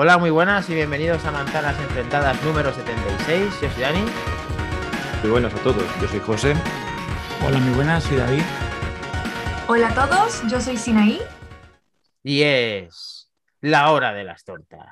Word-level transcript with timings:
Hola, 0.00 0.16
muy 0.16 0.30
buenas 0.30 0.70
y 0.70 0.76
bienvenidos 0.76 1.24
a 1.24 1.32
Manzanas 1.32 1.76
Enfrentadas 1.80 2.40
número 2.44 2.72
76. 2.72 3.60
Yo 3.60 3.68
soy 3.68 3.82
Dani. 3.82 4.04
Muy 5.22 5.30
buenas 5.32 5.52
a 5.52 5.56
todos, 5.64 5.82
yo 6.00 6.06
soy 6.06 6.20
José. 6.20 6.54
Hola, 7.44 7.58
muy 7.58 7.74
buenas, 7.74 8.04
soy 8.04 8.18
David. 8.18 8.42
Hola 9.66 9.88
a 9.88 9.94
todos, 9.94 10.44
yo 10.48 10.60
soy 10.60 10.76
Sinaí. 10.76 11.20
Y 12.22 12.42
es 12.42 13.28
la 13.60 13.90
hora 13.90 14.12
de 14.12 14.22
las 14.22 14.44
tortas. 14.44 14.86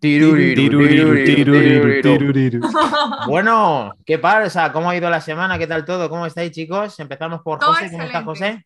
Bueno, 3.26 3.92
¿qué 4.06 4.20
pasa? 4.20 4.72
¿Cómo 4.72 4.88
ha 4.88 4.96
ido 4.96 5.10
la 5.10 5.20
semana? 5.20 5.58
¿Qué 5.58 5.66
tal 5.66 5.84
todo? 5.84 6.08
¿Cómo 6.08 6.26
estáis, 6.26 6.52
chicos? 6.52 7.00
Empezamos 7.00 7.42
por 7.42 7.58
Todo 7.58 7.74
José. 7.74 7.90
¿Cómo 7.90 8.04
está. 8.04 8.22
José? 8.22 8.64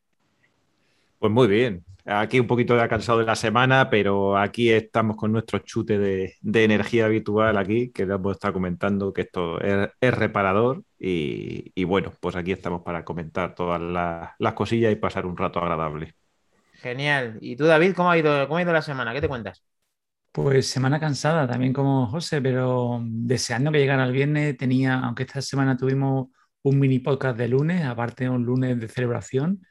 Pues 1.18 1.32
muy 1.32 1.46
bien. 1.46 1.82
Aquí 2.04 2.40
un 2.40 2.48
poquito 2.48 2.76
ya 2.76 2.88
cansado 2.88 3.20
de 3.20 3.24
la 3.26 3.36
semana, 3.36 3.88
pero 3.88 4.36
aquí 4.36 4.70
estamos 4.70 5.16
con 5.16 5.30
nuestro 5.30 5.60
chute 5.60 5.98
de, 5.98 6.34
de 6.40 6.64
energía 6.64 7.04
habitual 7.06 7.56
aquí, 7.56 7.92
que 7.92 8.06
le 8.06 8.14
hemos 8.14 8.32
estado 8.32 8.54
comentando 8.54 9.12
que 9.12 9.22
esto 9.22 9.60
es, 9.60 9.88
es 10.00 10.14
reparador 10.14 10.82
y, 10.98 11.70
y 11.74 11.84
bueno, 11.84 12.12
pues 12.20 12.34
aquí 12.34 12.50
estamos 12.52 12.82
para 12.82 13.04
comentar 13.04 13.54
todas 13.54 13.80
las, 13.80 14.30
las 14.38 14.52
cosillas 14.54 14.92
y 14.92 14.96
pasar 14.96 15.26
un 15.26 15.36
rato 15.36 15.60
agradable. 15.60 16.14
Genial. 16.74 17.38
¿Y 17.40 17.54
tú, 17.56 17.64
David, 17.64 17.94
cómo 17.94 18.10
ha 18.10 18.18
ido, 18.18 18.48
cómo 18.48 18.58
ha 18.58 18.62
ido 18.62 18.72
la 18.72 18.82
semana? 18.82 19.12
¿Qué 19.12 19.20
te 19.20 19.28
cuentas? 19.28 19.62
Pues 20.32 20.68
semana 20.68 20.98
cansada, 20.98 21.46
también 21.46 21.72
como 21.72 22.06
José, 22.06 22.40
pero 22.40 23.00
deseando 23.04 23.70
que 23.70 23.78
llegara 23.78 24.04
el 24.04 24.12
viernes. 24.12 24.56
Tenía, 24.56 24.98
aunque 24.98 25.24
esta 25.24 25.42
semana 25.42 25.76
tuvimos 25.76 26.28
un 26.62 26.78
mini 26.80 26.98
podcast 27.00 27.36
de 27.36 27.48
lunes, 27.48 27.84
aparte 27.84 28.24
de 28.24 28.30
un 28.30 28.44
lunes 28.44 28.80
de 28.80 28.88
celebración, 28.88 29.62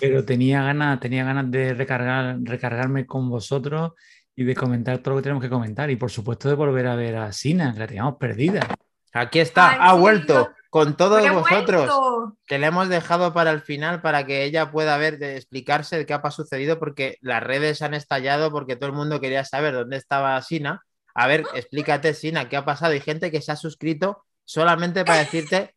Pero 0.00 0.24
tenía 0.24 0.62
ganas, 0.62 1.00
tenía 1.00 1.24
ganas 1.24 1.50
de 1.50 1.74
recargar, 1.74 2.36
recargarme 2.42 3.06
con 3.06 3.28
vosotros 3.28 3.92
y 4.36 4.44
de 4.44 4.54
comentar 4.54 4.98
todo 4.98 5.14
lo 5.14 5.20
que 5.20 5.24
tenemos 5.24 5.42
que 5.42 5.50
comentar. 5.50 5.90
Y 5.90 5.96
por 5.96 6.10
supuesto 6.10 6.48
de 6.48 6.54
volver 6.54 6.86
a 6.86 6.96
ver 6.96 7.16
a 7.16 7.32
Sina, 7.32 7.72
que 7.72 7.78
la 7.80 7.86
teníamos 7.86 8.16
perdida. 8.16 8.66
Aquí 9.12 9.38
está, 9.38 9.70
Ay, 9.72 9.78
ha 9.80 9.94
sí, 9.94 10.00
vuelto 10.00 10.34
yo- 10.34 10.52
con 10.70 10.96
todos 10.96 11.20
¡Pero 11.20 11.32
he 11.32 11.36
vosotros. 11.36 11.86
vuelto! 11.86 12.36
que 12.46 12.58
le 12.58 12.66
hemos 12.66 12.88
dejado 12.88 13.32
para 13.32 13.52
el 13.52 13.60
final 13.60 14.00
para 14.02 14.26
que 14.26 14.42
ella 14.42 14.72
pueda 14.72 14.96
ver, 14.96 15.18
de 15.18 15.36
explicarse 15.36 15.96
de 15.96 16.04
qué 16.06 16.14
ha 16.14 16.30
sucedido, 16.32 16.80
porque 16.80 17.16
las 17.20 17.40
redes 17.42 17.80
han 17.82 17.94
estallado, 17.94 18.50
porque 18.50 18.74
todo 18.74 18.88
el 18.88 18.96
mundo 18.96 19.20
quería 19.20 19.44
saber 19.44 19.72
dónde 19.74 19.96
estaba 19.98 20.40
Sina. 20.42 20.82
A 21.14 21.28
ver, 21.28 21.44
explícate, 21.54 22.12
Sina, 22.12 22.48
qué 22.48 22.56
ha 22.56 22.64
pasado. 22.64 22.92
Hay 22.92 23.00
gente 23.00 23.30
que 23.30 23.40
se 23.40 23.52
ha 23.52 23.56
suscrito 23.56 24.24
solamente 24.44 25.04
para 25.04 25.20
decirte 25.20 25.76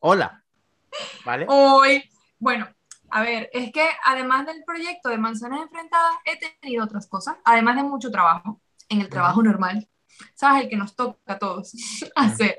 hola. 0.00 0.42
¿Vale? 1.24 1.46
Hoy, 1.48 2.02
bueno, 2.40 2.66
a 3.14 3.22
ver, 3.22 3.48
es 3.52 3.70
que 3.70 3.86
además 4.04 4.44
del 4.44 4.64
proyecto 4.64 5.08
de 5.08 5.18
Manzanas 5.18 5.62
Enfrentadas, 5.62 6.16
he 6.24 6.36
tenido 6.60 6.84
otras 6.84 7.06
cosas, 7.06 7.36
además 7.44 7.76
de 7.76 7.84
mucho 7.84 8.10
trabajo, 8.10 8.60
en 8.88 9.02
el 9.02 9.08
trabajo 9.08 9.40
normal, 9.40 9.88
¿sabes? 10.34 10.64
El 10.64 10.68
que 10.68 10.76
nos 10.76 10.96
toca 10.96 11.34
a 11.34 11.38
todos 11.38 11.72
hacer. 12.16 12.58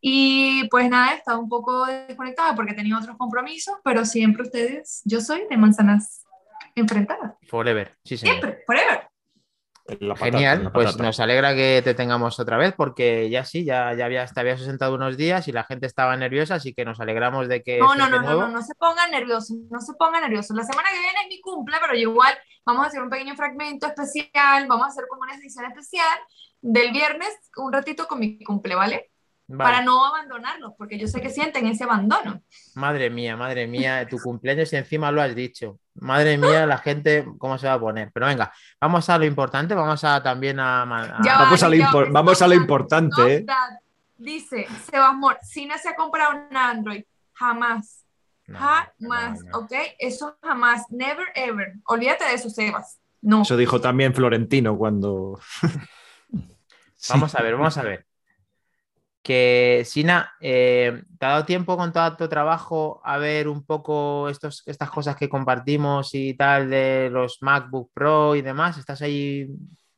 Y 0.00 0.66
pues 0.70 0.88
nada, 0.88 1.12
he 1.12 1.16
estado 1.18 1.38
un 1.38 1.50
poco 1.50 1.84
desconectada 1.84 2.54
porque 2.54 2.72
tenido 2.72 2.98
otros 2.98 3.18
compromisos, 3.18 3.74
pero 3.84 4.06
siempre 4.06 4.44
ustedes, 4.44 5.02
yo 5.04 5.20
soy 5.20 5.42
de 5.50 5.58
Manzanas 5.58 6.24
Enfrentadas, 6.74 7.34
Forever. 7.46 7.94
Sí, 8.02 8.16
señor. 8.16 8.36
siempre, 8.36 8.62
forever. 8.64 9.06
La 10.00 10.14
patata, 10.14 10.24
Genial, 10.30 10.64
la 10.64 10.72
pues 10.72 10.96
nos 10.98 11.18
alegra 11.20 11.54
que 11.54 11.80
te 11.82 11.94
tengamos 11.94 12.38
otra 12.38 12.56
vez, 12.56 12.74
porque 12.76 13.28
ya 13.30 13.44
sí, 13.44 13.64
ya, 13.64 13.92
ya 13.94 14.04
había, 14.04 14.24
te 14.26 14.40
habías 14.40 14.60
sentado 14.60 14.94
unos 14.94 15.16
días 15.16 15.48
y 15.48 15.52
la 15.52 15.64
gente 15.64 15.86
estaba 15.86 16.16
nerviosa, 16.16 16.56
así 16.56 16.72
que 16.74 16.84
nos 16.84 17.00
alegramos 17.00 17.48
de 17.48 17.62
que 17.62 17.78
No, 17.78 17.94
no, 17.94 18.08
no, 18.08 18.16
no, 18.18 18.22
nuevo. 18.22 18.40
no, 18.42 18.48
no 18.48 18.62
se 18.62 18.74
pongan 18.74 19.10
nerviosos, 19.10 19.56
no 19.70 19.80
se 19.80 19.94
pongan 19.94 20.22
nerviosos. 20.22 20.56
La 20.56 20.64
semana 20.64 20.88
que 20.90 20.98
viene 20.98 21.18
es 21.22 21.28
mi 21.28 21.40
cumple, 21.40 21.76
pero 21.80 21.96
igual 21.96 22.34
vamos 22.64 22.84
a 22.84 22.88
hacer 22.88 23.02
un 23.02 23.10
pequeño 23.10 23.34
fragmento 23.34 23.86
especial, 23.86 24.66
vamos 24.68 24.86
a 24.86 24.88
hacer 24.90 25.04
como 25.08 25.22
una 25.22 25.34
edición 25.34 25.64
especial 25.66 26.18
del 26.60 26.92
viernes, 26.92 27.30
un 27.56 27.72
ratito 27.72 28.06
con 28.06 28.20
mi 28.20 28.42
cumple, 28.44 28.74
¿vale? 28.74 29.10
Vale. 29.52 29.72
Para 29.72 29.84
no 29.84 30.06
abandonarlos, 30.06 30.74
porque 30.78 30.96
yo 30.96 31.08
sé 31.08 31.20
que 31.20 31.28
sienten 31.28 31.66
ese 31.66 31.82
abandono. 31.82 32.40
Madre 32.76 33.10
mía, 33.10 33.36
madre 33.36 33.66
mía, 33.66 34.06
tu 34.08 34.16
cumpleaños 34.18 34.72
y 34.72 34.76
encima 34.76 35.10
lo 35.10 35.20
has 35.20 35.34
dicho. 35.34 35.80
Madre 35.94 36.38
mía, 36.38 36.66
la 36.66 36.78
gente, 36.78 37.26
¿cómo 37.36 37.58
se 37.58 37.66
va 37.66 37.72
a 37.72 37.80
poner? 37.80 38.12
Pero 38.14 38.26
venga, 38.26 38.52
vamos 38.80 39.08
a 39.10 39.18
lo 39.18 39.24
importante, 39.24 39.74
vamos 39.74 40.04
a 40.04 40.22
también 40.22 40.60
a... 40.60 40.82
a- 40.82 41.18
Ya 41.24 41.38
Vamos, 41.38 41.62
a 41.64 41.68
lo 41.68 41.74
impor- 41.74 42.12
vamos 42.12 42.40
a 42.40 42.46
lo 42.46 42.54
importante, 42.54 43.36
¿eh? 43.38 43.46
Dice 44.16 44.68
Sebas 44.88 45.14
Mor, 45.16 45.38
Sina 45.42 45.78
se 45.78 45.88
ha 45.88 45.96
comprado 45.96 46.32
un 46.48 46.56
Android. 46.56 47.02
Jamás. 47.32 48.04
No, 48.46 48.58
Jamás, 48.58 49.42
no, 49.44 49.50
no. 49.50 49.58
¿ok? 49.60 49.72
Eso 49.98 50.36
jamás. 50.42 50.84
Never 50.90 51.26
ever. 51.34 51.72
Olvídate 51.86 52.24
de 52.24 52.34
eso, 52.34 52.50
Sebas. 52.50 53.00
No. 53.22 53.42
Eso 53.42 53.56
dijo 53.56 53.80
también 53.80 54.14
Florentino 54.14 54.76
cuando... 54.78 55.40
Sí. 57.02 57.14
Vamos 57.14 57.34
a 57.34 57.42
ver, 57.42 57.54
vamos 57.56 57.78
a 57.78 57.82
ver. 57.82 58.06
Que 59.22 59.82
Sina, 59.84 60.32
eh, 60.40 61.02
¿te 61.18 61.26
ha 61.26 61.30
dado 61.30 61.44
tiempo 61.44 61.76
con 61.76 61.92
todo 61.92 62.16
tu 62.16 62.28
trabajo 62.28 63.02
a 63.04 63.18
ver 63.18 63.48
un 63.48 63.64
poco 63.64 64.28
estos, 64.28 64.62
estas 64.66 64.90
cosas 64.90 65.16
que 65.16 65.28
compartimos 65.28 66.14
y 66.14 66.34
tal 66.34 66.70
de 66.70 67.10
los 67.10 67.38
MacBook 67.42 67.90
Pro 67.92 68.34
y 68.34 68.42
demás? 68.42 68.78
¿Estás 68.78 69.02
ahí? 69.02 69.46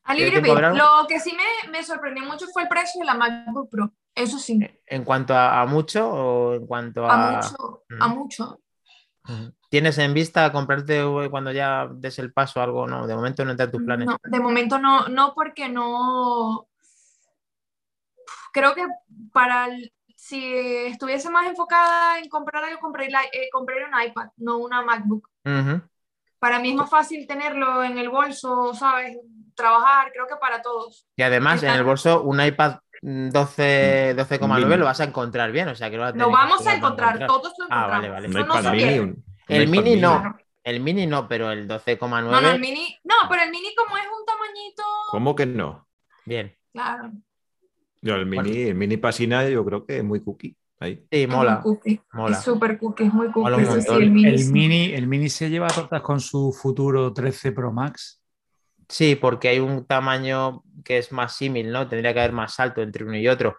A 0.04 0.14
¿Tiene 0.14 0.40
libre 0.40 0.74
Lo 0.74 1.06
que 1.08 1.20
sí 1.20 1.36
me, 1.36 1.70
me 1.70 1.84
sorprendió 1.84 2.24
mucho 2.24 2.46
fue 2.52 2.62
el 2.62 2.68
precio 2.68 3.00
de 3.00 3.06
la 3.06 3.14
MacBook 3.14 3.70
Pro. 3.70 3.92
Eso 4.14 4.38
sí, 4.38 4.60
¿En 4.86 5.04
cuanto 5.04 5.34
a, 5.34 5.62
a 5.62 5.66
mucho 5.66 6.10
o 6.10 6.54
en 6.54 6.66
cuanto 6.66 7.06
a... 7.06 7.28
a 7.28 7.36
mucho, 7.36 7.84
a 8.00 8.08
mucho. 8.08 8.58
¿Tienes 9.68 9.96
en 9.98 10.12
vista 10.12 10.52
comprarte 10.52 11.02
cuando 11.30 11.52
ya 11.52 11.88
des 11.90 12.18
el 12.18 12.32
paso 12.32 12.60
algo? 12.60 12.86
No, 12.86 13.06
de 13.06 13.14
momento 13.14 13.44
no 13.44 13.52
entra 13.52 13.66
en 13.66 13.70
tus 13.70 13.82
planes. 13.82 14.06
No, 14.06 14.18
de 14.22 14.40
momento 14.40 14.78
no, 14.78 15.08
no 15.08 15.32
porque 15.34 15.68
no. 15.68 16.68
Creo 18.52 18.74
que 18.74 18.86
para 19.32 19.66
el- 19.66 19.92
si 20.16 20.54
estuviese 20.54 21.30
más 21.30 21.46
enfocada 21.48 22.18
en 22.18 22.28
comprar 22.28 22.64
algo, 22.64 22.80
compraría, 22.80 23.20
eh, 23.32 23.48
compraría 23.52 23.86
un 23.86 24.00
iPad, 24.08 24.28
no 24.36 24.58
una 24.58 24.82
MacBook. 24.82 25.28
Ujú. 25.44 25.82
Para 26.38 26.58
mí 26.58 26.70
es 26.70 26.76
más 26.76 26.90
fácil 26.90 27.26
tenerlo 27.26 27.82
en 27.84 27.98
el 27.98 28.08
bolso, 28.08 28.74
¿sabes? 28.74 29.16
Trabajar, 29.54 30.12
creo 30.12 30.26
que 30.26 30.36
para 30.36 30.62
todos. 30.62 31.06
Y 31.16 31.22
además 31.22 31.62
en 31.62 31.70
el 31.70 31.84
bolso 31.84 32.22
un 32.22 32.40
iPad 32.40 32.78
mm, 33.02 33.28
12 33.30 34.14
12,9 34.16 34.66
Mini. 34.66 34.78
lo 34.78 34.84
vas 34.86 35.00
a 35.00 35.04
encontrar 35.04 35.52
bien, 35.52 35.68
o 35.68 35.74
sea 35.74 35.90
que 35.90 35.96
no 35.96 36.02
vas 36.02 36.10
a 36.10 36.12
tener 36.12 36.26
Lo 36.26 36.30
que 36.30 36.36
vamos 36.36 36.60
a 36.60 36.64
para 36.64 36.76
encontrar, 36.76 37.26
todos 37.26 37.52
lo 37.58 37.64
Ah, 37.68 37.86
encontramos. 37.86 37.90
vale, 37.90 38.08
vale. 38.10 38.28
Eso 38.28 38.62
no 38.62 38.70
mini, 38.72 38.98
un- 38.98 39.24
El 39.48 39.68
mini 39.68 39.96
no. 39.96 40.36
El 40.64 40.80
mini 40.80 41.06
no, 41.06 41.26
pero 41.28 41.50
el 41.50 41.66
12,9 41.66 42.30
No, 42.30 42.40
no, 42.40 42.50
el 42.54 42.60
mini, 42.60 42.96
no, 43.04 43.14
pero 43.28 43.42
el 43.42 43.50
mini 43.50 43.74
como 43.74 43.96
es 43.96 44.04
un 44.06 44.24
tamañito, 44.24 44.82
¿Cómo 45.10 45.34
que 45.34 45.46
no? 45.46 45.88
bien. 46.24 46.56
claro. 46.72 47.12
Yo, 48.02 48.16
el 48.16 48.26
mini, 48.26 48.62
el 48.62 48.74
mini 48.74 48.96
pasina 48.96 49.48
yo 49.48 49.64
creo 49.64 49.86
que 49.86 49.98
es 49.98 50.04
muy 50.04 50.20
cookie. 50.22 50.56
Ahí. 50.80 50.96
Sí, 50.96 51.22
Es 51.22 51.28
mola. 51.28 51.54
muy 51.54 51.62
cookie. 51.62 52.00
mola. 52.12 52.36
Es 52.36 52.42
súper 52.42 52.78
cookie, 52.78 53.04
es 53.04 53.12
muy 53.14 53.30
cookie. 53.30 53.62
Eso 53.62 53.80
sí, 53.80 53.88
el 54.02 54.10
mini. 54.10 54.28
El 54.28 54.52
mini, 54.52 54.84
el 54.92 55.06
mini 55.06 55.28
se 55.28 55.48
lleva 55.48 55.68
tortas 55.68 56.02
con 56.02 56.20
su 56.20 56.52
futuro 56.52 57.12
13 57.12 57.52
Pro 57.52 57.72
Max. 57.72 58.20
Sí, 58.88 59.14
porque 59.14 59.48
hay 59.48 59.60
un 59.60 59.86
tamaño 59.86 60.64
que 60.84 60.98
es 60.98 61.12
más 61.12 61.36
símil, 61.36 61.70
¿no? 61.70 61.88
Tendría 61.88 62.12
que 62.12 62.20
haber 62.20 62.32
más 62.32 62.54
salto 62.54 62.82
entre 62.82 63.04
uno 63.04 63.16
y 63.16 63.28
otro. 63.28 63.56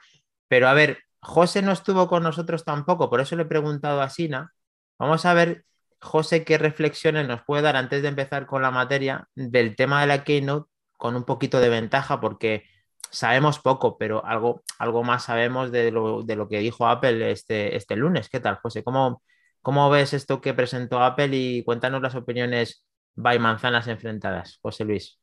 Pero 0.49 0.67
a 0.67 0.73
ver, 0.73 0.99
José 1.21 1.61
no 1.61 1.71
estuvo 1.71 2.07
con 2.07 2.21
nosotros 2.23 2.65
tampoco, 2.65 3.09
por 3.09 3.21
eso 3.21 3.35
le 3.37 3.43
he 3.43 3.45
preguntado 3.45 4.01
a 4.01 4.09
Sina. 4.09 4.53
Vamos 4.99 5.25
a 5.25 5.33
ver, 5.33 5.63
José, 6.01 6.43
qué 6.43 6.57
reflexiones 6.57 7.27
nos 7.27 7.41
puede 7.43 7.63
dar 7.63 7.77
antes 7.77 8.01
de 8.01 8.09
empezar 8.09 8.45
con 8.45 8.61
la 8.61 8.69
materia 8.71 9.27
del 9.33 9.75
tema 9.77 10.01
de 10.01 10.07
la 10.07 10.23
Keynote 10.25 10.69
con 10.97 11.15
un 11.15 11.23
poquito 11.23 11.59
de 11.62 11.69
ventaja, 11.69 12.19
porque 12.19 12.65
sabemos 13.11 13.59
poco, 13.59 13.97
pero 13.97 14.25
algo, 14.25 14.63
algo 14.79 15.03
más 15.03 15.25
sabemos 15.25 15.71
de 15.71 15.91
lo, 15.91 16.23
de 16.23 16.35
lo 16.35 16.47
que 16.47 16.59
dijo 16.59 16.88
Apple 16.88 17.31
este, 17.31 17.75
este 17.75 17.95
lunes. 17.95 18.29
¿Qué 18.29 18.39
tal, 18.39 18.55
José? 18.57 18.83
¿Cómo, 18.83 19.21
¿Cómo 19.61 19.89
ves 19.89 20.13
esto 20.13 20.41
que 20.41 20.53
presentó 20.53 21.03
Apple? 21.03 21.29
Y 21.31 21.63
cuéntanos 21.63 22.01
las 22.01 22.15
opiniones 22.15 22.85
by 23.15 23.39
manzanas 23.39 23.88
enfrentadas, 23.88 24.59
José 24.61 24.85
Luis. 24.85 25.19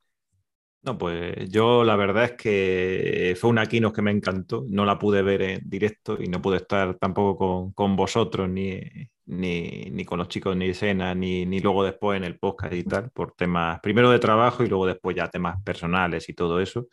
No, 0.83 0.97
pues 0.97 1.51
yo 1.51 1.85
la 1.85 1.95
verdad 1.95 2.25
es 2.25 2.33
que 2.33 3.37
fue 3.39 3.51
una 3.51 3.67
keynote 3.67 3.97
que 3.97 4.03
me 4.03 4.11
encantó. 4.11 4.65
No 4.69 4.87
la 4.87 4.99
pude 4.99 5.21
ver 5.21 5.43
en 5.43 5.69
directo 5.69 6.17
y 6.19 6.27
no 6.27 6.41
pude 6.41 6.57
estar 6.57 6.97
tampoco 6.97 7.37
con, 7.37 7.73
con 7.73 7.97
vosotros, 7.97 8.49
ni, 8.49 8.81
ni, 9.27 9.91
ni 9.91 10.05
con 10.07 10.19
los 10.19 10.29
chicos 10.29 10.57
ni 10.57 10.71
escena, 10.71 11.15
ni, 11.15 11.45
ni 11.45 11.61
luego 11.61 11.85
después 11.85 12.17
en 12.17 12.25
el 12.25 12.39
podcast 12.39 12.73
y 12.73 12.85
tal, 12.85 13.11
por 13.11 13.33
temas 13.33 13.79
primero 13.81 14.11
de 14.11 14.19
trabajo 14.19 14.65
y 14.65 14.69
luego 14.69 14.87
después 14.87 15.15
ya 15.17 15.29
temas 15.29 15.63
personales 15.63 16.29
y 16.31 16.35
todo 16.35 16.61
eso. 16.61 16.87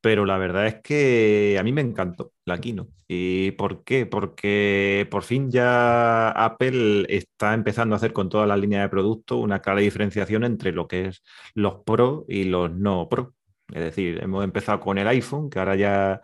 Pero 0.00 0.24
la 0.24 0.38
verdad 0.38 0.66
es 0.66 0.76
que 0.82 1.56
a 1.58 1.62
mí 1.62 1.72
me 1.72 1.80
encantó 1.80 2.32
la 2.44 2.60
keynote. 2.60 2.92
¿Y 3.08 3.52
por 3.52 3.84
qué? 3.84 4.06
Porque 4.06 5.06
por 5.10 5.22
fin 5.22 5.50
ya 5.50 6.30
Apple 6.30 7.06
está 7.08 7.54
empezando 7.54 7.94
a 7.94 7.98
hacer 7.98 8.12
con 8.12 8.28
toda 8.28 8.46
la 8.46 8.56
línea 8.56 8.82
de 8.82 8.88
productos 8.88 9.38
una 9.42 9.60
clara 9.60 9.80
diferenciación 9.80 10.44
entre 10.44 10.72
lo 10.72 10.86
que 10.86 11.06
es 11.06 11.22
los 11.54 11.82
Pro 11.84 12.24
y 12.28 12.44
los 12.44 12.70
no 12.70 13.08
Pro. 13.08 13.34
Es 13.72 13.82
decir, 13.82 14.20
hemos 14.22 14.44
empezado 14.44 14.80
con 14.80 14.98
el 14.98 15.08
iPhone, 15.08 15.50
que 15.50 15.58
ahora 15.58 15.76
ya 15.76 16.20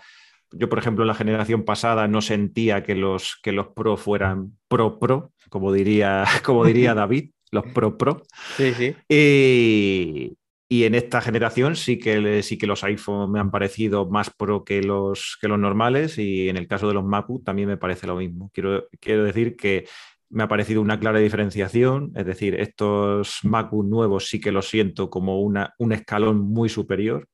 yo, 0.56 0.68
por 0.68 0.78
ejemplo, 0.78 1.04
en 1.04 1.08
la 1.08 1.14
generación 1.14 1.64
pasada 1.64 2.06
no 2.08 2.22
sentía 2.22 2.82
que 2.82 2.94
los, 2.94 3.38
que 3.42 3.52
los 3.52 3.68
Pro 3.68 3.96
fueran 3.96 4.56
Pro 4.68 4.98
Pro, 4.98 5.32
como 5.50 5.72
diría, 5.72 6.24
como 6.44 6.64
diría 6.64 6.94
David, 6.94 7.30
los 7.50 7.64
Pro 7.72 7.96
Pro. 7.96 8.22
Sí, 8.56 8.72
sí. 8.74 8.96
Y, 9.08 10.36
Y 10.68 10.84
en 10.84 10.94
esta 10.94 11.20
generación 11.20 11.76
sí 11.76 11.98
que, 11.98 12.42
sí 12.42 12.56
que 12.56 12.66
los 12.66 12.84
iPhone 12.84 13.30
me 13.30 13.38
han 13.38 13.50
parecido 13.50 14.08
más 14.08 14.30
pro 14.30 14.64
que 14.64 14.82
los, 14.82 15.36
que 15.40 15.48
los 15.48 15.58
normales 15.58 16.18
y 16.18 16.48
en 16.48 16.56
el 16.56 16.66
caso 16.66 16.88
de 16.88 16.94
los 16.94 17.04
MacBook 17.04 17.44
también 17.44 17.68
me 17.68 17.76
parece 17.76 18.06
lo 18.06 18.16
mismo. 18.16 18.50
Quiero, 18.52 18.88
quiero 18.98 19.24
decir 19.24 19.56
que 19.56 19.86
me 20.30 20.42
ha 20.42 20.48
parecido 20.48 20.80
una 20.80 20.98
clara 20.98 21.18
diferenciación, 21.20 22.12
es 22.16 22.26
decir, 22.26 22.54
estos 22.58 23.40
MacBook 23.44 23.86
nuevos 23.86 24.28
sí 24.28 24.40
que 24.40 24.52
los 24.52 24.68
siento 24.68 25.10
como 25.10 25.40
una, 25.40 25.74
un 25.78 25.92
escalón 25.92 26.40
muy 26.40 26.68
superior. 26.68 27.28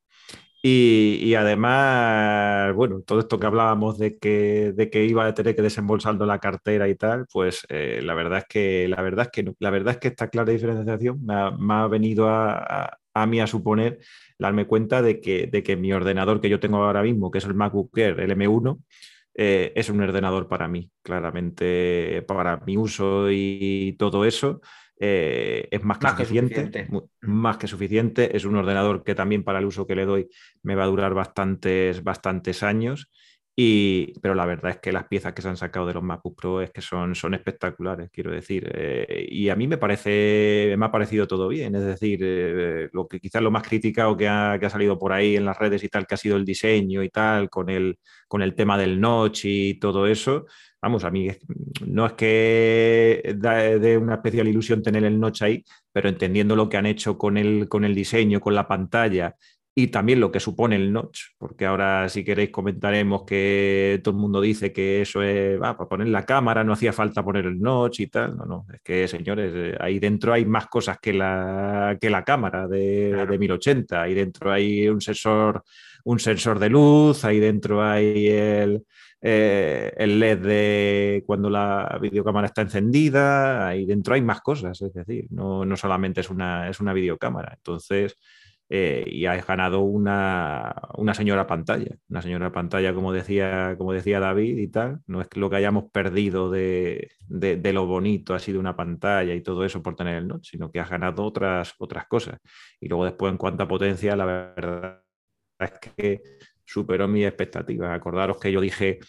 Y, 0.62 1.34
además, 1.34 2.74
bueno, 2.74 3.00
todo 3.00 3.20
esto 3.20 3.38
que 3.40 3.46
hablábamos 3.46 3.98
de 3.98 4.18
que, 4.18 4.72
de 4.76 4.90
que 4.90 5.04
iba 5.06 5.26
a 5.26 5.32
tener 5.32 5.56
que 5.56 5.62
desembolsando 5.62 6.26
la 6.26 6.38
cartera 6.38 6.86
y 6.88 6.96
tal, 6.96 7.26
pues 7.32 7.64
eh, 7.70 8.00
la 8.02 8.12
verdad 8.12 8.40
es 8.40 8.44
que 8.46 8.86
la 8.88 9.00
verdad 9.00 9.26
es 9.26 9.30
que 9.32 9.54
la 9.58 9.70
verdad 9.70 9.94
es 9.94 10.00
que 10.00 10.08
esta 10.08 10.28
clara 10.28 10.52
diferenciación 10.52 11.24
me 11.24 11.74
ha, 11.74 11.86
venido 11.86 12.28
a, 12.28 12.58
a, 12.58 12.99
mí 13.26 13.40
a 13.40 13.46
suponer 13.46 13.98
darme 14.38 14.66
cuenta 14.66 15.02
de 15.02 15.20
que, 15.20 15.46
de 15.46 15.62
que 15.62 15.76
mi 15.76 15.92
ordenador 15.92 16.40
que 16.40 16.48
yo 16.48 16.60
tengo 16.60 16.78
ahora 16.78 17.02
mismo, 17.02 17.30
que 17.30 17.38
es 17.38 17.44
el 17.44 17.54
MacBook 17.54 17.96
Air, 17.98 18.20
el 18.20 18.30
M1, 18.30 18.78
eh, 19.34 19.72
es 19.74 19.88
un 19.88 20.00
ordenador 20.00 20.48
para 20.48 20.68
mí, 20.68 20.90
claramente 21.02 22.22
para 22.26 22.58
mi 22.58 22.76
uso 22.76 23.30
y 23.30 23.96
todo 23.98 24.24
eso. 24.24 24.60
Eh, 25.02 25.66
es 25.70 25.82
más 25.82 25.96
que, 25.98 26.08
suficiente, 26.08 26.88
más 27.22 27.56
que 27.56 27.66
suficiente. 27.66 28.36
Es 28.36 28.44
un 28.44 28.56
ordenador 28.56 29.02
que 29.02 29.14
también 29.14 29.44
para 29.44 29.58
el 29.58 29.64
uso 29.64 29.86
que 29.86 29.94
le 29.94 30.04
doy 30.04 30.28
me 30.62 30.74
va 30.74 30.84
a 30.84 30.88
durar 30.88 31.14
bastantes, 31.14 32.04
bastantes 32.04 32.62
años 32.62 33.10
pero 33.56 34.34
la 34.34 34.46
verdad 34.46 34.72
es 34.72 34.78
que 34.78 34.92
las 34.92 35.06
piezas 35.06 35.32
que 35.32 35.42
se 35.42 35.48
han 35.48 35.56
sacado 35.56 35.86
de 35.86 35.94
los 35.94 36.02
MacBook 36.02 36.36
Pro 36.36 36.60
es 36.62 36.70
que 36.70 36.80
son, 36.80 37.14
son 37.14 37.34
espectaculares, 37.34 38.10
quiero 38.10 38.30
decir. 38.30 38.70
Eh, 38.74 39.26
y 39.30 39.48
a 39.48 39.56
mí 39.56 39.66
me 39.66 39.76
parece, 39.76 40.74
me 40.78 40.86
ha 40.86 40.90
parecido 40.90 41.26
todo 41.26 41.48
bien. 41.48 41.74
Es 41.74 41.84
decir, 41.84 42.20
eh, 42.22 42.88
lo 42.92 43.06
que 43.06 43.20
quizás 43.20 43.42
lo 43.42 43.50
más 43.50 43.62
criticado 43.62 44.16
que 44.16 44.28
ha, 44.28 44.56
que 44.58 44.66
ha, 44.66 44.70
salido 44.70 44.98
por 44.98 45.12
ahí 45.12 45.36
en 45.36 45.44
las 45.44 45.58
redes 45.58 45.82
y 45.84 45.88
tal, 45.88 46.06
que 46.06 46.14
ha 46.14 46.18
sido 46.18 46.36
el 46.36 46.44
diseño 46.44 47.02
y 47.02 47.10
tal, 47.10 47.50
con 47.50 47.68
el, 47.70 47.98
con 48.28 48.42
el 48.42 48.54
tema 48.54 48.78
del 48.78 49.00
notch 49.00 49.44
y 49.44 49.74
todo 49.78 50.06
eso. 50.06 50.46
Vamos, 50.82 51.04
a 51.04 51.10
mí 51.10 51.28
no 51.86 52.06
es 52.06 52.12
que 52.14 53.36
dé 53.36 53.98
una 53.98 54.14
especial 54.14 54.48
ilusión 54.48 54.82
tener 54.82 55.04
el 55.04 55.20
notch 55.20 55.42
ahí, 55.42 55.62
pero 55.92 56.08
entendiendo 56.08 56.56
lo 56.56 56.68
que 56.70 56.78
han 56.78 56.86
hecho 56.86 57.18
con 57.18 57.36
el, 57.36 57.68
con 57.68 57.84
el 57.84 57.94
diseño, 57.94 58.40
con 58.40 58.54
la 58.54 58.66
pantalla 58.66 59.36
y 59.82 59.86
también 59.88 60.20
lo 60.20 60.30
que 60.30 60.40
supone 60.40 60.76
el 60.76 60.92
notch, 60.92 61.20
porque 61.38 61.64
ahora 61.64 62.08
si 62.10 62.22
queréis 62.22 62.50
comentaremos 62.50 63.22
que 63.24 63.98
todo 64.04 64.14
el 64.14 64.20
mundo 64.20 64.40
dice 64.40 64.72
que 64.72 65.00
eso 65.00 65.22
es 65.22 65.58
para 65.58 65.76
poner 65.76 66.08
la 66.08 66.26
cámara, 66.26 66.62
no 66.62 66.74
hacía 66.74 66.92
falta 66.92 67.24
poner 67.24 67.46
el 67.46 67.58
notch 67.60 68.00
y 68.00 68.06
tal. 68.08 68.36
No, 68.36 68.44
no, 68.44 68.66
es 68.72 68.80
que 68.82 69.08
señores, 69.08 69.52
eh, 69.54 69.76
ahí 69.80 69.98
dentro 69.98 70.34
hay 70.34 70.44
más 70.44 70.66
cosas 70.66 70.98
que 71.00 71.14
la, 71.14 71.96
que 71.98 72.10
la 72.10 72.24
cámara 72.24 72.68
de, 72.68 73.26
de 73.26 73.38
1080, 73.38 74.02
ahí 74.02 74.12
dentro 74.14 74.52
hay 74.52 74.86
un 74.88 75.00
sensor, 75.00 75.64
un 76.04 76.18
sensor 76.18 76.58
de 76.58 76.68
luz, 76.68 77.24
ahí 77.24 77.40
dentro 77.40 77.82
hay 77.82 78.28
el, 78.28 78.84
eh, 79.22 79.92
el 79.96 80.18
LED 80.18 80.38
de 80.38 81.24
cuando 81.26 81.48
la 81.48 81.98
videocámara 82.00 82.46
está 82.48 82.62
encendida, 82.62 83.66
ahí 83.68 83.86
dentro 83.86 84.14
hay 84.14 84.22
más 84.22 84.40
cosas, 84.42 84.80
es 84.82 84.92
decir, 84.92 85.26
no, 85.30 85.64
no 85.64 85.76
solamente 85.76 86.20
es 86.20 86.28
una, 86.28 86.68
es 86.68 86.80
una 86.80 86.92
videocámara. 86.92 87.54
Entonces, 87.56 88.16
eh, 88.72 89.04
y 89.04 89.26
has 89.26 89.44
ganado 89.44 89.80
una, 89.80 90.72
señora 91.12 91.44
pantalla. 91.44 91.96
Una 92.08 92.22
señora 92.22 92.52
pantalla, 92.52 92.94
como 92.94 93.12
decía, 93.12 93.74
como 93.76 93.92
decía 93.92 94.20
David 94.20 94.58
y 94.58 94.68
tal. 94.68 95.00
No 95.08 95.20
es 95.20 95.26
lo 95.34 95.50
que 95.50 95.56
hayamos 95.56 95.90
perdido 95.90 96.50
de, 96.50 97.10
lo 97.28 97.86
bonito, 97.86 98.32
ha 98.32 98.38
sido 98.38 98.60
una 98.60 98.76
pantalla 98.76 99.34
y 99.34 99.42
todo 99.42 99.64
eso 99.64 99.82
por 99.82 99.96
tener 99.96 100.18
el 100.18 100.28
notch, 100.28 100.50
sino 100.52 100.70
que 100.70 100.78
has 100.78 100.88
ganado 100.88 101.24
otras, 101.24 101.74
otras 101.78 102.06
cosas. 102.06 102.38
Y 102.80 102.88
luego 102.88 103.04
después, 103.06 103.32
en 103.32 103.38
cuanto 103.38 103.64
a 103.64 103.68
potencia, 103.68 104.14
la 104.14 104.24
verdad 104.24 105.02
es 105.58 105.72
que 105.96 106.22
superó 106.64 107.08
mis 107.08 107.26
expectativas. 107.26 107.90
Acordaros 107.90 108.38
que 108.38 108.52
yo 108.52 108.60
dije 108.60 109.00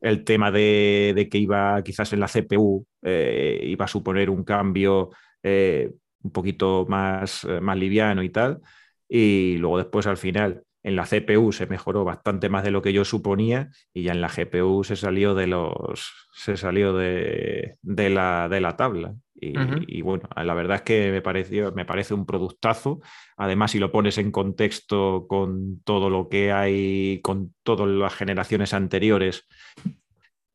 el 0.00 0.22
tema 0.22 0.52
de, 0.52 1.28
que 1.28 1.38
iba 1.38 1.82
quizás 1.82 2.12
en 2.12 2.20
la 2.20 2.28
CPU, 2.28 2.86
eh, 3.02 3.60
iba 3.64 3.84
a 3.84 3.88
suponer 3.88 4.30
un 4.30 4.44
cambio 4.44 5.10
eh, 5.42 5.90
un 6.22 6.30
poquito 6.30 6.86
más, 6.88 7.44
más 7.60 7.76
liviano 7.76 8.22
y 8.22 8.30
tal 8.30 8.60
y 9.08 9.56
luego 9.58 9.78
después 9.78 10.06
al 10.06 10.16
final 10.16 10.64
en 10.82 10.96
la 10.96 11.04
CPU 11.04 11.52
se 11.52 11.66
mejoró 11.66 12.04
bastante 12.04 12.48
más 12.48 12.64
de 12.64 12.70
lo 12.70 12.82
que 12.82 12.92
yo 12.92 13.04
suponía 13.04 13.70
y 13.92 14.04
ya 14.04 14.12
en 14.12 14.20
la 14.20 14.28
GPU 14.28 14.84
se 14.84 14.96
salió 14.96 15.34
de 15.34 15.46
los 15.46 16.28
se 16.32 16.56
salió 16.56 16.92
de, 16.92 17.76
la, 17.82 18.48
de 18.48 18.60
la, 18.60 18.76
tabla. 18.76 19.14
Y, 19.34 20.02
bueno 20.02 20.28
la 20.36 20.54
verdad 20.54 20.76
es 20.76 20.82
que 20.82 21.10
me 21.10 21.20
pareció 21.20 21.72
me 21.72 21.84
parece 21.84 22.14
un 22.14 22.26
productazo. 22.26 23.00
Además 23.36 23.72
si 23.72 23.78
lo 23.78 23.90
pones 23.90 24.18
en 24.18 24.30
contexto 24.30 25.26
con 25.28 25.80
todo 25.82 26.10
lo 26.10 26.28
que 26.28 26.52
hay 26.52 27.20
con 27.22 27.54
todas 27.62 27.88
las 27.88 28.14
generaciones 28.14 28.72
anteriores 28.72 29.46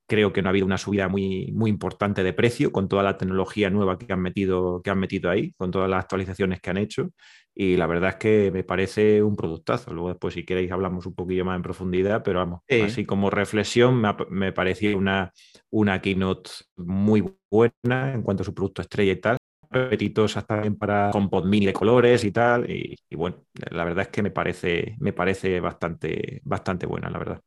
creo 0.07 0.33
que 0.33 0.41
no 0.41 0.49
ha 0.49 0.51
habido 0.51 0.65
una 0.65 0.77
subida 0.77 1.07
muy, 1.07 1.51
muy 1.53 1.69
importante 1.69 2.23
de 2.23 2.33
precio 2.33 2.71
con 2.71 2.87
toda 2.87 3.03
la 3.03 3.17
tecnología 3.17 3.69
nueva 3.69 3.97
que 3.97 4.11
han, 4.11 4.21
metido, 4.21 4.81
que 4.81 4.89
han 4.89 4.99
metido 4.99 5.29
ahí, 5.29 5.53
con 5.53 5.71
todas 5.71 5.89
las 5.89 6.01
actualizaciones 6.01 6.61
que 6.61 6.69
han 6.69 6.77
hecho 6.77 7.09
y 7.55 7.77
la 7.77 7.85
verdad 7.85 8.11
es 8.11 8.15
que 8.15 8.51
me 8.51 8.63
parece 8.63 9.21
un 9.21 9.35
productazo. 9.35 9.93
Luego 9.93 10.09
después, 10.09 10.33
si 10.33 10.43
queréis, 10.43 10.71
hablamos 10.71 11.05
un 11.05 11.13
poquillo 11.13 11.45
más 11.45 11.55
en 11.55 11.61
profundidad, 11.61 12.23
pero 12.23 12.39
vamos, 12.39 12.61
así 12.83 13.05
como 13.05 13.29
reflexión, 13.29 14.01
me, 14.01 14.15
me 14.29 14.51
pareció 14.51 14.97
una, 14.97 15.31
una 15.69 16.01
keynote 16.01 16.49
muy 16.77 17.23
buena 17.51 18.13
en 18.13 18.23
cuanto 18.23 18.41
a 18.41 18.45
su 18.45 18.53
producto 18.53 18.81
estrella 18.81 19.11
y 19.11 19.17
tal. 19.17 19.37
Apetitosas 19.69 20.45
también 20.45 20.77
para 20.77 21.11
con 21.11 21.49
mini 21.49 21.65
de 21.65 21.73
colores 21.73 22.23
y 22.23 22.31
tal. 22.31 22.69
Y, 22.69 22.95
bueno, 23.15 23.43
la 23.71 23.83
verdad 23.83 24.03
es 24.03 24.09
que 24.09 24.23
me 24.23 24.31
parece, 24.31 24.95
me 24.99 25.13
parece 25.13 25.59
bastante, 25.59 26.41
bastante 26.43 26.85
buena, 26.85 27.09
la 27.09 27.19
verdad. 27.19 27.41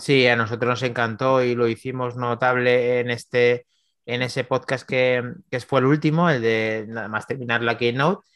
Sí, 0.00 0.26
a 0.26 0.34
nosotros 0.34 0.68
nos 0.70 0.82
encantó 0.82 1.44
y 1.44 1.54
lo 1.54 1.68
hicimos 1.68 2.16
notable 2.16 3.00
en 3.00 3.10
este 3.10 3.66
en 4.06 4.22
ese 4.22 4.44
podcast 4.44 4.88
que, 4.88 5.22
que 5.50 5.60
fue 5.60 5.80
el 5.80 5.86
último, 5.86 6.30
el 6.30 6.40
de 6.42 6.86
nada 6.88 7.08
más 7.08 7.26
terminar 7.26 7.62
la 7.62 7.76
keynote. 7.76 8.26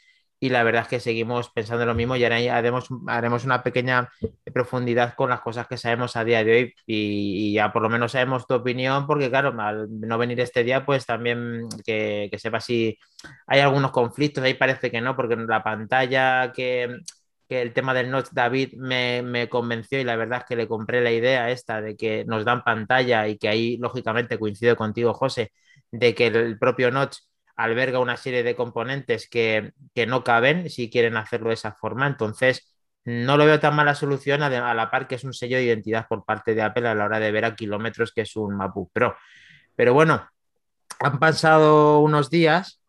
Y 0.40 0.50
la 0.50 0.62
verdad 0.62 0.82
es 0.82 0.88
que 0.88 1.00
seguimos 1.00 1.50
pensando 1.50 1.86
lo 1.86 1.94
mismo 1.94 2.16
y 2.16 2.24
ahora 2.24 2.36
haremos, 2.36 2.88
haremos 3.08 3.44
una 3.46 3.62
pequeña 3.62 4.10
profundidad 4.52 5.14
con 5.14 5.30
las 5.30 5.40
cosas 5.40 5.66
que 5.66 5.78
sabemos 5.78 6.16
a 6.16 6.24
día 6.24 6.44
de 6.44 6.52
hoy 6.52 6.74
y, 6.86 7.54
ya 7.54 7.72
por 7.72 7.80
lo 7.82 7.88
menos 7.88 8.12
sabemos 8.12 8.46
tu 8.46 8.54
opinión 8.54 9.06
porque 9.06 9.30
claro, 9.30 9.58
al 9.58 9.88
no 9.88 10.18
venir 10.18 10.38
este 10.40 10.62
día 10.62 10.84
pues 10.84 11.06
también 11.06 11.66
que, 11.84 12.28
que 12.30 12.38
sepa 12.38 12.60
si 12.60 12.98
hay 13.46 13.60
algunos 13.60 13.90
conflictos, 13.90 14.44
ahí 14.44 14.54
parece 14.54 14.90
que 14.90 15.00
no, 15.00 15.16
porque 15.16 15.36
la 15.36 15.62
pantalla 15.62 16.52
que, 16.52 16.98
que 17.48 17.62
el 17.62 17.72
tema 17.72 17.94
del 17.94 18.10
notch 18.10 18.28
David 18.32 18.74
me, 18.76 19.22
me, 19.22 19.48
convenció 19.48 20.00
y 20.00 20.04
la 20.04 20.16
verdad 20.16 20.40
es 20.40 20.44
que 20.46 20.56
le 20.56 20.68
compré 20.68 21.00
la 21.02 21.12
idea 21.12 21.50
esta 21.50 21.80
de 21.80 21.96
que 21.96 22.24
nos 22.26 22.44
dan 22.44 22.64
pantalla 22.64 23.28
y 23.28 23.38
que 23.38 23.48
ahí 23.48 23.76
lógicamente 23.78 24.38
coincido 24.38 24.76
contigo 24.76 25.14
José, 25.14 25.52
de 25.90 26.14
que 26.14 26.28
el 26.28 26.58
propio 26.58 26.90
notch 26.90 27.18
alberga 27.56 28.00
una 28.00 28.16
serie 28.16 28.42
de 28.42 28.56
componentes 28.56 29.28
que, 29.28 29.72
no 30.06 30.24
caben 30.24 30.70
si 30.70 30.90
quieren 30.90 31.16
hacerlo 31.16 31.48
de 31.48 31.54
esa 31.54 31.72
forma. 31.72 32.06
Entonces, 32.06 32.74
no 33.04 33.36
lo 33.36 33.46
veo 33.46 33.60
tan 33.60 33.76
mala 33.76 33.94
solución 33.94 34.42
a, 34.42 34.74
la 34.74 34.90
par 34.90 35.06
que 35.06 35.16
es 35.16 35.24
un 35.24 35.34
sello 35.34 35.56
de 35.56 35.64
identidad 35.64 36.06
por 36.08 36.24
parte 36.24 36.54
de 36.54 36.62
Apple 36.62 36.88
a 36.88 36.94
la 36.94 37.04
hora 37.04 37.20
de 37.20 37.32
ver 37.32 37.44
a 37.44 37.54
kilómetros 37.54 38.12
que 38.12 38.22
es 38.22 38.36
un 38.36 38.56
MacBook 38.56 38.90
Pro. 38.92 39.16
Pero 39.76 39.94
bueno, 39.94 40.28
han 41.00 41.18
pasado 41.18 42.00
unos 42.00 42.30
días, 42.30 42.80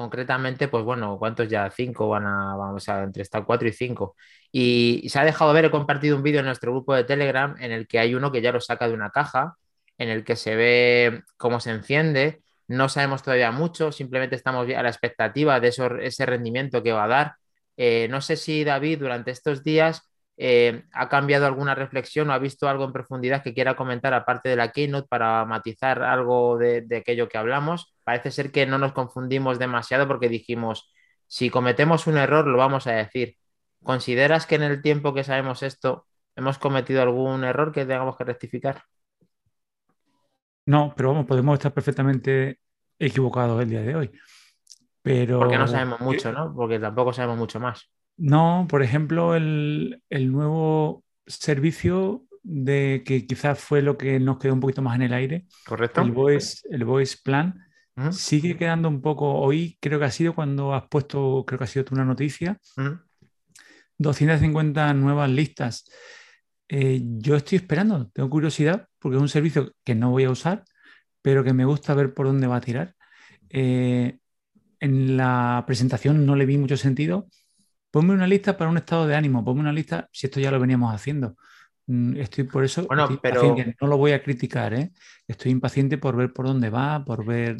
concretamente, 0.00 0.68
pues 0.68 0.84
bueno, 0.84 1.18
¿cuántos 1.18 1.48
ya? 1.48 1.70
Cinco 1.70 2.08
van 2.08 2.26
a, 2.26 2.56
vamos 2.56 2.88
a, 2.88 3.02
entre 3.04 3.22
estar 3.22 3.44
cuatro 3.44 3.68
y 3.68 3.72
cinco. 3.72 4.16
Y, 4.52 5.08
se 5.08 5.18
ha 5.18 5.24
dejado 5.24 5.52
ver, 5.52 5.66
he 5.66 5.70
compartido 5.70 6.16
un 6.16 6.22
vídeo 6.22 6.40
en 6.40 6.46
nuestro 6.46 6.72
grupo 6.72 6.94
de 6.94 7.04
Telegram 7.04 7.56
en 7.60 7.72
el 7.72 7.86
que 7.86 7.98
hay 7.98 8.14
uno 8.14 8.32
que 8.32 8.42
ya 8.42 8.52
lo 8.52 8.60
saca 8.60 8.88
de 8.88 8.94
una 8.94 9.10
caja, 9.10 9.56
en 9.98 10.08
el 10.08 10.24
que 10.24 10.36
se 10.36 10.56
ve 10.56 11.22
cómo 11.36 11.60
se 11.60 11.70
enciende, 11.70 12.42
no 12.68 12.88
sabemos 12.88 13.22
todavía 13.22 13.50
mucho, 13.50 13.92
simplemente 13.92 14.36
estamos 14.36 14.66
a 14.68 14.82
la 14.82 14.88
expectativa 14.88 15.60
de 15.60 15.68
ese 16.02 16.26
rendimiento 16.26 16.82
que 16.82 16.92
va 16.92 17.04
a 17.04 17.08
dar. 17.08 17.34
Eh, 17.76 18.08
no 18.08 18.20
sé 18.20 18.36
si 18.36 18.64
David 18.64 19.00
durante 19.00 19.30
estos 19.32 19.64
días 19.64 20.09
eh, 20.42 20.84
ha 20.94 21.10
cambiado 21.10 21.44
alguna 21.44 21.74
reflexión 21.74 22.30
o 22.30 22.32
ha 22.32 22.38
visto 22.38 22.66
algo 22.66 22.86
en 22.86 22.94
profundidad 22.94 23.42
que 23.42 23.52
quiera 23.52 23.76
comentar 23.76 24.14
aparte 24.14 24.48
de 24.48 24.56
la 24.56 24.72
keynote 24.72 25.06
para 25.06 25.44
matizar 25.44 26.02
algo 26.02 26.56
de, 26.56 26.86
aquello 26.96 27.28
que 27.28 27.36
hablamos. 27.36 27.94
Parece 28.04 28.30
ser 28.30 28.50
que 28.50 28.64
no 28.64 28.78
nos 28.78 28.92
confundimos 28.92 29.58
demasiado 29.58 30.08
porque 30.08 30.30
dijimos, 30.30 30.94
si 31.26 31.50
cometemos 31.50 32.06
un 32.06 32.16
error 32.16 32.46
lo 32.46 32.56
vamos 32.56 32.86
a 32.86 32.92
decir. 32.92 33.36
¿Consideras 33.82 34.46
que 34.46 34.54
en 34.54 34.62
el 34.62 34.80
tiempo 34.80 35.12
que 35.12 35.24
sabemos 35.24 35.62
esto 35.62 36.06
hemos 36.34 36.56
cometido 36.56 37.02
algún 37.02 37.44
error 37.44 37.70
que 37.70 37.84
tengamos 37.84 38.16
que 38.16 38.24
rectificar? 38.24 38.84
No, 40.64 40.94
pero 40.96 41.10
vamos, 41.10 41.26
podemos 41.26 41.58
estar 41.58 41.74
perfectamente 41.74 42.60
equivocados 42.98 43.60
el 43.60 43.68
día 43.68 43.82
de 43.82 43.94
hoy. 43.94 44.10
Pero... 45.02 45.38
Porque 45.38 45.58
no 45.58 45.68
sabemos 45.68 46.00
mucho, 46.00 46.32
¿no? 46.32 46.54
Porque 46.54 46.78
tampoco 46.78 47.12
sabemos 47.12 47.36
mucho 47.36 47.60
más. 47.60 47.90
No, 48.20 48.66
por 48.68 48.82
ejemplo, 48.82 49.34
el, 49.34 50.02
nuevo 50.10 51.04
servicio 51.26 52.26
de 52.42 53.02
que 53.06 53.26
quizás 53.26 53.58
fue 53.58 53.80
lo 53.80 53.96
que 53.96 54.20
nos 54.20 54.38
quedó 54.38 54.52
un 54.52 54.60
poquito 54.60 54.82
más 54.82 54.96
en 54.96 55.02
el 55.02 55.14
aire. 55.14 55.46
Correcto. 55.66 56.02
El 56.02 56.12
Voice, 56.12 56.60
el 56.70 56.84
voice 56.84 57.16
Plan 57.24 57.58
sigue 58.12 58.58
quedando 58.58 58.88
un 58.88 59.00
poco. 59.00 59.32
Hoy 59.40 59.78
creo 59.80 59.98
que 59.98 60.04
ha 60.04 60.10
sido 60.10 60.34
cuando 60.34 60.74
has 60.74 60.84
puesto, 60.88 61.44
creo 61.46 61.58
que 61.58 61.64
ha 61.64 61.68
sido 61.68 61.86
tú 61.86 61.94
una 61.94 62.04
noticia, 62.04 62.58
250 63.96 64.92
nuevas 64.94 65.30
listas. 65.30 65.90
Eh, 66.68 67.00
yo 67.02 67.36
estoy 67.36 67.56
esperando, 67.56 68.10
tengo 68.10 68.28
curiosidad 68.28 68.86
porque 68.98 69.16
es 69.16 69.22
un 69.22 69.28
servicio 69.30 69.72
que 69.82 69.94
no 69.94 70.10
voy 70.10 70.24
a 70.24 70.30
usar, 70.30 70.64
pero 71.22 71.42
que 71.42 71.54
me 71.54 71.64
gusta 71.64 71.94
ver 71.94 72.12
por 72.12 72.26
dónde 72.26 72.46
va 72.46 72.56
a 72.56 72.60
tirar. 72.60 72.94
Eh, 73.48 74.18
en 74.78 75.16
la 75.16 75.64
presentación 75.66 76.26
no 76.26 76.36
le 76.36 76.46
vi 76.46 76.58
mucho 76.58 76.76
sentido. 76.76 77.28
Ponme 77.90 78.14
una 78.14 78.26
lista 78.26 78.56
para 78.56 78.70
un 78.70 78.76
estado 78.76 79.06
de 79.06 79.16
ánimo, 79.16 79.44
ponme 79.44 79.60
una 79.60 79.72
lista, 79.72 80.08
si 80.12 80.26
esto 80.26 80.38
ya 80.40 80.50
lo 80.50 80.60
veníamos 80.60 80.94
haciendo. 80.94 81.36
Mm, 81.86 82.16
estoy 82.18 82.44
por 82.44 82.64
eso, 82.64 82.86
Bueno, 82.86 83.02
estoy 83.04 83.18
pero- 83.20 83.56
no 83.80 83.86
lo 83.88 83.96
voy 83.96 84.12
a 84.12 84.22
criticar, 84.22 84.74
¿eh? 84.74 84.92
Estoy 85.26 85.50
impaciente 85.50 85.98
por 85.98 86.16
ver 86.16 86.32
por 86.32 86.46
dónde 86.46 86.70
va, 86.70 87.04
por 87.04 87.24
ver... 87.24 87.56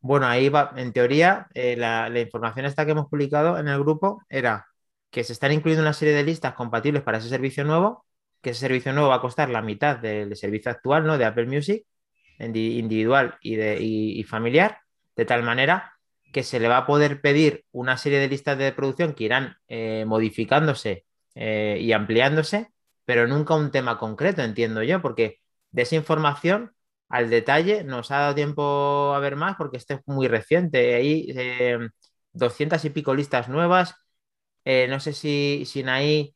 Bueno, 0.00 0.26
ahí 0.26 0.48
va, 0.48 0.72
en 0.76 0.92
teoría, 0.92 1.46
eh, 1.54 1.76
la, 1.76 2.08
la 2.08 2.20
información 2.20 2.66
esta 2.66 2.84
que 2.84 2.92
hemos 2.92 3.08
publicado 3.08 3.58
en 3.58 3.68
el 3.68 3.78
grupo 3.80 4.22
era 4.28 4.66
que 5.10 5.22
se 5.24 5.32
están 5.32 5.52
incluyendo 5.52 5.82
una 5.82 5.92
serie 5.92 6.14
de 6.14 6.24
listas 6.24 6.54
compatibles 6.54 7.02
para 7.02 7.18
ese 7.18 7.28
servicio 7.28 7.64
nuevo, 7.64 8.04
que 8.40 8.50
ese 8.50 8.60
servicio 8.60 8.92
nuevo 8.92 9.08
va 9.10 9.16
a 9.16 9.20
costar 9.20 9.48
la 9.50 9.62
mitad 9.62 9.98
del 9.98 10.34
servicio 10.36 10.70
actual, 10.70 11.04
¿no? 11.06 11.18
De 11.18 11.24
Apple 11.24 11.46
Music, 11.46 11.84
indi- 12.38 12.78
individual 12.78 13.36
y, 13.40 13.56
de, 13.56 13.78
y, 13.80 14.18
y 14.18 14.24
familiar, 14.24 14.78
de 15.16 15.24
tal 15.24 15.42
manera 15.44 15.92
que 16.32 16.42
se 16.42 16.60
le 16.60 16.68
va 16.68 16.78
a 16.78 16.86
poder 16.86 17.20
pedir 17.20 17.64
una 17.72 17.96
serie 17.98 18.18
de 18.18 18.28
listas 18.28 18.58
de 18.58 18.72
producción 18.72 19.14
que 19.14 19.24
irán 19.24 19.56
eh, 19.68 20.04
modificándose 20.06 21.06
eh, 21.34 21.78
y 21.80 21.92
ampliándose, 21.92 22.72
pero 23.04 23.26
nunca 23.28 23.54
un 23.54 23.70
tema 23.70 23.98
concreto, 23.98 24.42
entiendo 24.42 24.82
yo, 24.82 25.02
porque 25.02 25.40
de 25.70 25.82
esa 25.82 25.96
información 25.96 26.72
al 27.08 27.28
detalle 27.30 27.84
nos 27.84 28.10
ha 28.10 28.18
dado 28.20 28.34
tiempo 28.34 29.12
a 29.14 29.18
ver 29.20 29.36
más 29.36 29.56
porque 29.56 29.76
este 29.76 29.94
es 29.94 30.00
muy 30.06 30.28
reciente. 30.28 30.94
Hay 30.94 31.26
eh, 31.36 31.78
200 32.32 32.84
y 32.84 32.90
pico 32.90 33.14
listas 33.14 33.48
nuevas. 33.48 33.94
Eh, 34.64 34.86
no 34.88 35.00
sé 35.00 35.12
si, 35.12 35.64
si 35.66 35.82
Naí, 35.82 36.34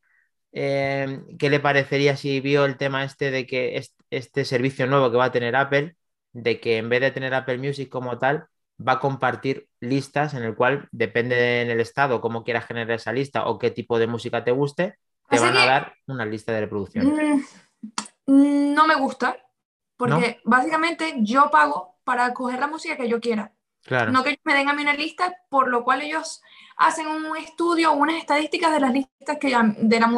eh, 0.52 1.22
¿qué 1.38 1.50
le 1.50 1.60
parecería 1.60 2.16
si 2.16 2.40
vio 2.40 2.64
el 2.66 2.76
tema 2.78 3.04
este 3.04 3.30
de 3.30 3.46
que 3.46 3.76
est- 3.78 3.98
este 4.10 4.44
servicio 4.44 4.86
nuevo 4.86 5.10
que 5.10 5.16
va 5.18 5.26
a 5.26 5.32
tener 5.32 5.56
Apple, 5.56 5.96
de 6.32 6.60
que 6.60 6.78
en 6.78 6.88
vez 6.88 7.00
de 7.02 7.10
tener 7.12 7.34
Apple 7.34 7.58
Music 7.58 7.88
como 7.90 8.18
tal, 8.18 8.46
va 8.78 8.92
a 8.92 9.00
compartir 9.00 9.68
listas 9.80 10.34
en 10.34 10.42
el 10.42 10.54
cual 10.54 10.88
depende 10.92 11.62
en 11.62 11.70
el 11.70 11.80
estado 11.80 12.20
cómo 12.20 12.44
quieras 12.44 12.66
generar 12.66 12.96
esa 12.96 13.12
lista 13.12 13.46
o 13.46 13.58
qué 13.58 13.70
tipo 13.70 13.98
de 13.98 14.06
música 14.06 14.44
te 14.44 14.52
guste, 14.52 14.98
te 15.28 15.38
van 15.38 15.56
a 15.56 15.66
dar 15.66 15.94
una 16.06 16.24
lista 16.24 16.52
de 16.52 16.60
reproducción. 16.60 17.14
Mm, 18.26 18.74
no 18.74 18.86
me 18.86 18.96
gusta, 18.96 19.36
porque 19.96 20.40
básicamente 20.44 21.14
yo 21.20 21.50
pago 21.50 21.96
para 22.04 22.32
coger 22.34 22.60
la 22.60 22.66
música 22.66 22.96
que 22.96 23.08
yo 23.08 23.20
quiera. 23.20 23.52
Claro. 23.86 24.10
No 24.12 24.22
que 24.22 24.30
ellos 24.30 24.40
me 24.44 24.54
den 24.54 24.68
a 24.68 24.72
mí 24.72 24.82
una 24.82 24.94
lista, 24.94 25.34
por 25.48 25.68
lo 25.68 25.84
cual 25.84 26.02
ellos 26.02 26.42
hacen 26.76 27.06
un 27.06 27.36
estudio, 27.36 27.92
unas 27.92 28.16
estadísticas 28.16 28.72
de 28.72 28.80
las 28.80 28.92
listas 28.92 29.38
que 29.40 29.46
de, 29.46 29.52
la, 29.52 29.62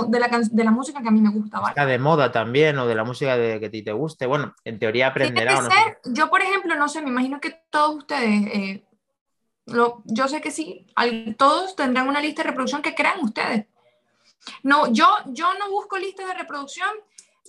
de, 0.09 0.21
la, 0.21 0.29
de 0.51 0.65
la 0.65 0.71
música 0.71 1.01
que 1.01 1.09
a 1.09 1.11
mí 1.13 1.21
me 1.21 1.31
gusta, 1.31 1.61
¿vale? 1.61 1.71
Está 1.71 1.87
de 1.87 1.99
moda 1.99 2.33
también 2.33 2.79
o 2.79 2.87
de 2.87 2.95
la 2.95 3.05
música 3.05 3.37
de 3.37 3.61
que 3.61 3.67
a 3.67 3.71
ti 3.71 3.83
te 3.83 3.93
guste. 3.93 4.27
Bueno, 4.27 4.55
en 4.65 4.79
teoría 4.79 5.09
aprenderá 5.09 5.59
o 5.59 5.63
no 5.63 5.71
sé. 5.71 5.77
ser, 5.77 5.99
yo 6.15 6.29
por 6.31 6.43
ejemplo, 6.43 6.75
no 6.75 6.89
sé, 6.89 7.01
me 7.03 7.11
imagino 7.11 7.41
que 7.41 7.61
todos 7.71 7.97
ustedes, 7.97 8.47
eh, 8.53 8.85
lo, 9.67 10.03
yo 10.07 10.27
sé 10.29 10.41
que 10.41 10.51
sí, 10.51 10.87
al- 10.97 11.37
todos 11.39 11.77
tendrán 11.77 12.09
una 12.09 12.21
lista 12.21 12.43
de 12.43 12.49
reproducción 12.49 12.83
que 12.83 12.95
crean 12.95 13.21
ustedes. 13.23 13.67
No, 14.63 14.91
yo, 14.93 15.07
yo 15.27 15.53
no 15.61 15.71
busco 15.71 15.97
listas 15.99 16.27
de 16.27 16.35
reproducción 16.35 16.89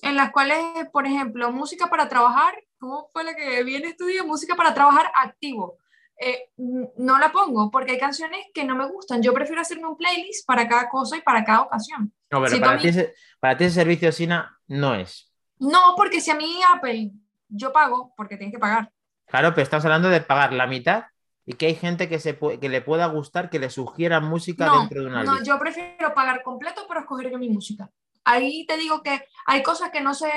en 0.01 0.15
las 0.17 0.31
cuales, 0.31 0.59
por 0.91 1.07
ejemplo, 1.07 1.51
música 1.51 1.87
para 1.89 2.07
trabajar, 2.07 2.53
¿cómo 2.77 3.09
fue 3.11 3.23
la 3.23 3.35
que 3.35 3.63
viene 3.63 3.87
estudio? 3.87 4.23
Música 4.25 4.55
para 4.55 4.73
trabajar 4.75 5.11
activo. 5.15 5.78
Eh, 6.21 6.49
no 6.97 7.17
la 7.17 7.31
pongo 7.31 7.71
porque 7.71 7.93
hay 7.93 7.97
canciones 7.99 8.47
que 8.53 8.65
no 8.65 8.75
me 8.75 8.87
gustan. 8.87 9.21
Yo 9.21 9.33
prefiero 9.33 9.61
hacerme 9.61 9.87
un 9.87 9.95
playlist 9.97 10.45
para 10.45 10.67
cada 10.67 10.89
cosa 10.89 11.15
y 11.17 11.21
para 11.21 11.43
cada 11.45 11.61
ocasión. 11.61 12.13
No, 12.29 12.41
pero 12.43 12.59
para 12.59 12.71
para 12.71 12.77
ti, 12.79 12.83
mí- 12.83 12.89
ese, 12.89 13.13
para 13.39 13.57
ti 13.57 13.63
ese 13.65 13.75
servicio 13.75 14.11
Sina 14.11 14.59
no 14.67 14.95
es. 14.95 15.31
No, 15.59 15.93
porque 15.95 16.19
si 16.21 16.31
a 16.31 16.35
mí 16.35 16.59
Apple, 16.75 17.11
yo 17.47 17.71
pago, 17.71 18.13
porque 18.17 18.37
tienes 18.37 18.53
que 18.53 18.59
pagar. 18.59 18.91
Claro, 19.27 19.51
pero 19.51 19.63
estamos 19.63 19.85
hablando 19.85 20.09
de 20.09 20.21
pagar 20.21 20.53
la 20.53 20.67
mitad 20.67 21.05
y 21.45 21.53
que 21.53 21.67
hay 21.67 21.75
gente 21.75 22.09
que, 22.09 22.19
se 22.19 22.37
pu- 22.39 22.59
que 22.59 22.69
le 22.69 22.81
pueda 22.81 23.05
gustar 23.07 23.49
que 23.49 23.59
le 23.59 23.69
sugiera 23.69 24.19
música 24.19 24.65
No, 24.67 24.79
dentro 24.81 25.01
de 25.01 25.07
una 25.07 25.23
no, 25.23 25.31
lista. 25.35 25.45
yo 25.53 25.59
prefiero 25.59 26.13
pagar 26.13 26.43
completo 26.43 26.85
para 26.87 27.01
escoger 27.01 27.31
yo 27.31 27.37
mi 27.39 27.49
música. 27.49 27.89
Ahí 28.25 28.65
te 28.67 28.77
digo 28.77 29.01
que 29.01 29.23
hay 29.47 29.63
cosas 29.63 29.89
que 29.89 30.01
no 30.01 30.13
se, 30.13 30.29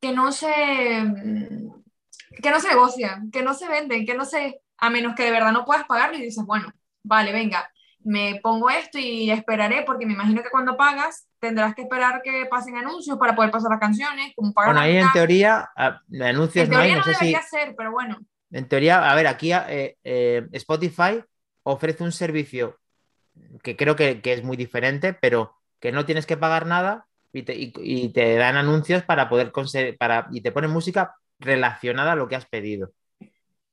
que 0.00 0.12
no 0.12 0.32
se, 0.32 1.02
mm, 1.04 1.81
que 2.40 2.50
no 2.50 2.60
se 2.60 2.68
negocian, 2.68 3.30
que 3.30 3.42
no 3.42 3.54
se 3.54 3.68
venden, 3.68 4.06
que 4.06 4.14
no 4.14 4.24
se, 4.24 4.60
a 4.78 4.90
menos 4.90 5.14
que 5.14 5.24
de 5.24 5.30
verdad 5.30 5.52
no 5.52 5.64
puedas 5.64 5.84
pagarlo 5.86 6.16
y 6.18 6.22
dices, 6.22 6.44
bueno, 6.46 6.72
vale, 7.02 7.32
venga, 7.32 7.70
me 8.04 8.40
pongo 8.42 8.70
esto 8.70 8.98
y 8.98 9.30
esperaré, 9.30 9.82
porque 9.86 10.06
me 10.06 10.14
imagino 10.14 10.42
que 10.42 10.50
cuando 10.50 10.76
pagas 10.76 11.28
tendrás 11.38 11.74
que 11.74 11.82
esperar 11.82 12.22
que 12.22 12.46
pasen 12.50 12.76
anuncios 12.76 13.18
para 13.18 13.34
poder 13.34 13.50
pasar 13.50 13.70
las 13.70 13.80
canciones, 13.80 14.32
como 14.36 14.52
pagas 14.52 14.74
Bueno, 14.74 14.80
ahí 14.80 14.96
en 14.96 15.12
teoría, 15.12 15.70
ah, 15.76 16.00
anuncios 16.22 16.66
En 16.66 16.70
no 16.70 16.78
hay, 16.78 16.88
teoría 16.88 16.96
no 16.96 16.98
no 16.98 17.04
sé 17.04 17.14
si. 17.14 17.24
debería 17.24 17.42
ser, 17.42 17.74
pero 17.76 17.92
bueno. 17.92 18.18
En 18.50 18.68
teoría, 18.68 19.10
a 19.10 19.14
ver, 19.14 19.26
aquí 19.26 19.52
eh, 19.52 19.96
eh, 20.04 20.46
Spotify 20.52 21.22
ofrece 21.62 22.04
un 22.04 22.12
servicio 22.12 22.78
que 23.62 23.76
creo 23.76 23.96
que, 23.96 24.22
que 24.22 24.32
es 24.34 24.44
muy 24.44 24.56
diferente, 24.56 25.14
pero 25.14 25.54
que 25.80 25.92
no 25.92 26.06
tienes 26.06 26.26
que 26.26 26.36
pagar 26.36 26.66
nada 26.66 27.06
y 27.32 27.42
te, 27.44 27.54
y- 27.56 27.72
y 27.76 28.10
te 28.12 28.36
dan 28.36 28.56
anuncios 28.56 29.02
para 29.04 29.28
poder 29.28 29.52
conseguir, 29.52 29.98
para, 29.98 30.28
y 30.32 30.42
te 30.42 30.52
ponen 30.52 30.70
música 30.70 31.16
relacionada 31.42 32.12
a 32.12 32.16
lo 32.16 32.28
que 32.28 32.36
has 32.36 32.46
pedido. 32.46 32.92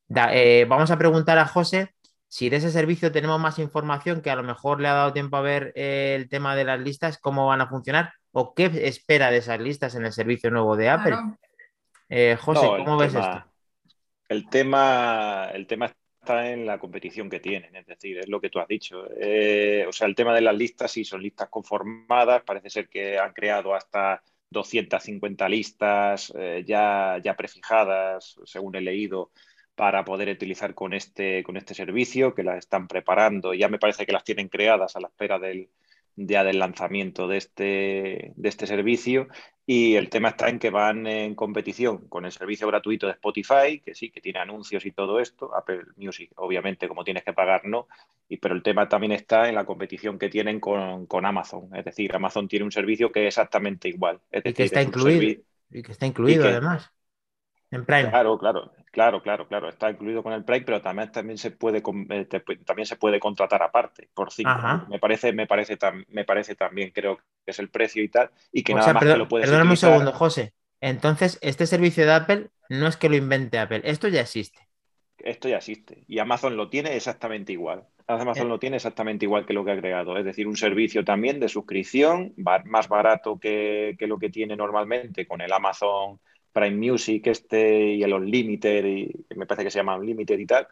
Da- 0.07 0.33
eh, 0.35 0.65
vamos 0.65 0.91
a 0.91 0.97
preguntar 0.97 1.37
a 1.37 1.45
José 1.45 1.93
si 2.27 2.49
de 2.49 2.57
ese 2.57 2.69
servicio 2.71 3.11
tenemos 3.11 3.39
más 3.39 3.57
información 3.59 4.21
que 4.21 4.29
a 4.29 4.35
lo 4.35 4.43
mejor 4.43 4.79
le 4.81 4.87
ha 4.87 4.93
dado 4.93 5.13
tiempo 5.13 5.37
a 5.37 5.41
ver 5.41 5.71
eh, 5.75 6.13
el 6.15 6.29
tema 6.29 6.55
de 6.55 6.63
las 6.63 6.79
listas, 6.79 7.17
cómo 7.17 7.47
van 7.47 7.61
a 7.61 7.67
funcionar 7.67 8.13
o 8.31 8.53
qué 8.53 8.65
espera 8.83 9.31
de 9.31 9.37
esas 9.37 9.59
listas 9.59 9.95
en 9.95 10.05
el 10.05 10.11
servicio 10.13 10.51
nuevo 10.51 10.75
de 10.75 10.89
Apple. 10.89 11.11
claro. 11.11 11.37
Eh, 12.09 12.37
José, 12.39 12.65
No, 12.65 12.77
¿cómo 12.77 12.97
ves 12.97 13.13
tema- 13.13 13.25
esto? 13.25 13.45
El 14.29 14.47
tema, 14.49 15.49
el 15.53 15.65
tema 15.65 15.87
está 16.21 16.51
en 16.51 16.65
la 16.67 16.77
competición 16.77 17.29
que 17.31 17.39
tienen, 17.39 17.75
es 17.75 17.87
decir, 17.87 18.19
es 18.19 18.27
lo 18.27 18.39
que 18.39 18.49
tú 18.51 18.59
has 18.59 18.67
dicho. 18.67 19.05
Eh, 19.19 19.85
o 19.87 19.91
sea, 19.91 20.05
el 20.07 20.13
tema 20.13 20.33
de 20.35 20.41
las 20.41 20.55
listas, 20.55 20.91
sí, 20.91 21.03
son 21.03 21.23
listas 21.23 21.49
conformadas, 21.49 22.43
parece 22.43 22.69
ser 22.69 22.89
que 22.89 23.17
han 23.17 23.33
creado 23.33 23.73
hasta 23.73 24.21
250 24.51 25.49
listas 25.49 26.33
eh, 26.37 26.63
ya, 26.65 27.19
ya 27.23 27.35
prefijadas, 27.35 28.35
según 28.45 28.75
he 28.75 28.81
leído, 28.81 29.31
para 29.75 30.03
poder 30.03 30.29
utilizar 30.29 30.73
con 30.75 30.93
este, 30.93 31.43
con 31.43 31.57
este 31.57 31.73
servicio, 31.73 32.35
que 32.35 32.43
las 32.43 32.57
están 32.57 32.87
preparando, 32.87 33.53
ya 33.53 33.69
me 33.69 33.79
parece 33.79 34.05
que 34.05 34.11
las 34.11 34.23
tienen 34.23 34.49
creadas 34.49 34.95
a 34.95 34.99
la 34.99 35.07
espera 35.07 35.39
del, 35.39 35.69
ya 36.15 36.43
del 36.43 36.59
lanzamiento 36.59 37.27
de 37.27 37.37
este, 37.37 38.33
de 38.35 38.49
este 38.49 38.67
servicio. 38.67 39.27
Y 39.65 39.95
el 39.95 40.09
tema 40.09 40.29
está 40.29 40.49
en 40.49 40.57
que 40.57 40.71
van 40.71 41.05
en 41.05 41.35
competición 41.35 42.07
con 42.09 42.25
el 42.25 42.31
servicio 42.31 42.67
gratuito 42.67 43.05
de 43.05 43.13
Spotify, 43.13 43.79
que 43.85 43.93
sí, 43.93 44.09
que 44.09 44.19
tiene 44.19 44.39
anuncios 44.39 44.83
y 44.85 44.91
todo 44.91 45.19
esto. 45.19 45.55
Apple 45.55 45.81
Music, 45.95 46.31
obviamente, 46.37 46.87
como 46.87 47.03
tienes 47.03 47.23
que 47.23 47.33
pagar, 47.33 47.65
no. 47.65 47.87
Y, 48.27 48.37
pero 48.37 48.55
el 48.55 48.63
tema 48.63 48.89
también 48.89 49.11
está 49.11 49.47
en 49.47 49.55
la 49.55 49.65
competición 49.65 50.17
que 50.17 50.29
tienen 50.29 50.59
con, 50.59 51.05
con 51.05 51.25
Amazon. 51.25 51.69
Es 51.75 51.85
decir, 51.85 52.15
Amazon 52.15 52.47
tiene 52.47 52.65
un 52.65 52.71
servicio 52.71 53.11
que 53.11 53.21
es 53.27 53.27
exactamente 53.27 53.89
igual. 53.89 54.19
Es 54.31 54.43
Y 54.45 54.53
que 54.53 54.63
está 54.63 54.81
es 54.81 54.87
incluido. 54.87 55.41
Y 55.71 55.83
que 55.83 55.91
está 55.91 56.05
incluido 56.07 56.39
Y 56.41 56.47
que- 56.47 56.53
además. 56.53 56.91
En 57.71 57.85
Prime. 57.85 58.09
Claro, 58.09 58.37
claro, 58.39 58.71
claro, 58.91 59.21
claro, 59.21 59.47
claro. 59.47 59.69
Está 59.69 59.91
incluido 59.91 60.23
con 60.23 60.33
el 60.33 60.43
Prime, 60.43 60.65
pero 60.65 60.81
también, 60.81 61.11
también 61.11 61.37
se 61.37 61.51
puede 61.51 61.83
eh, 62.09 62.25
también 62.65 62.85
se 62.87 62.95
puede 62.95 63.19
contratar 63.19 63.61
aparte 63.61 64.09
por 64.13 64.31
cinco. 64.31 64.49
Ajá. 64.49 64.85
Me 64.89 64.99
parece, 64.99 65.33
me 65.33 65.45
parece 65.47 65.77
me 66.07 66.25
parece 66.25 66.55
también, 66.55 66.91
creo 66.91 67.17
que 67.17 67.23
es 67.51 67.59
el 67.59 67.69
precio 67.69 68.03
y 68.03 68.09
tal, 68.09 68.31
y 68.51 68.63
que 68.63 68.73
O 68.73 68.75
nada 68.75 68.85
sea, 68.85 68.93
más 68.93 69.01
perdón- 69.03 69.13
que 69.15 69.17
lo 69.19 69.27
puedes 69.27 69.45
perdóname 69.47 69.69
un 69.69 69.73
utilizar. 69.73 69.91
segundo, 69.91 70.11
José. 70.13 70.53
Entonces, 70.81 71.37
este 71.41 71.67
servicio 71.67 72.05
de 72.05 72.13
Apple 72.13 72.49
no 72.69 72.87
es 72.87 72.97
que 72.97 73.09
lo 73.09 73.15
invente 73.17 73.59
Apple, 73.59 73.81
esto 73.83 74.07
ya 74.07 74.21
existe. 74.21 74.59
Esto 75.17 75.49
ya 75.49 75.57
existe. 75.57 76.03
Y 76.07 76.19
Amazon 76.19 76.55
lo 76.55 76.69
tiene 76.69 76.95
exactamente 76.95 77.51
igual. 77.51 77.85
Amazon 78.07 78.47
Eh. 78.47 78.49
lo 78.49 78.59
tiene 78.59 78.77
exactamente 78.77 79.25
igual 79.25 79.45
que 79.45 79.53
lo 79.53 79.65
que 79.65 79.71
ha 79.71 79.77
creado. 79.79 80.17
Es 80.17 80.25
decir, 80.25 80.47
un 80.47 80.55
servicio 80.55 81.03
también 81.03 81.39
de 81.39 81.49
suscripción, 81.49 82.33
más 82.37 82.87
barato 82.87 83.37
que, 83.37 83.95
que 83.99 84.07
lo 84.07 84.17
que 84.17 84.29
tiene 84.29 84.55
normalmente 84.55 85.27
con 85.27 85.41
el 85.41 85.51
Amazon 85.51 86.19
Prime 86.51 86.91
Music 86.91 87.27
este 87.27 87.93
y 87.95 88.03
el 88.03 88.13
Unlimited, 88.13 88.85
y, 88.85 89.25
me 89.35 89.45
parece 89.45 89.65
que 89.65 89.71
se 89.71 89.79
llama 89.79 89.97
Unlimited 89.97 90.37
y 90.37 90.45
tal, 90.45 90.67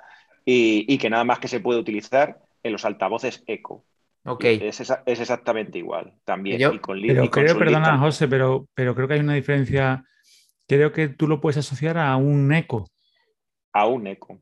y, 0.46 0.86
y 0.92 0.98
que 0.98 1.10
nada 1.10 1.24
más 1.24 1.40
que 1.40 1.48
se 1.48 1.60
puede 1.60 1.80
utilizar 1.80 2.40
en 2.64 2.72
los 2.72 2.86
altavoces 2.86 3.44
Echo. 3.48 3.84
Ok. 4.26 4.44
Es, 4.44 4.82
exactamente 5.06 5.78
igual 5.78 6.14
también. 6.26 6.60
Yo- 6.60 6.74
y 6.74 6.80
con, 6.80 7.00
Pero 7.02 7.24
y 7.24 7.30
con 7.30 7.44
creo, 7.44 7.58
perdona, 7.58 7.98
José, 7.98 8.28
pero, 8.28 8.68
pero 8.74 8.94
creo 8.94 9.08
que 9.08 9.16
hay 9.16 9.20
una 9.22 9.36
diferencia. 9.36 10.04
Creo 10.68 10.92
que 10.92 11.08
tú 11.08 11.28
lo 11.28 11.40
puedes 11.40 11.58
asociar 11.58 11.98
a 11.98 12.16
un 12.18 12.52
eco 12.54 12.88
a 13.78 13.86
un 13.86 14.08
Echo. 14.08 14.40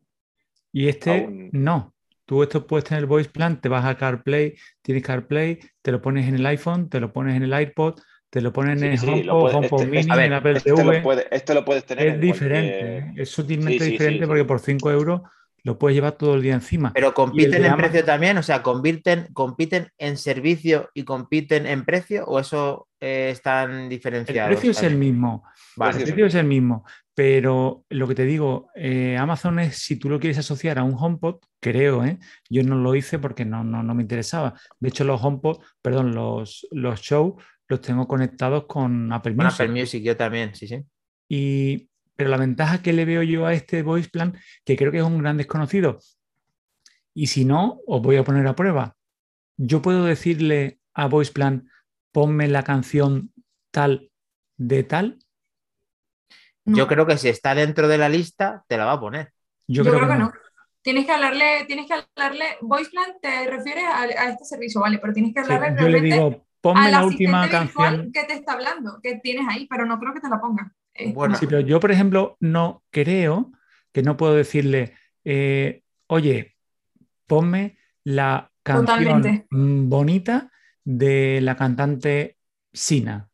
y 0.71 0.87
este 0.87 1.27
no. 1.51 1.93
Tú 2.25 2.41
esto 2.41 2.65
puedes 2.65 2.85
tener 2.85 3.05
voice 3.05 3.29
plan, 3.29 3.61
te 3.61 3.69
vas 3.69 3.85
a 3.85 3.97
CarPlay, 3.97 4.55
tienes 4.81 5.03
CarPlay, 5.03 5.59
te 5.83 5.91
lo 5.91 6.01
pones 6.01 6.27
en 6.27 6.35
el 6.35 6.45
iPhone, 6.45 6.89
te 6.89 6.99
lo 6.99 7.13
pones 7.13 7.35
en 7.35 7.43
el 7.43 7.61
iPod, 7.61 7.99
te 8.35 8.41
lo 8.41 8.51
pones 8.51 8.81
en 8.81 8.91
el 8.91 8.97
Sí, 8.99 9.05
lo 9.23 9.37
HomePod, 9.37 9.39
puede- 9.39 9.55
HomePod 9.55 9.81
este- 9.81 9.91
Mini, 9.91 10.15
ver, 10.17 10.25
en 10.25 10.33
Apple 10.33 10.57
Este 10.57 10.69
lo, 10.71 10.75
TV. 10.75 11.01
puede- 11.01 11.25
este 11.31 11.53
lo 11.53 11.63
puedes 11.63 11.85
tener 11.85 12.05
Es 12.07 12.13
en 12.15 12.19
diferente, 12.19 12.79
cualquier- 13.01 13.21
es 13.21 13.29
sutilmente 13.29 13.71
Sí, 13.71 13.79
sí, 13.79 13.85
sí, 13.85 13.91
diferente 13.93 14.19
sí. 14.25 14.27
porque 14.27 14.43
por 14.43 14.59
5 14.59 14.91
euros 14.91 15.21
lo 15.63 15.79
puedes 15.79 15.95
llevar 15.95 16.11
todo 16.17 16.35
el 16.35 16.41
día 16.41 16.53
encima. 16.53 16.91
Pero 16.93 17.13
compiten 17.13 17.63
en 17.63 17.77
precio 17.77 18.03
también, 18.03 18.37
o 18.37 18.43
sea, 18.43 18.61
compiten, 18.61 19.27
compiten 19.31 19.87
en 19.97 20.17
servicio 20.17 20.89
y 20.93 21.03
compiten 21.05 21.65
en 21.65 21.85
precio, 21.85 22.25
o 22.25 22.37
eso 22.37 22.89
eh, 22.99 23.29
están 23.31 23.71
El 23.83 23.89
diferenciados. 23.89 24.49
precio 24.51 24.71
es 24.71 24.83
el 24.83 24.95
mismo. 24.97 25.43
Vale. 25.77 25.97
El 25.99 26.03
precio 26.03 26.25
es 26.25 26.35
el 26.35 26.45
mismo. 26.45 26.83
Pero 27.13 27.85
lo 27.89 28.07
que 28.09 28.15
te 28.15 28.25
digo, 28.25 28.67
eh, 28.75 29.15
Amazon 29.17 29.59
es, 29.59 29.77
si 29.77 29.95
tú 29.97 30.09
lo 30.09 30.19
quieres 30.19 30.37
asociar 30.37 30.77
a 30.77 30.83
un 30.83 30.95
HomePod, 30.99 31.37
creo, 31.61 32.03
¿eh? 32.03 32.19
yo 32.49 32.61
no 32.63 32.75
lo 32.75 32.93
hice 32.93 33.17
porque 33.19 33.45
no, 33.45 33.63
no, 33.63 33.81
no 33.83 33.95
me 33.95 34.01
interesaba. 34.01 34.53
De 34.81 34.89
hecho, 34.89 35.03
los 35.05 35.23
HomePod, 35.23 35.59
perdón, 35.81 36.13
los, 36.13 36.67
los 36.71 36.99
shows 37.01 37.35
los 37.67 37.81
tengo 37.81 38.07
conectados 38.07 38.65
con 38.65 39.11
Apple 39.11 39.35
Con 39.35 39.45
Music. 39.45 39.61
Apple 39.61 39.81
Music, 39.81 40.03
yo 40.03 40.17
también, 40.17 40.55
sí, 40.55 40.67
sí. 40.67 40.83
Y, 41.27 41.89
pero 42.15 42.29
la 42.29 42.37
ventaja 42.37 42.81
que 42.81 42.93
le 42.93 43.05
veo 43.05 43.23
yo 43.23 43.45
a 43.45 43.53
este 43.53 43.81
voice 43.81 44.09
plan, 44.09 44.37
que 44.63 44.75
creo 44.75 44.91
que 44.91 44.99
es 44.99 45.03
un 45.03 45.17
gran 45.17 45.37
desconocido, 45.37 45.99
y 47.13 47.27
si 47.27 47.45
no, 47.45 47.79
os 47.87 48.01
voy 48.01 48.17
a 48.17 48.23
poner 48.23 48.45
a 48.47 48.55
prueba. 48.55 48.95
Yo 49.57 49.81
puedo 49.81 50.03
decirle 50.03 50.79
a 50.93 51.07
voice 51.07 51.31
plan, 51.31 51.69
ponme 52.11 52.47
la 52.47 52.63
canción 52.63 53.31
tal 53.71 54.11
de 54.57 54.83
tal. 54.83 55.19
Yo 56.65 56.87
creo 56.87 57.05
que 57.05 57.17
si 57.17 57.29
está 57.29 57.53
dentro 57.55 57.87
de 57.87 57.97
la 57.97 58.09
lista, 58.09 58.65
te 58.67 58.77
la 58.77 58.85
va 58.85 58.93
a 58.93 58.99
poner. 58.99 59.33
Yo, 59.67 59.83
Yo 59.83 59.91
creo 59.91 60.07
que 60.07 60.15
no. 60.15 60.33
Tienes 60.81 61.05
que 61.05 61.11
hablarle, 61.11 61.65
tienes 61.65 61.87
que 61.87 61.93
hablarle, 61.93 62.45
voice 62.61 62.91
plan 62.91 63.13
te 63.21 63.49
refieres 63.49 63.85
a, 63.85 64.01
a 64.03 64.29
este 64.29 64.45
servicio, 64.45 64.81
vale, 64.81 64.99
pero 64.99 65.13
tienes 65.13 65.33
que 65.33 65.43
Sí, 65.43 65.51
hablarle 65.51 65.81
yo 65.81 65.89
le 65.89 65.99
realmente 65.99 66.15
digo, 66.15 66.47
ponme 66.65 66.89
la 66.89 67.05
última 67.05 67.47
canción. 67.47 68.11
que 68.11 68.23
te 68.23 68.33
está 68.33 68.53
hablando, 68.53 68.99
que 68.99 69.19
tienes 69.19 69.45
ahí, 69.47 69.67
pero 69.67 69.85
no 69.85 69.99
creo 69.99 70.15
que 70.15 70.19
te 70.19 70.29
la 70.29 70.41
ponga. 70.41 70.73
Eh, 70.95 71.13
Bueno, 71.13 71.33
no. 71.33 71.39
Sí, 71.39 71.45
pero 71.45 71.59
yo, 71.59 71.79
por 71.79 71.91
ejemplo, 71.91 72.37
no 72.39 72.81
creo 72.89 73.51
que 73.91 74.01
no 74.01 74.17
puedo 74.17 74.33
decirle, 74.33 74.95
eh, 75.23 75.83
oye, 76.07 76.55
ponme 77.27 77.77
la 78.03 78.51
canción 78.63 78.87
Totalmente. 78.87 79.45
bonita 79.51 80.51
de 80.83 81.39
la 81.41 81.55
cantante 81.55 82.37
Sina. 82.73 83.29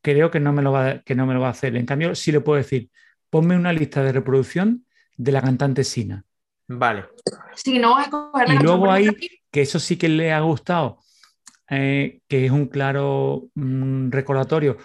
Creo 0.00 0.30
que 0.30 0.40
no, 0.40 0.54
me 0.54 0.62
lo 0.62 0.72
va, 0.72 1.00
que 1.00 1.14
no 1.14 1.26
me 1.26 1.34
lo 1.34 1.40
va 1.40 1.48
a 1.48 1.50
hacer. 1.50 1.76
En 1.76 1.84
cambio, 1.84 2.14
sí 2.14 2.32
le 2.32 2.40
puedo 2.40 2.56
decir, 2.56 2.90
ponme 3.28 3.56
una 3.56 3.74
lista 3.74 4.02
de 4.02 4.12
reproducción 4.12 4.86
de 5.18 5.32
la 5.32 5.42
cantante 5.42 5.84
Sina. 5.84 6.24
Vale. 6.66 7.04
Si 7.54 7.78
no 7.78 7.90
vas 7.90 8.06
a 8.06 8.10
coger 8.10 8.48
la 8.48 8.54
Y 8.54 8.58
luego 8.58 8.90
aquí, 8.90 9.42
que 9.50 9.60
eso 9.60 9.78
sí 9.78 9.98
que 9.98 10.08
le 10.08 10.32
ha 10.32 10.40
gustado, 10.40 11.00
eh, 11.70 12.20
que 12.28 12.46
es 12.46 12.50
un 12.50 12.66
claro 12.66 13.48
mm, 13.54 14.10
recordatorio, 14.10 14.76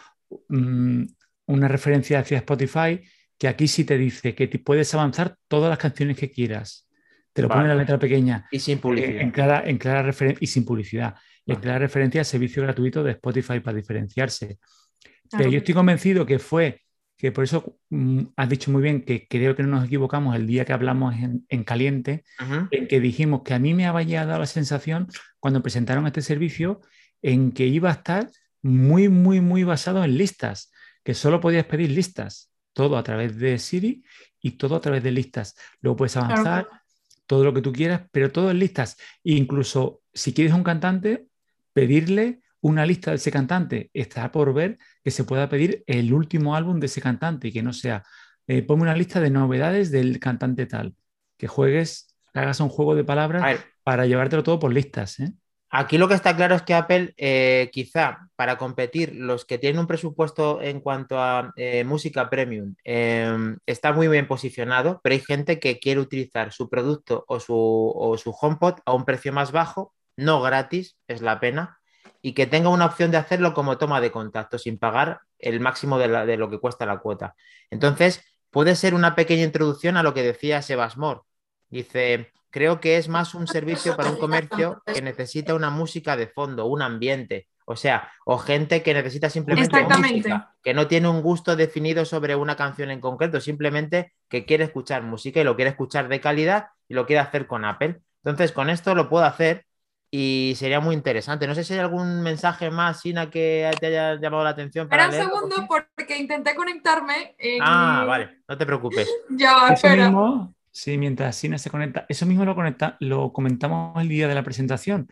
mm, 0.50 1.04
una 1.48 1.68
referencia 1.68 2.20
hacia 2.20 2.38
Spotify, 2.38 3.02
que 3.38 3.48
aquí 3.48 3.68
sí 3.68 3.84
te 3.84 3.98
dice 3.98 4.36
que 4.36 4.48
te 4.48 4.60
puedes 4.60 4.94
avanzar 4.94 5.36
todas 5.48 5.70
las 5.70 5.80
canciones 5.80 6.18
que 6.18 6.30
quieras. 6.32 6.88
Te 7.34 7.42
lo 7.42 7.48
pone 7.48 7.62
en 7.64 7.70
la 7.70 7.76
letra 7.76 7.98
pequeña, 7.98 8.48
Y 8.52 8.60
sin 8.60 8.78
eh, 8.78 8.82
publicidad. 8.82 9.22
en 9.22 9.32
clara, 9.32 9.64
en 9.66 9.78
clara 9.78 10.04
referen- 10.04 10.38
y 10.40 10.48
sin 10.48 10.66
publicidad, 10.66 11.16
en 11.46 11.56
Vale. 11.56 11.62
clara 11.62 11.80
referencia 11.80 12.22
al 12.22 12.26
servicio 12.26 12.62
gratuito 12.64 13.04
de 13.04 13.12
Spotify 13.12 13.60
para 13.62 13.78
diferenciarse. 13.78 14.58
claro. 14.58 15.38
Pero 15.38 15.50
yo 15.50 15.58
estoy 15.60 15.74
convencido 15.74 16.26
que 16.26 16.40
fue, 16.40 16.82
que 17.22 17.32
por 17.32 17.44
eso 17.44 17.78
mm, 17.92 18.22
has 18.36 18.50
dicho 18.50 18.72
muy 18.72 18.82
bien 18.82 19.04
que 19.06 19.28
creo 19.28 19.56
que 19.56 19.62
no 19.62 19.70
nos 19.70 19.86
equivocamos 19.86 20.36
el 20.36 20.48
día 20.48 20.66
que 20.66 20.74
hablamos 20.74 21.14
en- 21.16 21.46
en 21.50 21.64
caliente, 21.64 22.24
en 22.72 22.88
que 22.88 23.00
dijimos 23.00 23.44
que 23.44 23.54
a 23.54 23.60
mí 23.60 23.76
me 23.76 23.86
había 23.86 24.26
dado 24.26 24.40
la 24.40 24.48
sensación 24.48 25.08
cuando 25.40 25.62
presentaron 25.62 26.08
este 26.08 26.24
servicio 26.24 26.82
en 27.22 27.52
que 27.52 27.68
iba 27.68 27.90
a 27.90 27.94
estar 27.94 28.28
muy, 28.64 29.08
muy, 29.08 29.40
muy 29.40 29.64
basado 29.64 30.04
en 30.04 30.18
listas, 30.18 30.72
que 31.04 31.14
solo 31.14 31.40
podías 31.40 31.66
pedir 31.66 31.92
listas, 31.92 32.52
todo 32.74 32.98
a 32.98 33.04
través 33.04 33.38
de 33.38 33.60
Siri 33.60 34.04
y 34.42 34.52
todo 34.58 34.76
a 34.76 34.82
través 34.82 35.04
de 35.04 35.12
listas. 35.12 35.56
Luego 35.82 35.98
puedes 35.98 36.18
avanzar, 36.18 36.66
claro. 36.68 36.82
todo 37.28 37.44
lo 37.44 37.54
que 37.54 37.62
tú 37.62 37.72
quieras, 37.72 38.02
pero 38.12 38.32
todo 38.32 38.50
en 38.50 38.58
listas. 38.58 38.98
Incluso 39.24 40.02
si 40.12 40.34
quieres 40.34 40.54
un 40.54 40.64
cantante, 40.64 41.28
pedirle 41.74 42.42
una 42.62 42.86
lista 42.86 43.12
de 43.12 43.18
ese 43.18 43.32
cantante. 43.32 43.90
Está 43.94 44.32
por 44.32 44.54
ver 44.54 44.78
que 45.04 45.12
se 45.12 45.24
pueda 45.24 45.50
pedir 45.50 45.84
el 45.88 46.14
último 46.14 46.56
álbum 46.56 46.80
de 46.80 46.86
ese 46.88 47.02
cantante 47.02 47.48
y 47.48 47.52
que 47.52 47.64
no 47.64 47.74
sea, 47.74 48.04
eh, 48.48 48.62
ponme 48.62 48.84
una 48.84 48.96
lista 48.96 49.20
de 49.20 49.30
novedades 49.30 49.92
del 49.92 50.20
cantante 50.20 50.66
tal. 50.66 50.96
Que 51.38 51.48
juegues, 51.48 52.16
que 52.34 52.40
hagas 52.40 52.60
un 52.60 52.70
juego 52.70 52.96
de 52.96 53.04
palabras 53.04 53.62
para 53.84 54.06
llevártelo 54.06 54.44
todo 54.44 54.60
por 54.60 54.74
listas. 54.74 55.20
¿eh? 55.20 55.34
Aquí 55.74 55.98
lo 55.98 56.10
que 56.10 56.16
está 56.16 56.36
claro 56.36 56.56
es 56.56 56.64
que 56.64 56.74
Apple, 56.74 57.14
eh, 57.16 57.70
quizá 57.72 58.28
para 58.36 58.58
competir, 58.58 59.16
los 59.16 59.46
que 59.46 59.58
tienen 59.58 59.80
un 59.80 59.88
presupuesto 59.88 60.62
en 60.62 60.82
cuanto 60.82 61.18
a 61.18 61.54
eh, 61.56 61.86
música 61.86 62.30
premium, 62.30 62.76
eh, 62.84 63.56
está 63.66 63.94
muy 63.94 64.10
bien 64.10 64.28
posicionado, 64.28 65.00
pero 65.02 65.14
hay 65.14 65.22
gente 65.22 65.62
que 65.62 65.80
quiere 65.80 66.02
utilizar 66.02 66.52
su 66.52 66.70
producto 66.70 67.24
o 67.26 67.40
su, 67.40 67.56
o 67.56 68.18
su 68.18 68.32
HomePod 68.32 68.80
a 68.86 68.94
un 68.94 69.06
precio 69.06 69.32
más 69.32 69.54
bajo, 69.54 69.94
no 70.18 70.42
gratis, 70.42 70.98
es 71.08 71.22
la 71.22 71.40
pena, 71.40 71.80
y 72.22 72.34
que 72.34 72.46
tenga 72.48 72.70
una 72.70 72.86
opción 72.86 73.12
de 73.12 73.18
hacerlo 73.18 73.54
como 73.54 73.78
toma 73.78 74.00
de 74.02 74.12
contacto, 74.12 74.58
sin 74.58 74.78
pagar 74.78 75.22
el 75.40 75.60
máximo 75.60 75.98
de, 75.98 76.08
la- 76.08 76.26
de 76.26 76.38
lo 76.38 76.50
que 76.50 76.60
cuesta 76.60 76.86
la 76.86 77.00
cuota. 77.00 77.36
Entonces, 77.70 78.24
puede 78.50 78.76
ser 78.76 78.94
una 78.94 79.16
pequeña 79.16 79.44
introducción 79.44 79.98
a 79.98 80.04
lo 80.04 80.14
que 80.14 80.24
decía 80.24 80.62
Sebas 80.62 80.98
Mor. 80.98 81.24
Dice, 81.70 82.32
creo 82.50 82.80
que 82.80 82.98
es 82.98 83.08
más 83.08 83.34
un 83.34 83.48
servicio 83.48 83.96
para 83.96 84.10
un 84.10 84.18
comercio 84.18 84.84
que 84.86 85.02
necesita 85.02 85.56
una 85.56 85.70
música 85.70 86.16
de 86.18 86.28
fondo, 86.28 86.66
un 86.66 86.82
ambiente. 86.82 87.48
O 87.66 87.76
sea, 87.78 88.12
o 88.26 88.38
gente 88.38 88.84
que 88.84 88.94
necesita 88.94 89.30
simplemente 89.30 89.78
música, 90.02 90.56
que 90.62 90.74
no 90.74 90.88
tiene 90.88 91.08
un 91.08 91.22
gusto 91.22 91.56
definido 91.56 92.04
sobre 92.04 92.36
una 92.36 92.58
canción 92.58 92.92
en 92.92 93.00
concreto, 93.00 93.40
simplemente 93.40 94.14
que 94.28 94.46
quiere 94.46 94.66
escuchar 94.66 95.04
música 95.04 95.40
y 95.40 95.44
lo 95.46 95.56
quiere 95.56 95.72
escuchar 95.72 96.10
de 96.10 96.20
calidad 96.20 96.68
y 96.90 96.94
lo 96.96 97.06
quiere 97.06 97.22
hacer 97.22 97.48
con 97.48 97.64
Apple. 97.64 98.02
Entonces, 98.24 98.52
con 98.52 98.70
esto 98.70 98.94
lo 98.96 99.08
puedo 99.08 99.24
hacer 99.24 99.66
y 100.14 100.54
sería 100.58 100.82
muy 100.82 100.94
interesante. 100.94 101.48
No 101.48 101.56
sé 101.56 101.64
si 101.64 101.74
hay 101.74 101.80
algún 101.80 102.22
mensaje 102.22 102.70
más, 102.70 103.00
Sina, 103.00 103.30
que 103.30 103.72
te 103.80 103.88
haya 103.88 104.16
llamado 104.20 104.44
la 104.44 104.50
atención. 104.50 104.90
para 104.90 105.06
Espera 105.06 105.24
un 105.26 105.32
segundo 105.32 105.68
porque 105.68 106.18
intenté 106.18 106.54
conectarme. 106.54 107.36
en- 107.40 107.62
Ah, 107.64 108.04
vale, 108.06 108.42
no 108.48 108.58
te 108.58 108.66
preocupes. 108.66 109.08
Ya 109.30 109.70
espera. 109.70 110.06
mismo, 110.10 110.54
sí, 110.70 110.98
mientras 110.98 111.36
Sina 111.38 111.58
se 111.58 111.70
conecta, 111.70 112.06
eso 112.10 112.26
mismo 112.26 112.44
lo, 112.44 112.56
conecta, 112.56 112.98
lo 113.00 113.32
comentamos 113.32 114.00
el 114.02 114.10
día 114.10 114.28
de 114.28 114.36
la 114.36 114.44
presentación. 114.44 115.08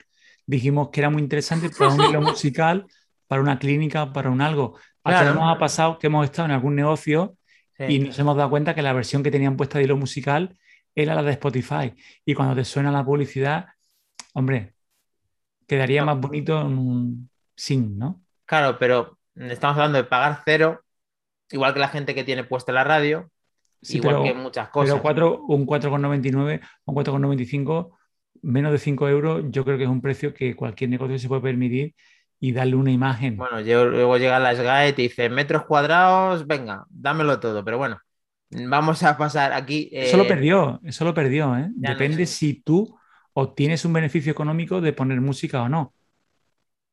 Dijimos 0.46 0.90
que 0.90 1.00
era 1.00 1.10
muy 1.10 1.22
interesante 1.22 1.70
para 1.70 1.94
un 1.94 2.02
hilo 2.04 2.22
musical, 2.22 2.86
para 3.28 3.42
una 3.42 3.58
clínica, 3.58 4.12
para 4.12 4.30
un 4.30 4.42
algo. 4.42 4.76
A 5.06 5.12
Claro. 5.12 5.34
nos 5.36 5.56
ha 5.56 5.58
pasado 5.60 5.98
que 5.98 6.08
hemos 6.08 6.26
estado 6.26 6.48
en 6.48 6.52
algún 6.52 6.76
negocio 6.76 7.36
Sí. 7.78 7.86
y 7.88 8.00
nos 8.00 8.20
hemos 8.20 8.36
dado 8.36 8.50
cuenta 8.50 8.76
que 8.76 8.82
la 8.82 8.92
versión 8.92 9.24
que 9.24 9.32
tenían 9.32 9.56
puesta 9.56 9.78
de 9.78 9.86
hilo 9.86 9.96
musical 9.96 10.58
era 10.94 11.16
la 11.16 11.24
de 11.24 11.32
Spotify. 11.32 11.94
Y 12.26 12.34
cuando 12.34 12.54
te 12.54 12.66
suena 12.66 12.92
la 12.92 13.06
publicidad, 13.06 13.68
hombre, 14.34 14.74
quedaría 15.70 16.02
No. 16.02 16.08
más 16.08 16.20
bonito 16.20 16.60
un 16.66 17.30
sin, 17.56 17.98
¿no? 17.98 18.22
Claro, 18.46 18.78
pero 18.80 19.18
estamos 19.36 19.78
hablando 19.78 19.98
de 20.00 20.04
pagar 20.04 20.42
cero, 20.44 20.82
igual 21.52 21.74
que 21.74 21.80
la 21.80 21.88
gente 21.90 22.16
que 22.16 22.24
tiene 22.26 22.44
puesta 22.44 22.72
la 22.74 22.84
radio, 22.84 23.30
Sí, 23.82 23.98
igual 23.98 24.16
pero, 24.16 24.24
que 24.26 24.34
muchas 24.34 24.70
cosas. 24.70 24.94
pero 24.96 25.02
cuatro- 25.02 25.44
un 25.48 25.66
4,99 25.66 26.60
o 26.86 26.92
un 26.92 26.96
4,95, 26.96 27.98
menos 28.42 28.72
de 28.74 28.78
5 28.80 29.08
euros, 29.08 29.46
yo 29.50 29.64
creo 29.64 29.78
que 29.78 29.84
es 29.86 29.90
un 29.90 30.02
precio 30.02 30.34
que 30.34 30.56
cualquier 30.56 30.90
negocio 30.90 31.18
se 31.20 31.28
puede 31.30 31.42
permitir 31.42 31.96
y 32.42 32.52
darle 32.54 32.76
una 32.76 32.92
imagen. 32.92 33.38
Bueno, 33.38 33.62
yo- 33.62 33.86
luego 33.86 34.18
llega 34.18 34.40
la 34.40 34.52
SGAE 34.56 34.90
y 34.90 34.94
te 34.94 35.02
dice 35.04 35.30
metros 35.30 35.66
cuadrados, 35.66 36.48
venga, 36.48 36.86
dámelo 36.90 37.40
todo. 37.40 37.64
Pero 37.64 37.78
bueno, 37.78 38.00
vamos 38.50 39.04
a 39.04 39.18
pasar 39.18 39.54
aquí. 39.54 39.90
eso 39.92 40.18
lo 40.18 40.24
eh, 40.24 40.28
perdió, 40.28 40.80
eso 40.84 41.06
lo 41.06 41.14
perdió. 41.14 41.56
¿eh? 41.58 41.70
no 41.76 41.90
Depende 41.92 42.26
sé. 42.26 42.34
si 42.34 42.62
tú 42.62 42.98
obtienes 43.40 43.86
un 43.86 43.94
beneficio 43.94 44.32
económico 44.32 44.82
de 44.82 44.94
poner 44.94 45.22
música 45.22 45.62
o 45.64 45.70
no. 45.70 45.94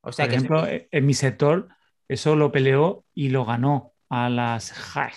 O 0.01 0.13
sea 0.13 0.25
Por 0.25 0.31
que 0.31 0.37
ejemplo, 0.37 0.67
eh, 0.67 0.89
en 0.91 1.07
mi 1.07 1.15
sector, 1.15 1.69
eso 2.09 2.37
lo 2.37 2.53
peleó 2.53 3.05
y 3.15 3.29
lo 3.31 3.45
ganó 3.45 3.93
a 4.09 4.29
las 4.29 4.73
JAE. 4.73 5.13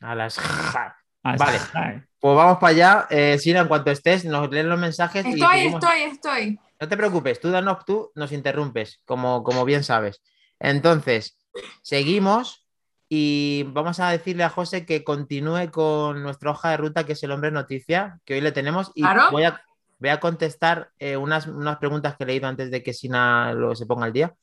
a 0.00 0.14
las. 0.14 0.38
a 0.38 0.94
las 1.24 1.38
Vale. 1.38 1.58
JAE. 1.58 2.04
Pues 2.20 2.36
vamos 2.36 2.58
para 2.58 2.70
allá. 2.72 3.06
Eh, 3.10 3.38
Sina, 3.38 3.60
en 3.60 3.68
cuanto 3.68 3.90
estés, 3.90 4.24
nos 4.24 4.50
leen 4.50 4.68
los 4.68 4.78
mensajes 4.78 5.24
y 5.24 5.30
Estoy, 5.40 5.58
seguimos. 5.58 5.82
estoy, 5.82 6.02
estoy. 6.02 6.60
No 6.80 6.88
te 6.88 6.96
preocupes, 6.96 7.40
tú 7.40 7.50
danos, 7.50 7.84
tú 7.84 8.10
nos 8.14 8.30
interrumpes, 8.32 9.00
como, 9.04 9.42
como 9.42 9.64
bien 9.64 9.82
sabes. 9.82 10.22
Entonces, 10.60 11.36
seguimos 11.82 12.66
y 13.08 13.64
vamos 13.68 13.98
a 14.00 14.10
decirle 14.10 14.44
a 14.44 14.48
José 14.50 14.84
que 14.84 15.02
continúe 15.02 15.70
con 15.72 16.22
nuestra 16.22 16.50
hoja 16.50 16.70
de 16.70 16.76
ruta, 16.76 17.04
que 17.06 17.12
es 17.14 17.22
el 17.22 17.30
hombre 17.32 17.50
noticia, 17.50 18.20
que 18.24 18.34
hoy 18.34 18.40
le 18.42 18.52
tenemos. 18.52 18.92
Y 18.94 19.02
Claro. 19.02 19.30
voy, 19.30 19.44
a, 19.44 19.60
voy 19.98 20.10
a 20.10 20.20
contestar 20.20 20.90
eh, 20.98 21.16
unas, 21.16 21.46
unas 21.46 21.78
preguntas 21.78 22.16
que 22.16 22.24
he 22.24 22.26
leído 22.26 22.46
antes 22.48 22.70
de 22.70 22.82
que 22.82 22.92
Sina 22.92 23.52
lo, 23.52 23.74
se 23.74 23.86
ponga 23.86 24.06
al 24.06 24.12
día. 24.12 24.34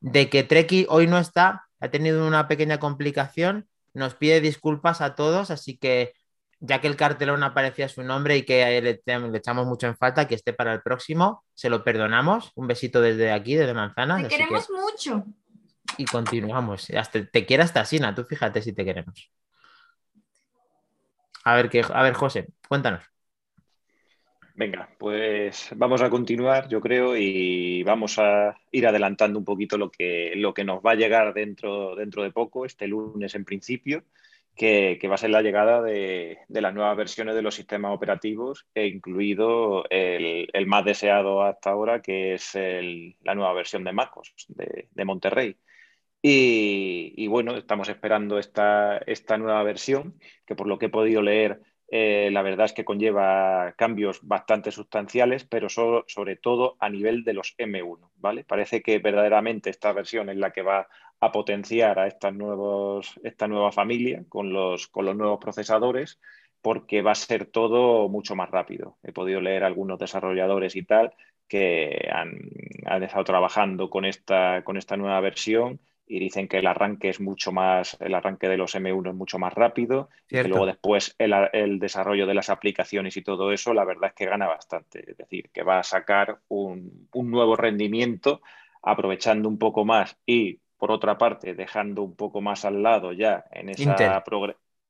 De 0.00 0.28
que 0.30 0.42
Treki 0.42 0.86
hoy 0.88 1.06
no 1.06 1.18
está, 1.18 1.66
ha 1.80 1.88
tenido 1.88 2.26
una 2.26 2.48
pequeña 2.48 2.78
complicación, 2.78 3.68
nos 3.94 4.14
pide 4.14 4.40
disculpas 4.40 5.00
a 5.00 5.14
todos, 5.14 5.50
así 5.50 5.76
que 5.78 6.12
ya 6.60 6.80
que 6.80 6.86
el 6.86 6.96
cartelón 6.96 7.42
aparecía 7.42 7.88
su 7.88 8.02
nombre 8.02 8.36
y 8.36 8.42
que 8.44 8.80
le, 8.80 9.02
le 9.04 9.38
echamos 9.38 9.66
mucho 9.66 9.86
en 9.86 9.96
falta, 9.96 10.26
que 10.26 10.34
esté 10.34 10.52
para 10.52 10.72
el 10.72 10.80
próximo, 10.82 11.44
se 11.54 11.68
lo 11.68 11.84
perdonamos. 11.84 12.52
Un 12.54 12.66
besito 12.66 13.00
desde 13.00 13.32
aquí, 13.32 13.54
desde 13.56 13.74
Manzanas. 13.74 14.22
Te 14.22 14.28
queremos 14.28 14.66
que- 14.66 14.72
mucho. 14.72 15.24
y 15.98 16.04
continuamos. 16.06 16.88
Hasta, 16.90 17.24
te 17.26 17.44
quiere 17.46 17.62
hasta 17.62 17.84
Sina, 17.84 18.14
tú 18.14 18.24
fíjate 18.24 18.62
si 18.62 18.72
te 18.72 18.84
queremos. 18.84 19.30
A 21.44 21.54
ver, 21.54 21.68
que, 21.70 21.84
a 21.88 22.02
ver, 22.02 22.14
José, 22.14 22.48
cuéntanos. 22.68 23.04
Venga, 24.58 24.88
pues 24.98 25.68
vamos 25.76 26.00
a 26.00 26.08
continuar, 26.08 26.66
yo 26.68 26.80
creo, 26.80 27.14
y 27.14 27.82
vamos 27.82 28.18
a 28.18 28.56
ir 28.72 28.86
adelantando 28.86 29.38
un 29.38 29.44
poquito 29.44 29.76
lo 29.76 29.90
que, 29.90 30.32
lo 30.36 30.54
que 30.54 30.64
nos 30.64 30.80
va 30.80 30.92
a 30.92 30.94
llegar 30.94 31.34
dentro, 31.34 31.94
dentro 31.94 32.22
de 32.22 32.30
poco, 32.30 32.64
este 32.64 32.86
lunes 32.86 33.34
en 33.34 33.44
principio, 33.44 34.04
que, 34.54 34.98
va 35.08 35.16
a 35.16 35.18
ser 35.18 35.28
la 35.28 35.42
llegada 35.42 35.82
de, 35.82 36.38
las 36.48 36.72
nuevas 36.72 36.96
versiones 36.96 37.34
de 37.34 37.42
los 37.42 37.54
sistemas 37.54 37.94
operativos, 37.94 38.66
e 38.74 38.86
incluido 38.86 39.84
el, 39.90 40.66
más 40.66 40.86
deseado 40.86 41.42
hasta 41.42 41.70
ahora, 41.70 42.00
que 42.00 42.32
es 42.34 42.54
la 42.54 43.34
nueva 43.34 43.52
versión 43.52 43.84
de 43.84 43.92
MacOS 43.92 44.46
de, 44.48 45.04
Monterrey. 45.04 45.58
Y, 46.22 47.26
bueno, 47.28 47.56
estamos 47.56 47.90
esperando 47.90 48.38
esta, 48.38 48.96
esta 48.98 49.36
nueva 49.36 49.62
versión, 49.64 50.18
que 50.46 50.54
por 50.56 50.66
lo 50.66 50.78
que 50.78 50.86
he 50.86 50.88
podido 50.88 51.20
leer 51.20 51.60
eh, 51.88 52.30
la 52.32 52.42
verdad 52.42 52.66
es 52.66 52.72
que 52.72 52.84
conlleva 52.84 53.74
cambios 53.76 54.20
bastante 54.22 54.72
sustanciales, 54.72 55.44
pero 55.44 55.68
sobre 55.68 56.36
todo 56.36 56.76
a 56.80 56.88
nivel 56.88 57.22
de 57.22 57.34
los 57.34 57.54
M1, 57.58 58.10
¿vale? 58.16 58.44
Parece 58.44 58.82
que 58.82 58.98
verdaderamente 58.98 59.70
esta 59.70 59.92
versión 59.92 60.28
es 60.28 60.36
la 60.36 60.52
que 60.52 60.62
va 60.62 60.88
a 61.20 61.32
potenciar 61.32 61.98
a 61.98 62.08
estas 62.08 62.34
nuevos, 62.34 63.18
esta 63.22 63.46
nueva 63.48 63.72
familia 63.72 64.24
con 64.28 64.52
los, 64.52 64.88
con 64.88 65.04
los 65.06 65.16
nuevos 65.16 65.38
procesadores, 65.38 66.18
porque 66.60 67.02
va 67.02 67.12
a 67.12 67.14
ser 67.14 67.46
todo 67.46 68.08
mucho 68.08 68.34
más 68.34 68.50
rápido. 68.50 68.98
He 69.04 69.12
podido 69.12 69.40
leer 69.40 69.62
algunos 69.62 69.98
desarrolladores 69.98 70.74
y 70.74 70.82
tal 70.82 71.14
que 71.46 72.08
han, 72.12 72.50
han 72.86 73.04
estado 73.04 73.22
trabajando 73.22 73.88
con 73.88 74.04
esta, 74.04 74.64
con 74.64 74.76
esta 74.76 74.96
nueva 74.96 75.20
versión 75.20 75.80
y 76.06 76.20
dicen 76.20 76.46
que 76.46 76.58
el 76.58 76.66
arranque 76.66 77.08
es 77.08 77.20
mucho 77.20 77.50
más, 77.50 77.96
el 78.00 78.14
arranque 78.14 78.48
de 78.48 78.56
los 78.56 78.74
M1 78.76 79.10
es 79.10 79.14
mucho 79.14 79.38
más 79.38 79.52
rápido, 79.52 80.08
y 80.30 80.42
luego 80.44 80.66
después 80.66 81.16
el, 81.18 81.78
desarrollo 81.80 82.26
de 82.26 82.34
las 82.34 82.48
aplicaciones 82.48 83.16
y 83.16 83.22
todo 83.22 83.52
eso, 83.52 83.74
la 83.74 83.84
verdad 83.84 84.10
es 84.10 84.14
que 84.14 84.26
gana 84.26 84.46
bastante. 84.46 85.10
Es 85.10 85.16
decir, 85.16 85.50
que 85.52 85.64
va 85.64 85.80
a 85.80 85.82
sacar 85.82 86.38
un, 86.48 87.08
nuevo 87.12 87.56
rendimiento 87.56 88.40
aprovechando 88.82 89.48
un 89.48 89.58
poco 89.58 89.84
más 89.84 90.16
y, 90.24 90.60
por 90.78 90.92
otra 90.92 91.18
parte, 91.18 91.54
dejando 91.54 92.02
un 92.02 92.14
poco 92.14 92.40
más 92.40 92.64
al 92.64 92.82
lado 92.82 93.12
ya 93.12 93.44
en 93.50 93.70
esa 93.70 94.22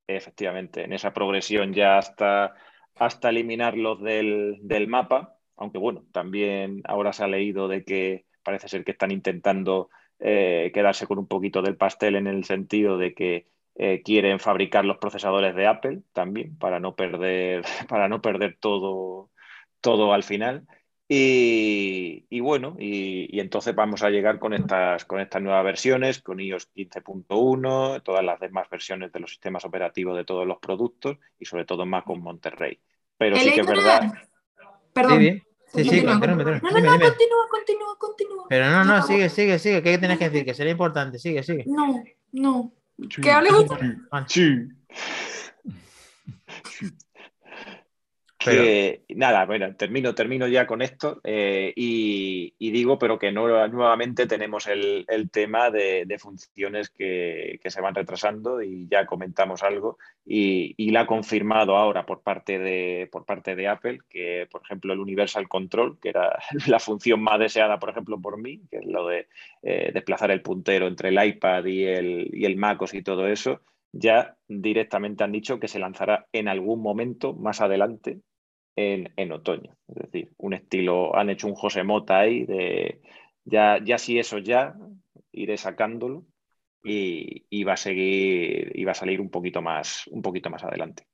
efectivamente, 0.07 0.85
en 0.85 0.93
esa 0.93 1.13
progresión 1.13 1.73
ya 1.73 1.99
hasta, 1.99 2.55
hasta 2.95 3.31
eliminarlos 3.31 4.03
del, 4.03 4.59
del 4.63 4.87
mapa, 4.87 5.37
aunque 5.57 5.79
bueno, 5.79 6.05
también 6.13 6.83
ahora 6.85 7.13
se 7.13 7.25
ha 7.25 7.27
leído 7.27 7.69
de 7.69 7.85
que 7.85 8.27
parece 8.43 8.69
ser 8.69 8.85
que 8.85 8.93
están 8.93 9.11
intentando 9.11 9.89
eh, 10.19 10.71
quedarse 10.73 11.07
con 11.07 11.19
un 11.19 11.27
poquito 11.27 11.63
del 11.63 11.77
pastel 11.77 12.17
en 12.17 12.27
el 12.27 12.45
sentido 12.45 12.99
de 12.99 13.15
que 13.15 13.47
eh, 13.75 14.03
quieren 14.03 14.41
fabricar 14.41 14.85
los 14.85 14.97
procesadores 14.97 15.55
de 15.55 15.67
Apple 15.67 16.01
también 16.13 16.57
para 16.57 16.81
no 16.81 16.97
perder, 16.97 17.65
para 17.89 18.09
no 18.09 18.23
perder 18.23 18.57
todo, 18.59 19.31
todo 19.81 20.13
al 20.15 20.23
final. 20.23 20.67
Y, 21.09 22.41
bueno, 22.41 22.75
y, 22.81 23.39
entonces 23.39 23.77
vamos 23.77 24.03
a 24.03 24.11
llegar 24.11 24.41
con 24.41 24.53
estas, 24.55 25.05
con 25.05 25.21
estas 25.21 25.41
nuevas 25.41 25.63
versiones, 25.63 26.21
con 26.21 26.41
iOS 26.41 26.69
15.1, 26.75 28.03
todas 28.03 28.25
las 28.25 28.41
demás 28.41 28.69
versiones 28.69 29.13
de 29.13 29.21
los 29.21 29.31
sistemas 29.31 29.65
operativos 29.65 30.17
de 30.17 30.25
todos 30.25 30.47
los 30.47 30.59
productos 30.59 31.19
y 31.39 31.45
sobre 31.45 31.65
todo 31.65 31.87
más 31.87 32.03
con 32.03 32.21
Monterrey. 32.21 32.81
Pero 33.17 33.37
sí 33.37 33.53
que 33.53 33.61
es 33.61 33.67
verdad. 33.67 34.15
Perdón. 34.93 35.21
Sí, 35.21 35.43
sí, 35.73 36.05
continúa, 36.05 36.21
continúa. 36.21 36.61
No, 36.63 36.71
no, 36.71 36.81
no, 36.81 36.91
continúa, 36.91 37.49
continúa, 37.51 37.99
continúa. 37.99 38.47
Pero 38.49 38.71
no, 38.71 38.85
no, 38.85 39.03
sigue, 39.03 39.29
sigue, 39.29 39.59
sigue. 39.59 39.83
¿Qué 39.83 39.99
tienes 39.99 40.19
que 40.19 40.31
decir? 40.31 40.45
Que 40.45 40.55
sería 40.55 40.73
importante. 40.73 41.19
Sigue, 41.19 41.43
sigue. 41.43 41.65
No, 41.67 42.03
no. 42.33 42.73
¿Qué 43.23 43.31
hables 43.31 43.53
Sí. 44.29 44.69
nada, 49.15 49.45
bueno, 49.47 49.75
termino, 49.77 50.15
termino 50.15 50.47
ya 50.47 50.67
con 50.67 50.83
esto 50.83 51.21
eh, 51.25 51.73
y, 51.77 52.53
digo, 52.59 52.99
pero 52.99 53.19
que 53.19 53.33
no, 53.33 53.69
nuevamente 53.69 54.27
tenemos 54.27 54.67
el, 54.67 55.07
tema 55.31 55.71
de, 55.71 56.17
funciones 56.19 56.91
que, 56.91 57.59
se 57.65 57.81
van 57.81 57.95
retrasando 57.95 58.63
y 58.63 58.89
ya 58.89 59.07
comentamos 59.07 59.63
algo 59.63 59.99
y, 60.25 60.91
la 60.91 61.01
ha 61.01 61.07
confirmado 61.07 61.77
ahora 61.77 62.07
por 62.07 62.23
parte, 62.23 62.59
de, 62.59 63.09
por 63.11 63.25
parte 63.25 63.55
de 63.55 63.69
Apple, 63.69 63.99
que 64.09 64.47
por 64.51 64.63
ejemplo 64.63 64.93
el 64.93 65.01
Universal 65.01 65.49
Control, 65.49 65.99
que 66.01 66.11
era 66.11 66.39
la 66.67 66.79
función 66.79 67.21
más 67.23 67.39
deseada, 67.39 67.79
por 67.79 67.91
ejemplo, 67.91 68.21
por 68.21 68.41
mí, 68.41 68.63
que 68.71 68.79
es 68.79 68.87
lo 68.87 69.07
de 69.07 69.29
eh, 69.63 69.91
desplazar 69.93 70.31
el 70.31 70.43
puntero 70.43 70.87
entre 70.87 71.11
el 71.11 71.23
iPad 71.23 71.65
y 71.67 71.85
el, 71.85 72.31
y 72.33 72.45
el 72.45 72.57
MacOS 72.57 72.95
y 72.95 73.03
todo 73.03 73.27
eso, 73.27 73.61
ya 73.93 74.37
directamente 74.49 75.25
han 75.25 75.33
dicho 75.33 75.59
que 75.59 75.69
se 75.69 75.79
lanzará 75.79 76.27
en 76.33 76.49
algún 76.49 76.81
momento 76.83 77.35
más 77.35 77.61
adelante 77.61 78.21
en, 78.77 79.33
otoño. 79.33 79.77
Es 79.89 79.97
decir, 79.97 80.33
un 80.37 80.53
estilo, 80.53 81.17
han 81.17 81.31
hecho 81.31 81.49
un 81.49 81.55
José 81.55 81.83
Mota 81.83 82.21
ahí 82.21 82.45
de 82.45 83.01
ya, 83.45 83.79
ya 83.83 83.99
si 83.99 84.19
eso 84.19 84.39
ya, 84.39 84.77
iré 85.33 85.57
sacándolo 85.57 86.25
y, 86.83 87.65
va 87.65 87.73
a 87.73 87.77
seguir, 87.77 88.73
y 88.75 88.85
va 88.85 88.93
a 88.93 88.95
salir 88.95 89.21
un 89.21 89.31
poquito 89.31 89.63
más, 89.63 90.07
un 90.09 90.23
poquito 90.23 90.51
más 90.51 90.63
adelante. 90.63 91.07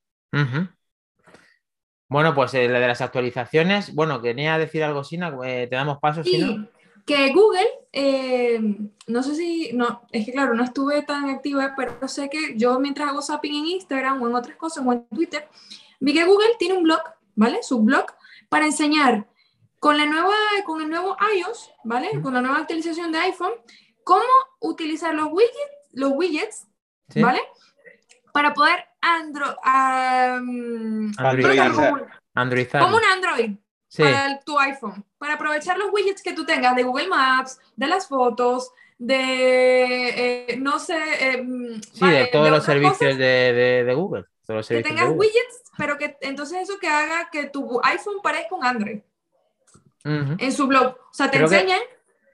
Bueno, 2.09 2.35
pues 2.35 2.53
eh, 2.55 2.69
la 2.69 2.79
de 2.79 2.89
las 2.89 3.01
actualizaciones, 3.01 3.95
bueno, 3.95 4.21
quería 4.21 4.59
decir 4.59 4.83
algo, 4.85 5.03
Sina, 5.03 5.35
eh, 5.45 5.67
te 5.69 5.77
damos 5.77 5.99
paso, 5.99 6.23
sí, 6.23 6.69
Que 7.07 7.33
Google, 7.33 7.69
eh, 7.91 8.61
no 9.07 9.23
sé 9.23 9.35
si, 9.35 9.71
no, 9.73 10.03
es 10.13 10.27
que 10.27 10.33
claro, 10.33 10.55
no 10.55 10.63
estuve 10.63 11.03
tan 11.03 11.31
activa, 11.31 11.75
pero 11.75 12.07
sé 12.09 12.29
que 12.29 12.55
yo 12.57 12.79
mientras 12.81 13.09
hago 13.09 13.23
zapping 13.23 13.55
en 13.55 13.67
Instagram 13.67 14.21
o 14.21 14.29
en 14.29 14.35
otras 14.35 14.57
cosas 14.57 14.85
o 14.87 14.93
en 14.93 15.07
Twitter, 15.07 15.49
vi 16.01 16.13
que 16.13 16.25
Google 16.25 16.49
tiene 16.59 16.77
un 16.77 16.85
blog 16.85 17.01
¿vale? 17.35 17.63
Su 17.63 17.83
blog 17.83 18.07
para 18.49 18.67
enseñar 18.67 19.27
con, 19.79 19.99
la 19.99 20.07
nueva, 20.07 20.35
con 20.65 20.81
el 20.83 20.89
nuevo 20.89 21.17
iOS, 21.37 21.73
¿vale? 21.85 22.21
Con 22.23 22.35
la 22.35 22.43
nueva 22.43 22.59
actualización 22.59 23.13
de 23.13 23.19
iPhone, 23.19 23.53
cómo 24.05 24.23
utilizar 24.61 25.15
los 25.15 25.29
widgets, 25.33 25.73
los 25.93 26.13
widgets 26.15 26.67
¿vale? 27.17 27.41
Para 28.33 28.55
poder 28.55 28.85
andro, 29.01 29.57
Android. 32.35 32.71
Como 32.71 32.97
un 32.97 33.05
Android. 33.05 33.57
Para 33.97 34.41
tu 34.41 34.59
iPhone, 34.59 35.05
para 35.19 35.35
aprovechar 35.35 35.77
los 35.77 35.93
widgets 35.93 36.23
que 36.23 36.33
tú 36.33 36.47
tengas 36.47 36.75
de 36.75 36.83
Google 36.83 37.09
Maps, 37.09 37.61
de 37.77 37.87
las 37.87 38.09
fotos, 38.09 38.73
de, 38.99 40.47
eh, 40.49 40.57
no 40.57 40.79
sé... 40.79 40.97
Eh, 41.21 41.47
sí, 41.93 42.07
de 42.09 42.29
todos 42.33 42.51
los 42.51 42.65
servicios 42.65 43.19
de, 43.19 43.85
de, 43.85 43.95
Google. 43.95 44.25
Que 44.69 44.83
tengas 44.83 45.11
widgets 45.11 45.63
pero 45.77 45.99
que 45.99 46.17
entonces 46.21 46.63
eso 46.63 46.79
que 46.79 46.89
haga 46.89 47.29
que 47.31 47.47
tu 47.47 47.81
iPhone 47.83 48.21
parezca 48.23 48.55
un 48.55 48.65
Android. 48.65 49.01
En 50.05 50.53
su 50.53 50.67
blog. 50.67 50.97
O 50.97 51.15
sea, 51.15 51.31
te 51.31 51.39
enseñan. 51.39 51.81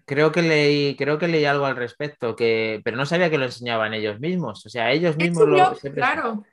creo 0.07 0.33
que 0.33 0.43
leí, 0.43 0.97
creo 0.97 1.19
que 1.19 1.29
leí 1.29 1.45
algo 1.45 1.67
al 1.67 1.77
respecto, 1.77 2.35
que, 2.35 2.81
pero 2.83 2.97
no 2.97 3.05
sabía 3.05 3.29
que 3.29 3.37
lo 3.37 3.45
enseñaban 3.45 3.93
ellos 3.93 4.19
mismos. 4.21 4.65
O 4.65 4.69
sea, 4.71 4.91
ellos 4.91 5.17
mismos 5.17 5.47
lo. 5.47 5.77
claro. 5.93 6.45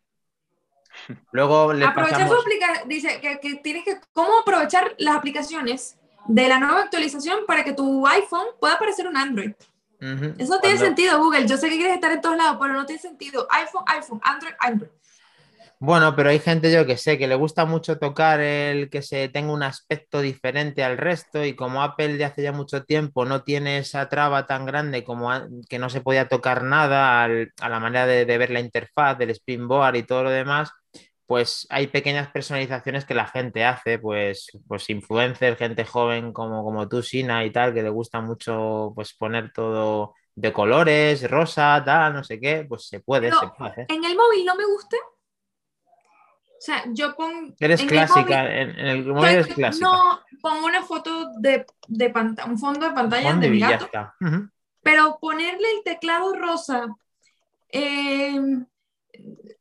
Luego 1.31 1.73
le 1.73 1.85
Aprovechar 1.85 2.27
su 2.27 2.35
aplicación, 2.35 2.87
dice 2.87 3.19
que, 3.19 3.55
tienes 3.55 3.83
que 3.83 3.99
cómo 4.13 4.39
aprovechar 4.39 4.95
las 4.97 5.15
aplicaciones 5.15 5.97
de 6.27 6.47
la 6.47 6.59
nueva 6.59 6.83
actualización 6.83 7.45
para 7.45 7.63
que 7.63 7.73
tu 7.73 8.07
iPhone 8.07 8.47
pueda 8.59 8.79
parecer 8.79 9.07
un 9.07 9.17
Android. 9.17 9.53
Eso 10.37 10.59
tiene 10.59 10.77
sentido, 10.77 11.17
Google. 11.17 11.47
Yo 11.47 11.57
sé 11.57 11.67
que 11.67 11.77
quieres 11.77 11.95
estar 11.95 12.11
en 12.11 12.21
todos 12.21 12.37
lados, 12.37 12.57
pero 12.61 12.73
no 12.73 12.85
tiene 12.85 13.01
sentido. 13.01 13.47
iPhone, 13.49 13.83
iPhone, 13.87 14.21
Android, 14.23 14.53
Android. 14.59 14.91
Bueno, 15.85 16.15
pero 16.15 16.31
hay 16.31 16.39
gente 16.39 16.71
yo 16.71 16.87
que 16.87 16.97
sé 16.97 17.19
que 17.19 17.27
le 17.27 17.35
gusta 17.35 17.65
mucho 17.65 17.99
tocar 17.99 18.39
el 18.39 18.89
que 18.89 19.03
se 19.03 19.29
tenga 19.29 19.53
un 19.53 19.61
aspecto 19.61 20.19
diferente 20.19 20.83
al 20.83 20.97
resto 20.97 21.45
y 21.45 21.55
como 21.55 21.83
Apple 21.83 22.17
de 22.17 22.25
hace 22.25 22.41
ya 22.41 22.51
mucho 22.51 22.85
tiempo 22.85 23.23
no 23.23 23.43
tiene 23.43 23.77
esa 23.77 24.09
traba 24.09 24.47
tan 24.47 24.65
grande 24.65 25.03
como 25.03 25.29
que 25.69 25.77
no 25.77 25.91
se 25.91 26.01
podía 26.01 26.27
tocar 26.27 26.63
nada 26.63 27.23
a 27.25 27.69
la 27.69 27.79
manera 27.79 28.07
de, 28.07 28.25
ver 28.25 28.49
la 28.49 28.61
interfaz 28.61 29.15
del 29.19 29.29
Springboard 29.29 29.97
y 29.97 30.03
todo 30.03 30.23
lo 30.23 30.31
demás, 30.31 30.71
pues 31.27 31.67
hay 31.69 31.85
pequeñas 31.85 32.31
personalizaciones 32.31 33.05
que 33.05 33.13
la 33.13 33.27
gente 33.27 33.63
hace, 33.63 33.99
pues, 33.99 34.47
pues 34.67 34.89
influencers, 34.89 35.59
gente 35.59 35.85
joven 35.85 36.33
como, 36.33 36.63
como 36.63 36.89
tú, 36.89 37.03
Sina 37.03 37.45
y 37.45 37.51
tal, 37.51 37.75
que 37.75 37.83
le 37.83 37.89
gusta 37.89 38.21
mucho 38.21 38.91
pues 38.95 39.13
poner 39.13 39.53
todo 39.53 40.15
de 40.33 40.51
colores, 40.51 41.29
rosa, 41.29 41.79
tal, 41.85 42.13
no 42.15 42.23
sé 42.23 42.39
qué, 42.39 42.65
pues 42.67 42.87
se 42.87 43.01
puede, 43.01 43.31
se 43.31 43.47
puede. 43.55 43.85
En 43.87 44.03
el 44.03 44.15
móvil 44.15 44.43
no 44.45 44.55
me 44.55 44.65
gusta 44.65 44.97
o 46.57 46.61
sea, 46.61 46.83
yo 46.93 47.15
pongo... 47.15 47.53
Eres 47.59 47.83
clásica, 47.83 48.61
en, 48.61 48.79
el 48.79 49.05
móvil 49.05 49.29
eres 49.29 49.47
clásica. 49.47 49.85
No, 49.85 50.19
pongo 50.41 50.65
una 50.65 50.83
foto 50.83 51.31
de, 51.39 51.65
de 51.87 52.09
pantalla, 52.09 52.49
un 52.49 52.57
fondo 52.57 52.87
de 52.87 52.93
pantalla 52.93 53.33
de 53.33 53.49
mi 53.49 53.59
gato. 53.59 53.89
Pero 54.81 55.17
ponerle 55.19 55.67
el 55.77 55.83
teclado 55.83 56.33
rosa, 56.35 56.87
eh, 57.69 58.39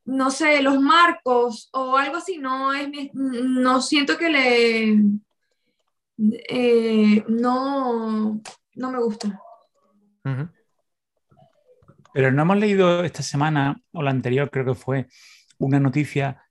no 0.04 0.30
sé, 0.30 0.62
los 0.62 0.80
marcos 0.80 1.68
o 1.72 1.96
algo 1.96 2.18
así, 2.18 2.38
no 2.38 2.72
es 2.72 2.88
no 3.12 3.80
siento 3.80 4.16
que 4.16 4.28
le 4.28 5.00
eh, 6.48 7.24
no, 7.28 8.40
no 8.74 8.90
me 8.90 8.98
gusta. 8.98 9.40
Pero 12.12 12.30
no 12.30 12.42
hemos 12.42 12.56
leído 12.56 13.02
esta 13.02 13.22
semana 13.22 13.80
o 13.92 14.02
la 14.02 14.10
anterior, 14.10 14.50
creo 14.50 14.64
que 14.64 14.74
fue, 14.74 15.08
una 15.58 15.80
noticia 15.80 16.43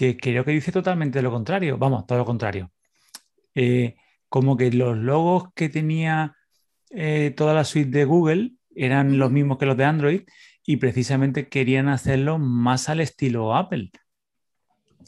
que 0.00 0.16
creo 0.16 0.44
que 0.46 0.52
dice 0.52 0.72
totalmente 0.72 1.20
lo 1.20 1.30
contrario. 1.30 1.76
Vamos, 1.76 2.06
todo 2.06 2.16
lo 2.18 2.24
contrario. 2.24 2.70
eh, 3.54 3.96
como 4.30 4.56
que 4.56 4.70
los 4.72 4.96
logos 4.96 5.48
que 5.54 5.68
tenía 5.68 6.36
eh, 6.90 7.34
toda 7.36 7.52
la 7.52 7.64
suite 7.64 7.90
de 7.90 8.04
Google 8.04 8.52
eran 8.74 9.18
los 9.18 9.30
mismos 9.30 9.58
que 9.58 9.66
los 9.66 9.76
de 9.76 9.84
Android 9.84 10.22
y 10.64 10.76
precisamente 10.76 11.48
querían 11.48 11.88
hacerlo 11.88 12.38
más 12.38 12.88
al 12.88 13.00
estilo 13.00 13.54
Apple. 13.54 13.90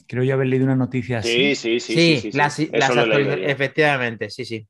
Creo 0.07 0.23
yo 0.23 0.33
haber 0.35 0.47
leído 0.47 0.65
una 0.65 0.75
noticia 0.75 1.19
así. 1.19 1.55
Sí, 1.55 1.79
sí, 1.79 1.79
sí. 1.79 2.19
Sí, 2.21 2.29
las- 2.33 2.59
las 2.71 2.93
yo. 2.93 3.31
efectivamente, 3.33 4.29
sí, 4.29 4.45
sí. 4.45 4.67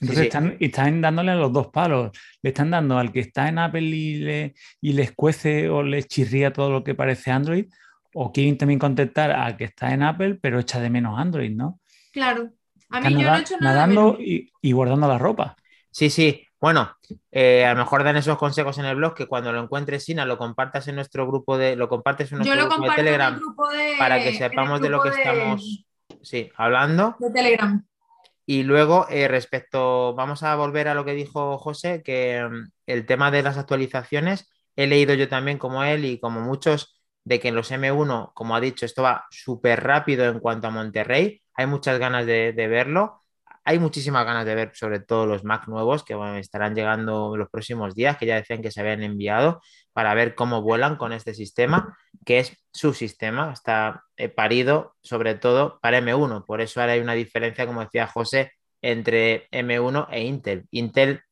Entonces 0.00 0.22
sí. 0.22 0.26
Están, 0.26 0.56
están 0.60 1.00
dándole 1.00 1.30
a 1.30 1.36
los 1.36 1.52
dos 1.52 1.68
palos. 1.68 2.10
Le 2.42 2.50
están 2.50 2.70
dando 2.70 2.98
al 2.98 3.12
que 3.12 3.20
está 3.20 3.48
en 3.48 3.58
Apple 3.58 3.82
y, 3.82 4.14
le, 4.16 4.54
y 4.80 4.92
les 4.92 5.12
cuece 5.12 5.68
o 5.70 5.82
les 5.84 6.08
chirría 6.08 6.52
todo 6.52 6.70
lo 6.70 6.82
que 6.82 6.94
parece 6.96 7.30
Android, 7.30 7.66
o 8.14 8.32
quieren 8.32 8.56
también 8.56 8.78
contestar 8.78 9.30
al 9.32 9.56
que 9.56 9.64
está 9.64 9.92
en 9.92 10.02
Apple, 10.02 10.38
pero 10.40 10.58
echa 10.60 10.80
de 10.80 10.90
menos 10.90 11.18
Android, 11.18 11.50
¿no? 11.54 11.80
Claro. 12.12 12.50
A 12.90 13.00
mí 13.00 13.06
Están 13.08 13.18
yo 13.22 13.30
no 13.30 13.36
he 13.36 13.40
hecho 13.40 13.56
nada 13.58 13.72
de 13.72 13.80
nadando 13.80 14.02
menos. 14.12 14.20
y, 14.20 14.52
y 14.62 14.72
guardando 14.72 15.08
la 15.08 15.18
ropa. 15.18 15.56
Sí, 15.90 16.10
sí. 16.10 16.46
Bueno, 16.60 16.96
eh, 17.30 17.64
a 17.66 17.74
lo 17.74 17.80
mejor 17.80 18.04
dan 18.04 18.16
esos 18.16 18.38
consejos 18.38 18.78
en 18.78 18.86
el 18.86 18.96
blog 18.96 19.14
que 19.14 19.26
cuando 19.26 19.52
lo 19.52 19.62
encuentres, 19.62 20.04
Sina, 20.04 20.24
lo 20.24 20.38
compartas 20.38 20.88
en 20.88 20.94
nuestro 20.94 21.26
grupo 21.26 21.58
de, 21.58 21.76
lo 21.76 21.88
compartes 21.88 22.32
en 22.32 22.38
Yo 22.38 22.54
nuestro 22.54 22.56
lo 22.56 22.68
grupo 22.70 22.74
de 22.74 22.78
comparto 22.88 23.00
en 23.00 23.06
el 23.06 23.12
Telegram 23.12 23.38
grupo 23.38 23.68
de. 23.70 23.92
para 23.98 24.22
que 24.22 24.34
sepamos 24.34 24.80
de 24.80 24.88
lo 24.88 25.02
que 25.02 25.10
de- 25.10 25.16
estamos 25.16 25.84
sí, 26.22 26.50
hablando. 26.56 27.16
De 27.18 27.30
Telegram. 27.30 27.84
Y 28.46 28.62
luego, 28.62 29.06
eh, 29.10 29.26
respecto, 29.28 30.14
vamos 30.14 30.42
a 30.42 30.54
volver 30.56 30.88
a 30.88 30.94
lo 30.94 31.04
que 31.04 31.12
dijo 31.14 31.58
José, 31.58 32.02
que 32.02 32.42
mm, 32.48 32.70
el 32.86 33.06
tema 33.06 33.30
de 33.30 33.42
las 33.42 33.58
actualizaciones, 33.58 34.50
he 34.76 34.86
leído 34.86 35.14
yo 35.14 35.28
también 35.28 35.58
como 35.58 35.82
él 35.84 36.04
y 36.04 36.18
como 36.18 36.40
muchos, 36.40 36.93
de 37.24 37.40
que 37.40 37.48
en 37.48 37.54
los 37.54 37.70
M1, 37.72 38.32
como 38.34 38.54
ha 38.54 38.60
dicho, 38.60 38.86
esto 38.86 39.02
va 39.02 39.26
súper 39.30 39.82
rápido 39.82 40.26
en 40.26 40.40
cuanto 40.40 40.68
a 40.68 40.70
Monterrey, 40.70 41.42
hay 41.54 41.66
muchas 41.66 41.98
ganas 41.98 42.26
de, 42.26 42.52
de 42.52 42.68
verlo, 42.68 43.24
hay 43.64 43.78
muchísimas 43.78 44.26
ganas 44.26 44.44
de 44.44 44.54
ver 44.54 44.72
sobre 44.74 45.00
todo 45.00 45.26
los 45.26 45.42
Mac 45.42 45.66
nuevos 45.68 46.04
que 46.04 46.14
bueno, 46.14 46.36
estarán 46.36 46.74
llegando 46.74 47.36
los 47.36 47.48
próximos 47.48 47.94
días, 47.94 48.18
que 48.18 48.26
ya 48.26 48.36
decían 48.36 48.60
que 48.60 48.70
se 48.70 48.80
habían 48.80 49.02
enviado, 49.02 49.62
para 49.94 50.12
ver 50.14 50.34
cómo 50.34 50.60
vuelan 50.60 50.96
con 50.96 51.12
este 51.12 51.34
sistema, 51.34 51.96
que 52.26 52.40
es 52.40 52.56
su 52.72 52.92
sistema, 52.92 53.52
está 53.52 54.04
eh, 54.16 54.28
parido 54.28 54.96
sobre 55.02 55.34
todo 55.34 55.78
para 55.80 56.00
M1. 56.00 56.44
Por 56.44 56.60
eso 56.60 56.80
ahora 56.80 56.92
hay 56.92 57.00
una 57.00 57.14
diferencia, 57.14 57.66
como 57.66 57.80
decía 57.80 58.06
José, 58.06 58.52
entre 58.82 59.48
M1 59.50 60.08
e 60.10 60.24
Intel. 60.24 60.66
Intel, 60.70 61.22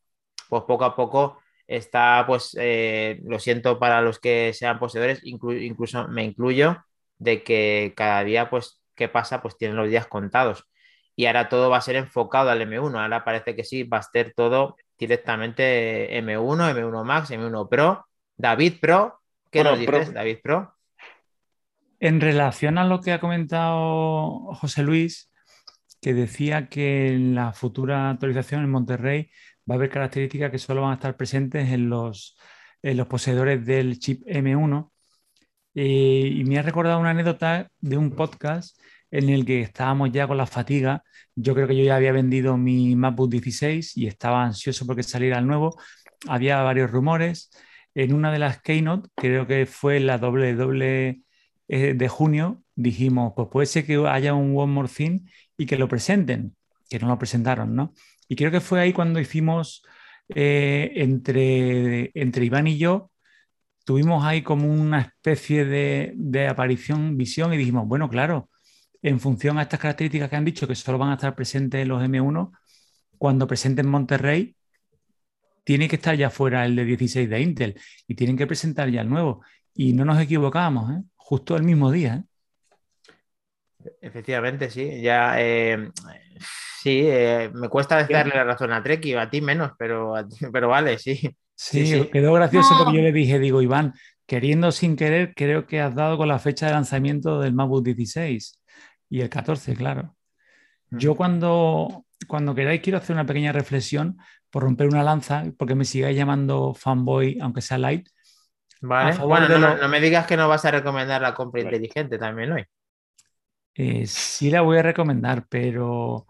pues 0.48 0.62
poco 0.62 0.84
a 0.84 0.96
poco 0.96 1.41
está, 1.66 2.24
pues 2.26 2.56
eh, 2.60 3.20
lo 3.24 3.38
siento 3.38 3.78
para 3.78 4.00
los 4.02 4.18
que 4.18 4.52
sean 4.52 4.78
poseedores, 4.78 5.22
inclu- 5.24 5.62
incluso 5.62 6.08
me 6.08 6.24
incluyo, 6.24 6.84
de 7.18 7.42
que 7.42 7.92
cada 7.96 8.24
día, 8.24 8.50
pues, 8.50 8.82
¿qué 8.94 9.08
pasa? 9.08 9.42
Pues 9.42 9.56
tienen 9.56 9.76
los 9.76 9.88
días 9.88 10.06
contados. 10.06 10.64
Y 11.14 11.26
ahora 11.26 11.48
todo 11.48 11.70
va 11.70 11.76
a 11.76 11.82
ser 11.82 11.96
enfocado 11.96 12.50
al 12.50 12.60
M1. 12.62 12.98
Ahora 12.98 13.24
parece 13.24 13.54
que 13.54 13.64
sí, 13.64 13.84
va 13.84 13.98
a 13.98 14.02
ser 14.02 14.32
todo 14.34 14.76
directamente 14.98 16.16
M1, 16.22 16.70
M1 16.74 17.04
Max, 17.04 17.30
M1 17.30 17.68
Pro. 17.68 18.06
David 18.36 18.74
Pro, 18.80 19.20
¿qué 19.50 19.60
Bueno, 19.62 19.76
nos 19.76 19.86
Pro- 19.86 19.98
dices, 19.98 20.14
David 20.14 20.38
Pro? 20.42 20.74
En 22.00 22.20
relación 22.20 22.78
a 22.78 22.84
lo 22.84 23.00
que 23.00 23.12
ha 23.12 23.20
comentado 23.20 24.54
José 24.54 24.82
Luis, 24.82 25.30
que 26.00 26.14
decía 26.14 26.68
que 26.68 27.08
en 27.08 27.34
la 27.36 27.52
futura 27.52 28.10
actualización 28.10 28.64
en 28.64 28.70
Monterrey 28.70 29.30
va 29.68 29.74
a 29.74 29.78
haber 29.78 29.90
características 29.90 30.50
que 30.50 30.58
solo 30.58 30.82
van 30.82 30.92
a 30.92 30.94
estar 30.94 31.16
presentes 31.16 31.70
en 31.70 31.88
los, 31.88 32.36
poseedores 33.08 33.64
del 33.64 33.98
chip 33.98 34.22
M1. 34.26 34.90
Eh, 35.74 36.30
y 36.36 36.44
me 36.44 36.58
ha 36.58 36.62
recordado 36.62 36.98
una 37.00 37.10
anécdota 37.10 37.68
de 37.80 37.96
un 37.96 38.10
podcast 38.10 38.78
en 39.10 39.28
el 39.30 39.44
que 39.46 39.60
estábamos 39.60 40.10
ya 40.12 40.26
con 40.26 40.36
la 40.36 40.46
fatiga. 40.46 41.02
Yo 41.34 41.54
creo 41.54 41.68
que 41.68 41.76
yo 41.76 41.84
ya 41.84 41.96
había 41.96 42.12
vendido 42.12 42.56
mi 42.56 42.96
MacBook 42.96 43.30
16 43.30 43.96
y 43.96 44.06
estaba 44.06 44.44
ansioso 44.44 44.86
porque 44.86 45.02
saliera 45.02 45.38
el 45.38 45.46
nuevo. 45.46 45.76
Había 46.28 46.62
varios 46.62 46.90
rumores. 46.90 47.50
En 47.94 48.14
una 48.14 48.32
de 48.32 48.38
las 48.38 48.60
keynote, 48.62 49.08
creo 49.14 49.46
que 49.46 49.66
fue 49.66 50.00
la 50.00 50.18
WW 50.18 51.22
eh, 51.68 51.94
de 51.94 52.08
junio, 52.08 52.62
dijimos, 52.74 53.32
pues 53.36 53.48
puede 53.50 53.66
ser 53.66 53.86
que 53.86 53.96
haya 54.06 54.34
un 54.34 54.56
One 54.56 54.72
More 54.72 54.88
Thing 54.88 55.20
y 55.56 55.66
que 55.66 55.78
lo 55.78 55.88
presenten, 55.88 56.56
que 56.88 56.98
no 56.98 57.08
lo 57.08 57.18
presentaron, 57.18 57.74
¿no? 57.74 57.94
Y 58.32 58.34
creo 58.34 58.50
que 58.50 58.60
fue 58.60 58.80
ahí 58.80 58.94
cuando 58.94 59.20
hicimos 59.20 59.84
eh, 60.34 60.90
entre, 60.94 62.10
entre 62.14 62.46
Iván 62.46 62.66
y 62.66 62.78
yo, 62.78 63.10
tuvimos 63.84 64.24
ahí 64.24 64.40
como 64.40 64.72
una 64.72 65.02
especie 65.02 65.66
de, 65.66 66.14
de 66.16 66.48
aparición, 66.48 67.18
visión 67.18 67.52
y 67.52 67.58
dijimos, 67.58 67.86
bueno, 67.86 68.08
claro, 68.08 68.48
en 69.02 69.20
función 69.20 69.58
a 69.58 69.62
estas 69.62 69.80
características 69.80 70.30
que 70.30 70.36
han 70.36 70.46
dicho 70.46 70.66
que 70.66 70.74
solo 70.74 70.96
van 70.96 71.10
a 71.10 71.16
estar 71.16 71.34
presentes 71.34 71.82
en 71.82 71.88
los 71.88 72.02
M1, 72.02 72.52
cuando 73.18 73.46
presenten 73.46 73.86
Monterrey, 73.86 74.56
tiene 75.62 75.86
que 75.86 75.96
estar 75.96 76.16
ya 76.16 76.30
fuera 76.30 76.64
el 76.64 76.74
de 76.74 76.86
16 76.86 77.28
de 77.28 77.38
Intel 77.38 77.80
y 78.08 78.14
tienen 78.14 78.38
que 78.38 78.46
presentar 78.46 78.88
ya 78.88 79.02
el 79.02 79.10
nuevo. 79.10 79.44
Y 79.74 79.92
no 79.92 80.06
nos 80.06 80.18
equivocábamos, 80.18 80.90
¿eh? 80.90 81.02
justo 81.16 81.54
el 81.54 81.64
mismo 81.64 81.90
día. 81.90 82.24
¿eh? 83.84 83.90
Efectivamente, 84.00 84.70
sí. 84.70 85.02
Ya, 85.02 85.34
eh, 85.38 85.90
sí, 86.80 87.02
eh, 87.04 87.50
me 87.54 87.68
cuesta 87.68 88.06
darle 88.06 88.34
la 88.34 88.44
razón 88.44 88.72
a 88.72 88.82
Trek 88.82 89.04
y 89.06 89.14
a 89.14 89.28
ti 89.30 89.40
menos, 89.40 89.72
pero, 89.78 90.14
a 90.16 90.26
ti- 90.28 90.46
pero 90.52 90.68
vale, 90.68 90.98
sí. 90.98 91.14
Sí, 91.54 91.86
Sí, 91.86 91.86
sí. 91.86 92.10
quedó 92.12 92.32
gracioso 92.32 92.74
No. 92.74 92.84
porque 92.84 92.96
yo 92.98 93.02
le 93.02 93.12
dije, 93.12 93.38
digo, 93.38 93.62
Iván, 93.62 93.94
queriendo 94.26 94.72
sin 94.72 94.96
querer, 94.96 95.34
creo 95.34 95.66
que 95.66 95.80
has 95.80 95.94
dado 95.94 96.16
con 96.16 96.28
la 96.28 96.38
fecha 96.38 96.66
de 96.66 96.72
lanzamiento 96.72 97.40
del 97.40 97.52
MacBook 97.54 97.84
16 97.84 98.60
y 99.08 99.20
el 99.20 99.28
14, 99.28 99.74
claro. 99.74 100.16
Yo 100.90 101.14
cuando, 101.14 102.04
cuando 102.26 102.54
queráis 102.54 102.82
quiero 102.82 102.98
hacer 102.98 103.14
una 103.14 103.24
pequeña 103.26 103.52
reflexión 103.52 104.18
por 104.50 104.62
romper 104.64 104.88
una 104.88 105.02
lanza, 105.02 105.44
porque 105.58 105.74
me 105.74 105.84
sigáis 105.84 106.16
llamando 106.16 106.74
fanboy, 106.74 107.38
aunque 107.40 107.62
sea 107.62 107.78
light. 107.78 108.08
Vale. 108.80 109.16
Bueno, 109.18 109.48
no, 109.48 109.58
lo- 109.58 109.76
no 109.76 109.88
me 109.88 110.00
digas 110.00 110.26
que 110.26 110.36
no 110.36 110.48
vas 110.48 110.64
a 110.64 110.70
recomendar 110.70 111.22
la 111.22 111.34
compra 111.34 111.62
Vale. 111.62 111.76
inteligente 111.76 112.18
también 112.18 112.52
hoy. 112.52 112.64
Eh, 113.74 114.06
sí 114.06 114.50
la 114.50 114.60
voy 114.60 114.78
a 114.78 114.82
recomendar, 114.82 115.46
pero 115.48 116.26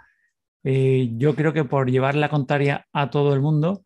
eh, 0.62 1.10
yo 1.16 1.34
creo 1.34 1.52
que 1.52 1.64
por 1.64 1.90
llevar 1.90 2.14
la 2.14 2.28
contraria 2.28 2.86
a 2.92 3.10
todo 3.10 3.34
el 3.34 3.40
mundo, 3.40 3.84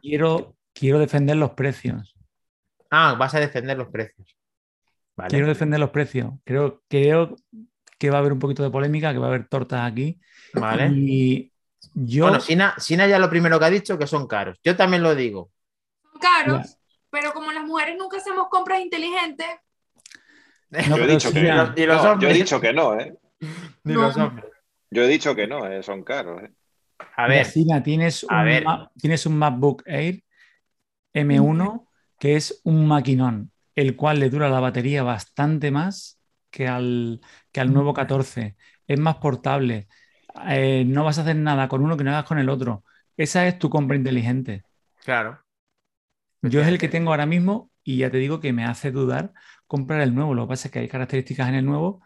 quiero, 0.00 0.56
quiero 0.72 0.98
defender 0.98 1.36
los 1.36 1.50
precios. 1.50 2.14
Ah, 2.90 3.14
vas 3.18 3.34
a 3.34 3.40
defender 3.40 3.76
los 3.76 3.88
precios. 3.88 4.36
Vale. 5.16 5.30
Quiero 5.30 5.46
defender 5.46 5.80
los 5.80 5.90
precios. 5.90 6.32
Creo, 6.44 6.82
creo 6.88 7.36
que 7.98 8.10
va 8.10 8.16
a 8.16 8.20
haber 8.20 8.32
un 8.32 8.38
poquito 8.38 8.62
de 8.62 8.70
polémica, 8.70 9.12
que 9.12 9.18
va 9.18 9.26
a 9.26 9.28
haber 9.30 9.48
tortas 9.48 9.90
aquí. 9.90 10.20
Vale. 10.54 10.88
Y 10.92 11.52
yo, 11.94 12.24
Bueno, 12.24 12.40
Sina, 12.40 12.74
Sina 12.78 13.06
ya 13.06 13.18
lo 13.18 13.30
primero 13.30 13.58
que 13.58 13.64
ha 13.64 13.70
dicho 13.70 13.98
que 13.98 14.06
son 14.06 14.26
caros. 14.26 14.58
Yo 14.62 14.76
también 14.76 15.02
lo 15.02 15.14
digo. 15.14 15.50
Son 16.02 16.20
caros, 16.20 16.78
pero 17.10 17.32
como 17.32 17.52
las 17.52 17.64
mujeres 17.64 17.96
nunca 17.98 18.18
hacemos 18.18 18.48
compras 18.48 18.80
inteligentes, 18.80 19.46
No, 20.88 20.96
Yo 20.96 21.04
he 21.04 21.06
dicho 21.08 21.28
sí, 21.28 21.34
que 21.34 21.42
no. 21.52 21.72
Y 21.76 21.86
los 21.86 22.02
No, 22.02 22.18
yo 22.20 22.28
he 22.28 22.32
dicho 22.34 22.60
que 22.60 22.72
no, 22.72 22.98
¿eh? 22.98 23.14
Ni 23.84 23.94
No. 23.94 24.02
los 24.02 24.16
hombres. 24.16 24.50
Yo 24.90 25.02
he 25.02 25.08
dicho 25.08 25.34
que 25.34 25.46
no, 25.46 25.66
¿eh? 25.66 25.82
son 25.82 26.02
caros. 26.02 26.42
¿eh? 26.42 26.50
A 27.16 27.26
ver, 27.26 27.46
tienes, 27.82 28.26
a 28.28 28.38
un 28.40 28.44
ver. 28.44 28.64
Tienes 29.00 29.26
un 29.26 29.36
MacBook 29.38 29.82
Air 29.86 30.22
M1 31.12 31.88
que 32.18 32.36
es 32.36 32.60
un 32.64 32.86
maquinón, 32.86 33.52
el 33.74 33.96
cual 33.96 34.20
le 34.20 34.30
dura 34.30 34.48
la 34.48 34.60
batería 34.60 35.02
bastante 35.02 35.70
más 35.70 36.20
que 36.50 36.68
al, 36.68 37.20
que 37.50 37.60
al 37.60 37.72
nuevo 37.72 37.92
14. 37.92 38.56
Es 38.86 38.98
más 38.98 39.16
portable. 39.16 39.88
Eh, 40.48 40.84
no 40.86 41.04
vas 41.04 41.18
a 41.18 41.22
hacer 41.22 41.36
nada 41.36 41.68
con 41.68 41.82
uno 41.82 41.96
que 41.96 42.04
no 42.04 42.10
hagas 42.10 42.24
con 42.24 42.38
el 42.38 42.48
otro. 42.48 42.84
Esa 43.16 43.46
es 43.48 43.58
tu 43.58 43.68
compra 43.70 43.96
inteligente. 43.96 44.64
claro. 45.04 45.38
Yo 46.42 46.60
es 46.60 46.68
el 46.68 46.78
que 46.78 46.88
tengo 46.88 47.10
ahora 47.10 47.26
mismo 47.26 47.70
y 47.84 47.98
ya 47.98 48.10
te 48.10 48.18
digo 48.18 48.40
que 48.40 48.52
me 48.52 48.64
hace 48.64 48.90
dudar 48.90 49.32
comprar 49.72 50.00
el 50.02 50.14
nuevo. 50.14 50.34
Lo 50.34 50.44
que 50.44 50.50
pasa 50.50 50.68
es 50.68 50.72
que 50.72 50.78
hay 50.80 50.88
características 50.88 51.48
en 51.48 51.56
el 51.56 51.64
nuevo 51.66 52.02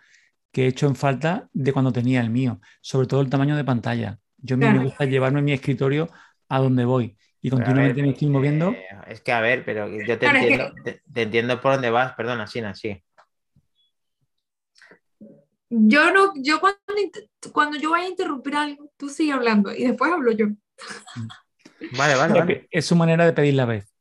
que 0.52 0.64
he 0.64 0.68
hecho 0.68 0.86
en 0.86 0.96
falta 0.96 1.48
de 1.52 1.72
cuando 1.72 1.92
tenía 1.92 2.20
el 2.22 2.30
mío, 2.30 2.60
sobre 2.80 3.06
todo 3.08 3.20
el 3.20 3.28
tamaño 3.30 3.56
de 3.56 3.64
pantalla. 3.64 4.18
Yo 4.38 4.54
a 4.54 4.58
mí 4.58 4.64
me 4.66 4.72
Claro. 4.72 4.88
gusta 4.88 5.04
llevarme 5.04 5.42
mi 5.42 5.52
escritorio 5.52 6.08
a 6.48 6.58
donde 6.60 6.84
voy 6.84 7.16
y 7.42 7.50
continuamente 7.50 7.96
ver, 7.96 8.04
me 8.06 8.12
estoy 8.12 8.28
moviendo. 8.28 8.70
eh, 8.72 8.84
es 9.08 9.20
que 9.20 9.32
a 9.32 9.40
ver, 9.40 9.64
pero 9.64 9.88
yo 9.88 10.18
te 10.18 10.26
Claro, 10.26 10.38
es 10.38 10.46
que- 10.46 10.52
entiendo, 10.54 10.82
te, 10.84 11.02
te 11.12 11.22
entiendo 11.22 11.60
por 11.60 11.72
dónde 11.72 11.90
vas. 11.90 12.14
Perdona, 12.14 12.46
Sina, 12.46 12.74
sí. 12.74 13.02
yo 15.68 16.12
no, 16.12 16.32
yo 16.36 16.60
cuando, 16.60 16.78
cuando 17.52 17.78
yo 17.78 17.90
vaya 17.90 18.06
a 18.06 18.10
interrumpir 18.10 18.54
algo, 18.56 18.90
tú 18.96 19.08
sigue 19.08 19.32
hablando 19.32 19.72
y 19.74 19.84
después 19.84 20.12
hablo 20.12 20.32
yo. 20.32 20.46
Vale, 21.90 22.14
vale, 22.16 22.34
vale. 22.34 22.60
que 22.62 22.68
Es 22.70 22.86
su 22.86 22.96
manera 22.96 23.24
de 23.26 23.32
pedir 23.32 23.54
la 23.54 23.66
vez. 23.66 23.92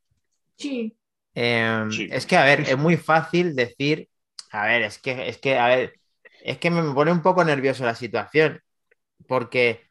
Sí. 0.56 0.95
Eh, 1.38 1.84
Sí. 1.90 2.08
Es 2.10 2.24
que, 2.26 2.36
a 2.36 2.44
ver, 2.44 2.60
es 2.62 2.78
muy 2.78 2.96
fácil 2.96 3.54
decir, 3.54 4.08
a 4.50 4.66
ver, 4.66 4.82
es 4.82 4.98
que, 4.98 5.28
es 5.28 5.36
que, 5.38 5.58
a 5.58 5.68
ver, 5.68 5.92
es 6.42 6.56
que 6.58 6.70
me 6.70 6.82
pone 6.94 7.12
un 7.12 7.20
poco 7.20 7.44
nervioso 7.44 7.84
la 7.84 7.94
situación, 7.94 8.60
porque 9.28 9.82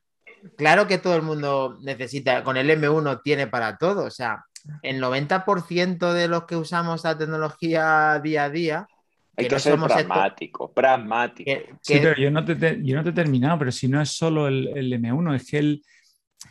claro 0.58 0.88
que 0.88 0.97
todo 0.97 1.15
el 1.15 1.21
mundo 1.21 1.77
necesita, 1.84 2.43
con 2.43 2.58
el 2.58 2.69
M1 2.71 3.21
tiene 3.21 3.45
para 3.47 3.77
todo, 3.77 4.05
o 4.05 4.10
sea, 4.10 4.43
el 4.81 4.99
90% 4.99 6.13
de 6.13 6.27
los 6.27 6.45
que 6.45 6.55
usamos 6.55 7.03
la 7.03 7.15
tecnología 7.17 8.19
día 8.23 8.45
a 8.45 8.49
día 8.49 8.88
Hay 9.38 9.45
que 9.45 9.49
que 9.49 9.55
no 9.55 9.60
ser 9.60 9.73
somos 9.73 9.91
esto- 9.91 10.08
pragmático, 10.08 10.73
pragmático. 10.73 11.45
que- 11.45 11.69
Sí, 11.81 11.99
pero 12.01 12.15
yo 12.19 12.31
no 12.31 12.43
te, 12.43 12.55
te- 12.55 12.79
yo 12.84 12.95
no 12.95 13.03
te 13.03 13.10
he 13.12 13.13
terminado, 13.13 13.60
pero 13.60 13.71
si 13.71 13.88
no 13.88 14.01
es 14.01 14.10
solo 14.10 14.47
el, 14.47 14.69
el 14.75 14.91
M1, 14.93 15.36
es 15.36 15.47
que 15.47 15.60
el, 15.60 15.84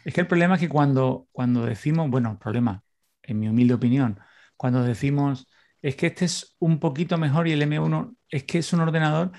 es 0.05 0.15
que 0.15 0.21
el 0.21 0.29
problema 0.29 0.55
es 0.55 0.61
que 0.61 0.69
cuando, 0.69 1.27
cuando 1.33 1.67
decimos, 1.67 2.09
bueno, 2.09 2.39
problema, 2.39 2.81
en 3.25 3.41
mi 3.41 3.49
humilde 3.49 3.75
opinión, 3.75 4.21
cuando 4.65 4.83
decimos 4.83 5.47
es 5.83 5.95
que 5.95 6.07
este 6.07 6.25
es 6.25 6.57
un 6.59 6.81
poquito 6.81 7.19
mejor 7.19 7.47
y 7.47 7.53
el 7.53 7.61
M1 7.61 8.17
es 8.31 8.45
que 8.45 8.57
es 8.57 8.73
un 8.73 8.81
ordenador 8.81 9.31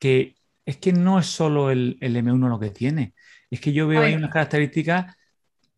que 0.00 0.36
es 0.64 0.78
que 0.78 0.90
no 0.90 1.18
es 1.18 1.26
solo 1.26 1.70
el, 1.70 1.98
el 2.00 2.16
M1 2.16 2.48
lo 2.48 2.58
que 2.58 2.70
tiene, 2.70 3.12
es 3.50 3.60
que 3.60 3.74
yo 3.74 3.86
veo 3.86 4.00
ahí 4.00 4.14
unas 4.14 4.30
características, 4.30 5.14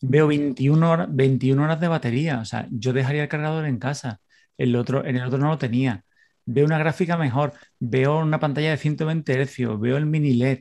veo 0.01 0.29
21 0.29 0.89
horas, 0.89 1.09
21 1.11 1.61
horas 1.65 1.81
de 1.81 1.89
batería, 1.89 2.39
o 2.39 2.45
sea, 2.45 2.69
yo 2.71 2.93
dejaría 2.93 3.25
el 3.25 3.29
cargador 3.29 3.67
en 3.67 3.81
casa, 3.81 4.21
el 4.57 4.77
otro, 4.77 5.05
en 5.05 5.17
el 5.17 5.25
otro 5.25 5.39
no 5.39 5.49
lo 5.49 5.59
tenía. 5.59 6.05
Veo 6.45 6.65
una 6.65 6.79
gráfica 6.79 7.17
mejor, 7.17 7.55
veo 7.81 8.19
una 8.21 8.39
pantalla 8.39 8.71
de 8.71 8.77
120 8.77 9.47
Hz, 9.47 9.81
veo 9.81 9.97
el 9.97 10.07
mini 10.07 10.35
LED, 10.35 10.61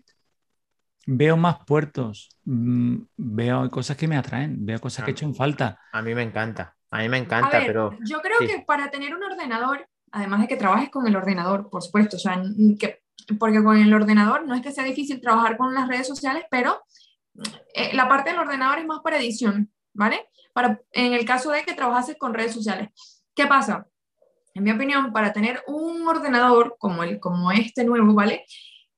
veo 1.11 1.37
más 1.37 1.57
puertos, 1.65 2.29
mm, 2.45 2.97
veo 3.17 3.69
cosas 3.71 3.97
que 3.97 4.07
me 4.07 4.15
atraen, 4.15 4.63
veo 4.63 4.79
cosas 4.79 5.03
que 5.03 5.11
he 5.11 5.13
hecho 5.13 5.25
en 5.25 5.33
falta. 5.33 5.79
a 5.91 6.01
mí 6.01 6.13
me 6.13 6.21
encanta, 6.21 6.75
a 6.91 6.99
mí 6.99 7.09
me 7.09 7.17
A 7.17 7.19
encanta, 7.21 7.57
ver, 7.57 7.67
pero 7.67 7.97
yo 8.05 8.21
creo 8.21 8.37
sí. 8.39 8.47
que 8.47 8.63
para 8.65 8.91
tener 8.91 9.15
un 9.15 9.23
ordenador, 9.23 9.87
además 10.11 10.41
de 10.41 10.47
que 10.47 10.55
trabajes 10.55 10.89
con 10.89 11.07
el 11.07 11.15
ordenador, 11.15 11.69
por 11.69 11.81
supuesto, 11.81 12.17
o 12.17 12.19
sea, 12.19 12.41
que, 12.79 13.01
porque 13.39 13.63
con 13.63 13.77
el 13.77 13.91
ordenador 13.93 14.45
no 14.45 14.53
es 14.53 14.61
que 14.61 14.71
sea 14.71 14.83
difícil 14.83 15.19
trabajar 15.19 15.57
con 15.57 15.73
las 15.73 15.87
redes 15.87 16.07
sociales, 16.07 16.43
pero 16.51 16.83
eh, 17.73 17.91
la 17.93 18.07
parte 18.07 18.29
del 18.29 18.39
ordenador 18.39 18.77
es 18.77 18.85
más 18.85 18.99
para 19.03 19.17
edición, 19.17 19.71
¿vale? 19.93 20.27
Para, 20.53 20.79
en 20.91 21.13
el 21.13 21.25
caso 21.25 21.51
de 21.51 21.63
que 21.63 21.73
trabajases 21.73 22.17
con 22.17 22.33
redes 22.35 22.53
sociales. 22.53 22.89
¿Qué 23.33 23.47
pasa? 23.47 23.87
En 24.53 24.63
mi 24.63 24.71
opinión, 24.71 25.11
para 25.11 25.33
tener 25.33 25.63
un 25.67 26.07
ordenador 26.07 26.75
como, 26.77 27.03
el, 27.03 27.19
como 27.19 27.51
este 27.51 27.83
nuevo, 27.83 28.13
¿vale? 28.13 28.45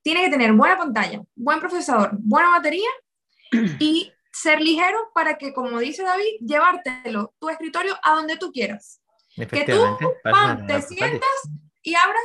Tiene 0.04 0.24
que 0.24 0.30
tener 0.30 0.54
buena 0.54 0.78
pantalla, 0.78 1.22
buen 1.36 1.60
procesador, 1.60 2.12
buena 2.14 2.50
batería 2.50 2.90
y 3.80 4.12
ser 4.32 4.62
ligero 4.62 5.12
para 5.14 5.38
que, 5.38 5.54
como 5.54 5.80
dice 5.80 6.04
David, 6.04 6.40
llevártelo 6.40 7.34
tu 7.40 7.50
escritorio 7.50 7.96
a 8.04 8.16
donde 8.16 8.38
tú 8.38 8.52
quieras. 8.52 9.02
pam, 10.24 10.62
no 10.62 10.66
te 10.66 10.82
sientas 10.82 11.30
y 11.82 11.96
abras 11.96 12.22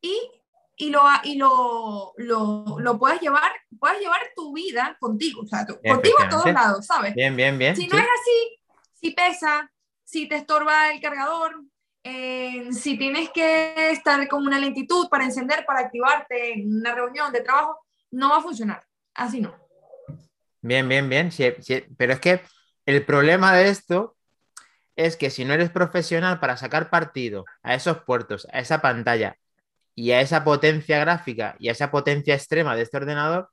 y, 0.00 0.30
y, 0.76 0.90
lo, 0.90 1.02
y 1.22 1.36
lo, 1.36 2.12
lo, 2.16 2.76
lo 2.78 2.98
puedes 2.98 3.20
llevar, 3.20 3.52
puedes 3.78 4.00
llevar 4.00 4.20
tu 4.34 4.52
vida 4.52 4.96
contigo, 5.00 5.42
o 5.42 5.46
sea, 5.46 5.66
contigo 5.66 6.16
a 6.20 6.28
todos 6.28 6.46
lados, 6.46 6.86
¿sabes? 6.86 7.14
Bien, 7.14 7.34
bien, 7.36 7.58
bien. 7.58 7.76
Si 7.76 7.86
no 7.86 7.96
sí. 7.96 8.02
es 8.02 8.08
así, 8.20 8.60
si 8.94 9.10
pesa, 9.12 9.70
si 10.04 10.28
te 10.28 10.36
estorba 10.36 10.92
el 10.92 11.00
cargador, 11.00 11.62
si 12.04 12.98
tienes 12.98 13.30
que 13.30 13.90
estar 13.90 14.28
con 14.28 14.46
una 14.46 14.58
lentitud 14.58 15.08
para 15.08 15.24
encender, 15.24 15.64
para 15.64 15.80
activarte 15.80 16.52
en 16.52 16.76
una 16.76 16.94
reunión 16.94 17.32
de 17.32 17.40
trabajo, 17.40 17.78
no 18.10 18.30
va 18.30 18.38
a 18.38 18.42
funcionar. 18.42 18.84
Así 19.14 19.40
no. 19.40 19.54
Bien, 20.60 20.88
bien, 20.88 21.08
bien. 21.08 21.32
sí, 21.32 21.52
sí, 21.60 21.84
Pero 21.96 22.14
es 22.14 22.20
que 22.20 22.42
el 22.86 23.04
problema 23.04 23.54
de 23.54 23.68
esto 23.68 24.16
es 24.96 25.16
que 25.16 25.30
si 25.30 25.44
no 25.44 25.54
eres 25.54 25.70
profesional 25.70 26.40
para 26.40 26.56
sacar 26.56 26.90
partido 26.90 27.44
a 27.62 27.74
esos 27.74 28.02
puertos, 28.04 28.46
a 28.52 28.60
esa 28.60 28.80
pantalla 28.80 29.36
y 29.94 30.12
a 30.12 30.20
esa 30.20 30.44
potencia 30.44 30.98
gráfica 30.98 31.56
y 31.58 31.68
a 31.68 31.72
esa 31.72 31.90
potencia 31.90 32.34
extrema 32.34 32.76
de 32.76 32.82
este 32.82 32.96
ordenador, 32.96 33.50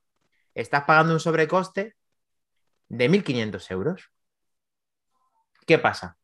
estás 0.54 0.84
pagando 0.84 1.14
un 1.14 1.20
sobrecoste 1.20 1.94
de 2.88 3.08
1.500 3.08 3.70
euros. 3.70 4.10
¿Qué 5.66 5.78
pasa? 5.78 6.16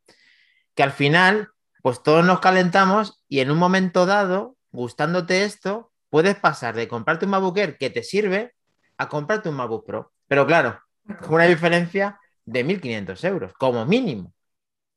Que 0.75 0.83
al 0.83 0.91
final, 0.91 1.49
pues 1.81 2.01
todos 2.03 2.25
nos 2.25 2.39
calentamos 2.39 3.23
y 3.27 3.39
en 3.39 3.51
un 3.51 3.57
momento 3.57 4.05
dado, 4.05 4.55
gustándote 4.71 5.43
esto, 5.43 5.91
puedes 6.09 6.35
pasar 6.35 6.75
de 6.75 6.87
comprarte 6.87 7.25
un 7.25 7.31
MacBook 7.31 7.57
Air 7.57 7.77
que 7.77 7.89
te 7.89 8.03
sirve 8.03 8.53
a 8.97 9.07
comprarte 9.09 9.49
un 9.49 9.55
MacBook 9.55 9.85
Pro. 9.85 10.11
Pero 10.27 10.45
claro, 10.45 10.79
con 11.21 11.35
una 11.35 11.45
diferencia 11.45 12.19
de 12.45 12.63
1.500 12.63 13.23
euros, 13.23 13.53
como 13.53 13.85
mínimo. 13.85 14.33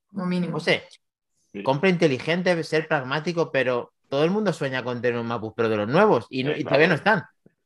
Como 0.09 0.27
mínimo. 0.27 0.55
No 0.55 0.61
sé, 0.61 0.85
Sí. 1.53 1.62
compra 1.62 1.90
inteligente, 1.90 2.62
ser 2.64 2.88
pragmático, 2.88 3.53
pero 3.53 3.92
todo 4.09 4.25
el 4.25 4.31
mundo 4.31 4.53
sueña 4.55 4.83
con 4.83 5.03
tener 5.03 5.21
un 5.21 5.27
MacBook 5.27 5.55
Pro 5.55 5.68
de 5.68 5.77
los 5.77 5.88
nuevos 5.88 6.27
y, 6.31 6.45
no- 6.45 6.57
y 6.57 6.64
todavía 6.64 6.88
no 6.88 6.95
están. 6.95 7.25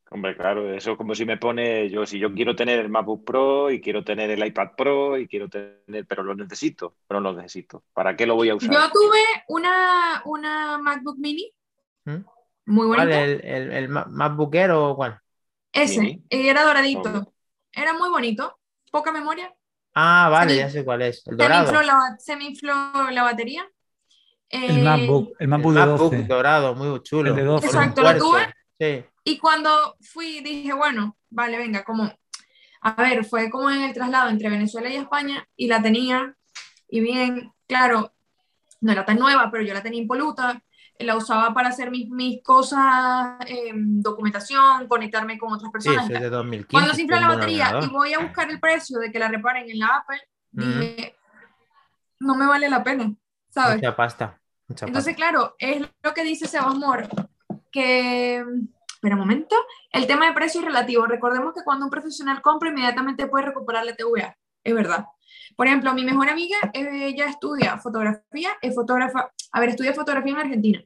Hombre, 0.08 0.36
claro, 0.36 0.72
eso 0.72 0.92
es 0.92 0.96
como 0.96 1.14
si 1.16 1.24
me 1.24 1.36
pone 1.36 1.90
yo, 1.90 2.06
si 2.06 2.18
yo 2.20 2.32
quiero 2.32 2.54
tener 2.54 2.78
el 2.78 2.88
MacBook 2.88 3.24
Pro 3.24 3.70
y 3.72 3.80
quiero 3.80 4.04
tener 4.04 4.30
el 4.30 4.46
iPad 4.46 4.68
Pro 4.76 5.18
y 5.18 5.26
quiero 5.26 5.48
tener, 5.48 6.06
pero 6.06 6.22
lo 6.22 6.34
necesito, 6.36 6.94
pero 7.08 7.20
no 7.20 7.32
lo 7.32 7.38
necesito. 7.38 7.82
¿Para 7.92 8.16
qué 8.16 8.24
lo 8.24 8.36
voy 8.36 8.48
a 8.50 8.54
usar? 8.54 8.72
Yo 8.72 8.80
tuve 8.92 9.18
una, 9.48 10.22
una 10.24 10.78
MacBook 10.78 11.18
Mini 11.18 11.50
¿Mm? 12.04 12.18
muy 12.66 12.86
bonita. 12.86 13.04
¿Cuál? 13.04 13.18
¿El, 13.18 13.40
el, 13.44 13.72
el 13.72 13.88
Ma- 13.88 14.06
MacBook 14.08 14.54
Air 14.54 14.70
o 14.70 14.94
cuál? 14.94 15.18
Ese, 15.72 16.00
Mini. 16.00 16.22
y 16.30 16.48
era 16.48 16.62
doradito. 16.64 17.00
Hombre. 17.08 17.22
Era 17.72 17.92
muy 17.92 18.08
bonito, 18.08 18.58
poca 18.92 19.10
memoria. 19.10 19.52
Ah, 19.92 20.28
vale, 20.30 20.56
ya 20.56 20.70
sé 20.70 20.84
cuál 20.84 21.02
es. 21.02 21.26
El 21.26 21.36
Se 21.36 21.48
me, 21.48 21.56
infló 21.58 21.82
la, 21.82 21.94
ba- 21.94 22.16
se 22.18 22.36
me 22.36 22.44
infló 22.44 22.74
la 23.10 23.22
batería. 23.24 23.68
El 24.48 24.84
MacBook, 24.84 25.30
el 25.30 25.36
El 25.40 25.48
MacBook 25.48 25.74
de 25.74 25.80
MacBook 25.80 26.12
12. 26.12 26.22
dorado, 26.28 26.74
muy 26.76 27.02
chulo. 27.02 27.30
El 27.30 27.36
de 27.36 27.42
12. 27.42 27.66
con 27.66 27.76
un 27.76 27.82
Exacto, 27.82 28.02
lo 28.02 28.18
tuve. 28.18 28.54
Sí. 28.78 29.04
Y 29.28 29.38
cuando 29.38 29.96
fui, 30.00 30.40
dije, 30.40 30.72
bueno, 30.72 31.16
vale, 31.30 31.58
venga, 31.58 31.82
como, 31.82 32.08
a 32.80 32.92
ver, 32.94 33.24
fue 33.24 33.50
como 33.50 33.68
en 33.72 33.82
el 33.82 33.92
traslado 33.92 34.30
entre 34.30 34.48
Venezuela 34.48 34.88
y 34.88 34.94
España 34.94 35.44
y 35.56 35.66
la 35.66 35.82
tenía, 35.82 36.36
y 36.88 37.00
bien, 37.00 37.52
claro, 37.66 38.12
no 38.80 38.92
era 38.92 39.04
tan 39.04 39.18
nueva, 39.18 39.50
pero 39.50 39.64
yo 39.64 39.74
la 39.74 39.82
tenía 39.82 40.00
impoluta, 40.00 40.62
la 41.00 41.16
usaba 41.16 41.52
para 41.52 41.70
hacer 41.70 41.90
mis, 41.90 42.08
mis 42.08 42.40
cosas, 42.44 43.36
eh, 43.48 43.72
documentación, 43.74 44.86
conectarme 44.86 45.38
con 45.38 45.52
otras 45.52 45.72
Sí, 45.80 45.88
personas. 45.88 46.08
y 46.08 46.14
es 46.14 46.20
de 46.20 46.30
2015. 46.30 46.70
Cuando 46.70 46.94
se 46.94 47.02
infla 47.02 47.20
la 47.20 47.28
batería 47.34 47.80
y 47.82 47.88
voy 47.88 48.12
a 48.14 48.20
buscar 48.20 48.48
el 48.48 48.60
precio 48.60 49.00
de 49.00 49.10
que 49.10 49.18
la 49.18 49.26
reparen 49.28 49.68
en 49.68 49.80
la 49.80 49.88
Apple, 49.88 50.20
Mm. 50.52 50.60
dije, 50.60 51.16
no 52.20 52.36
me 52.36 52.46
vale 52.46 52.68
la 52.70 52.84
pena, 52.84 53.12
¿sabes? 53.50 53.76
Mucha 53.78 53.96
pasta. 53.96 54.40
Mucha 54.68 54.86
Entonces, 54.86 55.14
pasta. 55.16 55.30
claro, 55.30 55.56
es 55.58 55.82
lo 56.02 56.14
que 56.14 56.22
dice 56.22 56.46
Sebas 56.46 56.76
Mor, 56.76 57.08
que, 57.72 58.44
espera 58.96 59.14
un 59.14 59.20
momento, 59.20 59.54
el 59.92 60.06
tema 60.06 60.26
de 60.26 60.32
precio 60.32 60.60
es 60.60 60.66
relativo. 60.66 61.06
Recordemos 61.06 61.54
que 61.54 61.62
cuando 61.64 61.84
un 61.84 61.90
profesional 61.90 62.40
compra, 62.42 62.70
inmediatamente 62.70 63.26
puede 63.26 63.46
recuperar 63.46 63.84
la 63.84 63.94
TVA, 63.94 64.36
es 64.64 64.74
verdad. 64.74 65.06
Por 65.56 65.66
ejemplo, 65.66 65.92
mi 65.94 66.04
mejor 66.04 66.28
amiga, 66.28 66.56
ella 66.72 67.26
estudia 67.26 67.78
fotografía, 67.78 68.50
es 68.60 68.74
fotógrafa, 68.74 69.30
a 69.52 69.60
ver, 69.60 69.70
estudia 69.70 69.94
fotografía 69.94 70.32
en 70.32 70.38
Argentina 70.38 70.80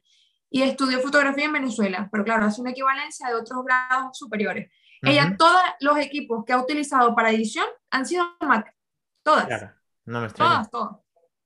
y 0.49 0.61
estudió 0.63 0.99
fotografía 0.99 1.45
en 1.45 1.53
Venezuela, 1.53 2.09
pero 2.11 2.23
claro, 2.23 2.45
hace 2.45 2.61
una 2.61 2.71
equivalencia 2.71 3.27
de 3.29 3.35
otros 3.35 3.63
grados 3.65 4.17
superiores. 4.17 4.69
Ella, 5.01 5.25
Ujú, 5.27 5.37
todos 5.37 5.61
los 5.79 5.97
equipos 5.97 6.43
que 6.45 6.53
ha 6.53 6.59
utilizado 6.61 7.15
para 7.15 7.31
edición 7.31 7.65
han 7.89 8.05
sido 8.05 8.25
Mac, 8.41 8.75
todas, 9.23 9.45
Claro, 9.47 9.71
no 10.05 10.19
me 10.19 10.25
extraña. 10.27 10.51
todas, 10.51 10.69
todas 10.71 10.97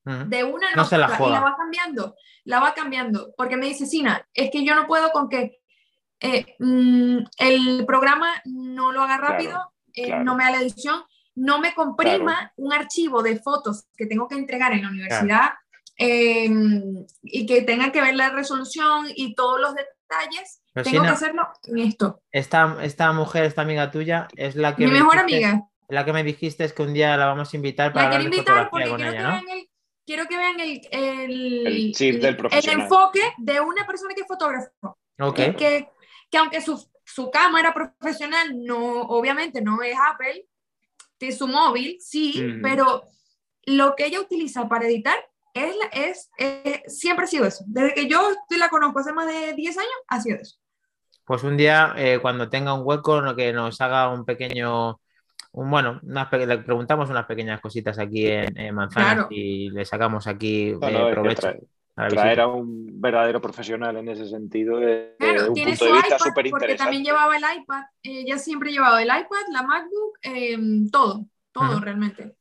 de 0.06 0.44
una 0.44 0.72
No 0.76 0.84
en 0.84 0.88
se 0.88 0.98
la 1.00 1.06
otra, 1.06 1.16
y 1.16 1.20
juega. 1.20 1.40
la 1.40 1.42
va 1.42 1.56
cambiando, 1.58 2.16
la 2.44 2.60
va 2.60 2.74
cambiando, 2.76 3.34
porque 3.38 3.58
me 3.58 3.66
dice, 3.66 3.88
Sina, 3.88 4.28
es 4.36 4.52
que 4.52 4.64
yo 4.64 4.76
no 4.76 4.86
puedo 4.86 5.10
con 5.12 5.30
que 5.30 5.62
eh, 6.26 6.56
mm, 6.60 7.18
el 7.38 7.86
programa 7.86 8.30
no 8.46 8.92
lo 8.92 9.02
haga 9.04 9.18
rápido, 9.18 9.52
Claro, 9.52 9.72
eh, 9.94 10.06
claro. 10.08 10.24
no 10.24 10.36
me 10.36 10.44
haga 10.44 10.58
la 10.58 10.62
edición, 10.64 11.04
no 11.36 11.60
me 11.60 11.74
comprima 11.74 12.52
un 12.58 12.74
archivo 12.74 13.22
de 13.24 13.40
fotos 13.40 13.86
que 13.98 14.06
tengo 14.06 14.28
que 14.28 14.36
entregar 14.36 14.72
en 14.74 14.84
la 14.84 14.90
universidad 14.90 15.52
eh, 15.98 16.50
y 17.24 17.46
que 17.46 17.62
tenga 17.62 17.92
que 17.92 18.02
ver 18.02 18.16
la 18.16 18.30
resolución 18.30 19.08
y 19.16 19.34
todos 19.36 19.60
los 19.62 19.74
detalles, 19.76 20.62
Pero, 20.74 20.84
tengo 20.90 21.04
que 21.04 21.10
hacerlo 21.10 21.48
en 21.64 21.80
esto. 21.80 22.22
Esta, 22.32 22.78
esta 22.82 23.12
mujer, 23.14 23.46
esta 23.46 23.62
amiga 23.62 23.92
tuya, 23.92 24.28
es 24.36 24.56
la 24.56 24.76
que 24.76 24.86
Mi 24.86 24.92
me 24.92 25.00
mejor 25.00 25.26
dijiste- 25.26 25.46
amiga, 25.46 25.68
La 25.88 26.04
que 26.04 26.14
me 26.14 26.24
dijiste 26.24 26.64
es 26.66 26.74
que 26.74 26.82
un 26.84 26.94
día 26.94 27.16
la 27.16 27.28
vamos 27.28 27.54
a 27.54 27.56
invitar 27.56 27.94
para 27.94 28.06
la 28.10 28.10
quiero 28.18 28.24
invitar 28.26 28.70
porque 28.70 28.86
quiero 28.86 28.98
que 28.98 29.10
ella, 29.10 29.22
¿no? 29.24 29.30
vean 29.30 29.50
el... 29.50 29.70
Quiero 30.08 30.26
que 30.28 30.38
vean 30.38 30.60
el, 30.60 30.82
el, 30.92 31.68
El 31.68 31.92
chip 31.94 32.22
del 32.22 32.38
profesional. 32.38 32.82
enfoque 32.82 33.22
de 33.40 33.60
una 33.60 33.88
persona 33.88 34.14
que 34.14 34.22
es 34.22 34.28
fotógrafo. 34.28 34.98
Ok. 35.20 35.36
que, 35.58 35.90
que, 36.44 36.50
que 36.52 36.58
aunque 36.58 36.62
su, 36.62 36.90
su 37.04 37.32
cámara 37.32 37.74
profesional 37.74 38.64
no, 38.66 39.02
obviamente 39.04 39.62
no 39.62 39.82
es 39.84 39.96
Apple, 40.14 40.48
de 41.20 41.32
su 41.32 41.48
móvil, 41.48 41.98
sí, 42.02 42.44
pero 42.62 43.04
lo 43.66 43.96
que 43.96 44.06
ella 44.06 44.20
utiliza 44.22 44.68
para 44.68 44.86
editar 44.86 45.16
es, 45.54 45.76
es, 45.92 46.30
es- 46.38 47.00
siempre 47.00 47.26
ha 47.26 47.28
sido 47.28 47.46
eso. 47.46 47.64
Desde 47.68 47.94
que 47.94 48.08
yo 48.08 48.32
la 48.58 48.70
conozco 48.70 49.00
hace 49.00 49.14
más 49.14 49.28
de 49.28 49.54
10 49.54 49.78
años, 49.78 49.90
ha 50.08 50.22
sido 50.22 50.38
eso. 50.40 50.58
Pues 51.26 51.44
un 51.44 51.58
día, 51.58 51.94
eh, 51.98 52.20
cuando 52.22 52.50
tenga 52.50 52.74
un 52.74 52.82
hueco, 52.86 53.36
que 53.36 53.54
nos 53.54 53.82
haga 53.82 54.10
un 54.10 54.26
pequeño, 54.26 55.00
un, 55.54 55.72
bueno, 55.72 56.00
unas 56.04 56.32
le 56.32 56.58
preguntamos 56.60 57.10
unas 57.10 57.26
pequeñas 57.26 57.62
cositas 57.62 57.98
aquí 57.98 58.28
en, 58.28 58.58
en 58.60 58.76
Manzanas 58.76 59.14
Claro. 59.14 59.28
y 59.32 59.70
le 59.72 59.86
sacamos 59.86 60.28
aquí 60.28 60.74
No, 60.80 60.88
eh, 60.88 60.92
no, 60.92 61.00
es 61.00 61.06
que 61.08 61.12
provecho. 61.12 61.42
A 61.96 62.08
traer 62.10 62.40
a 62.42 62.48
un 62.48 63.00
verdadero 63.02 63.42
profesional 63.42 63.98
en 63.98 64.10
ese 64.10 64.28
sentido 64.28 64.80
es 64.82 65.12
Claro, 65.18 65.48
un 65.48 65.54
tiene 65.54 65.72
punto 65.72 65.86
su 65.86 65.86
de 65.86 65.94
vista 65.94 66.18
porque 66.50 66.76
también 66.76 67.04
llevaba 67.04 67.38
el 67.38 67.44
iPad, 67.62 67.84
eh, 68.04 68.22
ella 68.22 68.38
siempre 68.38 68.70
ha 68.70 68.74
llevado 68.74 68.98
el 68.98 69.08
iPad, 69.08 69.48
la 69.52 69.64
MacBook, 69.64 70.18
eh, 70.24 70.58
todo, 70.92 71.26
todo 71.52 71.80
realmente. 71.80 72.36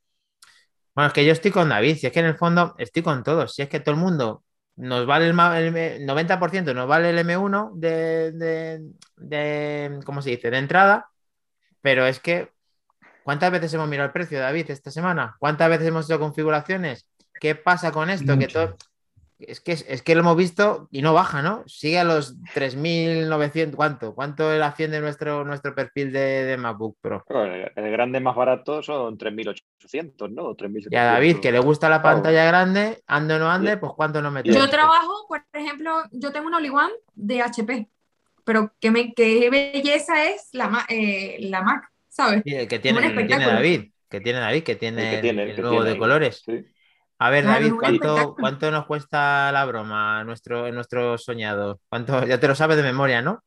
Bueno, 0.95 1.09
es 1.09 1.13
que 1.15 1.25
yo 1.27 1.33
estoy 1.33 1.51
con 1.51 1.69
David, 1.69 1.97
si 1.97 2.07
es 2.07 2.13
que 2.13 2.21
en 2.21 2.27
el 2.27 2.37
fondo 2.37 2.75
estoy 2.79 3.03
con 3.03 3.23
todos, 3.25 3.55
si 3.55 3.63
es 3.63 3.69
que 3.69 3.81
todo 3.81 3.95
el 3.95 4.01
mundo 4.01 4.45
nos 4.77 5.07
vale 5.07 5.27
el, 5.29 5.39
el 5.39 5.67
M- 5.77 6.01
90%, 6.05 6.73
nos 6.75 6.87
vale 6.89 7.11
el 7.11 7.19
M1 7.19 7.73
de, 7.75 8.33
de, 8.33 8.81
de- 9.17 10.01
¿cómo 10.05 10.23
se 10.23 10.31
dice? 10.31 10.51
De 10.51 10.59
entrada, 10.59 11.11
pero 11.83 12.07
es 12.07 12.21
que, 12.21 12.53
¿cuántas 13.25 13.53
veces 13.53 13.75
hemos 13.75 13.89
mirado 13.89 14.09
el 14.09 14.13
precio, 14.13 14.41
David, 14.41 14.71
esta 14.71 14.91
semana? 14.91 15.37
¿Cuántas 15.41 15.71
veces 15.71 15.89
hemos 15.89 16.07
hecho 16.11 16.21
configuraciones? 16.21 17.07
¿Qué 17.41 17.55
pasa 17.57 17.93
con 17.93 18.11
esto? 18.11 18.39
Que 18.39 18.49
todo... 18.49 18.77
Es 19.39 19.61
que, 19.61 19.73
es 19.73 20.03
que 20.03 20.15
lo 20.15 20.21
hemos 20.21 20.37
visto 20.37 20.89
y 20.91 21.03
no 21.03 21.13
baja, 21.13 21.43
¿no? 21.43 21.65
Sigue 21.67 21.99
a 21.99 22.05
los 22.05 22.37
3.900, 22.55 23.75
¿cuánto? 23.75 24.15
¿Cuánto 24.15 24.49
asciende 24.49 25.01
nuestro, 25.01 25.45
nuestro 25.45 25.75
perfil 25.75 26.13
de, 26.13 26.45
de 26.45 26.57
MacBook 26.57 26.97
Pro? 27.01 27.25
El, 27.29 27.71
el 27.75 27.91
grande 27.91 28.21
más 28.21 28.37
barato 28.37 28.83
son 28.83 29.19
3.800, 29.19 30.31
¿no? 30.31 30.45
O 30.45 30.57
3.700. 30.57 30.89
Y 30.91 30.97
a 30.97 31.05
David, 31.05 31.39
que 31.41 31.53
le 31.53 31.59
gusta 31.59 31.89
la 31.89 32.01
pantalla 32.01 32.45
grande, 32.45 33.03
ande 33.07 33.35
o 33.35 33.39
no 33.39 33.51
ande, 33.51 33.77
pues 33.77 33.93
¿cuánto 33.97 34.23
nos 34.23 34.33
metemos? 34.33 34.57
Yo 34.57 34.71
trabajo, 34.71 35.27
por 35.29 35.43
ejemplo, 35.53 36.03
yo 36.13 36.33
tengo 36.33 36.47
un 36.47 36.55
All-in-One 36.55 36.93
de 37.15 37.43
HP, 37.43 37.89
pero 38.45 38.73
qué, 38.81 38.91
me, 38.91 39.13
qué 39.15 39.51
belleza 39.51 40.25
es 40.25 40.49
la, 40.53 40.87
eh, 40.89 41.39
la 41.41 41.63
Mac, 41.63 41.91
¿sabes? 42.09 42.43
Sí, 42.45 42.55
el 42.55 42.69
que 42.69 42.79
tiene, 42.79 43.07
el 43.07 43.27
que. 43.27 43.37
David, 43.37 43.91
que 44.09 44.21
tiene 44.21 44.39
David, 44.39 44.63
que 44.63 44.77
tiene 44.77 45.03
El 45.03 45.17
que 45.17 45.23
tiene, 45.23 45.43
el, 45.43 45.51
el 45.51 45.57
que 45.57 45.63
nuevo 45.63 45.77
tiene 45.77 45.87
de 45.87 45.93
ahí. 45.95 45.99
colores. 45.99 46.43
Sí. 46.45 46.65
A 47.25 47.31
ver, 47.31 47.47
David, 47.47 47.73
¿cuánto, 48.39 48.71
nos 48.71 48.85
cuesta 48.85 49.51
la 49.51 49.65
broma 49.65 50.23
nuestro, 50.25 50.67
en 50.67 50.75
nuestro 50.75 51.17
soñado? 51.17 51.81
¿Cuánto? 51.89 52.27
Ya 52.27 52.39
te 52.39 52.47
lo 52.47 52.55
sabes 52.55 52.77
de 52.77 52.83
memoria, 52.83 53.23
¿no? 53.23 53.43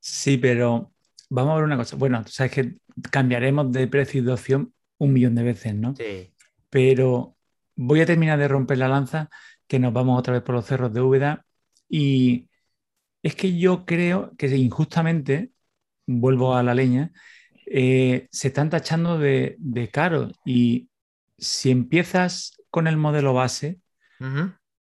Sí, 0.00 0.36
pero 0.36 0.92
vamos 1.30 1.52
a 1.52 1.54
ver 1.54 1.64
una 1.64 1.78
cosa. 1.78 1.96
Bueno, 1.96 2.22
tú 2.22 2.30
sabes 2.30 2.52
que 2.52 2.74
cambiaremos 3.10 3.72
de 3.72 3.86
precio 3.88 4.20
y 4.20 4.24
de 4.26 4.32
opción 4.32 4.74
un 4.98 5.14
millón 5.14 5.34
de 5.34 5.44
veces, 5.44 5.74
¿no? 5.74 5.96
Sí. 5.96 6.30
Pero 6.68 7.36
voy 7.74 8.02
a 8.02 8.06
terminar 8.06 8.38
de 8.38 8.48
romper 8.48 8.76
la 8.76 8.88
lanza, 8.88 9.30
que 9.66 9.78
nos 9.78 9.94
vamos 9.94 10.18
otra 10.18 10.34
vez 10.34 10.42
por 10.42 10.54
los 10.54 10.66
cerros 10.66 10.92
de 10.92 11.00
Úbeda. 11.00 11.46
Y 11.88 12.50
es 13.22 13.34
que 13.34 13.56
yo 13.56 13.86
creo 13.86 14.32
que 14.36 14.54
injustamente, 14.54 15.52
vuelvo 16.06 16.54
a 16.54 16.62
la 16.62 16.74
leña, 16.74 17.12
eh, 17.64 18.28
se 18.30 18.48
están 18.48 18.68
tachando 18.68 19.18
de, 19.18 19.56
de 19.58 19.88
caro. 19.88 20.30
Y 20.44 20.90
si 21.38 21.70
empiezas 21.70 22.53
con 22.74 22.88
el 22.88 22.96
modelo 22.96 23.32
base, 23.34 23.78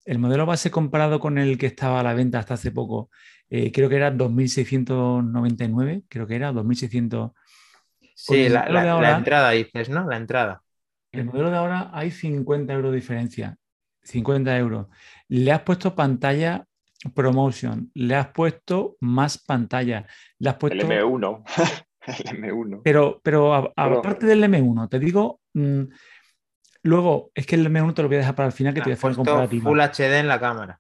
el 0.06 0.18
modelo 0.18 0.48
base 0.48 0.72
comparado 0.72 1.20
con 1.20 1.38
el 1.38 1.60
que 1.60 1.68
estaba 1.68 2.00
a 2.00 2.04
la 2.04 2.16
venta 2.16 2.40
hasta 2.40 2.56
hace 2.56 2.72
poco, 2.72 3.12
eh, 3.52 3.72
creo 3.72 3.88
que 3.88 3.98
era 3.98 4.10
2.699, 4.12 6.04
creo 6.10 6.26
que 6.26 6.36
era 6.36 6.52
2.600. 6.52 7.34
Sí, 8.16 8.46
el 8.46 8.54
la, 8.54 8.62
modelo 8.62 8.74
la- 8.74 8.82
de 8.82 8.88
la 8.88 8.94
ahora- 8.94 9.18
entrada 9.18 9.50
dices, 9.52 9.90
¿no? 9.90 10.08
La 10.08 10.18
entrada. 10.18 10.64
El 11.12 11.26
modelo 11.26 11.52
de 11.52 11.58
ahora 11.58 11.92
hay 11.94 12.10
50 12.10 12.74
euros 12.74 12.92
de 12.92 12.96
diferencia. 12.98 13.58
50 14.02 14.58
euros. 14.58 14.88
Le 15.28 15.52
has 15.52 15.62
puesto 15.62 15.94
pantalla 15.96 16.66
promotion, 17.14 17.92
le 17.94 18.16
has 18.16 18.28
puesto 18.30 18.98
más 19.02 19.38
pantalla, 19.38 20.08
le 20.40 20.50
has 20.50 20.56
El 20.56 20.60
puesto... 20.60 20.88
M1. 20.88 21.44
el 22.08 22.42
M1. 22.44 22.82
Pero, 22.84 23.22
pero 23.24 23.54
a- 23.54 23.72
Pero- 23.74 24.00
aparte 24.00 24.26
del 24.26 24.44
M1, 24.44 24.90
te 24.90 24.98
digo, 25.00 25.42
mm, 25.54 25.84
luego 26.84 27.32
es 27.34 27.46
que 27.46 27.56
el 27.56 27.66
M1 27.68 27.94
te 27.94 28.02
lo 28.02 28.08
voy 28.08 28.16
a 28.18 28.20
dejar 28.20 28.36
para 28.36 28.48
el 28.48 28.54
final 28.54 28.74
que 28.74 28.82
te 28.82 28.86
voy 28.86 28.92
a 28.94 28.96
hacer 28.96 29.16
comparativa. 29.16 29.64
Full 29.64 29.80
HD 29.80 30.20
en 30.20 30.28
la 30.28 30.40
cámara. 30.40 30.80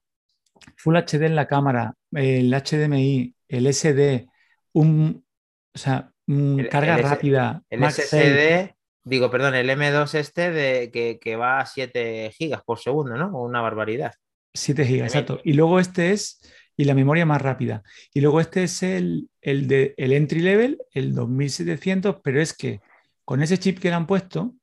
Full 0.77 0.95
HD 0.95 1.25
en 1.25 1.35
la 1.35 1.47
cámara, 1.47 1.93
el 2.11 2.53
HDMI, 2.53 3.35
el 3.47 3.67
SD, 3.73 4.27
un, 4.73 5.25
o 5.73 5.77
sea, 5.77 6.11
El- 6.27 6.69
carga 6.69 6.95
el 6.95 7.03
rápida, 7.03 7.61
El 7.69 7.79
MagSafe. 7.81 8.69
SSD, 8.69 8.75
digo, 9.03 9.29
perdón, 9.29 9.55
el 9.55 9.69
M2 9.69 10.13
este 10.15 10.51
de, 10.51 10.89
que, 10.91 11.19
que 11.19 11.35
va 11.35 11.59
a 11.59 11.65
7 11.65 12.31
gigas 12.37 12.61
por 12.63 12.79
segundo, 12.79 13.15
¿no? 13.17 13.37
Una 13.41 13.61
barbaridad. 13.61 14.13
7 14.53 14.85
gigas, 14.85 15.07
exacto. 15.13 15.41
Y 15.43 15.53
luego 15.53 15.79
este 15.79 16.11
es, 16.11 16.39
y 16.77 16.85
la 16.85 16.95
memoria 16.95 17.25
más 17.25 17.41
rápida. 17.41 17.83
Y 18.13 18.21
luego 18.21 18.39
este 18.39 18.63
es 18.63 18.83
el, 18.83 19.29
el, 19.41 19.67
de, 19.67 19.93
el 19.97 20.13
entry 20.13 20.39
level, 20.39 20.79
el 20.91 21.13
2700, 21.13 22.17
pero 22.23 22.41
es 22.41 22.53
que 22.53 22.79
con 23.25 23.41
ese 23.41 23.57
chip 23.57 23.79
que 23.79 23.89
le 23.89 23.95
han 23.95 24.07
puesto, 24.07 24.53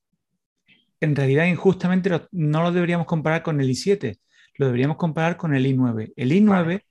en 1.01 1.17
realidad 1.17 1.47
injustamente 1.47 2.11
lo- 2.11 2.29
no 2.33 2.63
lo 2.63 2.73
deberíamos 2.73 3.07
comparar 3.07 3.43
con 3.43 3.61
el 3.61 3.69
i7, 3.71 4.19
lo 4.57 4.67
deberíamos 4.67 4.97
comparar 4.97 5.37
con 5.37 5.55
el 5.55 5.65
i9. 5.67 6.13
El 6.17 6.33
i9, 6.33 6.47
Vale. 6.49 6.85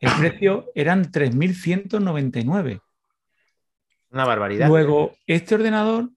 el 0.00 0.12
precio 0.18 0.66
eran 0.74 1.10
3.199. 1.10 2.80
Una 4.12 4.24
barbaridad. 4.24 4.68
Luego, 4.68 5.14
este 5.26 5.54
ordenador, 5.54 6.10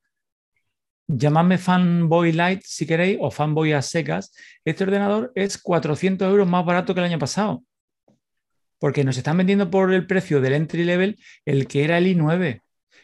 llamadme 1.07 1.57
fanboy 1.57 2.31
light 2.31 2.61
si 2.63 2.85
queréis, 2.85 3.17
o 3.21 3.29
fanboy 3.29 3.73
a 3.73 3.81
secas, 3.81 4.33
este 4.65 4.83
ordenador 4.83 5.31
es 5.35 5.57
400 5.57 6.27
euros 6.27 6.47
más 6.47 6.65
barato 6.65 6.93
que 6.93 6.99
el 7.01 7.05
año 7.07 7.19
pasado. 7.19 7.63
Porque 8.79 9.03
nos 9.03 9.17
están 9.17 9.37
vendiendo 9.37 9.69
por 9.69 9.93
el 9.93 10.05
precio 10.07 10.41
del 10.41 10.53
entry 10.53 10.83
level 10.83 11.17
el 11.45 11.67
que 11.67 11.83
era 11.83 11.97
el 11.97 12.07
i9. 12.07 12.61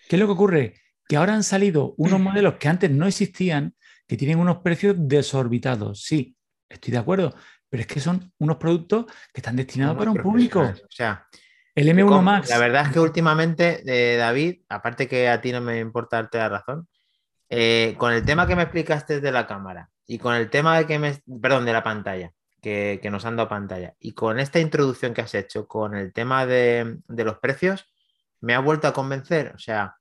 ¿Qué 0.09 0.15
es 0.15 0.19
lo 0.19 0.25
que 0.25 0.34
ocurre? 0.34 0.73
Que 1.07 1.15
ahora 1.17 1.34
han 1.34 1.43
salido 1.43 1.93
unos 1.97 2.19
modelos 2.19 2.55
que 2.55 2.67
antes 2.67 2.89
no 2.91 3.05
existían, 3.07 3.75
que 4.10 4.18
tienen 4.18 4.39
unos 4.39 4.57
precios 4.57 4.95
desorbitados. 4.97 6.01
Sí, 6.03 6.36
estoy 6.68 6.91
de 6.91 6.97
acuerdo, 6.97 7.36
pero 7.70 7.82
es 7.82 7.88
que 7.88 7.99
son 7.99 8.34
unos 8.39 8.57
productos 8.57 9.05
que 9.32 9.39
están 9.39 9.55
destinados 9.55 9.95
para 9.97 10.10
un 10.10 10.18
público. 10.18 10.62
O 10.62 10.91
sea, 10.91 11.28
El 11.76 11.86
que 11.86 11.91
M1 11.93 12.07
com- 12.07 12.26
Max. 12.26 12.49
La 12.49 12.57
verdad 12.57 12.88
es 12.88 12.91
que 12.91 12.99
últimamente, 12.99 13.84
eh, 13.86 14.18
David, 14.18 14.62
aparte 14.68 15.07
que 15.07 15.30
a 15.30 15.39
ti 15.39 15.51
no 15.51 15.62
me 15.62 15.80
importa 15.80 16.18
darte 16.18 16.39
la 16.39 16.49
razón, 16.49 16.88
eh, 17.49 17.93
con 17.99 18.12
el 18.12 18.26
tema 18.26 18.47
que 18.47 18.55
me 18.55 18.64
explicaste 18.64 19.22
de 19.22 19.32
la 19.32 19.45
cámara 19.45 19.91
y 20.07 20.18
con 20.18 20.34
el 20.34 20.49
tema 20.49 20.76
de 20.80 20.88
que 20.88 20.97
me, 20.97 21.14
perdón, 21.39 21.66
de 21.66 21.74
la 21.74 21.84
pantalla, 21.84 22.32
que, 22.64 22.97
que 23.03 23.12
nos 23.12 23.26
han 23.26 23.36
dado 23.36 23.47
pantalla, 23.47 23.93
y 23.99 24.14
con 24.14 24.39
esta 24.39 24.60
introducción 24.60 25.14
que 25.14 25.22
has 25.22 25.36
hecho, 25.36 25.68
con 25.68 25.95
el 25.95 26.12
tema 26.14 26.47
de, 26.47 26.97
de 27.07 27.24
los 27.24 27.38
precios, 27.38 27.86
me 28.41 28.55
ha 28.55 28.60
vuelto 28.60 28.88
a 28.88 28.93
convencer. 28.93 29.53
O 29.55 29.60
sea, 29.60 29.95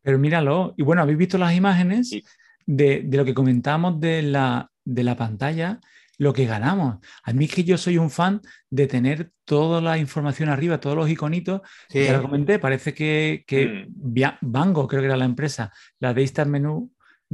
Pero 0.00 0.16
míralo, 0.20 0.74
y 0.76 0.84
bueno, 0.84 1.02
habéis 1.02 1.18
visto 1.18 1.38
las 1.38 1.54
imágenes 1.54 2.08
Sí. 2.10 2.24
De, 2.66 3.02
de 3.04 3.16
lo 3.16 3.24
que 3.24 3.34
comentamos 3.34 4.00
de 4.00 4.22
la, 4.22 4.70
de 4.84 5.02
la 5.04 5.16
pantalla, 5.16 5.80
lo 6.18 6.32
que 6.32 6.46
ganamos. 6.46 6.98
A 7.24 7.32
mí 7.32 7.46
es 7.46 7.54
que 7.54 7.64
yo 7.64 7.76
soy 7.78 7.98
un 7.98 8.10
fan 8.10 8.40
de 8.70 8.86
tener 8.86 9.32
toda 9.44 9.80
la 9.80 9.98
información 9.98 10.48
arriba, 10.48 10.78
todos 10.78 10.96
los 10.96 11.10
iconitos. 11.10 11.62
sí, 11.88 12.04
Ya 12.04 12.12
lo 12.14 12.22
comenté, 12.22 12.58
parece 12.58 12.94
que, 12.94 13.44
que 13.46 13.86
Mm. 13.86 14.36
Bango, 14.40 14.86
creo 14.86 15.00
que 15.02 15.06
era 15.06 15.16
la 15.16 15.24
empresa, 15.24 15.72
la 15.98 16.14
de 16.14 16.22
Instant 16.22 16.50
Menú, 16.50 16.91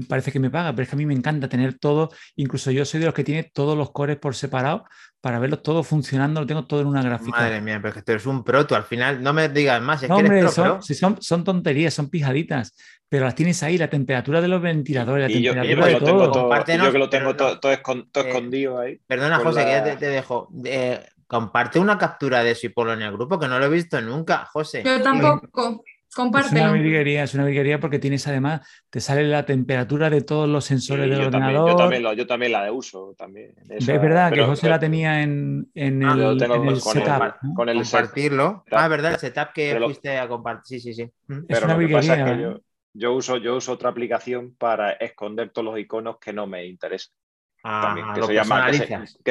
parece 0.09 0.31
que 0.33 0.41
me 0.41 0.51
paga, 0.51 0.73
pero 0.73 0.85
es 0.85 0.89
que 0.91 0.97
a 0.97 0.99
mí 0.99 1.07
me 1.07 1.15
encanta 1.15 1.49
tener 1.49 1.79
todo, 1.79 2.11
incluso 2.37 2.71
yo 2.71 2.85
soy 2.85 3.01
de 3.01 3.07
los 3.07 3.15
que 3.15 3.25
tiene 3.25 3.45
todos 3.45 3.77
los 3.77 3.91
cores 3.91 4.17
por 4.17 4.35
separado 4.35 4.85
para 5.21 5.39
verlos 5.39 5.63
todos 5.63 5.87
funcionando, 5.87 6.41
lo 6.41 6.47
tengo 6.47 6.65
todo 6.67 6.81
en 6.81 6.87
una 6.87 7.03
gráfica. 7.03 7.39
madre 7.41 7.61
mía, 7.61 7.79
pero 7.83 7.89
es 7.89 7.95
que 7.97 8.03
tú 8.03 8.13
eres 8.13 8.27
un 8.27 8.45
pro, 8.45 8.67
tú 8.67 8.75
al 8.75 8.85
final 8.85 9.23
no 9.23 9.33
me 9.33 9.49
digas 9.49 9.83
más, 9.83 10.03
es 10.03 10.09
No, 10.09 10.17
que 10.19 10.27
eres 10.27 10.31
hombre, 10.31 10.41
pro, 10.43 10.53
son, 10.53 10.65
pro. 10.65 10.83
si 10.83 10.95
son, 10.95 11.21
son 11.21 11.43
tonterías, 11.45 11.93
son 11.95 12.09
pijaditas, 12.09 12.75
pero 13.09 13.25
las 13.25 13.35
tienes 13.35 13.63
ahí, 13.63 13.79
la 13.79 13.89
temperatura 13.91 14.41
de 14.41 14.49
los 14.49 14.63
ventiladores, 14.63 15.29
la 15.31 15.37
Y 15.37 15.43
yo, 15.43 15.55
yo 15.55 15.61
temperatura 15.63 15.87
que 15.87 15.95
de 15.95 15.99
lo 16.01 16.05
tengo 16.05 16.31
todo. 16.31 16.49
todo, 16.49 16.85
yo 16.85 16.93
que 16.93 16.99
lo 16.99 17.11
tengo 17.11 17.37
todo, 17.37 17.59
todo 17.59 17.73
eh, 17.73 17.81
escondido 18.15 18.79
ahí. 18.79 19.01
Perdona, 19.07 19.39
José, 19.39 19.65
que 19.65 19.71
ya 19.71 19.99
te 19.99 20.07
dejo. 20.09 20.49
Eh, 20.65 21.05
comparte 21.27 21.79
una 21.79 21.99
captura 21.99 22.43
de 22.43 22.53
eso 22.53 22.67
y 22.67 22.71
ponlo 22.71 22.93
en 22.95 23.03
el 23.03 23.13
grupo, 23.13 23.39
que 23.39 23.49
no 23.49 23.59
lo 23.59 23.67
he 23.67 23.69
visto 23.69 24.01
nunca, 24.01 24.47
José. 24.47 24.83
Yo 24.85 25.03
tampoco. 25.03 25.85
Es 26.11 26.53
una 26.53 26.73
virguería, 26.73 27.23
es 27.25 27.35
una 27.35 27.45
virguería 27.45 27.79
porque 27.81 27.99
tienes 27.99 28.27
además, 28.27 28.67
te 28.91 29.01
sale 29.01 29.25
la 29.29 29.45
temperatura 29.45 30.09
de 30.11 30.23
todos 30.23 30.49
los 30.49 30.65
Sí, 30.65 30.69
sensores 30.69 31.09
del 31.11 31.19
yo, 31.19 31.31
también, 31.31 31.57
ordenador. 31.57 31.71
yo, 31.71 31.77
también, 31.77 32.03
lo- 32.03 32.13
yo 32.15 32.27
también 32.27 32.53
la 32.53 32.65
de 32.65 32.71
uso. 32.71 33.15
También, 33.17 33.55
esa, 33.69 33.95
es 33.95 34.03
verdad 34.03 34.31
pero- 34.31 34.45
que 34.45 34.49
José 34.49 34.61
pero- 34.63 34.75
la 34.75 34.81
tenía 34.81 35.23
en, 35.23 35.71
en 35.75 36.03
Ah, 36.05 36.13
el, 36.15 36.39
tengo 36.39 36.55
en 36.55 36.69
el 36.69 36.81
con 36.81 36.97
el- 36.97 37.05
setup. 37.05 37.35
¿no? 37.43 37.55
con 37.55 37.69
el 37.69 37.77
Compartirlo. 37.83 38.63
setup. 38.65 38.79
Ah, 38.79 38.85
es 38.85 38.91
verdad, 38.91 39.13
el 39.13 39.19
setup 39.19 39.53
que 39.53 39.69
Pero 39.69 39.81
lo- 39.81 39.87
fuiste 39.87 40.19
a 40.19 40.29
compartir. 40.29 40.81
Sí, 40.81 40.93
sí, 40.93 40.95
sí. 40.95 41.13
Mm. 41.29 41.39
Es 41.41 41.45
Pero 41.49 41.67
una 41.67 41.75
lo 41.75 41.81
que 41.87 41.93
pasa 41.95 42.13
es 42.13 42.19
virguería, 42.19 42.25
que 42.37 42.41
¿eh? 42.43 42.55
yo, 42.55 42.61
yo 42.95 43.13
uso, 43.15 43.37
yo 43.37 43.57
uso 43.57 43.73
otra 43.73 43.91
aplicación 43.91 44.55
para 44.59 44.93
esconder 44.93 45.51
todos 45.51 45.67
los 45.67 45.79
iconos 45.79 46.19
que 46.19 46.33
no 46.33 46.47
me 46.47 46.67
interesan. 46.67 47.15
También, 47.63 48.07
Ah, 48.09 48.15
que, 48.15 48.21
lo 48.21 48.27
se 48.29 48.35
llama, 48.35 48.71
que, 48.71 48.77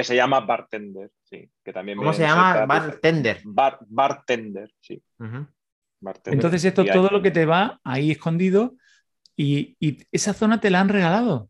se, 0.03 0.07
que 0.09 0.15
llama 0.15 0.39
Bartender. 0.41 1.09
Sí, 1.23 1.49
que 1.63 1.73
también 1.73 1.97
¿Cómo 1.97 2.13
se 2.13 2.21
llama? 2.23 2.65
Bartender. 2.65 3.39
Bar- 3.45 3.79
bartender, 3.87 4.71
sí. 4.79 5.01
Ujú. 5.19 5.47
Entonces 6.25 6.63
esto 6.65 6.81
hay- 6.83 6.91
todo 6.91 7.09
lo 7.09 7.21
que 7.21 7.31
te 7.31 7.45
va 7.45 7.79
ahí 7.83 8.11
escondido 8.11 8.75
y, 9.35 9.77
y 9.79 9.99
esa 10.11 10.33
zona 10.33 10.59
te 10.61 10.69
la 10.69 10.81
han 10.81 10.89
regalado. 10.89 11.49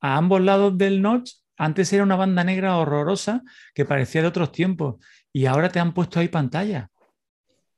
A 0.00 0.16
ambos 0.16 0.40
lados 0.40 0.76
del 0.78 1.02
notch, 1.02 1.32
antes 1.56 1.92
era 1.92 2.02
una 2.02 2.16
banda 2.16 2.44
negra 2.44 2.76
horrorosa 2.76 3.42
que 3.74 3.84
parecía 3.84 4.22
de 4.22 4.28
otros 4.28 4.52
tiempos 4.52 4.96
y 5.32 5.46
ahora 5.46 5.68
te 5.70 5.80
han 5.80 5.94
puesto 5.94 6.20
ahí 6.20 6.28
pantalla. 6.28 6.90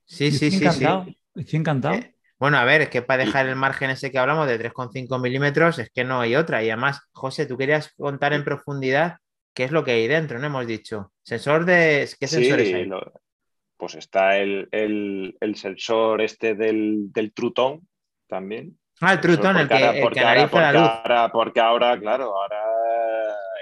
Sí, 0.04 0.26
Y 0.26 0.30
sí, 0.30 0.46
estoy 0.46 0.50
sí, 0.50 0.70
sí. 0.70 0.84
encantado, 0.84 1.06
Estoy 1.34 1.59
encantado. 1.61 1.94
Eh, 1.96 2.14
Bueno, 2.38 2.56
a 2.59 2.64
ver, 2.64 2.82
es 2.82 2.88
que 2.90 3.02
para 3.02 3.24
dejar 3.24 3.46
el 3.48 3.56
margen 3.56 3.90
ese 3.90 4.11
que 4.11 4.18
hablamos 4.18 4.46
de 4.46 4.59
3,5 4.59 5.18
milímetros, 5.18 5.78
es 5.78 5.90
que 5.90 6.04
no 6.04 6.20
hay 6.20 6.36
otra. 6.36 6.62
Y 6.62 6.70
además, 6.70 7.00
José, 7.12 7.46
tú 7.46 7.56
querías 7.59 7.92
contar 7.96 8.32
en 8.32 8.44
profundidad 8.44 9.18
qué 9.54 9.64
es 9.64 9.72
lo 9.72 9.84
que 9.84 9.92
hay 9.92 10.06
dentro, 10.09 10.38
¿no? 10.38 10.46
Hemos 10.46 10.66
dicho. 10.66 11.12
Sensor 11.22 11.64
de. 11.64 12.09
¿Qué 12.18 12.26
Sí, 12.26 12.34
sensores 12.34 12.72
hay? 12.74 12.84
lo- 12.86 13.12
pues 13.78 13.94
está 13.94 14.36
el, 14.36 14.68
el- 14.72 15.34
el 15.40 15.54
sensor 15.56 16.20
este 16.20 16.54
del, 16.54 17.10
del 17.12 17.32
Trutón 17.32 17.88
también. 18.26 18.78
Ah, 19.00 19.14
el 19.14 19.20
Trutón, 19.20 19.56
el 19.56 19.68
porque 19.68 19.78
que, 19.78 19.84
ahora- 19.86 19.96
el 19.96 20.02
porque 20.02 20.14
que 20.20 20.26
ahora- 20.26 20.32
analiza 20.42 20.60
la 20.60 20.66
porque 20.72 20.78
luz. 20.78 20.88
ahora- 20.90 21.32
porque 21.32 21.60
ahora, 21.60 21.98
claro, 22.00 22.24
ahora 22.36 22.62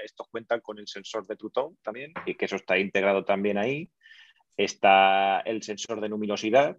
estos 0.03 0.27
cuentan 0.29 0.59
con 0.61 0.79
el 0.79 0.87
sensor 0.87 1.25
de 1.27 1.35
True 1.35 1.51
también, 1.83 2.13
y 2.25 2.33
que 2.35 2.45
eso 2.45 2.55
está 2.55 2.77
integrado 2.77 3.23
también 3.23 3.57
ahí. 3.57 3.89
Está 4.55 5.41
el 5.41 5.61
sensor 5.61 6.01
de 6.01 6.09
luminosidad, 6.09 6.77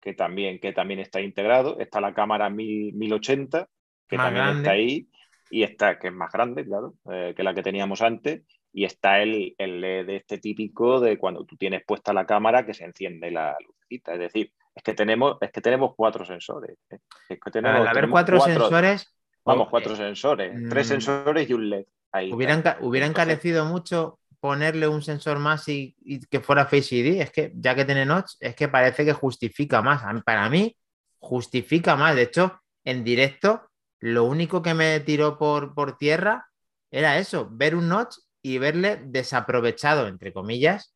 que 0.00 0.12
también, 0.14 0.60
que 0.60 0.72
también 0.72 1.00
está 1.00 1.20
integrado. 1.20 1.78
Está 1.80 2.00
la 2.00 2.14
cámara 2.14 2.48
1080, 2.50 3.68
que 4.08 4.16
también 4.16 4.48
está 4.58 4.70
ahí. 4.70 5.08
Y 5.50 5.62
está, 5.62 5.98
que 5.98 6.08
es 6.08 6.12
más 6.12 6.30
grande, 6.32 6.64
claro, 6.64 6.94
eh, 7.10 7.32
que 7.36 7.42
la 7.42 7.54
que 7.54 7.62
teníamos 7.62 8.02
antes. 8.02 8.42
Y 8.76 8.84
está 8.84 9.22
el, 9.22 9.54
el 9.56 9.80
LED 9.80 10.10
este 10.10 10.36
típico 10.36 11.00
de 11.00 11.16
cuando 11.16 11.46
tú 11.46 11.56
tienes 11.56 11.82
puesta 11.86 12.12
la 12.12 12.26
cámara 12.26 12.66
que 12.66 12.74
se 12.74 12.84
enciende 12.84 13.30
la 13.30 13.56
lucecita. 13.66 14.12
Es 14.12 14.18
decir, 14.18 14.52
es 14.74 14.82
que 14.82 14.92
tenemos, 14.92 15.38
es 15.40 15.50
que 15.50 15.62
tenemos 15.62 15.94
cuatro 15.96 16.26
sensores. 16.26 16.76
¿eh? 16.90 16.98
Es 17.30 17.40
que 17.40 17.50
tenemos, 17.50 17.80
Al 17.80 17.88
haber 17.88 18.10
cuatro, 18.10 18.38
sensores. 18.38 19.16
Vamos, 19.46 19.68
cuatro 19.70 19.96
sensores. 19.96 20.52
Tres 20.68 20.86
mm. 20.86 20.90
sensores 20.90 21.48
y 21.48 21.54
un 21.54 21.70
LED. 21.70 21.86
Ahí 22.12 22.30
hubiera, 22.34 23.06
encarecido 23.06 23.64
mucho 23.64 24.18
ponerle 24.40 24.86
un 24.86 25.00
sensor 25.00 25.38
más 25.38 25.66
y, 25.68 25.96
que 26.30 26.40
fuera 26.40 26.66
Face 26.66 26.96
ID. 26.96 27.22
Es 27.22 27.30
que 27.30 27.52
ya 27.54 27.74
que 27.74 27.86
tiene 27.86 28.04
notch, 28.04 28.32
es 28.40 28.54
que 28.54 28.68
parece 28.68 29.06
que 29.06 29.14
justifica 29.14 29.80
más. 29.80 30.02
Para 30.22 30.50
mí, 30.50 30.76
justifica 31.18 31.96
más. 31.96 32.14
De 32.14 32.24
hecho, 32.24 32.60
en 32.84 33.04
directo, 33.04 33.70
lo 34.00 34.24
único 34.24 34.60
que 34.60 34.74
me 34.74 35.00
tiró 35.00 35.38
por, 35.38 35.72
por 35.72 35.96
tierra 35.96 36.46
era 36.90 37.16
eso, 37.16 37.48
ver 37.50 37.74
un 37.74 37.88
notch 37.88 38.16
y 38.46 38.58
verle 38.58 39.00
desaprovechado, 39.04 40.06
entre 40.06 40.32
comillas, 40.32 40.94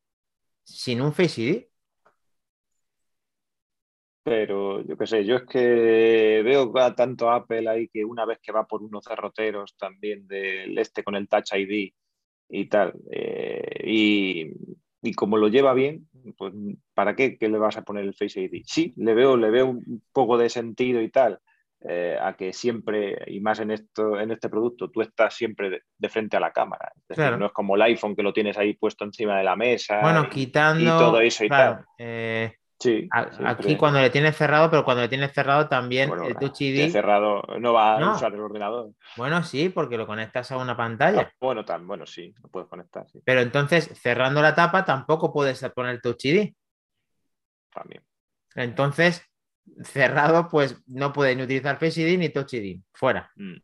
sin 0.62 1.02
un 1.02 1.12
Face 1.12 1.42
ID. 1.42 1.66
Pero 4.22 4.86
yo 4.86 4.96
qué 4.96 5.06
sé, 5.08 5.24
yo 5.24 5.34
es 5.34 5.42
que 5.46 6.42
veo 6.44 6.72
a 6.78 6.94
tanto 6.94 7.28
Apple 7.28 7.68
ahí 7.68 7.88
que 7.88 8.04
una 8.04 8.24
vez 8.24 8.38
que 8.40 8.52
va 8.52 8.68
por 8.68 8.84
unos 8.84 9.04
derroteros 9.04 9.76
también 9.76 10.28
del 10.28 10.78
este 10.78 11.02
con 11.02 11.16
el 11.16 11.26
Touch 11.26 11.52
ID 11.54 11.92
y 12.50 12.68
tal, 12.68 12.94
eh, 13.10 13.82
y, 13.84 14.52
y, 15.02 15.12
como 15.14 15.36
lo 15.36 15.48
lleva 15.48 15.74
bien, 15.74 16.08
pues 16.38 16.52
¿para 16.94 17.16
qué, 17.16 17.36
le 17.40 17.58
vas 17.58 17.76
a 17.76 17.82
poner 17.82 18.04
el 18.04 18.14
Face 18.14 18.40
ID? 18.40 18.62
Sí, 18.64 18.94
le 18.96 19.12
veo, 19.12 19.36
le 19.36 19.50
veo 19.50 19.70
un 19.70 20.04
poco 20.12 20.38
de 20.38 20.50
sentido 20.50 21.00
y 21.02 21.10
tal. 21.10 21.40
Eh, 21.82 22.18
a 22.20 22.36
que 22.36 22.52
siempre, 22.52 23.16
y 23.26 23.40
más 23.40 23.58
en, 23.60 23.70
esto, 23.70 24.20
en 24.20 24.30
este 24.30 24.50
producto, 24.50 24.90
tú 24.90 25.00
estás 25.00 25.34
siempre 25.34 25.82
de, 25.96 26.08
frente 26.10 26.36
a 26.36 26.40
la 26.40 26.52
cámara. 26.52 26.92
no 27.38 27.46
es 27.46 27.52
como 27.52 27.74
el 27.74 27.82
iPhone 27.82 28.14
que 28.14 28.22
lo 28.22 28.34
tienes 28.34 28.58
ahí 28.58 28.74
puesto 28.74 29.04
encima 29.04 29.38
de 29.38 29.44
la 29.44 29.56
mesa. 29.56 30.00
Bueno, 30.02 30.28
quitando. 30.28 30.82
Y 30.82 30.86
todo 30.86 31.20
eso 31.20 31.44
y 31.44 31.48
tal. 31.48 31.84
Eh, 31.96 32.52
aquí 33.42 33.76
cuando 33.76 34.00
le 34.00 34.10
tienes 34.10 34.36
cerrado, 34.36 34.70
pero 34.70 34.84
cuando 34.84 35.02
le 35.02 35.08
tienes 35.08 35.32
cerrado 35.32 35.68
también 35.68 36.10
el 36.22 36.36
Touch 36.36 36.60
ID. 36.60 36.90
cerrado 36.90 37.42
no 37.58 37.72
va 37.72 37.98
a 37.98 38.14
usar 38.14 38.34
el 38.34 38.40
ordenador. 38.40 38.90
Bueno, 39.16 39.42
sí, 39.42 39.70
porque 39.70 39.96
lo 39.96 40.06
conectas 40.06 40.50
a 40.52 40.58
una 40.58 40.76
pantalla. 40.76 41.22
Ah, 41.22 41.32
bueno, 41.40 41.64
tan, 41.64 41.86
bueno, 41.86 42.04
sí, 42.04 42.34
lo 42.42 42.48
puedes 42.48 42.68
conectar. 42.68 43.06
Pero 43.24 43.40
entonces, 43.40 43.90
cerrando 43.98 44.42
la 44.42 44.54
tapa, 44.54 44.84
tampoco 44.84 45.32
puedes 45.32 45.66
poner 45.74 45.94
el 45.94 46.02
Touch 46.02 46.26
ID. 46.26 46.52
También. 47.72 48.02
Entonces, 48.54 49.29
cerrado, 49.82 50.48
pues 50.48 50.76
no 50.86 51.12
puede 51.12 51.36
ni 51.36 51.42
utilizar 51.42 51.78
Face 51.78 52.00
ID 52.00 52.18
ni 52.18 52.28
Touch 52.28 52.54
ID. 52.54 52.80
Fuera. 52.92 53.30
Mm. 53.36 53.56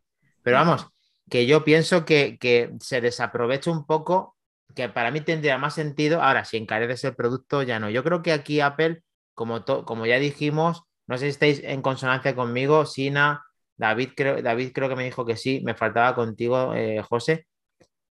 Pero 0.43 0.57
vamos, 0.57 0.87
que 1.29 1.45
yo 1.45 1.63
pienso 1.63 2.05
que, 2.05 2.37
que 2.39 2.71
se 2.79 3.01
desaprovecha 3.01 3.71
un 3.71 3.85
poco 3.85 4.35
que 4.75 4.89
para 4.89 5.11
mí 5.11 5.21
tendría 5.21 5.57
más 5.57 5.73
sentido. 5.73 6.21
Ahora, 6.21 6.45
si 6.45 6.57
encareces 6.57 7.03
el 7.03 7.15
producto, 7.15 7.63
ya 7.63 7.79
no. 7.79 7.89
Yo 7.89 8.03
creo 8.03 8.21
que 8.21 8.31
aquí 8.31 8.59
Apple 8.59 9.03
como, 9.37 9.63
como 9.63 10.07
ya 10.07 10.17
dijimos, 10.17 10.81
no 11.05 11.15
sé 11.19 11.25
si 11.25 11.29
estáis 11.29 11.61
en 11.63 11.83
consonancia 11.83 12.33
conmigo, 12.33 12.87
Sina, 12.87 13.45
David 13.75 14.09
creo, 14.15 14.41
David 14.41 14.71
creo 14.73 14.89
que 14.89 14.95
me 14.95 15.03
dijo 15.03 15.27
que 15.27 15.37
sí, 15.37 15.61
me 15.63 15.75
faltaba 15.75 16.15
contigo, 16.15 16.73
eh, 16.73 17.03
José, 17.07 17.45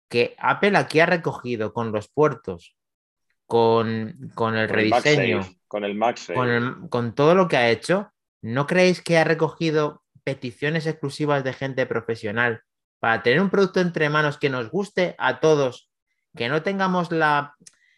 que 0.10 0.36
Apple 0.38 0.78
aquí 0.78 1.00
ha 1.00 1.06
recogido 1.06 1.72
con 1.72 1.94
los 1.94 2.10
puertos, 2.10 2.76
con, 3.46 4.34
el 4.38 4.68
rediseño, 4.68 5.48
con 5.74 5.86
el 5.86 5.96
Max, 5.96 6.28
con, 6.32 6.88
con 6.88 7.16
todo 7.16 7.34
lo 7.34 7.48
que 7.48 7.58
ha 7.58 7.72
hecho, 7.72 8.14
¿no 8.44 8.68
creéis 8.68 9.02
que 9.02 9.18
ha 9.18 9.24
recogido 9.24 10.04
peticiones 10.24 10.86
exclusivas 10.86 11.44
de 11.44 11.52
gente 11.52 11.88
profesional 11.88 12.62
para 13.00 13.24
tener 13.24 13.42
un 13.42 13.50
producto 13.50 13.80
entre 13.80 14.08
manos 14.08 14.38
que 14.38 14.52
nos 14.52 14.70
guste 14.70 15.16
a 15.18 15.40
todos, 15.40 15.90
que 16.38 16.48
no 16.48 16.62
tengamos 16.62 17.12
la, 17.12 17.56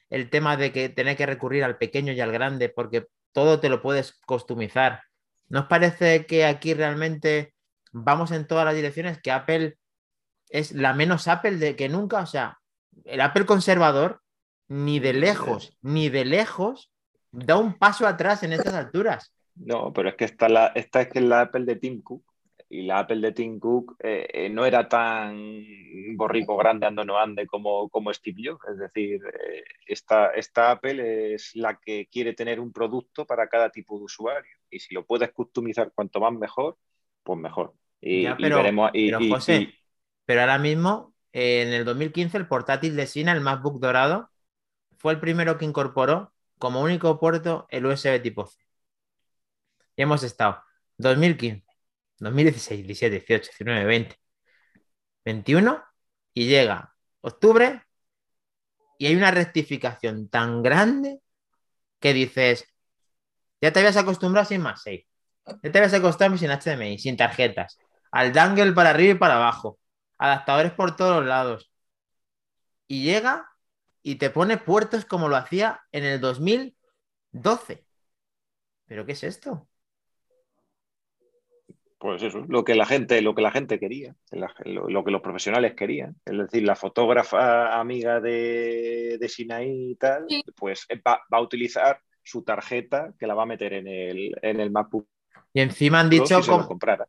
el 0.09 0.29
tema 0.29 0.55
de 0.55 0.71
que 0.71 0.87
tener 0.87 1.17
que 1.17 1.25
recurrir 1.25 1.65
al 1.65 1.77
pequeño 1.77 2.13
y 2.13 2.21
al 2.21 2.31
grande, 2.31 2.69
porque 2.69 3.07
todo 3.33 3.59
te 3.59 3.67
lo 3.67 3.81
puedes 3.81 4.21
customizar. 4.25 5.01
¿No 5.49 5.59
os 5.59 5.65
parece 5.65 6.25
que 6.25 6.45
aquí 6.45 6.73
realmente 6.73 7.53
vamos 7.91 8.31
en 8.31 8.47
todas 8.47 8.63
las 8.63 8.75
direcciones? 8.75 9.21
Que 9.21 9.33
Apple 9.33 9.77
es 10.47 10.71
la 10.71 10.93
menos 10.93 11.27
Apple 11.27 11.57
de 11.57 11.75
que 11.75 11.89
nunca, 11.89 12.21
o 12.21 12.25
sea, 12.25 12.57
el 13.03 13.19
Apple 13.19 13.45
conservador, 13.45 14.21
ni 14.69 15.01
de 15.01 15.11
lejos, 15.11 15.77
ni 15.81 16.07
de 16.07 16.23
lejos, 16.23 16.94
da 17.35 17.57
un 17.57 17.77
paso 17.77 18.07
atrás 18.07 18.43
en 18.43 18.53
estas 18.53 18.73
alturas. 18.73 19.33
No, 19.55 19.93
pero 19.93 20.09
es 20.09 20.15
que 20.15 20.25
esta, 20.25 20.49
la, 20.49 20.67
esta 20.67 21.01
es 21.01 21.09
que 21.09 21.19
es 21.19 21.25
la 21.25 21.41
Apple 21.41 21.65
de 21.65 21.75
Tim 21.75 22.01
Cook 22.01 22.23
y 22.69 22.81
la 22.81 22.99
Apple 22.99 23.21
de 23.21 23.31
Tim 23.31 23.59
Cook 23.59 23.95
eh, 23.99 24.27
eh, 24.33 24.49
no 24.49 24.65
era 24.65 24.89
tan 24.89 25.37
borrico 26.15 26.57
grande 26.57 26.87
ando 26.87 27.05
no 27.05 27.17
ande 27.17 27.45
como, 27.45 27.89
como 27.89 28.13
Steve 28.13 28.41
Jobs. 28.43 28.67
Es 28.69 28.77
decir, 28.77 29.21
eh, 29.25 29.63
esta, 29.87 30.31
esta, 30.31 30.71
Apple 30.71 31.33
es 31.35 31.55
la 31.55 31.79
que 31.79 32.07
quiere 32.11 32.33
tener 32.33 32.59
un 32.59 32.73
producto 32.73 33.25
para 33.25 33.47
cada 33.47 33.69
tipo 33.69 33.97
de 33.97 34.05
usuario. 34.05 34.51
Y 34.69 34.79
si 34.79 34.93
lo 34.93 35.05
puedes 35.05 35.31
customizar 35.31 35.91
cuanto 35.93 36.19
más 36.19 36.33
mejor, 36.33 36.77
pues 37.23 37.39
mejor. 37.39 37.73
Y, 38.01 38.27
pero, 38.35 38.57
veremos. 38.57 38.91
pero, 38.93 39.19
José, 39.29 39.73
pero 40.25 40.41
ahora 40.41 40.57
mismo, 40.57 41.13
en 41.31 41.71
el 41.71 41.85
2015, 41.85 42.37
el 42.37 42.47
portátil 42.47 42.95
de 42.95 43.07
Sina, 43.07 43.31
el 43.31 43.41
MacBook 43.41 43.79
dorado, 43.79 44.29
fue 44.97 45.13
el 45.13 45.19
primero 45.19 45.57
que 45.57 45.65
incorporó 45.65 46.33
como 46.65 46.81
único 46.81 47.19
puerto 47.19 47.67
el 47.69 47.85
USB 47.85 48.19
tipo 48.23 48.47
C. 48.47 48.57
Y 49.95 50.01
hemos 50.01 50.23
estado 50.23 50.63
2015, 50.97 51.63
2016, 52.17 52.87
17, 52.87 53.15
18, 53.19 53.51
19, 53.59 53.85
20, 53.85 54.15
21 55.25 55.83
y 56.33 56.47
llega 56.47 56.95
octubre 57.21 57.83
y 58.97 59.05
hay 59.05 59.15
una 59.15 59.29
rectificación 59.29 60.27
tan 60.27 60.63
grande 60.63 61.21
que 61.99 62.13
dices, 62.13 62.65
ya 63.61 63.71
te 63.71 63.79
habías 63.79 63.97
acostumbrado 63.97 64.47
sin 64.47 64.61
más 64.61 64.81
6, 64.81 65.05
ya 65.45 65.71
te 65.71 65.77
habías 65.77 65.93
acostumbrado 65.93 66.37
sin 66.39 66.49
HDMI, 66.49 66.97
sin 66.97 67.15
tarjetas, 67.15 67.77
al 68.11 68.33
dangle 68.33 68.73
para 68.73 68.89
arriba 68.89 69.13
y 69.13 69.17
para 69.19 69.35
abajo, 69.35 69.77
adaptadores 70.17 70.71
por 70.71 70.95
todos 70.95 71.23
lados. 71.23 71.71
Y 72.87 73.03
llega 73.03 73.54
y 74.07 74.15
te 74.15 74.29
pone 74.29 74.57
puertos 74.57 75.03
como 75.03 75.29
lo 75.29 75.35
hacía 75.35 75.81
en 75.91 76.03
el 76.03 76.21
2012. 76.21 77.83
¿Pero 78.85 79.03
qué 79.03 79.13
es 79.13 79.23
esto? 79.23 79.67
Pues 81.97 82.21
eso, 82.21 82.45
lo 82.47 82.63
que 82.63 82.75
la 82.75 82.85
gente, 82.85 83.19
lo 83.23 83.33
que 83.33 83.41
la 83.41 83.49
gente 83.49 83.79
quería, 83.79 84.15
lo, 84.31 85.03
que 85.03 85.09
los 85.09 85.21
profesionales 85.21 85.73
querían. 85.73 86.15
Es 86.23 86.37
decir, 86.37 86.61
la 86.61 86.75
fotógrafa 86.75 87.79
amiga 87.79 88.21
de, 88.21 89.17
de 89.19 89.27
Sinaí 89.27 89.93
y 89.93 89.95
tal, 89.95 90.27
pues 90.55 90.85
eh, 90.89 91.01
va, 91.01 91.23
a 91.31 91.41
utilizar 91.41 91.99
su 92.21 92.43
tarjeta 92.43 93.11
que 93.17 93.25
la 93.25 93.33
va 93.33 93.41
a 93.41 93.47
meter 93.47 93.73
en 93.73 93.87
el, 93.87 94.35
en 94.39 94.59
el 94.59 94.69
MacBook. 94.69 95.07
Y 95.51 95.61
encima 95.61 96.01
han 96.01 96.11
dicho, 96.11 96.39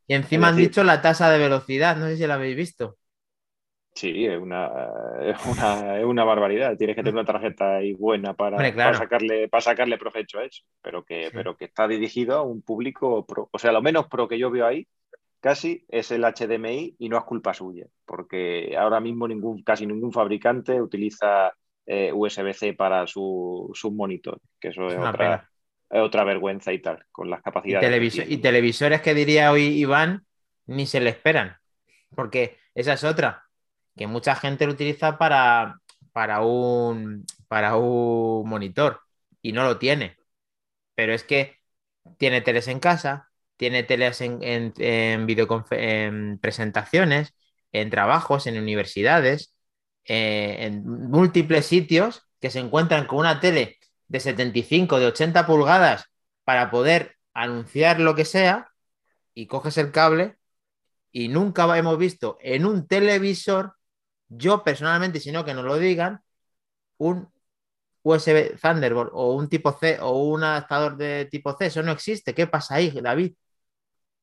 y 0.07 0.14
encima 0.14 0.49
han 0.49 0.57
dicho 0.57 0.82
la 0.82 1.03
tasa 1.03 1.30
de 1.30 1.40
velocidad, 1.40 1.99
no 1.99 2.07
sé 2.07 2.16
si 2.16 2.26
la 2.26 2.34
habéis 2.34 2.57
visto. 2.57 2.97
Sí, 3.97 4.26
es 4.26 4.38
una, 4.38 4.70
es 5.22 5.38
una, 6.05 6.24
barbaridad. 6.24 6.76
Tienes 6.76 6.97
que 6.97 7.03
tener 7.03 7.14
una 7.14 7.24
tarjeta 7.24 7.76
ahí 7.76 7.94
buena 7.94 8.34
para, 8.34 8.59
para, 8.59 8.92
sacarle, 8.92 9.49
para 9.49 9.62
sacarle 9.62 9.97
provecho 9.97 10.38
a 10.38 10.44
eso, 10.44 10.64
pero 10.82 11.03
que, 11.03 11.30
pero 11.32 11.57
que 11.57 11.64
está 11.64 11.88
dirigido 11.88 12.36
a 12.36 12.42
un 12.42 12.61
público 12.61 13.24
pro. 13.24 13.49
O 13.51 13.59
sea, 13.59 13.72
lo 13.72 13.80
menos 13.80 14.07
pro 14.09 14.28
que 14.28 14.38
yo 14.38 14.51
veo 14.51 14.66
ahí 14.66 14.86
casi 15.40 15.86
es 15.88 16.11
el 16.11 16.24
HDMI 16.24 16.97
y 16.99 17.09
no 17.09 17.16
es 17.16 17.24
culpa 17.24 17.55
suya, 17.55 17.86
porque 18.05 18.76
ahora 18.78 19.01
mismo 19.01 19.26
ningún, 19.26 19.62
casi 19.62 19.86
ningún 19.86 20.12
fabricante 20.12 20.78
utiliza 20.78 21.55
eh, 21.86 22.12
USB-C 22.12 22.74
para 22.74 23.07
sus 23.07 23.70
su 23.72 23.92
monitores, 23.92 24.42
que 24.61 24.68
eso 24.68 24.88
es, 24.88 24.99
otra, 24.99 25.49
otra 25.88 26.24
vergüenza 26.24 26.70
y 26.70 26.80
tal, 26.80 27.03
con 27.11 27.30
las 27.30 27.40
capacidades. 27.40 28.14
Y, 28.14 28.34
y 28.34 28.36
televisores 28.38 29.01
que 29.01 29.14
diría 29.14 29.53
hoy 29.53 29.68
Iván, 29.68 30.26
ni 30.66 30.84
se 30.84 31.01
le 31.01 31.09
esperan, 31.09 31.57
porque 32.14 32.59
esa 32.74 32.92
es 32.92 33.03
otra 33.03 33.45
que 33.97 34.07
mucha 34.07 34.36
gente 34.36 34.66
lo 34.66 34.72
utiliza 34.72 35.18
para, 35.18 35.80
para, 36.12 36.42
un, 36.42 37.24
para 37.49 37.76
un 37.76 38.49
monitor 38.49 39.01
y 39.42 39.53
no 39.53 39.64
lo 39.64 39.78
tiene. 39.78 40.16
Pero 40.94 41.14
es 41.14 41.24
que 41.24 41.57
tiene 42.18 42.40
teles 42.40 42.68
en 42.68 42.80
casa, 42.80 43.30
tiene 43.57 43.82
teles 43.82 44.20
en, 44.20 44.42
en, 44.42 44.74
en, 44.78 46.38
presentaciones, 46.38 47.34
en 47.72 47.90
trabajos, 47.90 48.47
en 48.47 48.59
universidades, 48.59 49.55
eh, 50.05 50.57
en 50.61 50.86
múltiples 50.86 51.66
sitios 51.66 52.28
que 52.40 52.51
se 52.51 52.61
encuentran 52.61 53.07
con 53.07 53.18
una 53.18 53.40
tele 53.40 53.78
de 54.09 54.20
75, 54.20 54.99
de 54.99 55.07
80 55.07 55.47
pulgadas 55.47 56.07
para 56.44 56.70
poder 56.70 57.16
anunciar 57.34 58.01
lo 58.01 58.14
que 58.14 58.24
sea 58.24 58.68
y 59.34 59.47
coges 59.47 59.76
el 59.78 59.90
cable 59.90 60.36
y 61.12 61.28
nunca 61.28 61.76
hemos 61.76 61.99
visto 61.99 62.38
en 62.40 62.66
un 62.66 62.86
televisor 62.86 63.74
Yo 64.29 64.62
personalmente, 64.64 65.20
si 65.20 65.31
no 65.33 65.45
que 65.45 65.55
nos 65.55 65.64
lo 65.64 65.79
digan, 65.79 66.20
un 66.99 67.29
USB 68.03 68.57
Thunderbolt 68.61 69.11
o 69.12 69.35
un 69.35 69.49
tipo 69.49 69.72
C 69.72 69.99
o 70.01 70.24
un 70.29 70.45
adaptador 70.45 70.97
de 70.97 71.27
tipo 71.31 71.57
C, 71.57 71.66
eso 71.66 71.83
no 71.83 71.93
existe. 71.93 72.35
¿Qué 72.35 72.47
pasa 72.47 72.77
ahí, 72.77 72.91
David? 72.91 73.35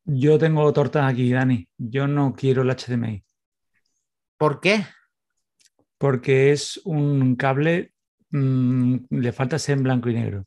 Yo 0.06 0.38
tengo 0.38 0.72
tortas 0.74 1.12
aquí, 1.12 1.32
Dani. 1.32 1.68
Yo 1.78 2.08
no 2.08 2.34
quiero 2.34 2.62
el 2.62 2.70
HDMI. 2.70 3.24
¿Por 4.38 4.60
qué? 4.60 4.86
Porque 5.98 6.52
es 6.52 6.82
un 6.84 7.36
cable, 7.36 7.94
mmm, 8.32 8.98
le 9.10 9.32
falta 9.32 9.58
ser 9.60 9.78
en 9.78 9.84
blanco 9.84 10.10
y 10.10 10.14
negro. 10.16 10.46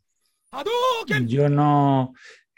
Yo 1.27 1.49
no. 1.49 2.13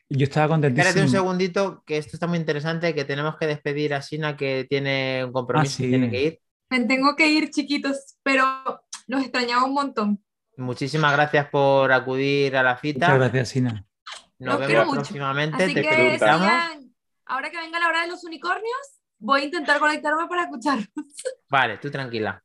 Yo 0.08 0.24
estaba 0.24 0.48
contentísimo. 0.48 0.88
Espérate 0.88 1.06
un 1.06 1.12
segundito, 1.12 1.82
que 1.84 1.98
esto 1.98 2.16
está 2.16 2.26
muy 2.26 2.38
interesante, 2.38 2.94
que 2.94 3.04
tenemos 3.04 3.36
que 3.36 3.46
despedir 3.46 3.92
a 3.92 4.00
Sina, 4.00 4.36
que 4.36 4.66
tiene 4.68 5.22
un 5.24 5.32
compromiso 5.32 5.74
Ah, 5.74 5.76
sí. 5.76 5.84
y 5.86 5.88
tiene 5.90 6.10
que 6.10 6.22
ir. 6.22 6.40
Me 6.70 6.80
tengo 6.84 7.16
que 7.16 7.26
ir, 7.28 7.50
chiquitos, 7.50 8.16
pero 8.22 8.44
los 9.06 9.22
extrañaba 9.22 9.64
un 9.64 9.74
montón. 9.74 10.22
Muchísimas 10.56 11.12
gracias 11.12 11.48
por 11.48 11.92
acudir 11.92 12.56
a 12.56 12.62
la 12.62 12.70
Muchas 12.70 12.80
cita. 12.82 13.14
gracias, 13.16 13.48
Sina. 13.50 13.84
Nos 14.38 14.58
Los 14.58 14.66
quiero 14.66 14.80
vemos 14.82 14.86
mucho. 14.96 15.00
próximamente. 15.08 15.64
Así 15.64 15.74
Te 15.74 15.82
que 15.82 16.12
sigan, 16.18 16.94
ahora 17.26 17.50
que 17.50 17.56
venga 17.58 17.78
la 17.78 17.88
hora 17.88 18.02
de 18.02 18.08
los 18.08 18.24
unicornios, 18.24 19.00
voy 19.18 19.42
a 19.42 19.44
intentar 19.44 19.78
conectarme 19.78 20.26
para 20.28 20.42
escuchar. 20.42 20.78
Vale, 21.48 21.78
tú 21.78 21.90
tranquila. 21.90 22.42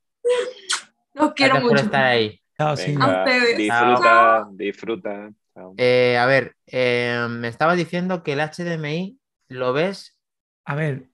Los 1.13 1.33
quiero 1.33 1.55
Gracias 1.55 1.61
por 1.61 1.71
mucho. 1.71 1.83
estar 1.85 2.03
ahí. 2.05 2.39
Chao, 2.57 2.77
Sina. 2.77 3.05
A 3.05 3.23
ustedes. 3.23 3.57
disfruta, 3.57 4.01
Chao. 4.03 4.49
disfruta. 4.53 5.31
Chao. 5.53 5.73
Eh, 5.77 6.17
a 6.17 6.25
ver, 6.25 6.55
eh, 6.67 7.27
me 7.29 7.47
estabas 7.47 7.77
diciendo 7.77 8.23
que 8.23 8.33
el 8.33 8.39
HDMI 8.41 9.19
lo 9.49 9.73
ves. 9.73 10.17
A 10.65 10.75
ver, 10.75 11.09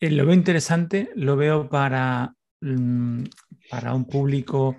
eh, 0.00 0.10
lo 0.10 0.26
veo 0.26 0.34
interesante, 0.34 1.10
lo 1.16 1.36
veo 1.36 1.68
para, 1.68 2.34
mm, 2.60 3.24
para 3.70 3.94
un 3.94 4.06
público, 4.06 4.76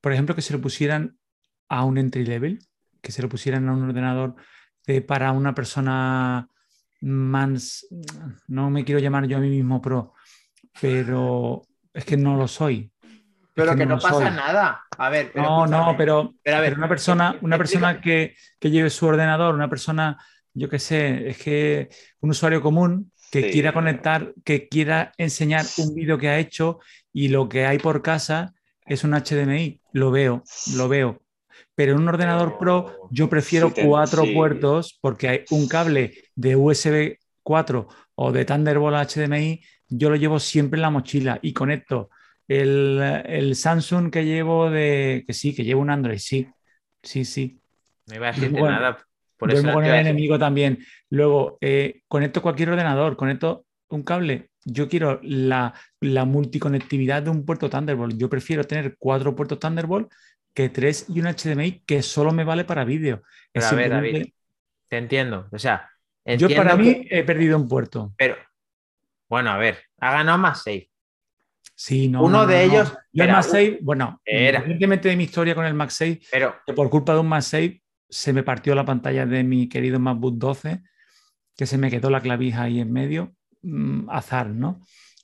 por 0.00 0.12
ejemplo, 0.12 0.34
que 0.34 0.42
se 0.42 0.52
lo 0.52 0.60
pusieran 0.60 1.16
a 1.68 1.84
un 1.84 1.98
entry 1.98 2.24
level, 2.24 2.58
que 3.00 3.12
se 3.12 3.22
lo 3.22 3.28
pusieran 3.28 3.68
a 3.68 3.72
un 3.74 3.82
ordenador 3.88 4.34
de- 4.86 5.02
para 5.02 5.32
una 5.32 5.54
persona 5.54 6.48
más, 7.00 7.86
no 8.48 8.70
me 8.70 8.84
quiero 8.84 9.00
llamar 9.00 9.26
yo 9.26 9.36
a 9.36 9.40
mí 9.40 9.48
mismo 9.50 9.80
pro, 9.80 10.14
pero 10.80 11.62
es 11.92 12.04
que 12.04 12.16
no 12.16 12.36
lo 12.36 12.48
soy. 12.48 12.90
Es 13.02 13.10
Pero 13.54 13.76
que 13.76 13.86
no 13.86 13.98
pasa 13.98 14.10
soy. 14.18 14.36
nada. 14.36 14.82
A 14.98 15.08
ver, 15.10 15.30
pero 15.32 15.44
No, 15.48 15.66
no, 15.66 15.94
pero, 15.96 16.34
Pero 16.42 16.56
a 16.56 16.60
ver, 16.60 16.70
pero 16.70 16.80
una 16.80 16.88
persona, 16.88 17.36
una 17.40 17.56
persona 17.58 18.00
que, 18.00 18.34
que 18.58 18.70
lleve 18.70 18.90
su 18.90 19.06
ordenador, 19.06 19.54
una 19.54 19.68
persona, 19.68 20.18
yo 20.52 20.68
qué 20.68 20.78
sé, 20.78 21.28
es 21.28 21.38
que 21.38 21.88
un 22.20 22.30
usuario 22.30 22.60
común 22.60 23.12
que 23.34 23.42
Sí. 23.42 23.50
quiera 23.50 23.72
conectar, 23.72 24.32
que 24.44 24.68
quiera 24.68 25.12
enseñar 25.18 25.66
un 25.78 25.94
vídeo 25.94 26.18
que 26.18 26.28
ha 26.28 26.38
hecho 26.38 26.78
y 27.12 27.28
lo 27.28 27.48
que 27.48 27.66
hay 27.66 27.78
por 27.80 28.02
casa 28.02 28.54
es 28.86 29.04
un 29.04 29.14
HDMI, 29.14 29.80
lo 29.92 30.10
veo, 30.12 30.44
lo 30.64 30.88
veo. 30.88 31.22
Pero 31.74 31.92
en 31.94 31.98
un 32.00 32.08
ordenador 32.08 32.58
pro 32.58 33.08
yo 33.10 33.28
prefiero 33.28 33.74
Sí, 33.74 33.82
cuatro 33.82 34.22
sí. 34.22 34.34
puertos 34.34 34.98
porque 35.00 35.28
hay 35.28 35.40
un 35.50 35.68
cable 35.68 36.14
de 36.36 36.56
USB 36.56 37.18
4 37.42 37.88
o 38.14 38.32
de 38.32 38.44
Thunderbolt 38.44 38.96
a 38.96 39.02
HDMI, 39.02 39.60
yo 39.88 40.10
lo 40.10 40.16
llevo 40.16 40.38
siempre 40.40 40.78
en 40.78 40.82
la 40.82 40.90
mochila 40.90 41.38
y 41.42 41.52
conecto 41.52 42.10
el, 42.48 43.00
el 43.26 43.56
Samsung 43.56 44.10
que 44.10 44.24
llevo 44.24 44.70
de, 44.70 45.24
que 45.26 45.32
sí, 45.34 45.54
que 45.54 45.64
llevo 45.64 45.80
un 45.82 45.90
Android, 45.90 46.18
sí, 46.18 46.46
sí, 47.02 47.24
sí. 47.24 47.60
No 48.06 48.14
iba 48.16 48.28
a 48.28 48.32
decirte 48.32 48.60
Bueno, 48.60 48.76
nada. 48.76 48.98
Por 49.36 49.50
Duermo 49.50 49.72
eso 49.72 49.72
con 49.72 49.84
el 49.84 49.94
enemigo 49.94 50.38
también. 50.38 50.78
Luego, 51.14 51.58
eh, 51.60 52.02
conecto 52.08 52.42
cualquier 52.42 52.70
ordenador, 52.70 53.16
conecto 53.16 53.66
un 53.88 54.02
cable. 54.02 54.50
Yo 54.64 54.88
quiero 54.88 55.20
la, 55.22 55.72
la 56.00 56.24
multiconectividad 56.24 57.22
de 57.22 57.30
un 57.30 57.44
puerto 57.44 57.70
Thunderbolt. 57.70 58.16
Yo 58.16 58.28
prefiero 58.28 58.64
tener 58.64 58.96
cuatro 58.98 59.36
puertos 59.36 59.60
Thunderbolt 59.60 60.10
que 60.52 60.68
tres 60.70 61.06
y 61.08 61.20
un 61.20 61.26
HDMI 61.26 61.82
que 61.86 62.02
solo 62.02 62.32
me 62.32 62.42
vale 62.42 62.64
para 62.64 62.84
vídeo. 62.84 63.22
Es 63.52 63.64
Pero 63.64 63.66
a 63.66 63.70
ver, 63.74 63.84
simplemente- 63.84 64.18
David, 64.18 64.32
te 64.88 64.96
entiendo. 64.98 65.48
O 65.52 65.58
sea, 65.58 65.88
Yo 66.24 66.32
entiendo 66.32 66.56
para 66.56 66.76
que- 66.76 66.82
mí 66.82 67.06
he 67.10 67.22
perdido 67.22 67.56
un 67.58 67.68
puerto. 67.68 68.12
Pero, 68.16 68.36
bueno, 69.28 69.50
a 69.50 69.56
ver, 69.58 69.78
ha 70.00 70.12
ganado 70.14 70.38
más 70.38 70.58
safe. 70.64 70.90
Sí, 71.76 72.08
no. 72.08 72.24
Uno 72.24 72.38
no, 72.42 72.46
de 72.46 72.66
no, 72.66 72.72
no. 72.72 72.72
ellos- 72.74 72.88
Yo 73.12 73.24
el 73.24 73.30
espera, 73.30 73.32
MagSafe, 73.34 73.78
bueno, 73.82 74.20
independientemente 74.26 75.08
de 75.10 75.16
mi 75.16 75.24
historia 75.24 75.54
con 75.54 75.64
el 75.66 75.74
MagSafe, 75.74 76.20
Pero, 76.32 76.56
que 76.66 76.72
por 76.72 76.90
culpa 76.90 77.14
de 77.14 77.20
un 77.20 77.28
MagSafe 77.28 77.82
se 78.08 78.32
me 78.32 78.42
partió 78.42 78.74
la 78.74 78.84
pantalla 78.84 79.26
de 79.26 79.44
mi 79.44 79.68
querido 79.68 79.98
MacBook 80.00 80.34
12, 80.38 80.82
que 81.56 81.66
se 81.66 81.78
me 81.78 81.90
quedó 81.90 82.10
la 82.10 82.20
clavija 82.20 82.62
ahí 82.62 82.80
en 82.80 82.92
medio, 82.92 83.32
mm, 83.62 84.10
azar, 84.10 84.48
¿no? 84.48 84.80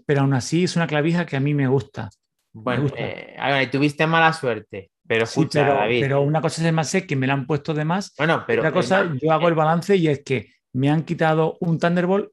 Pero 0.07 0.23
aún 0.23 0.35
así 0.35 0.65
es 0.65 0.77
una 0.77 0.87
clavija 0.87 1.27
que 1.27 1.37
a 1.37 1.41
mí 1.41 1.55
me 1.55 1.67
gusta. 1.69 2.09
bueno, 2.53 2.83
gusta. 2.83 2.99
eh, 3.01 3.37
a 3.39 3.51
ver, 3.51 3.71
tuviste 3.71 4.07
mala 4.07 4.33
suerte. 4.33 4.91
Pero 5.07 5.27
Sí, 5.27 5.41
escucha, 5.41 5.63
pero, 5.63 5.75
David. 5.75 6.01
pero 6.03 6.21
una 6.23 6.41
cosa 6.41 6.63
es 6.69 6.95
el 6.95 7.07
que 7.07 7.17
me 7.17 7.27
la 7.27 7.33
han 7.35 7.47
puesto 7.47 7.75
de 7.75 7.85
más. 7.85 8.15
bueno, 8.17 8.45
pero. 8.47 8.63
otra 8.63 8.73
cosa, 8.73 9.03
eh, 9.03 9.19
yo 9.21 9.33
hago 9.33 9.49
el 9.49 9.55
balance 9.55 9.97
y 9.97 10.07
es 10.09 10.23
que 10.25 10.53
me 10.73 10.89
han 10.91 11.03
quitado 11.05 11.57
un 11.61 11.79
Thunderbolt 11.79 12.31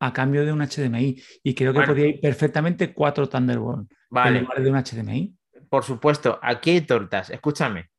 a 0.00 0.12
cambio 0.12 0.44
de 0.44 0.52
un 0.52 0.60
HDMI 0.60 1.20
y 1.42 1.54
creo 1.54 1.72
que 1.72 1.78
Bueno. 1.80 1.92
podía 1.92 2.06
ir 2.08 2.20
perfectamente 2.20 2.92
cuatro 2.94 3.28
Thunderbolt 3.28 3.90
en 3.90 3.96
Vale, 4.10 4.40
lugar 4.42 4.62
de 4.62 4.70
un 4.70 4.76
HDMI. 4.76 5.34
por 5.68 5.82
supuesto, 5.82 6.38
aquí 6.40 6.70
hay 6.70 6.80
tortas. 6.82 7.30
Escúchame. 7.30 7.90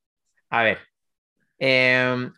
A 0.49 0.63
ver. 0.63 0.79
eh, 1.59 2.29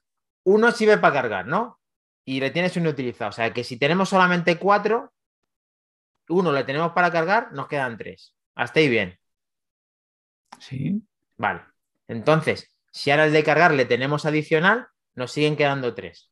uno 0.46 0.72
sirve 0.72 0.98
para 0.98 1.14
cargar, 1.14 1.46
¿no? 1.48 1.80
Y 2.28 2.42
le 2.42 2.52
tienes 2.52 2.76
uno 2.76 2.90
utilizado. 2.90 3.30
O 3.30 3.32
sea 3.32 3.54
que 3.54 3.64
si 3.64 3.80
tenemos 3.80 4.10
solamente 4.10 4.60
cuatro, 4.60 5.14
uno 6.28 6.52
le 6.52 6.66
tenemos 6.66 6.92
para 6.92 7.10
cargar, 7.10 7.54
nos 7.54 7.70
quedan 7.70 7.98
tres. 7.98 8.36
Hasta 8.54 8.82
ahí 8.82 8.90
bien. 8.90 9.18
Sí, 10.60 11.02
Vale. 11.38 11.62
Entonces, 12.10 12.76
si 12.92 13.12
ahora 13.12 13.26
el 13.28 13.32
de 13.32 13.44
cargar 13.46 13.74
le 13.74 13.86
tenemos 13.86 14.26
adicional, 14.26 14.88
nos 15.16 15.32
siguen 15.32 15.56
quedando 15.56 15.96
tres. 15.96 16.32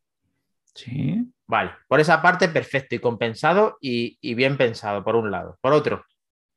sí. 0.74 1.32
Vale. 1.48 1.72
Por 1.88 2.00
esa 2.00 2.24
parte, 2.24 2.50
perfecto 2.50 2.96
y 2.96 3.00
compensado 3.00 3.78
y, 3.80 4.18
y 4.20 4.34
bien 4.34 4.58
pensado, 4.58 5.04
por 5.04 5.16
un 5.16 5.30
lado. 5.30 5.60
Por 5.62 5.74
otro, 5.74 6.04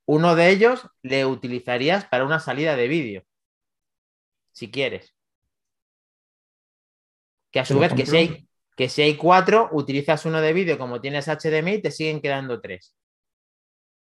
uno 0.07 0.35
de 0.35 0.49
ellos 0.49 0.89
le 1.03 1.27
utilizarías 1.27 2.07
para 2.07 2.25
una 2.25 2.41
salida 2.41 2.75
de 2.75 2.89
vídeo. 2.89 3.23
Si 4.53 4.71
quieres. 4.71 5.15
Que 7.51 7.61
a 7.61 7.67
su 7.67 7.79
vez, 7.79 7.93
que 7.93 8.07
si, 8.07 8.17
hay, 8.17 8.48
que 8.79 8.89
si 8.89 9.03
hay 9.03 9.17
cuatro, 9.17 9.69
utilizas 9.73 10.25
uno 10.25 10.41
de 10.41 10.53
vídeo, 10.53 10.79
como 10.79 11.01
tienes 11.01 11.27
HDMI, 11.27 11.83
te 11.83 11.91
siguen 11.91 12.21
quedando 12.21 12.61
tres. 12.61 12.95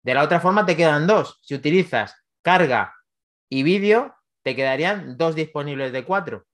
De 0.05 0.15
la 0.15 0.23
otra 0.23 0.39
forma, 0.39 0.65
te 0.65 0.77
quedan 0.77 1.09
dos. 1.09 1.39
Si 1.43 1.57
utilizas 1.57 2.15
carga 2.41 2.95
y 3.51 3.65
vídeo, 3.65 4.15
te 4.45 4.55
quedarían 4.55 5.17
dos 5.19 5.35
disponibles 5.35 5.93
de 5.93 6.05
cuatro. 6.05 6.47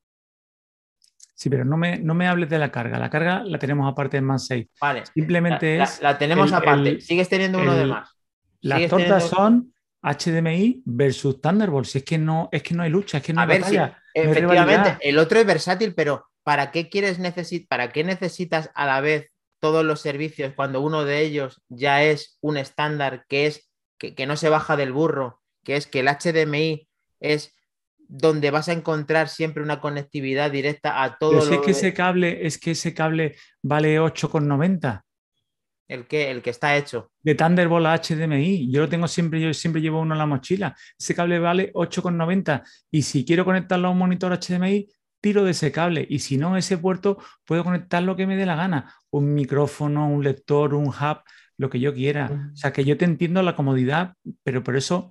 Sí, 1.35 1.51
pero 1.51 1.67
no 1.67 1.77
me, 1.77 1.99
no 1.99 2.15
me 2.15 2.27
hables 2.27 2.49
de 2.49 2.59
la 2.59 2.73
carga. 2.73 2.99
La 2.99 3.11
carga 3.11 3.45
la 3.45 3.59
tenemos 3.59 3.93
aparte 3.93 4.17
en 4.17 4.25
MagSafe. 4.25 4.71
Vale. 4.81 5.05
Simplemente 5.13 5.77
La, 5.77 5.85
es. 5.85 6.01
la 6.01 6.17
tenemos 6.17 6.49
el- 6.49 6.55
aparte. 6.55 6.89
el- 6.89 7.03
Sigues 7.03 7.29
teniendo 7.29 7.59
uno 7.59 7.75
de 7.75 7.85
más. 7.85 8.17
Las 8.63 8.89
tortas 8.89 9.29
teniendo- 9.29 9.29
son 9.29 9.75
HDMI 10.03 10.83
versus 10.87 11.39
Thunderbolt. 11.43 11.87
Si 11.87 11.99
es 11.99 12.05
que 12.05 12.17
no, 12.17 12.49
es 12.51 12.63
que 12.63 12.73
no 12.75 12.83
hay 12.83 12.89
lucha, 12.89 13.19
es 13.19 13.23
que 13.25 13.35
no 13.35 13.41
A 13.41 13.45
hay 13.45 13.49
ver, 13.49 13.61
no 13.61 13.67
hay 13.67 13.93
efectivamente, 14.15 14.97
el 15.07 15.19
otro 15.19 15.39
es 15.39 15.45
versátil, 15.47 15.95
pero 15.95 16.27
¿para 16.47 16.71
qué 16.71 16.89
quieres 16.89 17.19
necesitar, 17.19 17.67
para 17.67 17.91
qué 17.91 18.05
necesitas 18.05 18.71
a 18.77 18.87
la 18.87 19.01
vez 19.01 19.33
todos 19.59 19.85
los 19.85 20.01
servicios 20.01 20.53
cuando 20.55 20.81
uno 20.81 21.05
de 21.05 21.23
ellos 21.23 21.61
ya 21.69 22.05
es 22.05 22.39
un 22.41 22.57
estándar 22.57 23.25
que 23.29 23.47
es 23.47 23.69
que, 23.99 24.15
que 24.15 24.27
no 24.27 24.37
se 24.37 24.49
baja 24.49 24.77
del 24.77 24.93
burro, 24.93 25.43
que 25.65 25.75
es 25.75 25.89
que 25.89 25.99
el 25.99 26.07
HDMI 26.07 26.89
es 27.19 27.53
donde 27.99 28.53
vas 28.53 28.69
a 28.69 28.75
encontrar 28.75 29.29
siempre 29.29 29.61
una 29.61 29.81
conectividad 29.81 30.53
directa 30.53 31.03
a 31.03 31.19
todo 31.19 31.33
Pero 31.33 31.43
si 31.43 31.51
lo 31.51 31.57
es 31.57 31.63
que 31.63 31.71
ese 31.73 31.93
cable, 31.93 32.47
es 32.47 32.59
que 32.59 32.71
ese 32.71 32.95
cable 32.95 33.35
vale 33.61 33.99
8,90 33.99 35.03
el 35.89 36.07
que 36.07 36.31
el 36.31 36.43
que 36.43 36.51
está 36.51 36.77
hecho. 36.77 37.11
de 37.23 37.35
Thunderbolt 37.35 37.87
a 37.87 37.97
HDMI. 37.97 38.71
Yo 38.71 38.83
lo 38.83 38.89
tengo 38.89 39.09
siempre, 39.09 39.41
yo 39.41 39.53
siempre 39.55 39.81
llevo 39.81 40.01
uno 40.01 40.15
en 40.15 40.19
la 40.19 40.27
mochila. 40.27 40.77
Ese 40.99 41.15
cable 41.15 41.39
vale 41.39 41.73
8,90 41.73 42.63
y 42.91 43.03
si 43.03 43.25
quiero 43.25 43.45
conectarlo 43.45 43.89
a 43.89 43.91
un 43.91 43.99
monitor 43.99 44.33
HDMI, 44.33 44.89
tiro 45.21 45.45
de 45.45 45.51
ese 45.53 45.73
cable 45.73 46.07
y 46.09 46.21
si 46.21 46.37
no, 46.37 46.57
ese 46.57 46.79
puerto 46.79 47.19
puedo 47.45 47.65
conectar 47.65 48.03
lo 48.03 48.17
que 48.17 48.27
me 48.27 48.37
dé 48.37 48.47
la 48.47 48.57
gana. 48.57 48.95
Un 49.11 49.35
micrófono, 49.35 50.09
un 50.09 50.23
lector, 50.23 50.75
un 50.75 50.87
hub, 50.89 51.19
lo 51.59 51.71
que 51.71 51.81
yo 51.81 51.95
quiera. 51.95 52.51
O 52.53 52.57
sea, 52.57 52.73
que 52.73 52.85
yo 52.85 52.97
te 52.97 53.05
entiendo 53.05 53.43
la 53.43 53.57
comodidad, 53.57 54.15
pero 54.45 54.63
por 54.63 54.77
eso... 54.77 55.11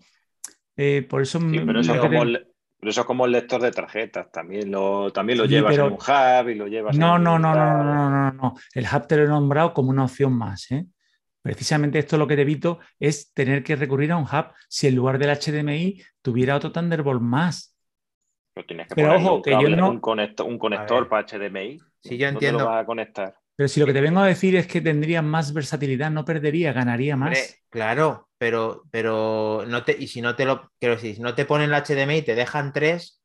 eh, 0.77 1.05
por 1.09 1.21
eso 1.21 1.39
Sí, 1.39 1.45
me- 1.45 1.65
pero 1.65 1.79
eso, 1.81 1.93
me 1.93 1.99
como 1.99 2.23
el, 2.23 2.47
pero 2.79 2.89
eso 2.91 3.01
es 3.01 3.07
como 3.07 3.25
el 3.25 3.31
lector 3.31 3.61
de 3.61 3.71
tarjetas. 3.71 4.31
También 4.31 4.69
lo, 4.71 5.11
también 5.11 5.37
lo 5.39 5.45
Sí, 5.45 5.51
llevas 5.51 5.73
pero- 5.73 5.87
en 5.87 5.93
un 5.93 5.99
hub 5.99 6.49
y 6.49 6.55
lo 6.55 6.67
llevas 6.67 6.97
No, 6.97 7.17
en 7.17 7.23
no, 7.23 7.39
no, 7.39 7.53
no, 7.55 7.83
no, 7.83 8.09
no, 8.09 8.31
no. 8.31 8.55
El 8.73 8.85
hub 8.85 9.07
te 9.07 9.17
lo 9.17 9.23
he 9.23 9.27
nombrado 9.27 9.73
como 9.73 9.89
una 9.89 10.03
opción 10.05 10.33
más. 10.33 10.69
¿eh? 10.71 10.85
Precisamente 11.41 11.99
esto 11.99 12.17
lo 12.17 12.27
que 12.27 12.35
te 12.35 12.41
evito 12.43 12.79
es 12.99 13.31
tener 13.33 13.63
que 13.63 13.75
recurrir 13.75 14.11
a 14.11 14.17
un 14.17 14.23
hub 14.23 14.47
si 14.67 14.87
en 14.87 14.95
lugar 14.95 15.17
del 15.17 15.29
HDMI 15.29 16.01
tuviera 16.21 16.55
otro 16.55 16.71
Thunderbolt 16.71 17.21
más. 17.21 17.74
Pero 18.55 18.67
tienes 18.67 18.87
que 18.87 18.95
Pero 18.95 19.07
ponerle 19.09 19.25
ojo, 19.27 19.35
un 19.35 19.41
que 19.43 19.51
yo 19.51 19.69
no- 19.69 19.89
un 19.91 19.99
conector, 19.99 20.47
un 20.47 20.57
conector 20.57 21.09
para 21.09 21.27
HDMI. 21.27 21.77
Sí, 21.99 22.17
yo 22.17 22.27
¿Dónde 22.27 22.47
entiendo. 22.47 22.59
lo 22.63 22.65
vas 22.69 22.83
a 22.83 22.85
conectar? 22.85 23.35
Pero 23.57 23.67
si 23.69 23.79
lo 23.81 23.85
que 23.85 23.93
te 23.93 24.01
vengo 24.01 24.19
a 24.21 24.25
decir 24.27 24.55
es 24.55 24.65
que 24.67 24.81
tendría 24.81 25.21
más 25.21 25.53
versatilidad, 25.53 26.09
no 26.09 26.23
perdería, 26.25 26.73
ganaría 26.73 27.15
más. 27.17 27.27
Hombre, 27.29 27.43
claro, 27.69 28.29
pero, 28.37 28.83
pero 28.91 29.63
no 29.67 29.83
te, 29.83 29.95
y 29.97 30.07
si 30.07 30.21
no 30.21 30.35
te 30.35 30.45
lo, 30.45 30.71
quiero 30.79 30.95
decir, 30.95 31.15
si 31.15 31.21
no 31.21 31.35
te 31.35 31.45
ponen 31.45 31.73
el 31.73 31.75
HDMI 31.83 32.17
y 32.17 32.21
te 32.21 32.35
dejan 32.35 32.71
tres, 32.73 33.21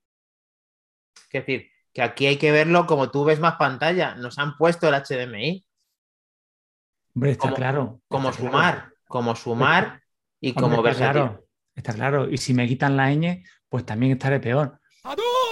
es 1.33 1.47
decir, 1.47 1.70
que 1.93 2.03
aquí 2.03 2.26
hay 2.26 2.37
que 2.37 2.51
verlo 2.53 2.87
como 2.87 3.11
tú 3.11 3.24
ves 3.24 3.41
más 3.41 3.57
pantalla, 3.57 4.14
nos 4.16 4.39
han 4.39 4.57
puesto 4.57 4.89
el 4.89 4.95
HDMI. 4.95 5.64
Hombre, 7.14 7.31
está 7.33 7.43
Como- 7.43 7.57
claro. 7.57 8.01
como 8.09 8.31
está 8.31 8.43
sumar, 8.43 8.74
claro. 8.74 8.95
como 9.09 9.37
sumar 9.37 10.03
y 10.41 10.51
Hombre, 10.51 10.61
como 10.62 10.76
está 10.76 10.83
versátil. 10.83 11.22
claro, 11.22 11.45
está 11.74 11.93
claro. 11.95 12.31
Y 12.31 12.37
si 12.39 12.55
me 12.55 12.66
quitan 12.68 12.97
la 12.97 13.11
ñ, 13.12 13.45
pues 13.68 13.85
también 13.85 14.12
estaré 14.12 14.41
peor. 14.41 14.80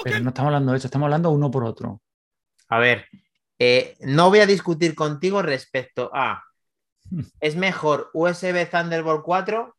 Pero 0.04 0.20
no 0.20 0.28
estamos 0.28 0.48
hablando 0.48 0.72
de 0.72 0.78
eso, 0.78 0.86
estamos 0.86 1.06
hablando 1.06 1.30
uno 1.30 1.50
por 1.50 1.64
otro. 1.64 2.02
A 2.68 2.78
ver, 2.78 3.06
eh, 3.58 3.96
no 4.00 4.28
voy 4.28 4.40
a 4.40 4.46
discutir 4.46 4.94
contigo 4.94 5.42
respecto 5.42 6.10
a 6.14 6.44
es 7.40 7.56
mejor 7.56 8.10
USB 8.12 8.68
Thunderbolt 8.70 9.22
4 9.24 9.74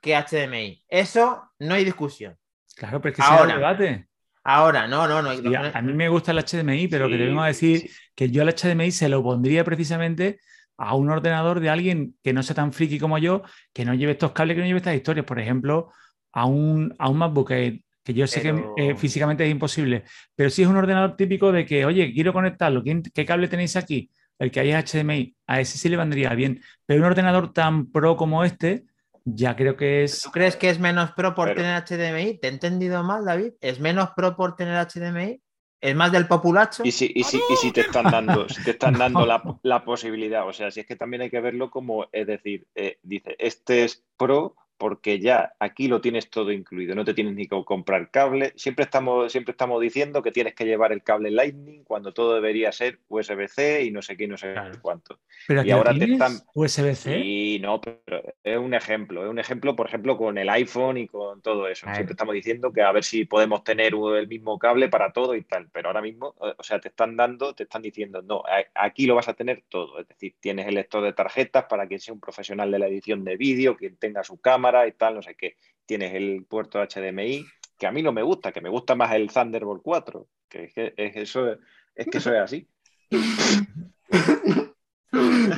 que 0.00 0.16
HDMI. 0.16 0.82
Eso 0.88 1.50
no 1.58 1.74
hay 1.74 1.84
discusión. 1.84 2.36
Claro, 2.76 3.00
pero 3.00 3.12
es 3.12 3.16
que 3.16 3.22
Ahora. 3.22 3.52
el 3.54 3.58
debate. 3.58 4.08
Ahora, 4.44 4.88
no, 4.88 5.06
no, 5.06 5.22
no. 5.22 5.32
Sí, 5.36 5.54
a, 5.54 5.82
mí 5.82 5.92
me 5.92 6.08
gusta 6.08 6.32
el 6.32 6.38
HDMI, 6.38 6.88
pero 6.88 7.06
que 7.06 7.14
te 7.14 7.20
Sí, 7.20 7.26
vengo 7.28 7.42
a 7.42 7.46
decir 7.46 7.80
sí. 7.80 7.90
que 8.16 8.28
yo 8.30 8.42
el 8.42 8.48
HDMI 8.52 8.90
se 8.90 9.08
lo 9.08 9.22
pondría 9.22 9.62
precisamente 9.62 10.40
a 10.76 10.96
un 10.96 11.10
ordenador 11.10 11.60
de 11.60 11.70
alguien 11.70 12.16
que 12.24 12.32
no 12.32 12.42
sea 12.42 12.56
tan 12.56 12.72
friki 12.72 12.98
como 12.98 13.18
yo, 13.18 13.42
que 13.72 13.84
no 13.84 13.94
lleve 13.94 14.12
estos 14.12 14.32
cables, 14.32 14.56
que 14.56 14.62
no 14.62 14.66
lleve 14.66 14.78
estas 14.78 14.96
historias. 14.96 15.24
Por 15.26 15.38
ejemplo, 15.38 15.92
a 16.32 16.46
un, 16.46 16.92
a 16.98 17.08
un 17.08 17.18
MacBook 17.18 17.52
Air, 17.52 17.80
que 18.04 18.14
yo 18.14 18.26
sé 18.26 18.40
Pero- 18.40 18.74
que 18.76 18.90
eh, 18.90 18.96
físicamente 18.96 19.44
es 19.44 19.50
imposible, 19.50 20.04
pero 20.34 20.50
si 20.50 20.62
es 20.62 20.68
un 20.68 20.76
ordenador 20.76 21.16
típico 21.16 21.52
de 21.52 21.64
que, 21.66 21.84
oye, 21.84 22.12
quiero 22.12 22.32
conectarlo, 22.32 22.82
¿quién- 22.82 23.02
¿qué 23.02 23.24
cable 23.24 23.48
tenéis 23.48 23.76
aquí? 23.76 24.10
El 24.38 24.50
que 24.50 24.60
hay 24.60 24.70
es 24.72 24.76
HDMI, 24.92 25.36
a 25.46 25.60
ese 25.60 25.78
sí 25.78 25.88
le 25.88 25.96
vendría 25.96 26.30
bien. 26.34 26.60
Pero 26.86 27.00
un 27.00 27.06
ordenador 27.06 27.52
tan 27.52 27.92
pro 27.92 28.16
como 28.16 28.42
este, 28.42 28.84
ya 29.24 29.54
creo 29.54 29.76
que 29.76 30.02
es... 30.04 30.20
¿Tú 30.22 30.30
crees 30.32 30.56
que 30.56 30.68
es 30.68 30.80
menos 30.80 31.12
pro 31.12 31.32
por 31.34 31.48
Pero- 31.48 31.60
tener 31.62 31.76
HDMI? 31.84 32.38
¿Te 32.38 32.48
he 32.48 32.50
entendido 32.50 33.04
mal, 33.04 33.24
David? 33.24 33.52
¿Es 33.60 33.78
menos 33.78 34.10
pro 34.16 34.34
por 34.34 34.56
tener 34.56 34.74
HDMI? 34.84 35.40
¿Es 35.80 35.94
más 35.96 36.10
del 36.12 36.26
populacho? 36.26 36.82
Y 36.84 36.90
si, 36.92 37.10
y 37.14 37.22
si, 37.24 37.36
y 37.38 37.56
si 37.56 37.70
te 37.72 37.82
están 37.82 38.04
dando, 38.10 38.48
si 38.48 38.62
te 38.64 38.70
están 38.72 38.94
dando 38.98 39.26
la 39.62 39.84
posibilidad, 39.84 40.46
o 40.48 40.52
sea, 40.52 40.70
si 40.72 40.80
es 40.80 40.86
que 40.86 40.96
también 40.96 41.22
hay 41.22 41.30
que 41.30 41.40
verlo 41.40 41.70
como, 41.70 42.06
es 42.12 42.26
decir, 42.26 42.66
eh, 42.74 42.98
dice, 43.02 43.36
este 43.38 43.84
es 43.84 44.04
pro 44.16 44.56
porque 44.82 45.20
ya 45.20 45.52
aquí 45.60 45.86
lo 45.86 46.00
tienes 46.00 46.28
todo 46.28 46.50
incluido, 46.50 46.96
no 46.96 47.04
te 47.04 47.14
tienes 47.14 47.36
ni 47.36 47.46
que 47.46 47.62
comprar 47.64 48.10
cable. 48.10 48.52
Siempre 48.56 48.84
estamos, 48.84 49.30
siempre 49.30 49.52
estamos 49.52 49.80
diciendo 49.80 50.22
que 50.24 50.32
tienes 50.32 50.56
que 50.56 50.64
llevar 50.64 50.90
el 50.90 51.04
cable 51.04 51.30
Lightning 51.30 51.84
cuando 51.84 52.12
todo 52.12 52.34
debería 52.34 52.72
ser 52.72 52.98
USB-C 53.08 53.84
y 53.84 53.92
no 53.92 54.02
sé 54.02 54.16
qué, 54.16 54.26
no 54.26 54.36
sé 54.36 54.52
Claro. 54.54 54.76
cuánto. 54.82 55.20
Pero 55.46 55.60
y 55.60 55.62
aquí 55.62 55.70
ahora 55.70 55.94
te 55.96 56.10
están- 56.12 56.40
USB-C. 56.52 57.16
Y 57.16 57.60
no, 57.60 57.80
pero 57.80 58.24
es 58.42 58.58
un 58.58 58.74
ejemplo, 58.74 59.22
es 59.22 59.30
un 59.30 59.38
ejemplo, 59.38 59.76
por 59.76 59.86
ejemplo, 59.86 60.16
con 60.18 60.36
el 60.36 60.48
iPhone 60.48 60.98
y 60.98 61.06
con 61.06 61.40
todo 61.42 61.68
eso. 61.68 61.82
Claro. 61.84 61.94
Siempre 61.94 62.14
estamos 62.14 62.34
diciendo 62.34 62.72
que 62.72 62.82
a 62.82 62.90
ver 62.90 63.04
si 63.04 63.24
podemos 63.24 63.62
tener 63.62 63.94
el 63.94 64.26
mismo 64.26 64.58
cable 64.58 64.88
para 64.88 65.12
todo 65.12 65.36
y 65.36 65.42
tal, 65.42 65.68
pero 65.72 65.90
ahora 65.90 66.02
mismo, 66.02 66.34
o 66.38 66.62
sea, 66.64 66.80
te 66.80 66.88
están 66.88 67.16
dando, 67.16 67.54
te 67.54 67.62
están 67.62 67.82
diciendo, 67.82 68.20
no, 68.20 68.42
aquí 68.74 69.06
lo 69.06 69.14
vas 69.14 69.28
a 69.28 69.34
tener 69.34 69.62
todo. 69.68 70.00
Es 70.00 70.08
decir, 70.08 70.34
tienes 70.40 70.66
el 70.66 70.74
lector 70.74 71.04
de 71.04 71.12
tarjetas 71.12 71.66
para 71.66 71.86
quien 71.86 72.00
sea 72.00 72.14
un 72.14 72.20
profesional 72.20 72.68
de 72.72 72.80
la 72.80 72.88
edición 72.88 73.22
de 73.22 73.36
vídeo, 73.36 73.76
quien 73.76 73.96
tenga 73.96 74.24
su 74.24 74.40
cámara 74.40 74.71
y 74.86 74.92
tal, 74.92 75.14
no 75.16 75.22
sé 75.22 75.34
qué. 75.36 75.56
Tienes 75.86 76.14
el 76.14 76.44
puerto 76.48 76.80
HDMI, 76.80 77.44
que 77.78 77.86
a 77.86 77.92
mí 77.92 78.02
no 78.02 78.12
me 78.12 78.22
gusta, 78.22 78.52
que 78.52 78.60
me 78.60 78.68
gusta 78.70 78.94
más 78.94 79.12
el 79.14 79.30
Thunderbolt 79.32 79.82
4, 79.82 80.26
que 80.48 80.64
es 80.64 80.74
que 80.74 80.94
es 80.96 81.16
eso, 81.16 81.56
es 81.94 82.06
que 82.06 82.18
eso 82.18 82.32
es 82.34 82.40
así. 82.40 82.68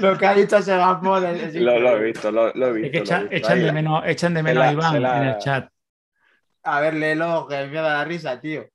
Lo 0.01 0.19
que 0.19 0.27
ha 0.27 0.35
dicho 0.35 0.61
Sebastián 0.61 1.37
es 1.37 1.55
Lo, 1.55 1.79
lo 1.79 1.97
he 1.97 2.05
visto, 2.07 2.31
lo, 2.33 2.53
lo 2.55 2.75
he 2.77 2.87
Es 2.87 2.91
que 2.91 3.01
visto. 3.01 3.15
echan, 3.15 3.21
he 3.21 3.29
visto. 3.29 3.37
echan 3.37 3.53
Ahí 3.59 3.65
de 3.65 3.73
menos, 3.73 4.03
echan 4.07 4.35
de 4.35 4.43
menos 4.43 4.59
la- 4.65 4.69
a 4.69 4.73
Iván 4.73 5.03
la- 5.03 5.17
en 5.19 5.23
el 5.29 5.39
chat. 5.39 5.69
A 6.65 6.81
ver, 6.81 6.95
léelo, 6.95 7.47
que 7.49 7.67
me 7.67 7.75
da 7.77 7.99
la 7.99 8.05
risa, 8.05 8.41
tío. 8.41 8.67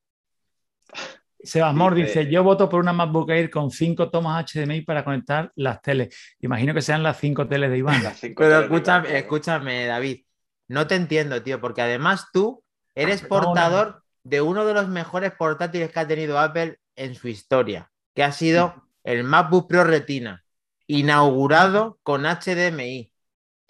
Sebas 1.41 1.73
Mor 1.73 1.95
Dice- 1.95 2.29
yo 2.29 2.43
voto 2.43 2.69
por 2.69 2.79
una 2.81 2.93
MacBook 2.93 3.29
Air 3.31 3.49
con 3.49 3.71
cinco 3.71 4.09
tomas 4.09 4.45
HDMI 4.45 4.81
para 4.81 5.03
conectar 5.03 5.51
las 5.55 5.81
teles. 5.81 6.35
Imagino 6.41 6.73
que 6.73 6.81
sean 6.81 7.01
las 7.01 7.17
cinco 7.17 7.47
teles 7.47 7.71
de 7.71 7.77
Iván. 7.77 8.01
Pero 8.37 8.59
escúchame, 9.07 9.85
David. 9.85 10.23
No 10.69 10.87
te 10.87 10.95
entiendo, 10.95 11.43
tío, 11.43 11.59
porque 11.59 11.81
además 11.81 12.27
tú 12.31 12.63
eres 12.95 13.23
no, 13.23 13.27
portador 13.29 14.03
de 14.23 14.39
uno 14.41 14.65
de 14.65 14.73
los 14.73 14.87
mejores 14.87 15.31
portátiles 15.33 15.91
que 15.91 15.99
ha 15.99 16.07
tenido 16.07 16.39
Apple 16.39 16.79
en 16.95 17.15
su 17.15 17.27
historia, 17.27 17.91
que 18.15 18.23
ha 18.23 18.31
sido 18.31 18.85
el 19.03 19.23
MacBook 19.23 19.67
Pro 19.67 19.83
Retina, 19.83 20.43
inaugurado 20.87 21.99
con 22.03 22.25
HDMI. 22.25 23.11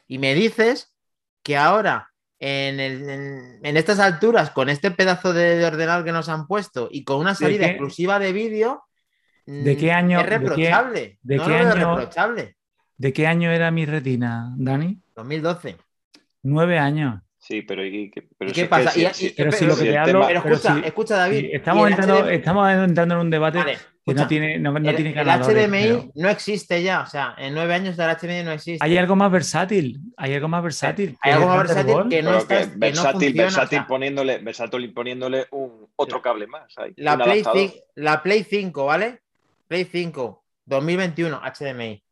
Y 0.08 0.18
me 0.20 0.34
dices 0.34 0.94
que 1.44 1.56
ahora, 1.58 2.12
en, 2.40 2.80
el- 2.80 3.10
en- 3.10 3.60
en 3.64 3.78
estas 3.78 4.00
alturas, 4.00 4.50
con 4.52 4.70
este 4.70 4.92
pedazo 4.92 5.34
de 5.34 5.64
ordenador 5.66 6.04
que 6.04 6.12
nos 6.12 6.30
han 6.30 6.48
puesto 6.48 6.90
y 6.92 7.04
con 7.04 7.18
una 7.20 7.36
salida 7.36 7.66
exclusiva 7.68 8.20
de 8.20 8.34
vídeo, 8.34 8.84
¿De 9.46 9.78
qué 9.78 9.88
mm, 9.88 9.96
año- 9.96 10.20
Es 10.20 10.26
de 10.26 10.32
qué- 10.32 10.36
de 11.22 11.36
no 11.38 11.44
año- 11.44 11.96
reprochable. 11.96 12.58
¿De 12.98 13.14
qué 13.14 13.26
año 13.28 13.50
era 13.52 13.72
mi 13.72 13.86
retina, 13.86 14.54
Dani? 14.58 15.02
2012. 15.16 15.78
Nueve 16.44 16.78
años. 16.80 17.22
Sí, 17.38 17.62
pero, 17.62 17.86
¿y 17.86 18.12
qué, 18.12 18.28
pero 18.38 18.52
¿Y 18.52 18.54
si 18.54 18.62
qué 18.62 18.68
que 18.68 18.70
pasa? 18.70 18.92
si- 18.92 19.02
Y- 19.06 19.10
si- 19.14 19.26
y- 19.28 19.30
Pero 19.32 19.52
si 19.54 19.66
lo 19.66 19.76
que 19.76 19.82
si 19.82 19.88
te 19.88 19.98
hablo- 19.98 20.12
tema- 20.12 20.28
Pero 20.28 20.44
pero 20.44 20.56
escucha, 20.56 20.80
escucha, 20.86 21.16
David. 21.16 21.50
Estamos, 21.54 21.90
entrando, 21.90 22.16
HDMI 22.20 22.36
estamos 22.36 22.72
entrando 22.74 23.16
en 23.16 23.22
un 23.22 23.30
debate 23.30 23.58
Vale, 23.60 23.72
que 23.74 23.78
escucha, 23.78 24.22
no 24.24 24.28
tiene, 24.28 24.60
no, 24.60 24.72
no 24.74 24.90
el, 24.90 24.96
tiene 24.96 25.12
el 25.20 25.28
HDMI 25.30 25.84
pero 25.88 26.12
no 26.16 26.30
existe 26.30 26.84
ya. 26.84 27.02
O 27.02 27.06
sea, 27.06 27.36
en 27.38 27.54
nueve 27.54 27.74
años 27.74 27.98
el 27.98 28.10
HDMI 28.10 28.44
no 28.44 28.52
existe. 28.52 28.86
Hay 28.86 28.98
algo 28.98 29.16
más 29.16 29.32
versátil. 29.32 30.00
Hay 30.18 30.34
algo 30.34 30.48
más 30.50 30.62
versátil. 30.64 31.18
Hay 31.22 31.32
algo 31.32 31.48
más 31.48 31.60
versátil 31.60 32.10
que 32.10 32.22
no 32.22 32.38
está, 32.38 32.58
que 32.58 32.64
que 32.66 32.76
no 32.76 32.80
versátil, 32.80 33.12
funciona, 33.14 33.44
versátil 33.44 33.78
o 33.78 33.82
sea, 33.82 33.88
poniéndole, 33.88 34.38
versátil 34.40 34.94
poniéndole 34.94 35.48
un 35.52 35.88
otro 35.96 36.22
cable 36.22 36.46
más. 36.46 36.78
ahí, 36.78 36.92
la, 36.98 37.16
Play 37.18 37.40
adaptador. 37.42 37.58
5, 37.70 37.84
la 37.96 38.22
Play 38.24 38.44
5, 38.44 38.86
¿vale? 38.86 39.20
Play 39.70 39.86
5, 39.86 40.44
2021, 40.66 41.40
HDMI. 41.42 42.04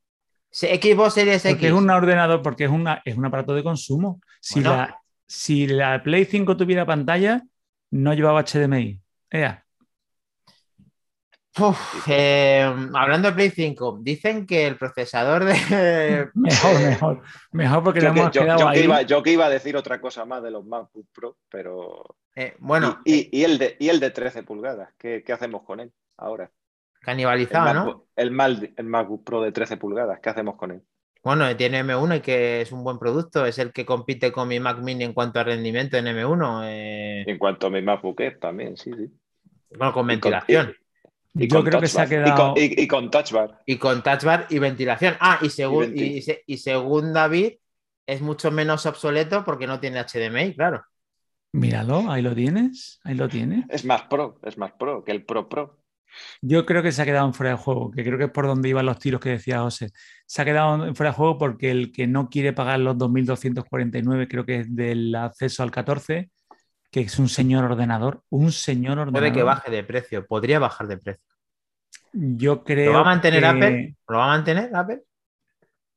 Xbox 0.59 1.13
Series 1.13 1.45
X. 1.45 1.53
Porque 1.55 1.67
es 1.67 1.73
un 1.73 1.89
ordenador, 1.89 2.41
porque 2.41 2.63
es, 2.65 2.71
una, 2.71 3.01
es 3.05 3.15
un 3.15 3.25
aparato 3.25 3.53
de 3.53 3.63
consumo. 3.63 4.19
Si, 4.41 4.55
Bueno. 4.61 4.75
la, 4.77 4.99
si 5.27 5.67
la 5.67 6.01
Play 6.01 6.25
5 6.25 6.57
tuviera 6.57 6.85
pantalla, 6.85 7.43
no 7.91 8.13
llevaba 8.13 8.43
HDMI. 8.43 8.99
Ea. 9.29 9.63
Uf, 11.59 12.07
eh, 12.07 12.61
hablando 12.93 13.29
de 13.29 13.33
Play 13.33 13.49
5, 13.49 13.99
dicen 14.01 14.45
que 14.45 14.67
el 14.67 14.77
procesador 14.77 15.43
de. 15.43 16.29
Mejor, 16.35 16.79
mejor. 16.81 17.21
Mejor 17.51 17.83
porque 17.83 17.99
Yo 18.01 18.07
nos 18.09 18.13
que, 18.13 18.19
hemos 18.21 18.31
yo- 18.33 18.41
quedado 18.41 18.59
yo 18.59 18.65
que 18.71 18.77
ahí. 18.77 18.83
iba, 18.83 19.01
yo 19.01 19.23
que 19.23 19.31
iba 19.31 19.45
a 19.47 19.49
decir 19.49 19.75
otra 19.75 19.99
cosa 19.99 20.23
más 20.25 20.43
de 20.43 20.51
los 20.51 20.63
MacBook 20.65 21.07
Pro, 21.11 21.37
pero. 21.49 22.15
Eh, 22.35 22.55
bueno, 22.59 23.01
y, 23.05 23.15
y- 23.15 23.29
y 23.39 23.43
el 23.43 23.57
de, 23.57 23.75
y 23.79 23.89
el 23.89 23.99
de 23.99 24.11
13 24.11 24.43
pulgadas, 24.43 24.89
¿qué, 24.99 25.23
qué 25.25 25.33
hacemos 25.33 25.63
con 25.63 25.79
él 25.79 25.91
ahora? 26.17 26.51
El, 27.01 27.05
canibalizado, 27.05 27.73
¿no? 27.73 28.05
El, 28.15 28.31
Mal- 28.31 28.73
el 28.75 28.85
MacBook 28.85 29.23
Pro 29.23 29.41
de 29.41 29.51
13 29.51 29.77
pulgadas, 29.77 30.19
¿qué 30.21 30.29
hacemos 30.29 30.55
con 30.55 30.71
él? 30.71 30.81
Bueno, 31.23 31.53
tiene 31.57 31.83
M1 31.83 32.17
y 32.17 32.19
que 32.21 32.61
es 32.61 32.71
un 32.71 32.83
buen 32.83 32.99
producto. 32.99 33.45
Es 33.45 33.59
el 33.59 33.73
que 33.73 33.85
compite 33.85 34.31
con 34.31 34.47
mi 34.47 34.59
Mac 34.59 34.79
Mini 34.79 35.03
en 35.03 35.13
cuanto 35.13 35.39
a 35.39 35.43
rendimiento 35.43 35.97
en 35.97 36.05
M1. 36.05 36.61
eh, 36.65 37.23
En 37.27 37.37
cuanto 37.37 37.67
a 37.67 37.69
mi 37.69 37.81
MacBook 37.81 38.19
Air 38.21 38.39
también, 38.39 38.77
sí, 38.77 38.91
sí. 38.95 39.09
bueno, 39.77 39.91
con 39.93 40.05
Y 40.05 40.19
con- 40.19 40.31
ventilación. 40.31 40.73
y 41.33 41.47
Yo 41.47 41.57
con 41.57 41.65
creo 41.65 41.81
que 41.81 41.87
se 41.87 41.99
ha 42.01 42.05
Touch 42.05 42.11
Bar, 42.17 42.21
y 42.21 42.31
quedado. 42.31 42.53
con- 42.53 42.63
Y, 42.63 42.81
y 42.83 42.87
con 42.87 43.11
Touch 43.11 43.31
Bar. 43.31 43.61
Y 43.65 43.77
con 43.77 44.03
Touch 44.03 44.23
Bar 44.23 44.47
y 44.49 44.59
ventilación. 44.59 45.15
Ah, 45.19 45.39
y, 45.41 45.49
según, 45.49 45.93
y 45.95 46.57
según 46.57 47.11
David, 47.13 47.53
es 48.05 48.21
mucho 48.21 48.49
menos 48.51 48.85
obsoleto 48.85 49.43
porque 49.43 49.67
no 49.67 49.79
tiene 49.81 49.99
HDMI, 49.99 50.55
claro. 50.55 50.85
Míralo, 51.51 52.09
ahí 52.11 52.21
lo 52.21 52.33
tienes. 52.35 52.99
Ahí 53.03 53.15
lo 53.15 53.27
tienes. 53.27 53.65
Es 53.69 53.83
más 53.83 54.03
pro, 54.03 54.39
es 54.43 54.57
más 54.57 54.71
pro 54.73 55.03
que 55.03 55.11
el 55.11 55.25
Pro 55.25 55.49
Pro. 55.49 55.76
Yo 56.41 56.65
creo 56.65 56.83
que 56.83 56.91
se 56.91 57.01
ha 57.01 57.05
quedado 57.05 57.27
en 57.27 57.33
fuera 57.33 57.51
de 57.51 57.57
juego, 57.57 57.91
que 57.91 58.03
creo 58.03 58.17
que 58.17 58.25
es 58.25 58.31
por 58.31 58.47
donde 58.47 58.69
iban 58.69 58.85
los 58.85 58.99
tiros 58.99 59.19
que 59.21 59.29
decía 59.29 59.61
José. 59.61 59.91
Se 60.25 60.41
ha 60.41 60.45
quedado 60.45 60.85
en 60.85 60.95
fuera 60.95 61.11
de 61.11 61.15
juego 61.17 61.37
porque 61.37 61.71
el 61.71 61.91
que 61.91 62.07
no 62.07 62.29
quiere 62.29 62.53
pagar 62.53 62.79
los 62.79 62.97
2.249, 62.97 64.27
creo 64.27 64.45
que 64.45 64.59
es 64.61 64.75
del 64.75 65.13
acceso 65.15 65.63
al 65.63 65.71
14, 65.71 66.29
que 66.91 67.01
es 67.01 67.19
un 67.19 67.29
señor 67.29 67.65
ordenador, 67.65 68.23
un 68.29 68.51
señor 68.51 68.99
ordenador. 68.99 69.19
Puede 69.21 69.33
que 69.33 69.43
baje 69.43 69.71
de 69.71 69.83
precio, 69.83 70.25
podría 70.25 70.59
bajar 70.59 70.87
de 70.87 70.97
precio. 70.97 71.23
Yo 72.13 72.63
creo 72.63 72.91
¿Lo 72.93 72.97
va 72.99 73.01
a 73.01 73.05
mantener 73.05 73.41
que- 73.41 73.47
Apple? 73.47 73.95
¿Lo 74.07 74.17
va 74.17 74.25
a 74.25 74.37
mantener 74.37 74.75
Apple? 74.75 75.01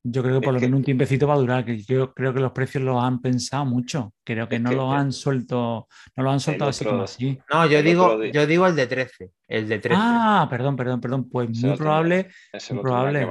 Yo 0.03 0.23
creo 0.23 0.39
que 0.39 0.45
por 0.45 0.49
Es 0.49 0.53
lo 0.55 0.59
que- 0.61 0.65
menos 0.65 0.77
un 0.79 0.83
tiempecito 0.83 1.27
va 1.27 1.35
a 1.35 1.37
durar, 1.37 1.63
que 1.63 1.77
yo 1.77 2.13
creo 2.13 2.33
que 2.33 2.39
los 2.39 2.51
precios 2.53 2.83
los 2.83 3.01
han 3.03 3.21
pensado 3.21 3.65
mucho. 3.65 4.13
Creo 4.23 4.49
que 4.49 4.55
Es 4.55 4.61
no 4.61 4.71
que- 4.71 4.75
los 4.75 4.93
han 4.93 5.11
suelto, 5.11 5.87
no 6.15 6.23
los 6.23 6.33
han 6.33 6.39
soltado 6.39 6.69
así 6.71 6.83
otro- 6.83 6.91
como 6.91 7.03
así. 7.03 7.39
No, 7.53 7.65
yo 7.67 7.77
El 7.79 7.85
digo, 7.85 8.23
yo 8.25 8.47
digo 8.47 8.65
el 8.67 8.75
de 8.75 8.87
13. 8.87 9.31
El 9.47 9.69
de 9.69 9.77
13. 9.79 10.01
Ah, 10.03 10.47
perdón, 10.49 10.75
perdón, 10.75 11.01
perdón. 11.01 11.29
Pues 11.29 11.49
Ese 11.51 11.61
muy 11.67 11.71
lo 11.71 11.77
probable. 11.77 12.29
Lo 12.71 12.81
Probable. 12.81 13.27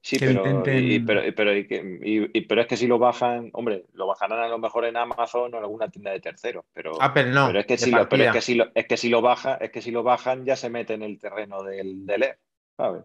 Sí, 0.00 0.18
pero, 0.20 0.44
intenten- 0.46 0.84
y- 0.88 1.00
pero, 1.00 1.26
y- 1.26 1.32
pero, 1.32 1.56
y 1.56 1.66
que- 1.66 2.44
pero 2.48 2.60
es 2.60 2.68
que 2.68 2.76
si 2.76 2.86
lo 2.86 2.96
bajan, 2.96 3.50
hombre, 3.54 3.86
lo 3.92 4.06
bajarán 4.06 4.38
a 4.38 4.46
lo 4.46 4.56
mejor 4.58 4.84
en 4.84 4.96
Amazon 4.96 5.52
o 5.52 5.58
en 5.58 5.64
alguna 5.64 5.88
tienda 5.88 6.12
de 6.12 6.20
terceros, 6.20 6.64
pero, 6.72 6.92
Apple 7.02 7.32
no. 7.32 7.48
pero 7.48 7.58
es 7.58 7.66
que 7.66 7.76
si 7.76 7.90
lo, 7.90 8.08
pero 8.08 8.22
es 8.22 8.32
que 8.32 8.40
si 8.40 8.54
lo, 8.54 8.68
es 8.72 8.86
que 8.86 8.96
si 8.96 9.08
lo 9.08 9.20
baja, 9.20 9.56
es 9.56 9.70
que 9.72 9.82
si 9.82 9.90
lo 9.90 10.04
bajan 10.04 10.44
ya 10.44 10.54
se 10.54 10.70
mete 10.70 10.94
en 10.94 11.02
el 11.02 11.18
terreno 11.18 11.64
del, 11.64 12.06
del 12.06 12.22
Air, 12.22 12.38
¿sabes? 12.76 13.02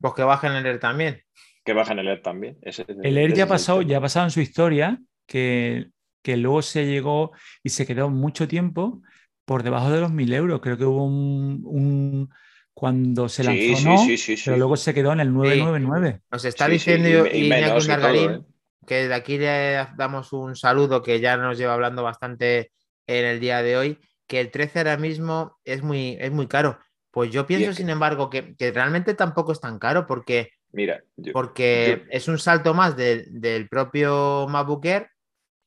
Pues 0.00 0.14
que 0.14 0.22
bajen 0.22 0.52
el 0.52 0.64
Air 0.64 0.80
también. 0.80 1.20
Que 1.66 1.72
baja 1.74 1.92
en 1.92 1.98
el 1.98 2.08
Air 2.08 2.22
también. 2.22 2.56
el 2.62 3.18
Air 3.18 3.34
ya, 3.34 3.46
pasó, 3.46 3.82
ya 3.82 3.98
ha 3.98 4.00
pasado 4.00 4.26
en 4.26 4.30
su 4.30 4.40
historia 4.40 4.98
que, 5.26 5.88
que 6.22 6.36
luego 6.36 6.62
se 6.62 6.86
llegó 6.86 7.32
y 7.62 7.70
se 7.70 7.86
quedó 7.86 8.08
mucho 8.08 8.48
tiempo 8.48 9.02
por 9.44 9.62
debajo 9.62 9.90
de 9.90 10.00
los 10.00 10.12
1000 10.12 10.32
euros. 10.32 10.60
Creo 10.60 10.78
que 10.78 10.84
hubo 10.84 11.04
un, 11.04 12.30
cuando 12.72 13.28
se 13.28 13.42
lanzó, 13.44 13.98
sí, 13.98 14.16
sí, 14.16 14.36
pero 14.44 14.56
luego 14.56 14.76
se 14.76 14.94
quedó 14.94 15.12
en 15.12 15.20
el 15.20 15.32
999. 15.32 16.20
Nos 16.30 16.44
está 16.44 16.68
diciendo 16.68 17.26
Iñaki 17.26 17.88
Margarín 17.88 18.30
¿eh? 18.30 18.40
que 18.86 19.08
de 19.08 19.14
aquí 19.14 19.38
le 19.38 19.86
damos 19.96 20.32
un 20.32 20.56
saludo 20.56 21.02
que 21.02 21.20
ya 21.20 21.36
nos 21.36 21.58
lleva 21.58 21.74
hablando 21.74 22.02
bastante 22.02 22.70
en 23.06 23.24
el 23.24 23.40
día 23.40 23.62
de 23.62 23.76
hoy, 23.76 23.98
que 24.26 24.40
el 24.40 24.50
13 24.50 24.80
ahora 24.80 24.96
mismo 24.96 25.58
es 25.64 25.82
muy, 25.82 26.16
es 26.20 26.30
muy 26.30 26.46
caro. 26.46 26.78
Pues 27.10 27.30
yo 27.30 27.46
pienso, 27.46 27.72
sin 27.72 27.88
embargo, 27.88 28.28
que, 28.28 28.54
realmente 28.58 29.14
tampoco 29.14 29.52
es 29.52 29.60
tan 29.60 29.78
caro 29.78 30.06
porque, 30.06 30.50
Mira, 30.76 31.02
porque 31.32 32.04
es 32.10 32.28
un 32.28 32.38
salto 32.38 32.74
más 32.74 32.94
del 32.98 33.66
propio 33.66 34.46
MacBook 34.46 34.84
Air 34.84 35.08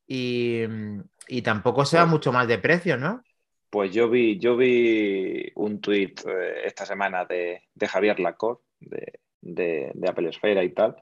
y, 0.05 0.61
tampoco 1.41 1.83
se 1.83 1.97
va 1.97 2.03
pues 2.03 2.11
mucho 2.11 2.31
más 2.31 2.47
de 2.47 2.59
precio, 2.59 2.95
¿no? 2.95 3.23
Pues 3.71 3.91
yo 3.91 4.07
vi, 4.07 4.37
yo 4.37 4.55
vi 4.55 5.51
un 5.55 5.81
tuit 5.81 6.21
eh, 6.27 6.61
esta 6.63 6.85
semana 6.85 7.25
de, 7.25 7.63
Javier 7.87 8.19
Lacor, 8.19 8.61
de, 8.79 9.91
Apple 10.07 10.29
Esfera 10.29 10.63
y 10.63 10.75
tal, 10.75 10.95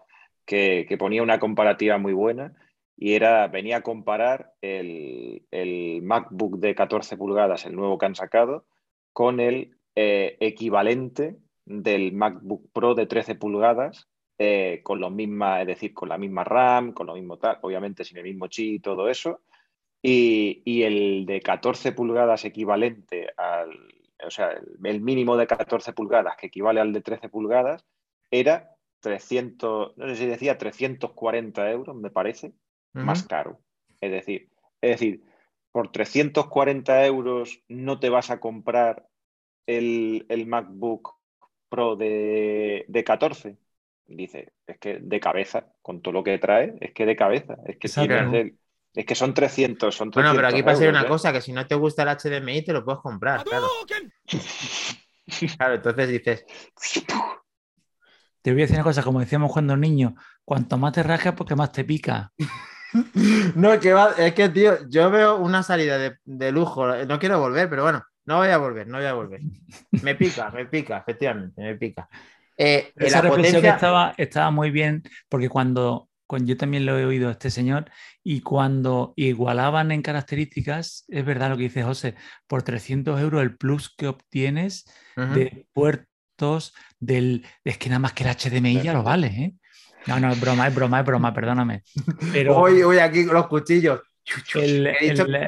que, 0.45 0.86
que, 0.88 0.97
ponía 0.97 1.22
una 1.22 1.39
comparativa 1.39 1.97
muy 1.97 2.14
buena 2.14 2.53
y 2.95 3.14
era, 3.14 3.49
venía 3.49 3.78
a 3.78 3.82
comparar 3.82 4.53
el, 4.62 5.45
el 5.51 6.01
MacBook 6.01 6.60
de 6.60 6.76
14 6.76 7.18
pulgadas, 7.18 7.66
el 7.66 7.76
nuevo 7.76 7.97
que 7.97 8.05
han 8.05 8.16
sacado, 8.16 8.68
con 9.12 9.41
el 9.41 9.76
eh, 9.95 10.38
equivalente 10.39 11.36
del 11.68 12.13
MacBook 12.13 12.72
Pro 12.72 12.95
de 12.95 13.05
13 13.05 13.36
pulgadas, 13.36 14.07
eh, 14.38 14.82
con 14.84 14.99
lo 14.99 15.09
misma, 15.09 15.61
es 15.61 15.68
decir, 15.68 15.93
con 15.93 16.09
la 16.09 16.18
misma 16.18 16.43
RAM, 16.43 16.93
con 16.93 17.07
lo 17.07 17.15
mismo 17.15 17.38
tal, 17.38 17.59
obviamente 17.61 18.03
sin 18.03 18.18
el 18.18 18.24
mismo 18.24 18.47
chip 18.47 18.76
y 18.76 18.80
todo 18.80 19.09
eso. 19.09 19.41
Y, 20.01 20.84
el 20.84 21.26
de 21.26 21.41
14 21.41 21.91
pulgadas 21.91 22.45
equivalente 22.45 23.30
al, 23.36 23.72
o 24.26 24.30
sea, 24.30 24.51
el, 24.51 25.01
mínimo 25.01 25.36
de 25.36 25.47
14 25.47 25.91
pulgadas 25.93 26.38
que 26.38 26.47
equivale 26.47 26.80
al 26.80 26.93
de 26.93 27.01
13 27.01 27.30
pulgadas, 27.30 27.86
era 28.32 28.72
300, 29.01 29.97
no 29.97 30.07
sé 30.07 30.15
si 30.15 30.26
decía 30.28 30.57
340 30.57 31.72
euros, 31.72 31.95
me 31.95 32.09
parece, 32.09 32.53
más 32.93 33.24
caro. 33.24 33.59
Es 34.01 34.11
decir, 34.11 34.49
es 34.82 34.91
decir, 34.91 35.24
por 35.72 35.91
340 35.91 37.05
euros 37.05 37.61
no 37.68 37.99
te 37.99 38.09
vas 38.09 38.30
a 38.30 38.39
comprar 38.39 39.07
el, 39.68 40.45
MacBook 40.47 41.16
Pro 41.70 41.95
de, 41.95 43.03
14? 43.05 43.57
Dice, 44.07 44.53
es 44.65 44.78
que 44.80 44.99
de 45.01 45.20
cabeza, 45.20 45.74
con 45.82 46.01
todo 46.01 46.13
lo 46.13 46.24
que 46.24 46.38
trae, 46.38 46.76
es 46.80 46.93
que 46.93 47.05
de 47.05 47.15
cabeza, 47.15 47.57
es 47.65 47.78
que, 47.78 47.88
es 48.93 49.05
que 49.05 49.15
son 49.15 49.34
300, 49.34 49.93
son 49.93 50.11
Bueno, 50.11 50.34
pero 50.34 50.47
aquí 50.47 50.63
pasa 50.63 50.88
una 50.88 51.01
¿eh? 51.01 51.07
cosa, 51.07 51.34
que 51.34 51.41
si 51.41 51.51
no 51.51 51.68
te 51.68 51.76
gusta 51.76 52.03
el 52.03 52.09
HDMI 52.09 52.63
te 52.63 52.74
lo 52.74 52.86
puedes 52.86 53.01
comprar, 53.01 53.43
claro. 53.43 53.68
claro, 55.57 55.76
entonces 55.76 56.09
dices... 56.09 56.45
Te 58.41 58.53
voy 58.53 58.61
a 58.61 58.63
decir 58.63 58.78
una 58.78 58.86
cosa, 58.86 59.03
como 59.03 59.20
decíamos 59.20 59.51
cuando 59.51 59.76
niño, 59.76 60.15
cuanto 60.45 60.78
más 60.78 60.93
te 60.93 61.03
rajas, 61.03 61.34
porque 61.36 61.55
más 61.55 61.74
te 61.74 61.84
pica. 61.84 62.32
no, 63.55 63.78
que 63.80 63.93
va, 63.93 64.13
es 64.18 64.34
que, 64.34 64.47
tío, 64.47 64.88
yo 64.88 65.11
veo 65.11 65.36
una 65.36 65.63
salida 65.63 65.97
de, 65.97 66.18
de 66.24 66.51
lujo, 66.53 66.88
no 67.05 67.20
quiero 67.20 67.39
volver, 67.41 67.70
pero 67.70 67.84
bueno, 67.84 68.05
no 68.28 68.38
voy 68.38 68.49
a 68.49 68.57
volver, 68.57 68.88
no 68.88 68.97
voy 68.97 69.07
a 69.07 69.13
volver. 69.13 69.41
Me 70.03 70.15
pica, 70.15 70.51
me 70.51 70.65
pica, 70.65 70.97
efectivamente, 70.97 71.61
me 71.61 71.75
pica. 71.75 72.09
Eh, 72.57 72.91
Esa 72.97 73.23
la 73.23 73.30
reflexión 73.30 73.65
estaba, 73.65 74.13
estaba 74.17 74.51
muy 74.51 74.69
bien, 74.69 75.03
porque 75.30 75.47
cuando, 75.47 76.09
yo 76.30 76.57
también 76.57 76.86
lo 76.86 76.99
he 76.99 77.05
oído 77.05 77.30
a 77.30 77.32
este 77.32 77.49
señor, 77.49 77.89
y 78.23 78.41
cuando 78.41 79.13
igualaban 79.15 79.91
en 79.91 80.01
características, 80.01 81.05
es 81.07 81.25
verdad 81.25 81.49
lo 81.49 81.57
que 81.57 81.63
dice 81.63 81.84
José, 81.84 82.15
por 82.47 82.63
300 82.63 83.19
euros 83.21 83.41
el 83.41 83.55
plus 83.55 83.95
que 83.95 84.07
obtienes 84.07 84.86
de 85.15 85.65
puertos, 85.71 86.75
del, 86.99 87.45
es 87.63 87.78
que 87.78 87.89
nada 87.89 87.99
más 87.99 88.11
que 88.11 88.25
el 88.25 88.36
HDMI 88.36 88.82
ya 88.82 88.93
lo 88.93 89.03
vale, 89.03 89.28
¿eh? 89.28 89.53
No, 90.05 90.19
no, 90.19 90.32
es 90.32 90.39
broma, 90.39 90.67
es 90.67 90.75
broma, 90.75 90.99
es 90.99 91.05
broma, 91.05 91.34
perdóname. 91.34 91.84
Pero... 92.34 92.61
Uy, 92.61 92.84
uy, 92.84 92.99
aquí 92.99 93.23
los 93.23 93.47
cuchillos 93.47 94.01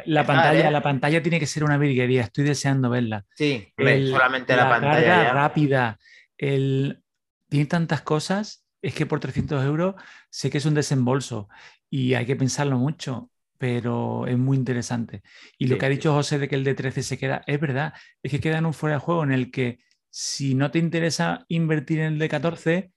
la, 0.05 0.25
pantalla, 0.25 0.71
la 0.71 0.81
pantalla 0.81 1.21
tiene 1.21 1.39
que 1.39 1.45
ser 1.45 1.63
una 1.63 1.77
virguería, 1.77 2.21
estoy 2.23 2.45
deseando 2.45 2.89
verla. 2.89 3.25
Sí, 3.35 3.73
solamente 3.77 4.55
la, 4.55 4.69
pantalla. 4.69 5.33
rápida, 5.33 5.99
el, 6.37 7.01
tiene 7.49 7.65
tantas 7.65 8.01
cosas, 8.01 8.65
es 8.81 8.93
que 8.93 9.05
por 9.05 9.19
300 9.19 9.63
euros 9.65 9.95
sé 10.29 10.49
que 10.49 10.59
es 10.59 10.65
un 10.65 10.73
desembolso 10.73 11.49
y 11.89 12.13
hay 12.13 12.25
que 12.25 12.35
pensarlo 12.35 12.77
mucho, 12.77 13.29
pero 13.57 14.25
es 14.27 14.37
muy 14.37 14.57
interesante. 14.57 15.21
Y 15.57 15.67
lo 15.67 15.77
que 15.77 15.85
ha 15.85 15.89
dicho 15.89 16.13
José 16.13 16.39
de 16.39 16.47
que 16.47 16.55
el 16.55 16.63
de 16.63 16.75
13 16.75 17.03
se 17.03 17.17
queda, 17.17 17.43
es 17.45 17.59
verdad, 17.59 17.93
es 18.23 18.31
que 18.31 18.39
queda 18.39 18.59
en 18.59 18.65
un 18.65 18.73
fuera 18.73 18.95
de 18.95 19.01
juego 19.01 19.23
en 19.23 19.33
el 19.33 19.51
que 19.51 19.79
si 20.09 20.55
no 20.55 20.71
te 20.71 20.79
interesa 20.79 21.45
invertir 21.49 21.99
en 21.99 22.13
el 22.13 22.19
de 22.19 22.29
14, 22.29 22.91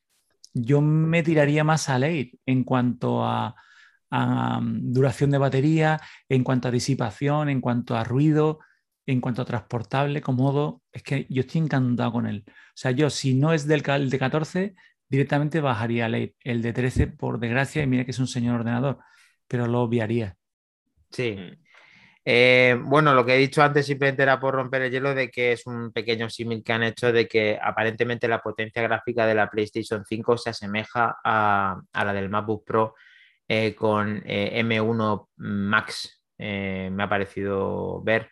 yo 0.55 0.81
me 0.81 1.23
tiraría 1.23 1.65
más 1.65 1.89
a 1.89 1.99
ley 1.99 2.39
en 2.47 2.65
cuanto 2.65 3.25
a 3.25 3.57
duración 4.13 5.31
de 5.31 5.39
batería, 5.39 6.01
en 6.29 6.45
cuanto 6.45 6.69
a 6.69 6.71
disipación, 6.71 7.49
en 7.49 7.61
cuanto 7.61 7.97
a 7.97 8.05
ruido, 8.05 8.61
en 9.07 9.21
cuanto 9.21 9.43
a 9.43 9.45
transportable, 9.45 10.21
cómodo. 10.21 10.83
Es 10.93 11.03
que 11.03 11.27
yo 11.29 11.41
estoy 11.41 11.63
encantado 11.63 12.13
con 12.13 12.27
él. 12.27 12.45
O 12.47 12.53
sea, 12.75 12.91
yo 12.91 13.11
si 13.11 13.35
no 13.35 13.53
es 13.53 13.67
del 13.67 13.83
de 13.83 14.19
14, 14.19 14.75
directamente 15.09 15.61
bajaría 15.61 16.07
el 16.07 16.63
de 16.63 16.73
13, 16.73 17.07
por 17.07 17.39
desgracia, 17.39 17.83
y 17.83 17.87
mira 17.87 18.05
que 18.05 18.13
es 18.13 18.19
un 18.19 18.29
señor 18.29 18.57
ordenador, 18.61 18.99
pero 19.49 19.67
lo 19.67 19.81
obviaría. 19.81 20.37
Sí. 21.11 21.37
Eh, 22.25 22.79
bueno, 22.85 23.15
lo 23.15 23.27
que 23.27 23.35
he 23.35 23.39
dicho 23.39 23.63
antes 23.63 23.87
simplemente 23.87 24.23
era 24.23 24.39
por 24.39 24.55
romper 24.55 24.83
el 24.83 24.93
hielo 24.93 25.13
de 25.13 25.29
que 25.29 25.53
es 25.53 25.67
un 25.67 25.93
pequeño 25.93 26.31
símil 26.31 26.63
que 26.63 26.73
han 26.73 26.85
hecho 26.85 27.13
de 27.13 27.27
que 27.27 27.59
aparentemente 27.61 28.29
la 28.29 28.41
potencia 28.41 28.81
gráfica 28.81 29.27
de 29.27 29.35
la 29.35 29.51
PlayStation 29.51 30.05
5 30.05 30.39
se 30.39 30.51
asemeja 30.51 31.17
a, 31.25 31.81
a 31.93 32.05
la 32.05 32.13
del 32.13 32.29
MacBook 32.29 32.65
Pro 32.65 32.95
eh, 33.55 33.75
con 33.75 34.23
eh, 34.25 34.63
M1 34.65 35.29
Max, 35.37 36.23
eh, 36.39 36.89
me 36.91 37.03
ha 37.03 37.09
parecido 37.09 38.03
ver. 38.03 38.31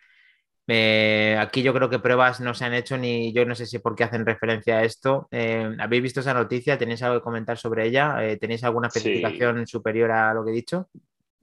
aquí 1.37 1.61
yo 1.61 1.75
creo 1.75 1.91
que 1.91 1.99
pruebas 1.99 2.39
no 2.39 2.55
se 2.55 2.65
han 2.65 2.73
hecho 2.73 2.97
ni 2.97 3.31
yo 3.31 3.45
no 3.45 3.53
sé 3.53 3.67
si 3.67 3.77
por 3.77 3.95
qué 3.95 4.03
hacen 4.03 4.25
referencia 4.25 4.79
a 4.79 4.83
esto. 4.83 5.27
¿Habéis 5.77 6.01
visto 6.01 6.21
esa 6.21 6.33
noticia? 6.33 6.79
¿Tenéis 6.79 7.03
algo 7.03 7.19
que 7.19 7.23
comentar 7.23 7.55
sobre 7.59 7.85
ella? 7.85 8.17
¿Tenéis 8.39 8.63
alguna 8.63 8.87
especificación 8.87 9.67
superior 9.67 10.09
a 10.09 10.33
lo 10.33 10.43
que 10.43 10.49
he 10.49 10.55
dicho? 10.55 10.89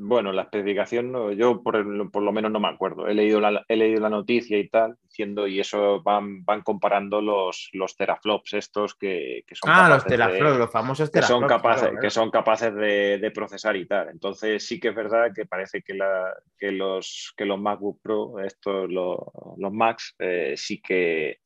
Bueno, 0.01 0.31
la 0.33 0.43
especificación, 0.43 1.13
yo 1.37 1.61
por, 1.61 1.85
lo 1.85 2.33
menos 2.33 2.53
no 2.53 2.61
me 2.61 2.69
acuerdo. 2.69 3.09
He 3.09 3.15
leído 3.15 3.41
la, 3.41 3.65
he 3.67 3.77
leído 3.77 4.01
la 4.01 4.09
noticia 4.09 4.57
y 4.57 4.69
tal, 4.69 4.97
diciendo, 5.03 5.49
y 5.49 5.59
eso 5.59 6.01
van, 6.05 6.45
van 6.45 6.63
comparando 6.63 7.21
los, 7.21 7.69
los 7.73 7.97
teraflops 7.97 8.55
estos 8.55 8.95
que, 8.95 9.45
son 9.51 9.71
ah, 9.73 9.89
los 9.89 10.05
teraflops, 10.05 10.57
los 10.57 10.71
famosos 10.71 11.11
teraflops. 11.11 11.43
Que 11.43 11.49
son 11.49 11.49
capaces, 11.49 11.91
que 12.01 12.11
son 12.11 12.31
capaces 12.31 12.75
de, 12.77 13.33
procesar 13.35 13.75
y 13.75 13.87
tal. 13.87 14.11
Entonces 14.11 14.65
sí 14.65 14.79
que 14.79 14.91
es 14.91 14.95
verdad 14.95 15.33
que 15.35 15.47
parece 15.47 15.83
que, 15.83 15.95
la, 15.95 16.33
que, 16.57 16.71
los, 16.71 17.35
que 17.37 17.45
los 17.45 17.61
MacBook 17.61 18.01
Pro, 18.01 18.39
estos, 18.39 18.89
los, 18.89 19.19
los 19.57 19.73
Macs, 19.73 20.15
eh, 20.21 20.55
sí 20.57 20.81
que 20.81 21.41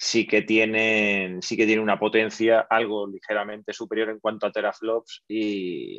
sí 0.00 0.28
que 0.28 0.42
tienen 0.42 1.42
sí 1.42 1.56
que 1.56 1.66
tienen 1.66 1.82
una 1.82 1.98
potencia 1.98 2.60
algo 2.60 3.08
ligeramente 3.08 3.72
superior 3.72 4.10
en 4.10 4.20
cuanto 4.20 4.46
a 4.46 4.52
teraflops 4.52 5.24
y, 5.26 5.98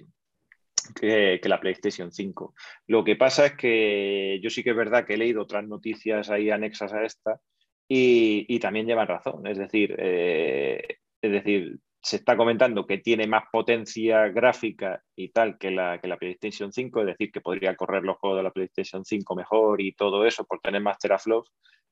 que, 1.00 1.40
la 1.44 1.60
PlayStation 1.60 2.12
5. 2.12 2.54
Lo 2.88 3.04
que 3.04 3.16
pasa 3.16 3.48
es 3.48 3.54
que 3.54 4.40
yo 4.42 4.50
sí 4.50 4.64
que 4.64 4.72
es 4.72 4.76
verdad 4.76 5.06
que 5.06 5.16
he 5.16 5.18
leído 5.18 5.42
otras 5.42 5.68
noticias 5.68 6.30
ahí 6.30 6.50
anexas 6.50 6.94
a 6.94 7.04
esta 7.04 7.40
y, 7.88 8.60
también 8.60 8.86
llevan 8.88 9.08
razón. 9.08 9.48
Es 9.48 9.58
decir, 9.58 9.96
eh, 9.98 11.00
es 11.22 11.32
decir, 11.32 11.80
se 12.02 12.18
está 12.18 12.38
comentando 12.38 12.86
que 12.88 13.00
tiene 13.00 13.28
más 13.28 13.44
potencia 13.52 14.28
gráfica 14.30 15.04
y 15.16 15.30
tal 15.30 15.58
que 15.58 15.72
la, 15.72 16.00
que 16.00 16.08
la 16.08 16.18
PlayStation 16.18 16.72
5, 16.72 17.02
es 17.02 17.06
decir, 17.08 17.32
que 17.32 17.42
podría 17.42 17.76
correr 17.76 18.04
los 18.04 18.18
juegos 18.18 18.40
de 18.40 18.44
la 18.44 18.52
PlayStation 18.52 19.04
5 19.04 19.36
mejor 19.36 19.82
y 19.82 19.94
todo 19.94 20.26
eso 20.26 20.46
por 20.46 20.60
tener 20.62 20.82
más 20.82 20.98
teraflops, 20.98 21.52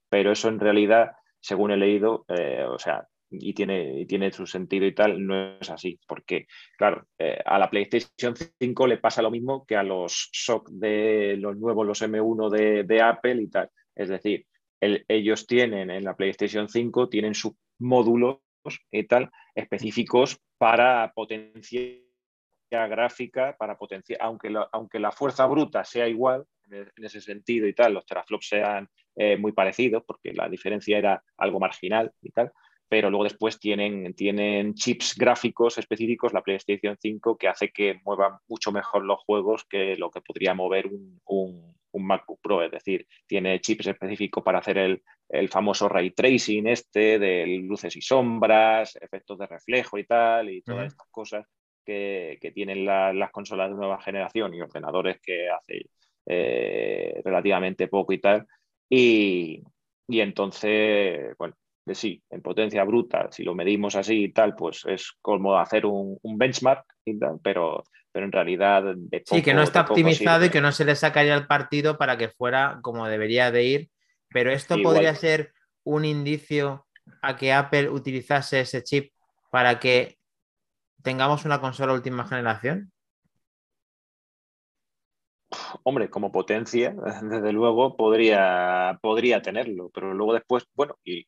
pero 0.09 0.31
eso 0.31 0.47
en 0.47 0.59
realidad, 0.59 1.11
según 1.41 1.71
he 1.71 1.77
leído, 1.77 2.25
eh, 2.29 2.63
o 2.67 2.79
sea, 2.79 3.07
y 3.29 3.53
tiene, 3.53 4.01
y 4.01 4.05
tiene 4.05 4.31
su 4.31 4.45
sentido 4.45 4.85
y 4.85 4.93
tal, 4.93 5.25
no 5.25 5.57
es 5.59 5.69
así, 5.69 5.99
porque, 6.07 6.47
claro, 6.77 7.07
eh, 7.17 7.39
a 7.45 7.59
la 7.59 7.69
PlayStation 7.69 8.35
5 8.35 8.87
le 8.87 8.97
pasa 8.97 9.21
lo 9.21 9.31
mismo 9.31 9.65
que 9.65 9.75
a 9.75 9.83
los 9.83 10.29
SOC 10.31 10.69
de 10.71 11.35
los 11.37 11.57
nuevos, 11.57 11.85
los 11.85 12.01
M1 12.01 12.85
de, 12.85 13.01
Apple 13.01 13.41
y 13.41 13.47
tal. 13.49 13.69
Es 13.95 14.09
decir, 14.09 14.45
ellos 14.79 15.47
tienen 15.47 15.89
en 15.89 16.03
la 16.03 16.15
PlayStation 16.15 16.69
5, 16.69 17.09
tienen 17.09 17.33
sus 17.33 17.53
módulos 17.79 18.39
y 18.91 19.03
tal 19.03 19.31
específicos 19.55 20.39
para 20.57 21.11
potencia 21.13 21.89
gráfica, 22.69 23.55
para 23.57 23.77
potenciar, 23.77 24.19
aunque, 24.21 24.53
aunque 24.71 24.99
la 24.99 25.11
fuerza 25.11 25.45
bruta 25.45 25.83
sea 25.83 26.07
igual, 26.07 26.45
en 26.69 26.91
ese 26.97 27.21
sentido 27.21 27.67
y 27.67 27.73
tal, 27.73 27.93
los 27.93 28.05
teraflops 28.05 28.49
sean 28.49 28.89
eh, 29.15 29.37
muy 29.37 29.51
parecidos, 29.51 30.03
porque 30.05 30.33
la 30.33 30.49
diferencia 30.49 30.97
era 30.97 31.23
algo 31.37 31.59
marginal 31.59 32.11
y 32.21 32.31
tal, 32.31 32.51
pero 32.89 33.09
luego 33.09 33.25
después 33.25 33.59
tienen, 33.59 34.13
tienen 34.13 34.73
chips 34.73 35.15
gráficos 35.17 35.77
específicos, 35.77 36.33
la 36.33 36.41
PlayStation 36.41 36.95
5, 36.99 37.37
que 37.37 37.47
hace 37.47 37.69
que 37.69 37.99
mueva 38.05 38.41
mucho 38.47 38.71
mejor 38.71 39.03
los 39.03 39.19
juegos 39.25 39.65
que 39.65 39.95
lo 39.97 40.09
que 40.09 40.21
podría 40.21 40.53
mover 40.53 40.87
un, 40.87 41.19
un, 41.25 41.75
MacBook 41.99 42.39
Pro. 42.41 42.63
Es 42.63 42.71
decir, 42.71 43.07
tiene 43.25 43.59
chips 43.59 43.87
específicos 43.87 44.43
para 44.43 44.59
hacer 44.59 44.77
el, 44.77 45.01
el, 45.29 45.49
famoso 45.49 45.89
ray 45.89 46.11
tracing 46.11 46.67
este, 46.67 47.17
de 47.17 47.47
luces 47.63 47.95
y 47.95 48.01
sombras, 48.01 48.95
efectos 48.97 49.39
de 49.39 49.47
reflejo 49.47 49.97
y 49.97 50.05
tal, 50.05 50.49
y 50.49 50.61
todas 50.61 50.87
estas 50.87 51.07
cosas 51.09 51.45
que, 51.83 52.37
que 52.39 52.51
tienen 52.51 52.85
las 52.85 53.31
consolas 53.31 53.69
de 53.69 53.75
nueva 53.75 53.99
generación 53.99 54.53
y 54.53 54.61
ordenadores 54.61 55.19
que 55.19 55.49
hace 55.49 55.89
eh, 56.27 57.21
relativamente 57.23 57.87
poco 57.87 58.13
y 58.13 58.19
tal. 58.19 58.45
Y, 58.89 59.63
y 60.07 60.19
entonces, 60.19 61.35
bueno, 61.37 61.55
sí, 61.95 62.21
en 62.29 62.41
potencia 62.41 62.83
bruta, 62.83 63.29
si 63.31 63.43
lo 63.43 63.55
medimos 63.55 63.95
así 63.95 64.25
y 64.25 64.31
tal, 64.31 64.55
pues 64.55 64.83
es 64.85 65.13
como 65.21 65.57
hacer 65.57 65.85
un, 65.85 66.19
benchmark, 66.23 66.85
pero, 67.43 67.83
pero 68.11 68.25
en 68.25 68.31
realidad... 68.31 68.95
sí, 69.25 69.41
que 69.41 69.53
no 69.53 69.63
está 69.63 69.81
optimizado 69.81 70.45
y 70.45 70.49
que 70.49 70.61
no 70.61 70.71
se 70.71 70.85
le 70.85 70.95
sacaría 70.95 71.35
el 71.35 71.47
partido 71.47 71.97
para 71.97 72.17
que 72.17 72.29
fuera 72.29 72.79
como 72.81 73.07
debería 73.07 73.51
de 73.51 73.63
ir, 73.63 73.89
pero 74.29 74.51
esto 74.51 74.77
podría 74.81 75.15
ser 75.15 75.53
un 75.83 76.05
indicio 76.05 76.85
a 77.21 77.35
que 77.37 77.53
Apple 77.53 77.89
utilizase 77.89 78.61
ese 78.61 78.83
chip 78.83 79.13
para 79.49 79.79
que 79.79 80.17
tengamos 81.01 81.45
una 81.45 81.61
consola 81.61 81.93
última 81.93 82.27
generación. 82.27 82.91
Hombre, 85.83 86.09
como 86.09 86.31
potencia, 86.31 86.93
desde 87.23 87.53
luego 87.53 87.95
podría, 87.95 88.99
podría 89.01 89.41
tenerlo, 89.41 89.89
pero 89.93 90.13
luego 90.13 90.33
después, 90.33 90.65
bueno, 90.73 90.97
y 91.03 91.25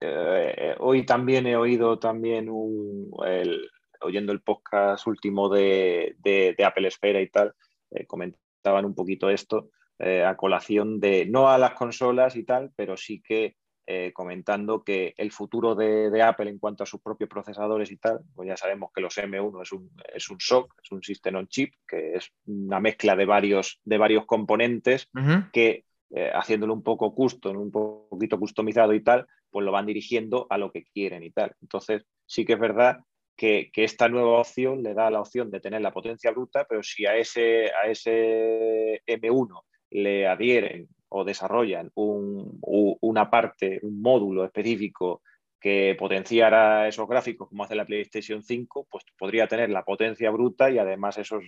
eh, 0.00 0.74
hoy 0.78 1.04
también 1.04 1.46
he 1.46 1.56
oído 1.56 1.98
también 1.98 2.48
un, 2.48 3.10
oyendo 4.00 4.32
el 4.32 4.40
podcast 4.40 5.06
último 5.06 5.48
de, 5.50 6.56
Apple 6.64 6.88
Esfera 6.88 7.20
y 7.20 7.28
tal, 7.28 7.54
eh, 7.90 8.06
comentaban 8.06 8.86
un 8.86 8.94
poquito 8.94 9.28
esto 9.28 9.70
eh, 9.98 10.24
a 10.24 10.36
colación 10.36 11.00
de, 11.00 11.26
no 11.26 11.50
a 11.50 11.58
las 11.58 11.74
consolas 11.74 12.34
y 12.36 12.44
tal, 12.44 12.72
pero 12.74 12.96
sí 12.96 13.22
que 13.22 13.56
comentando 14.14 14.84
que 14.84 15.14
el 15.16 15.32
futuro 15.32 15.74
de, 15.74 16.22
Apple 16.22 16.48
en 16.48 16.60
cuanto 16.60 16.84
a 16.84 16.86
sus 16.86 17.00
propios 17.00 17.28
procesadores 17.28 17.90
y 17.90 17.96
tal, 17.96 18.20
pues 18.36 18.46
ya 18.46 18.56
sabemos 18.56 18.92
que 18.94 19.00
los 19.00 19.18
M1 19.18 19.62
es 19.62 19.72
un, 19.72 19.90
es 20.14 20.30
un 20.30 20.38
SOC, 20.38 20.76
es 20.80 20.92
un 20.92 21.02
System 21.02 21.34
on 21.34 21.48
Chip, 21.48 21.74
que 21.88 22.14
es 22.14 22.30
una 22.46 22.78
mezcla 22.78 23.16
de 23.16 23.24
varios, 23.24 23.80
de 23.84 23.98
varios 23.98 24.26
componentes 24.26 25.10
que 25.52 25.86
haciéndolo 26.32 26.72
un 26.72 26.84
poco 26.84 27.12
custom, 27.12 27.56
un 27.56 27.72
poquito 27.72 28.38
customizado 28.38 28.94
y 28.94 29.02
tal, 29.02 29.26
pues 29.50 29.64
lo 29.64 29.72
van 29.72 29.86
dirigiendo 29.86 30.46
a 30.50 30.58
lo 30.58 30.70
que 30.70 30.84
quieren 30.84 31.22
y 31.22 31.30
tal. 31.30 31.54
Entonces, 31.60 32.04
sí 32.26 32.44
que 32.44 32.54
es 32.54 32.60
verdad 32.60 33.00
que, 33.40 33.70
esta 33.74 34.08
nueva 34.08 34.40
opción 34.40 34.82
le 34.82 34.92
da 34.92 35.10
la 35.10 35.20
opción 35.20 35.50
de 35.50 35.60
tener 35.60 35.80
la 35.80 35.92
potencia 35.92 36.30
bruta, 36.30 36.66
pero 36.68 36.82
si 36.82 37.06
a 37.06 37.16
ese, 37.16 37.70
a 37.72 37.88
ese 37.88 39.02
M1 39.06 39.62
le 39.90 40.26
adhieren 40.26 40.88
o 41.08 41.24
desarrollan 41.24 41.90
una 41.94 43.30
parte, 43.30 43.80
un 43.82 44.00
módulo 44.02 44.44
específico 44.44 45.22
que 45.58 45.96
potenciara 45.98 46.88
esos 46.88 47.08
gráficos 47.08 47.48
como 47.48 47.64
hace 47.64 47.74
la 47.74 47.84
PlayStation 47.84 48.42
5, 48.42 48.86
pues 48.90 49.04
podría 49.18 49.46
tener 49.46 49.70
la 49.70 49.84
potencia 49.84 50.30
bruta 50.30 50.70
y 50.70 50.78
además 50.78 51.18
esos, 51.18 51.42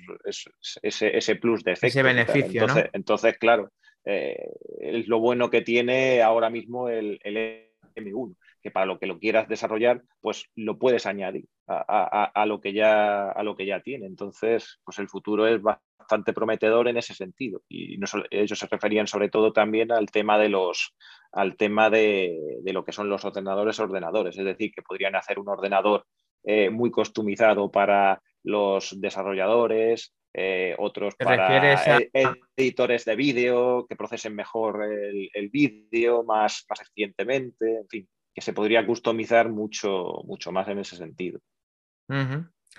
ese, 0.83 1.37
plus 1.37 1.63
de 1.63 1.73
efecto. 1.73 1.87
Ese 1.87 2.03
beneficio. 2.03 2.63
Entonces, 2.63 2.91
entonces 2.93 3.39
claro, 3.39 3.71
eh, 4.05 4.51
es 4.81 5.09
lo 5.09 5.21
bueno 5.21 5.49
que 5.51 5.63
tiene 5.63 6.23
ahora 6.23 6.51
mismo 6.51 6.89
el, 6.89 7.21
el 7.23 7.72
M1, 7.95 8.37
que 8.61 8.71
para 8.71 8.87
lo 8.87 8.99
que 8.99 9.07
lo 9.07 9.19
quieras 9.19 9.49
desarrollar, 9.49 10.03
pues 10.21 10.51
lo 10.55 10.79
puedes 10.79 11.07
añadir 11.07 11.47
a, 11.67 12.45
lo, 12.47 12.61
que 12.61 12.73
ya, 12.73 13.31
a 13.31 13.43
lo 13.43 13.57
que 13.57 13.67
ya 13.67 13.81
tiene. 13.81 14.07
Entonces, 14.07 14.81
pues 14.85 14.99
el 14.99 15.09
futuro 15.09 15.47
es 15.47 15.61
bastante 15.63 16.33
prometedor 16.33 16.89
en 16.89 16.97
ese 16.97 17.15
sentido. 17.15 17.63
Y 17.69 17.99
ellos 18.31 18.59
se 18.59 18.67
referían 18.67 19.07
sobre 19.07 19.29
todo 19.29 19.53
también 19.53 19.93
al 19.93 20.11
tema 20.11 20.39
de 20.39 20.49
los 20.49 20.95
al 21.33 21.57
tema 21.57 21.89
de, 21.89 22.61
lo 22.65 22.85
que 22.85 22.93
son 22.93 23.09
los 23.09 23.25
ordenadores 23.25 23.81
ordenadores, 23.81 24.37
es 24.37 24.45
decir, 24.45 24.71
que 24.71 24.83
podrían 24.83 25.17
hacer 25.17 25.39
un 25.39 25.49
ordenador 25.49 26.05
eh, 26.45 26.69
muy 26.69 26.91
customizado 26.91 27.71
para 27.71 28.23
los 28.43 29.01
desarrolladores, 29.01 30.13
eh, 30.35 30.75
otros 30.79 31.15
para 31.15 31.75
e-, 31.75 32.09
editores 32.57 33.05
de 33.05 33.17
vídeo 33.17 33.87
que 33.87 33.97
procesen 33.97 34.35
mejor 34.35 34.83
el, 34.85 35.49
vídeo 35.51 36.25
más, 36.25 36.65
más 36.69 36.81
eficientemente, 36.81 37.79
en 37.81 37.89
fin, 37.89 38.09
que 38.35 38.41
se 38.41 38.55
podría 38.55 38.87
customizar 38.87 39.51
mucho, 39.51 40.23
mucho 40.25 40.51
más 40.51 40.69
en 40.69 40.79
ese 40.79 40.97
sentido. 40.97 41.39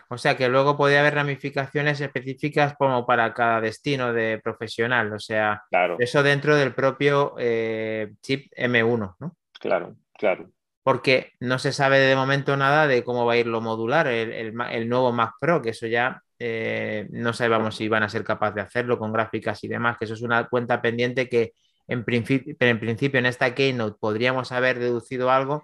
O 0.10 0.18
sea 0.18 0.36
que 0.36 0.50
luego 0.50 0.76
podría 0.78 1.02
haber 1.02 1.16
ramificaciones 1.16 2.02
específicas 2.02 2.76
como 2.76 3.06
para 3.06 3.34
cada 3.34 3.62
destino 3.62 4.14
de 4.14 4.40
profesional, 4.44 5.14
o 5.14 5.20
sea, 5.20 5.64
eso 6.00 6.24
dentro 6.24 6.56
del 6.56 6.74
propio 6.74 7.36
eh, 7.38 8.14
chip 8.22 8.52
M1, 8.56 9.16
¿no? 9.20 9.38
Claro, 9.60 9.96
claro. 10.14 10.50
Porque 10.84 11.32
no 11.40 11.60
se 11.60 11.72
sabe 11.72 12.00
de 12.00 12.16
momento 12.16 12.58
nada 12.58 12.88
de 12.88 13.04
cómo 13.04 13.26
va 13.26 13.34
a 13.34 13.38
ir 13.38 13.48
lo 13.48 13.62
modular, 13.62 14.08
el, 14.08 14.54
el 14.60 14.90
nuevo 14.90 15.12
Mac 15.14 15.36
Pro, 15.40 15.62
que 15.62 15.70
eso 15.70 15.88
ya 15.88 16.22
eh, 16.46 17.08
no 17.12 17.32
sabemos 17.32 17.78
si 17.78 17.88
van 17.88 18.04
a 18.04 18.10
ser 18.10 18.26
capaces 18.26 18.56
de 18.56 18.62
hacerlo 18.62 19.00
con 19.00 19.14
gráficas 19.14 19.64
y 19.64 19.70
demás, 19.70 19.98
que 19.98 20.04
eso 20.04 20.14
es 20.14 20.22
una 20.24 20.50
cuenta 20.50 20.82
pendiente 20.82 21.30
que 21.30 21.54
en 21.88 22.04
principio, 22.04 22.54
en 22.60 22.80
principio 22.82 23.18
en 23.18 23.28
esta 23.28 23.56
Keynote 23.56 23.96
podríamos 23.98 24.52
haber 24.52 24.78
deducido 24.78 25.32
algo 25.32 25.64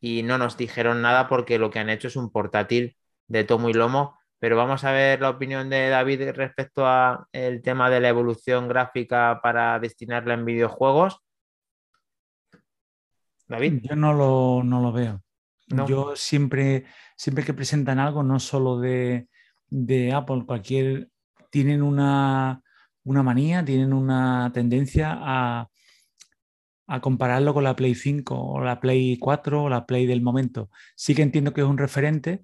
y 0.00 0.22
no 0.22 0.38
nos 0.38 0.56
dijeron 0.56 1.02
nada 1.02 1.28
porque 1.28 1.58
lo 1.58 1.70
que 1.70 1.80
han 1.80 1.90
hecho 1.90 2.06
es 2.06 2.14
un 2.14 2.30
portátil 2.30 2.96
de 3.26 3.42
tomo 3.42 3.68
y 3.68 3.72
lomo. 3.72 4.16
Pero 4.38 4.56
vamos 4.56 4.84
a 4.84 4.92
ver 4.92 5.20
la 5.20 5.30
opinión 5.30 5.68
de 5.68 5.88
David 5.88 6.30
respecto 6.34 6.86
a 6.86 7.26
el 7.32 7.60
tema 7.60 7.90
de 7.90 8.00
la 8.00 8.08
evolución 8.08 8.68
gráfica 8.68 9.40
para 9.42 9.80
destinarla 9.80 10.34
en 10.34 10.44
videojuegos. 10.44 11.18
David. 13.48 13.80
Yo 13.82 13.96
no 13.96 14.12
lo, 14.12 14.62
no 14.62 14.80
lo 14.80 14.92
veo. 14.92 15.20
Yo 15.66 16.14
siempre, 16.14 16.84
siempre 17.16 17.44
que 17.44 17.54
presentan 17.54 17.98
algo, 17.98 18.22
no 18.22 18.38
solo 18.38 18.78
de, 18.78 19.28
de 19.72 20.12
Apple, 20.12 20.44
cualquier, 20.46 21.08
tienen 21.50 21.82
una, 21.82 22.62
manía, 23.04 23.64
tienen 23.64 23.94
una 23.94 24.50
tendencia 24.52 25.16
a, 25.18 25.68
a, 26.86 27.00
compararlo 27.00 27.54
con 27.54 27.64
la 27.64 27.74
Play 27.74 27.94
5 27.94 28.34
o 28.38 28.60
la 28.60 28.80
Play 28.80 29.16
4 29.16 29.64
o 29.64 29.68
la 29.70 29.86
Play 29.86 30.04
del 30.04 30.20
momento. 30.20 30.68
Sí 30.94 31.14
que 31.14 31.22
entiendo 31.22 31.54
que 31.54 31.62
es 31.62 31.66
un 31.66 31.78
referente, 31.78 32.42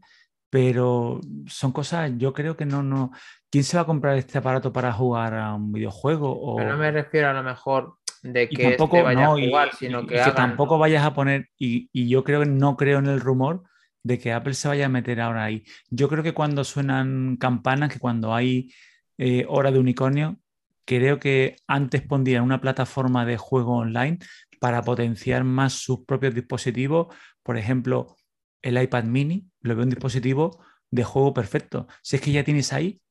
pero 0.48 1.20
son 1.46 1.72
cosas, 1.72 2.12
yo 2.16 2.32
creo 2.32 2.56
que 2.56 2.64
no, 2.64 2.82
no. 2.82 3.12
¿Quién 3.50 3.64
se 3.64 3.76
va 3.76 3.82
a 3.82 3.86
comprar 3.86 4.16
este 4.16 4.38
aparato 4.38 4.72
para 4.72 4.90
jugar 4.92 5.34
a 5.34 5.54
un 5.54 5.70
videojuego? 5.70 6.32
O... 6.32 6.62
no 6.62 6.78
me 6.78 6.90
refiero 6.90 7.28
a 7.28 7.34
lo 7.34 7.42
mejor 7.42 7.98
de 8.22 8.48
que 8.48 8.70
tampoco, 8.70 9.02
vaya 9.02 9.26
a 9.26 9.36
jugar, 9.36 9.74
sino 9.74 10.06
que, 10.06 10.18
tampoco 10.34 10.78
vayas 10.78 11.04
a 11.04 11.12
poner, 11.12 11.50
y, 11.58 11.90
y, 11.92 12.08
yo 12.08 12.24
creo 12.24 12.40
que 12.40 12.46
no 12.46 12.76
creo 12.78 12.98
en 12.98 13.06
el 13.06 13.20
rumor 13.20 13.64
de 14.08 14.18
que 14.18 14.32
Apple 14.32 14.54
se 14.54 14.68
vaya 14.68 14.86
a 14.86 14.88
meter 14.88 15.20
ahora 15.20 15.44
ahí. 15.44 15.64
Yo 15.90 16.08
creo 16.08 16.22
que 16.24 16.32
cuando 16.32 16.64
suenan 16.64 17.36
campanas, 17.36 17.92
que 17.92 17.98
cuando 17.98 18.34
hay 18.34 18.72
eh, 19.18 19.44
hora 19.48 19.70
de 19.70 19.78
unicornio, 19.78 20.38
creo 20.86 21.20
que 21.20 21.56
antes 21.66 22.00
pondrían 22.02 22.42
una 22.42 22.60
plataforma 22.60 23.26
de 23.26 23.36
juego 23.36 23.76
online 23.76 24.18
para 24.60 24.82
potenciar 24.82 25.44
más 25.44 25.74
sus 25.74 26.06
propios 26.06 26.34
dispositivos. 26.34 27.14
Por 27.42 27.58
ejemplo, 27.58 28.16
el 28.62 28.82
iPad 28.82 29.04
mini, 29.04 29.46
lo 29.60 29.76
veo 29.76 29.84
un 29.84 29.90
dispositivo 29.90 30.58
de 30.90 31.04
juego 31.04 31.34
perfecto. 31.34 31.86
Si 32.02 32.16
es 32.16 32.22
que 32.22 32.32
ya 32.32 32.44
tienes 32.44 32.72
ahí, 32.72 33.02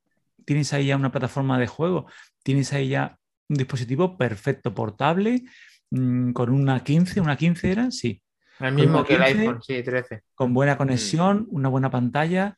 tienes 0.46 0.74
ahí 0.74 0.88
ya 0.88 0.96
una 0.96 1.12
plataforma 1.12 1.60
de 1.60 1.68
juego, 1.68 2.08
tienes 2.42 2.74
ahí 2.74 2.90
ya 2.90 3.20
un 3.50 3.58
dispositivo 3.58 4.18
perfecto, 4.18 4.74
portable, 4.74 5.44
mm, 5.92 6.32
con 6.32 6.50
una 6.50 6.84
15, 6.84 7.22
una 7.22 7.38
15 7.38 7.72
era, 7.72 7.92
sí, 7.92 8.24
el 8.60 8.74
mismo 8.74 9.04
que 9.04 9.16
el 9.16 9.24
iPhone, 9.24 9.62
sí, 9.62 9.84
13. 9.84 10.24
Con 10.36 10.54
buena 10.54 10.76
mm. 10.76 10.78
conexión, 10.78 11.48
una 11.50 11.70
buena 11.70 11.90
pantalla. 11.90 12.56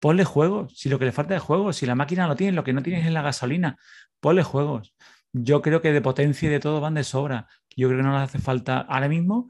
Ponle 0.00 0.24
juegos. 0.24 0.78
Si 0.78 0.88
lo 0.88 0.98
que 0.98 1.06
le 1.06 1.12
falta 1.12 1.34
es 1.34 1.42
juegos, 1.42 1.76
si 1.76 1.86
la 1.86 1.94
máquina 1.94 2.28
lo 2.28 2.36
tiene, 2.36 2.52
lo 2.52 2.64
que 2.64 2.72
no 2.72 2.82
tienes 2.82 3.04
es 3.04 3.12
la 3.12 3.22
gasolina, 3.22 3.76
ponle 4.20 4.42
juegos. 4.42 4.94
Yo 5.32 5.60
creo 5.60 5.82
que 5.82 5.92
de 5.92 6.00
potencia 6.00 6.48
y 6.48 6.52
de 6.52 6.60
todo 6.60 6.80
van 6.80 6.94
de 6.94 7.04
sobra. 7.04 7.48
Yo 7.76 7.88
creo 7.88 8.00
que 8.00 8.06
no 8.06 8.12
les 8.12 8.22
hace 8.22 8.38
falta 8.38 8.80
ahora 8.80 9.08
mismo. 9.08 9.48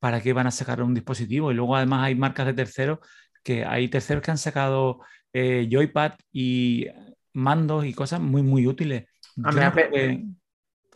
¿Para 0.00 0.20
qué 0.20 0.32
van 0.32 0.46
a 0.46 0.50
sacar 0.50 0.82
un 0.82 0.94
dispositivo? 0.94 1.50
Y 1.50 1.54
luego 1.54 1.76
además 1.76 2.04
hay 2.04 2.14
marcas 2.14 2.46
de 2.46 2.54
terceros 2.54 2.98
que 3.42 3.64
hay 3.64 3.88
terceros 3.88 4.22
que 4.22 4.30
han 4.30 4.38
sacado 4.38 5.00
eh, 5.32 5.68
Joypad 5.70 6.14
y 6.32 6.86
mandos 7.32 7.84
y 7.84 7.94
cosas 7.94 8.20
muy, 8.20 8.42
muy 8.42 8.66
útiles. 8.66 9.06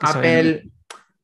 Apple, 0.01 0.71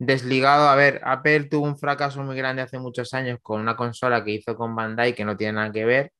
Desligado, 0.01 0.69
a 0.69 0.77
ver, 0.77 1.01
Apple 1.05 1.45
tuvo 1.45 1.67
un 1.67 1.77
fracaso 1.77 2.23
muy 2.23 2.37
grande 2.37 2.63
hace 2.63 2.79
muchos 2.79 3.15
años 3.15 3.39
con 3.43 3.61
una 3.61 3.77
consola 3.77 4.25
que 4.25 4.31
hizo 4.33 4.55
con 4.57 4.77
Bandai 4.77 5.15
que 5.15 5.25
no 5.25 5.37
tiene 5.37 5.55
nada 5.55 5.73
que 5.73 5.85
ver 5.85 6.13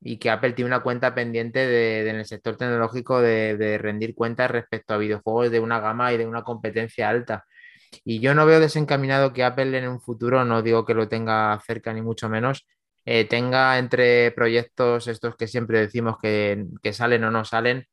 y 0.00 0.18
que 0.18 0.30
Apple 0.30 0.52
tiene 0.52 0.68
una 0.68 0.82
cuenta 0.82 1.14
pendiente 1.14 1.58
de, 1.66 2.08
en 2.08 2.16
el 2.16 2.26
sector 2.26 2.56
tecnológico 2.56 3.20
de, 3.20 3.78
rendir 3.80 4.14
cuentas 4.14 4.50
respecto 4.50 4.94
a 4.94 4.98
videojuegos 4.98 5.50
de 5.50 5.60
una 5.60 5.80
gama 5.80 6.12
y 6.12 6.18
de 6.18 6.26
una 6.26 6.42
competencia 6.44 7.08
alta. 7.10 7.44
Y 8.04 8.20
yo 8.20 8.34
no 8.34 8.46
veo 8.46 8.60
desencaminado 8.60 9.32
que 9.32 9.44
Apple 9.44 9.76
en 9.78 9.88
un 9.88 10.00
futuro, 10.00 10.44
no 10.44 10.62
digo 10.62 10.84
que 10.86 10.94
lo 10.94 11.08
tenga 11.08 11.58
cerca 11.66 11.92
ni 11.92 12.02
mucho 12.02 12.28
menos, 12.28 12.66
eh, 13.04 13.24
tenga 13.26 13.78
entre 13.78 14.32
proyectos 14.32 15.08
estos 15.08 15.36
que 15.36 15.48
siempre 15.48 15.80
decimos 15.80 16.16
que, 16.22 16.66
salen 16.92 17.24
o 17.24 17.30
no 17.30 17.44
salen, 17.44 17.86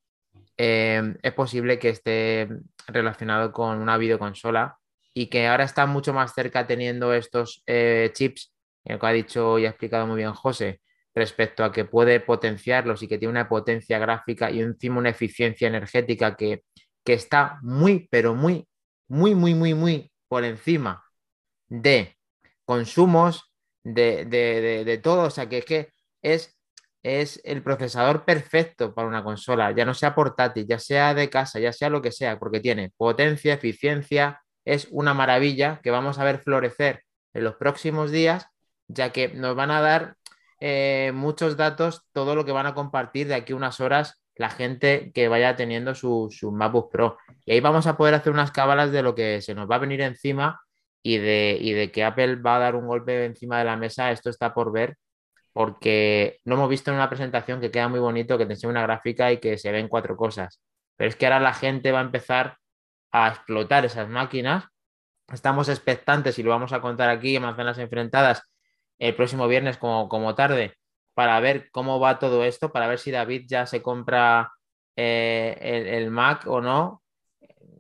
eh, 0.58 1.16
es 1.24 1.34
posible 1.34 1.80
que 1.80 1.90
esté 1.90 2.50
relacionado 2.88 3.52
con 3.52 3.80
una 3.82 3.98
videoconsola 3.98 4.78
y 5.18 5.28
que 5.28 5.48
ahora 5.48 5.64
está 5.64 5.86
mucho 5.86 6.14
más 6.14 6.34
cerca 6.34 6.68
teniendo 6.68 7.14
estos 7.14 7.64
eh, 7.66 8.12
chips, 8.14 8.54
que 8.84 9.00
ha 9.02 9.12
dicho 9.12 9.58
y 9.58 9.66
ha 9.66 9.70
explicado 9.70 10.06
muy 10.06 10.18
bien 10.18 10.34
José, 10.34 10.82
respecto 11.16 11.64
a 11.64 11.72
que 11.72 11.86
puede 11.86 12.20
potenciarlos 12.20 13.02
y 13.02 13.08
que 13.08 13.18
tiene 13.18 13.32
una 13.32 13.48
potencia 13.48 13.98
gráfica 13.98 14.52
y 14.52 14.60
encima 14.60 15.00
una 15.00 15.10
eficiencia 15.10 15.70
energética 15.70 16.36
que, 16.36 16.66
que 17.06 17.14
está 17.14 17.60
muy, 17.62 18.10
pero 18.12 18.36
muy, 18.36 18.68
muy, 19.08 19.34
muy, 19.36 19.56
muy, 19.56 19.74
muy 19.74 20.12
por 20.28 20.44
encima 20.44 21.06
de 21.70 22.18
consumos, 22.66 23.54
de, 23.86 24.26
de, 24.26 24.84
de, 24.84 24.98
todo. 24.98 25.28
O 25.28 25.30
sea, 25.30 25.48
que 25.48 25.60
es 25.60 25.66
que 25.66 25.90
es, 26.22 26.58
es 27.04 27.40
el 27.46 27.64
procesador 27.64 28.26
perfecto 28.26 28.94
para 28.94 29.08
una 29.08 29.24
consola, 29.24 29.72
ya 29.72 29.86
no 29.86 29.94
sea 29.94 30.14
portátil, 30.14 30.68
ya 30.68 30.80
sea 30.80 31.14
de 31.14 31.30
casa, 31.30 31.58
ya 31.60 31.72
sea 31.72 31.90
lo 31.90 32.02
que 32.02 32.12
sea, 32.12 32.38
porque 32.38 32.60
tiene 32.60 32.92
potencia, 32.98 33.54
eficiencia, 33.54 34.42
es 34.66 34.88
una 34.92 35.14
maravilla 35.14 35.80
que 35.84 35.92
vamos 35.92 36.20
a 36.20 36.24
ver 36.24 36.40
florecer 36.40 37.04
en 37.34 37.44
los 37.44 37.56
próximos 37.56 38.12
días, 38.12 38.48
ya 38.88 39.12
que 39.12 39.30
nos 39.30 39.56
van 39.56 39.72
a 39.72 39.82
dar 39.82 40.16
eh, 40.60 41.12
muchos 41.14 41.58
datos, 41.58 42.04
todo 42.12 42.36
lo 42.36 42.46
que 42.46 42.52
van 42.52 42.66
a 42.66 42.74
compartir 42.74 43.28
de 43.28 43.36
aquí 43.36 43.54
unas 43.54 43.80
horas 43.80 44.22
la 44.36 44.50
gente 44.50 45.12
que 45.14 45.28
vaya 45.28 45.56
teniendo 45.56 45.96
su, 45.96 46.28
su, 46.30 46.52
MacBook 46.52 46.92
Pro. 46.92 47.18
Y 47.46 47.54
ahí 47.54 47.60
vamos 47.62 47.88
a 47.88 47.96
poder 47.96 48.14
hacer 48.16 48.34
unas 48.34 48.52
cábalas 48.52 48.92
de 48.92 49.02
lo 49.02 49.16
que 49.16 49.42
se 49.42 49.56
nos 49.56 49.70
va 49.70 49.76
a 49.76 49.80
venir 49.80 50.02
encima 50.02 50.62
y 51.02 51.18
de, 51.18 51.58
y 51.60 51.72
de 51.72 51.92
que 51.92 52.04
Apple 52.04 52.36
va 52.38 52.58
a 52.58 52.60
dar 52.60 52.76
un 52.76 52.88
golpe 52.88 53.26
encima 53.26 53.60
de 53.60 53.66
la 53.66 53.78
mesa. 53.78 54.12
Esto 54.12 54.30
está 54.30 54.54
por 54.54 54.72
ver 54.74 54.98
porque 55.54 56.42
lo 56.44 56.56
hemos 56.56 56.70
visto 56.70 56.92
en 56.92 56.98
una 56.98 57.10
presentación 57.10 57.62
que 57.62 57.72
queda 57.72 57.88
muy 57.88 58.02
bonito, 58.02 58.38
que 58.38 58.46
te 58.46 58.54
enseña 58.54 58.72
una 58.72 58.82
gráfica 58.82 59.32
y 59.32 59.38
que 59.40 59.58
se 59.58 59.72
ven 59.72 59.88
cuatro 59.88 60.18
cosas. 60.18 60.62
Pero 60.98 61.10
es 61.10 61.16
que 61.16 61.28
ahora 61.28 61.40
la 61.40 61.54
gente 61.54 61.94
va 61.94 62.00
a 62.00 62.04
empezar 62.04 62.58
a 63.16 63.30
explotar 63.30 63.86
esas 63.86 64.10
máquinas. 64.10 64.66
Estamos 65.32 65.70
expectantes 65.70 66.38
y 66.38 66.44
lo 66.44 66.52
vamos 66.52 66.74
a 66.74 66.82
contar 66.82 67.10
aquí 67.10 67.36
en 67.36 67.44
Manzanas 67.44 67.78
Enfrentadas 67.78 68.44
el 69.00 69.16
próximo 69.16 69.48
viernes 69.48 69.78
como, 69.78 70.08
como 70.10 70.36
tarde 70.36 70.76
para 71.16 71.40
ver 71.40 71.70
cómo 71.72 72.00
va 72.00 72.20
todo 72.20 72.44
esto, 72.44 72.72
para 72.72 72.88
ver 72.88 73.00
si 73.00 73.10
David 73.10 73.46
ya 73.48 73.66
se 73.66 73.82
compra 73.82 74.52
eh, 74.96 75.58
el, 75.96 76.12
Mac 76.12 76.46
o 76.46 76.62
no, 76.62 77.02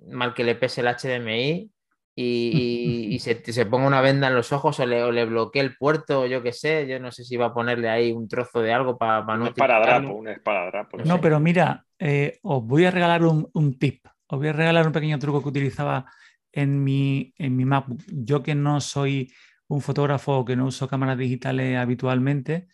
mal 0.08 0.34
que 0.34 0.46
le 0.46 0.56
pese 0.56 0.82
el 0.82 0.88
HDMI 0.88 1.70
y, 2.16 3.20
se, 3.20 3.66
ponga 3.66 3.88
una 3.88 4.00
venda 4.00 4.30
en 4.30 4.36
los 4.36 4.54
ojos 4.54 4.80
o 4.80 4.86
le, 4.86 5.12
le 5.12 5.26
bloquee 5.26 5.62
el 5.62 5.76
puerto, 5.76 6.26
yo 6.26 6.42
qué 6.42 6.54
sé, 6.54 6.88
yo 6.88 6.98
no 7.00 7.12
sé 7.12 7.26
si 7.26 7.36
va 7.36 7.48
a 7.48 7.54
ponerle 7.54 7.90
ahí 7.90 8.14
un 8.14 8.30
trozo 8.30 8.62
de 8.62 8.74
algo 8.74 8.98
para, 8.98 9.22
no... 9.22 9.44
Un 9.44 9.48
esparadrapo, 9.48 10.14
un 10.14 10.28
esparadrapo. 10.30 10.98
No, 11.04 11.20
pero 11.20 11.42
mira, 11.42 11.86
eh, 12.00 12.40
os 12.42 12.66
voy 12.66 12.86
a 12.86 12.92
regalar 12.92 13.26
un, 13.26 13.50
un, 13.54 13.78
tip, 13.78 14.08
os 14.28 14.40
voy 14.40 14.48
a 14.48 14.54
regalar 14.54 14.88
un 14.88 14.94
pequeño 14.94 15.20
truco 15.20 15.42
que 15.42 15.50
utilizaba 15.50 16.06
en 16.52 16.84
mi, 16.84 17.34
en 17.38 17.56
mi 17.56 17.66
MacBook. 17.66 18.02
Yo 18.08 18.42
que 18.42 18.56
no 18.56 18.82
soy 18.82 19.34
un 19.68 19.82
fotógrafo 19.82 20.46
que 20.46 20.56
no 20.56 20.66
uso 20.66 20.88
cámaras 20.88 21.18
digitales 21.18 21.78
habitualmente, 21.78 22.68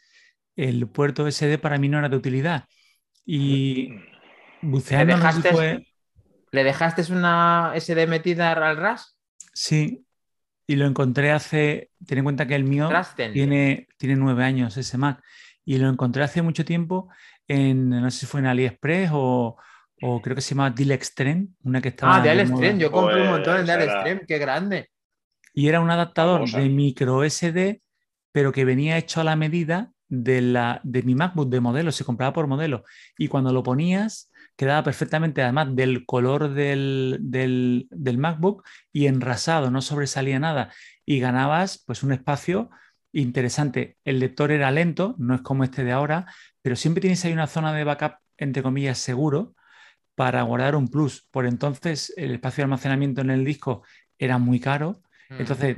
el 0.55 0.87
puerto 0.87 1.29
SD 1.29 1.57
para 1.57 1.77
mí 1.77 1.89
no 1.89 1.99
era 1.99 2.09
de 2.09 2.17
utilidad. 2.17 2.67
Y 3.25 3.95
buceando... 4.61 5.15
¿Le 5.15 5.19
dejaste, 5.19 5.87
¿Le 6.51 6.63
dejaste 6.63 7.13
una 7.13 7.73
SD 7.75 8.07
metida 8.07 8.51
al 8.51 8.77
RAS? 8.77 9.17
Sí, 9.53 10.05
y 10.67 10.75
lo 10.75 10.85
encontré 10.85 11.31
hace, 11.31 11.91
ten 12.05 12.19
en 12.19 12.23
cuenta 12.23 12.47
que 12.47 12.55
el 12.55 12.63
mío 12.63 12.89
tiene, 13.33 13.87
tiene 13.97 14.15
nueve 14.15 14.43
años 14.43 14.77
ese 14.77 14.97
Mac, 14.97 15.21
y 15.65 15.77
lo 15.77 15.89
encontré 15.89 16.23
hace 16.23 16.41
mucho 16.41 16.65
tiempo 16.65 17.09
en, 17.47 17.89
no 17.89 18.09
sé 18.09 18.21
si 18.21 18.25
fue 18.25 18.39
en 18.39 18.47
AliExpress 18.47 19.11
o, 19.13 19.57
o 20.01 20.21
creo 20.21 20.35
que 20.35 20.41
se 20.41 20.55
llama 20.55 20.71
Deal 20.71 20.91
Extreme, 20.91 21.47
una 21.63 21.81
que 21.81 21.89
estaba... 21.89 22.17
Ah, 22.17 22.21
de 22.21 22.41
Extreme, 22.41 22.79
yo 22.79 22.91
compré 22.91 23.21
un 23.21 23.29
montón 23.29 23.59
en 23.59 23.65
Deal 23.65 23.81
Extreme, 23.83 24.21
qué 24.27 24.37
grande. 24.37 24.89
Y 25.53 25.67
era 25.67 25.79
un 25.79 25.89
adaptador 25.89 26.49
de 26.49 26.69
micro 26.69 27.23
SD, 27.23 27.81
pero 28.31 28.51
que 28.51 28.65
venía 28.65 28.97
hecho 28.97 29.21
a 29.21 29.23
la 29.23 29.35
medida 29.35 29.91
de, 30.07 30.41
la, 30.41 30.81
de 30.83 31.03
mi 31.03 31.15
MacBook 31.15 31.49
de 31.49 31.59
modelo, 31.59 31.91
se 31.91 32.03
compraba 32.03 32.33
por 32.33 32.47
modelo. 32.47 32.83
Y 33.17 33.27
cuando 33.27 33.53
lo 33.53 33.63
ponías, 33.63 34.31
quedaba 34.55 34.83
perfectamente, 34.83 35.41
además 35.41 35.75
del 35.75 36.05
color 36.05 36.53
del, 36.53 37.17
del, 37.21 37.87
del, 37.91 38.17
MacBook 38.17 38.63
y 38.91 39.07
enrasado, 39.07 39.71
no 39.71 39.81
sobresalía 39.81 40.39
nada. 40.39 40.71
Y 41.05 41.19
ganabas 41.19 41.83
pues 41.85 42.03
un 42.03 42.11
espacio 42.11 42.69
interesante. 43.11 43.97
El 44.03 44.19
lector 44.19 44.51
era 44.51 44.71
lento, 44.71 45.15
no 45.17 45.35
es 45.35 45.41
como 45.41 45.63
este 45.63 45.83
de 45.83 45.91
ahora, 45.91 46.25
pero 46.61 46.75
siempre 46.75 47.01
tienes 47.01 47.23
ahí 47.25 47.33
una 47.33 47.47
zona 47.47 47.73
de 47.73 47.83
backup, 47.83 48.15
entre 48.37 48.63
comillas, 48.63 48.97
seguro 48.97 49.55
para 50.21 50.43
guardar 50.43 50.75
un 50.75 50.87
plus. 50.87 51.27
Por 51.31 51.47
entonces, 51.47 52.13
el 52.15 52.35
espacio 52.35 52.61
de 52.61 52.65
almacenamiento 52.65 53.21
en 53.21 53.31
el 53.31 53.43
disco 53.43 53.81
era 54.19 54.37
muy 54.37 54.59
caro 54.59 55.01
entonces, 55.39 55.77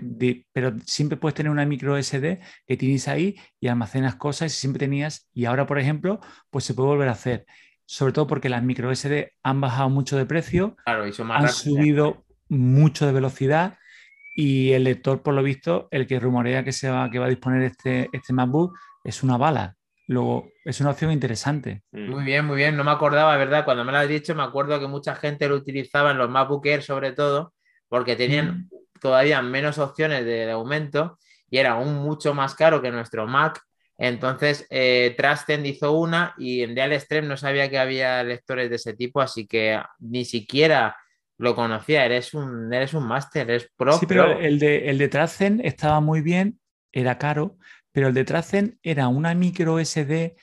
pero 0.52 0.74
siempre 0.86 1.18
puedes 1.18 1.36
tener 1.36 1.52
una 1.52 1.66
micro 1.66 1.96
SD 2.02 2.40
que 2.66 2.78
tienes 2.78 3.08
ahí 3.08 3.36
y 3.60 3.68
almacenas 3.68 4.16
cosas 4.16 4.54
y 4.54 4.60
siempre 4.60 4.80
tenías, 4.80 5.30
y 5.34 5.46
ahora, 5.46 5.66
por 5.66 5.80
ejemplo, 5.80 6.20
pues 6.50 6.66
se 6.66 6.74
puede 6.74 6.90
volver 6.90 7.10
a 7.10 7.12
hacer. 7.12 7.46
Sobre 7.86 8.14
todo 8.14 8.28
porque 8.28 8.50
las 8.50 8.64
micro 8.64 8.94
SD 8.94 9.34
han 9.44 9.62
bajado 9.62 9.90
mucho 9.90 10.18
de 10.18 10.26
precio, 10.26 10.76
han 10.86 11.50
subido 11.50 12.26
mucho 12.50 13.06
de 13.06 13.12
velocidad 13.12 13.78
y 14.36 14.72
el 14.72 14.86
lector, 14.86 15.22
por 15.22 15.36
lo 15.36 15.44
visto, 15.44 15.88
el 15.92 16.08
que 16.08 16.20
rumorea 16.20 16.64
que, 16.64 16.72
se 16.72 16.90
va, 16.90 17.10
que 17.12 17.20
va 17.20 17.28
a 17.28 17.30
disponer 17.30 17.62
este, 17.62 18.10
este 18.12 18.34
MacBook 18.34 18.76
es 19.04 19.22
una 19.22 19.38
bala. 19.38 19.78
Luego, 20.14 20.50
es 20.64 20.80
una 20.80 20.92
opción 20.92 21.12
interesante. 21.12 21.84
Mm. 21.92 22.10
Muy 22.10 22.24
bien, 22.24 22.46
muy 22.46 22.58
bien. 22.58 22.78
No 22.78 22.84
me 22.84 22.92
acordaba, 22.92 23.36
¿verdad? 23.38 23.66
Cuando 23.66 23.84
me 23.84 23.92
lo 23.92 23.98
has 23.98 24.08
dicho, 24.08 24.36
me 24.36 24.44
acuerdo 24.44 24.80
que 24.80 24.88
mucha 24.88 25.16
gente 25.16 25.50
lo 25.50 25.56
utilizaba 25.56 26.12
en 26.12 26.18
los 26.18 26.30
MacBook 26.30 26.66
Air, 26.66 26.84
sobre 26.84 27.12
todo, 27.12 27.54
porque 27.90 28.16
tenían 28.16 28.60
mm 28.60 28.70
todavía 29.04 29.42
menos 29.42 29.78
opciones 29.78 30.24
de, 30.24 30.50
aumento 30.50 31.20
y 31.50 31.58
era 31.58 31.74
aún 31.74 31.96
mucho 31.96 32.34
más 32.34 32.56
caro 32.56 32.82
que 32.82 32.90
nuestro 32.90 33.28
Mac. 33.28 33.62
Entonces, 33.98 34.66
eh, 34.70 35.14
Trustend 35.16 35.68
hizo 35.68 35.92
una 35.92 36.34
y 36.38 36.64
en 36.64 36.76
Real 36.76 36.94
Extreme 36.94 37.28
no 37.28 37.38
sabía 37.38 37.70
que 37.70 37.78
había 37.78 38.24
lectores 38.24 38.70
de 38.70 38.78
ese 38.78 38.94
tipo, 38.94 39.22
así 39.22 39.46
que 39.46 39.80
ni 40.00 40.24
siquiera 40.24 40.96
lo 41.38 41.54
conocía. 41.54 42.06
Eres 42.06 42.34
un, 42.34 42.74
eres 42.74 42.94
un 42.94 43.06
máster, 43.06 43.48
eres 43.50 43.70
pro. 43.76 43.94
Sí, 43.94 44.06
pero 44.08 44.40
el 44.40 44.58
de, 44.58 44.90
el 44.90 44.98
de 44.98 45.10
estaba 45.64 46.00
muy 46.00 46.22
bien, 46.22 46.60
era 46.92 47.18
caro, 47.18 47.58
pero 47.94 48.10
el 48.10 48.14
de 48.14 48.26
Tracen 48.26 48.80
era 48.84 49.08
una 49.08 49.34
micro 49.34 49.80
SD. 49.80 50.36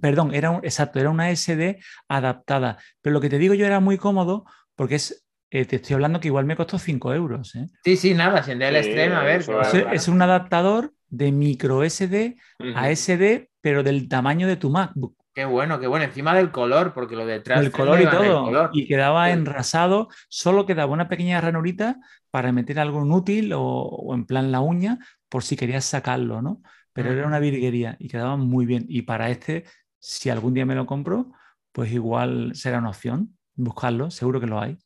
perdón, 0.00 0.34
era 0.34 0.50
un, 0.50 0.58
exacto, 0.58 1.00
era 1.00 1.10
una 1.10 1.34
SD 1.34 1.80
adaptada. 2.06 2.78
Pero 3.02 3.14
lo 3.14 3.20
que 3.20 3.30
te 3.30 3.38
digo 3.38 3.54
yo 3.54 3.66
era 3.66 3.80
muy 3.80 3.98
cómodo 3.98 4.44
porque 4.76 4.94
es 4.96 5.26
eh, 5.50 5.64
te 5.64 5.76
estoy 5.76 5.94
hablando 5.94 6.20
que 6.20 6.28
igual 6.28 6.44
me 6.44 6.56
costó 6.56 6.78
5 6.78 7.14
euros. 7.14 7.54
¿eh? 7.54 7.66
Sí, 7.84 7.96
sí, 7.96 8.14
nada, 8.14 8.42
sin 8.42 8.60
el 8.60 8.76
extremo, 8.76 9.16
a 9.16 9.22
ver. 9.22 9.44
es, 9.92 10.08
un 10.08 10.20
adaptador 10.20 10.92
de 11.08 11.32
micro 11.32 11.82
SD 11.88 12.36
a 12.74 12.90
SD, 12.90 13.48
pero 13.60 13.82
del 13.82 14.08
tamaño 14.08 14.48
de 14.48 14.56
tu 14.56 14.70
MacBook. 14.70 15.16
Qué 15.32 15.44
bueno, 15.44 15.78
qué 15.78 15.86
bueno. 15.86 16.04
Encima 16.06 16.34
del 16.34 16.50
color, 16.50 16.94
porque 16.94 17.14
lo 17.14 17.26
detrás. 17.26 17.60
El 17.60 17.70
color 17.70 18.00
y 18.00 18.06
todo. 18.06 18.70
Y 18.72 18.86
quedaba 18.86 19.30
enrasado. 19.30 20.08
Solo 20.28 20.64
quedaba 20.64 20.92
una 20.92 21.08
pequeña 21.08 21.40
ranurita 21.40 21.98
para 22.30 22.52
meter 22.52 22.80
algo 22.80 23.04
inútil 23.04 23.52
o, 23.54 24.12
en 24.14 24.24
plan 24.24 24.50
la 24.50 24.60
uña, 24.60 24.98
por 25.28 25.42
si 25.42 25.56
querías 25.56 25.84
sacarlo, 25.84 26.42
¿no? 26.42 26.62
Pero 26.92 27.12
era 27.12 27.26
una 27.26 27.40
virguería 27.40 27.96
y 27.98 28.08
quedaba 28.08 28.36
muy 28.36 28.64
bien. 28.64 28.86
Y 28.88 29.02
para 29.02 29.28
este, 29.30 29.64
si 29.98 30.30
algún 30.30 30.54
día 30.54 30.64
me 30.64 30.74
lo 30.74 30.86
compro, 30.86 31.32
pues 31.72 31.92
igual 31.92 32.52
será 32.54 32.78
una 32.78 32.90
opción 32.90 33.36
buscarlo. 33.54 34.10
Seguro 34.10 34.40
que 34.40 34.46
lo 34.46 34.60
hay 34.60 34.78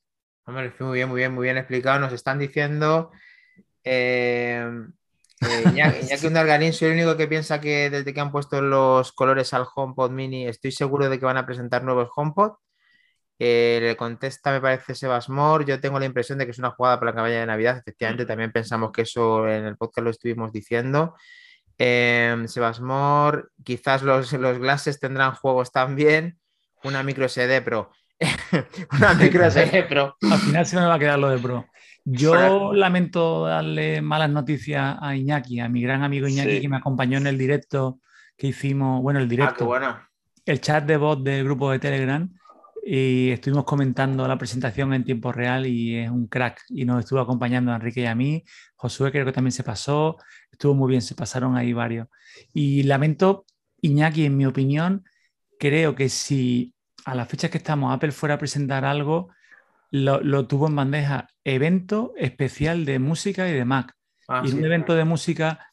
muy 0.80 0.96
bien, 0.96 1.08
muy 1.08 1.18
bien, 1.18 1.34
muy 1.34 1.44
bien 1.44 1.56
explicado. 1.56 2.00
Nos 2.00 2.12
están 2.12 2.38
diciendo. 2.38 3.10
Eh, 3.84 4.68
eh, 5.40 5.64
Iñaki 5.66 6.26
Undargarín, 6.26 6.72
soy 6.72 6.88
el 6.88 6.94
único 6.94 7.16
que 7.16 7.28
piensa 7.28 7.60
que 7.60 7.90
desde 7.90 8.12
que 8.12 8.20
han 8.20 8.32
puesto 8.32 8.60
los 8.60 9.12
colores 9.12 9.54
al 9.54 9.66
HomePod 9.74 10.10
Mini, 10.10 10.46
estoy 10.46 10.72
seguro 10.72 11.08
de 11.08 11.18
que 11.18 11.24
van 11.24 11.38
a 11.38 11.46
presentar 11.46 11.82
nuevos 11.82 12.10
HomePod. 12.14 12.52
Eh, 13.42 13.78
le 13.80 13.96
contesta, 13.96 14.52
me 14.52 14.60
parece 14.60 14.94
Sebasmor. 14.94 15.64
Yo 15.64 15.80
tengo 15.80 15.98
la 15.98 16.04
impresión 16.04 16.36
de 16.36 16.44
que 16.44 16.50
es 16.50 16.58
una 16.58 16.72
jugada 16.72 17.00
para 17.00 17.12
la 17.12 17.16
campaña 17.16 17.40
de 17.40 17.46
Navidad. 17.46 17.78
Efectivamente, 17.78 18.26
también 18.26 18.52
pensamos 18.52 18.92
que 18.92 19.02
eso 19.02 19.48
en 19.48 19.64
el 19.64 19.78
podcast 19.78 20.04
lo 20.04 20.10
estuvimos 20.10 20.52
diciendo. 20.52 21.14
Eh, 21.78 22.36
Sebasmor, 22.46 23.50
quizás 23.64 24.02
los, 24.02 24.30
los 24.34 24.58
glasses 24.58 25.00
tendrán 25.00 25.32
juegos 25.32 25.72
también. 25.72 26.38
Una 26.84 27.02
micro 27.02 27.26
SD 27.26 27.62
Pro. 27.62 27.90
una 28.92 29.14
micro 29.18 29.50
SD 29.50 29.84
Pro. 29.84 30.16
Al 30.30 30.38
final 30.38 30.66
se 30.66 30.76
me 30.76 30.84
va 30.84 30.96
a 30.96 30.98
quedar 30.98 31.18
lo 31.18 31.30
de 31.30 31.38
Pro. 31.38 31.66
Yo 32.04 32.74
lamento 32.74 33.46
darle 33.46 34.02
malas 34.02 34.28
noticias 34.28 34.98
a 35.00 35.16
Iñaki, 35.16 35.60
a 35.60 35.68
mi 35.70 35.80
gran 35.80 36.02
amigo 36.02 36.28
Iñaki 36.28 36.60
que 36.60 36.68
me 36.68 36.76
acompañó 36.76 37.16
en 37.16 37.26
el 37.26 37.38
directo 37.38 38.00
que 38.36 38.48
hicimos, 38.48 39.00
bueno, 39.00 39.18
el 39.18 39.26
ah, 39.26 39.28
directo, 39.28 39.64
bueno. 39.64 39.98
el 40.44 40.60
chat 40.60 40.84
de 40.84 40.98
voz 40.98 41.24
del 41.24 41.44
grupo 41.44 41.70
de 41.70 41.78
Telegram. 41.78 42.30
Y 42.92 43.30
estuvimos 43.30 43.62
comentando 43.66 44.26
la 44.26 44.36
presentación 44.36 44.92
en 44.92 45.04
tiempo 45.04 45.30
real 45.30 45.64
y 45.64 45.96
es 45.96 46.10
un 46.10 46.26
crack 46.26 46.64
y 46.70 46.84
nos 46.84 46.98
estuvo 46.98 47.20
acompañando 47.20 47.70
a 47.70 47.76
Enrique 47.76 48.00
y 48.00 48.06
a 48.06 48.16
mí. 48.16 48.42
Josué 48.74 49.12
creo 49.12 49.24
que 49.24 49.30
también 49.30 49.52
se 49.52 49.62
pasó, 49.62 50.16
estuvo 50.50 50.74
muy 50.74 50.90
bien, 50.90 51.00
se 51.00 51.14
pasaron 51.14 51.56
ahí 51.56 51.72
varios. 51.72 52.08
Y 52.52 52.82
lamento, 52.82 53.44
Iñaki, 53.80 54.24
en 54.24 54.36
mi 54.36 54.44
opinión, 54.44 55.04
creo 55.60 55.94
que 55.94 56.08
si 56.08 56.74
a 57.04 57.14
las 57.14 57.28
fechas 57.28 57.52
que 57.52 57.58
estamos 57.58 57.94
Apple 57.94 58.10
fuera 58.10 58.34
a 58.34 58.38
presentar 58.38 58.84
algo, 58.84 59.28
lo, 59.92 60.48
tuvo 60.48 60.66
en 60.66 60.74
bandeja 60.74 61.28
evento 61.44 62.12
especial 62.16 62.84
de 62.86 62.98
música 62.98 63.48
y 63.48 63.52
de 63.52 63.64
Mac. 63.64 63.94
Ah, 64.26 64.42
y 64.44 64.50
un 64.50 64.64
evento 64.64 64.96
de 64.96 65.04
música 65.04 65.64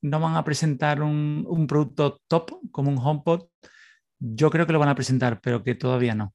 no 0.00 0.18
van 0.18 0.34
a 0.34 0.42
presentar 0.42 1.00
un, 1.00 1.44
un 1.48 1.68
producto 1.68 2.20
top 2.26 2.58
como 2.72 2.90
un 2.90 2.98
HomePod 2.98 3.44
yo 4.20 4.50
creo 4.50 4.66
que 4.66 4.72
lo 4.72 4.78
van 4.78 4.90
a 4.90 4.94
presentar, 4.94 5.40
pero 5.40 5.64
que 5.64 5.74
todavía 5.74 6.14
no. 6.14 6.34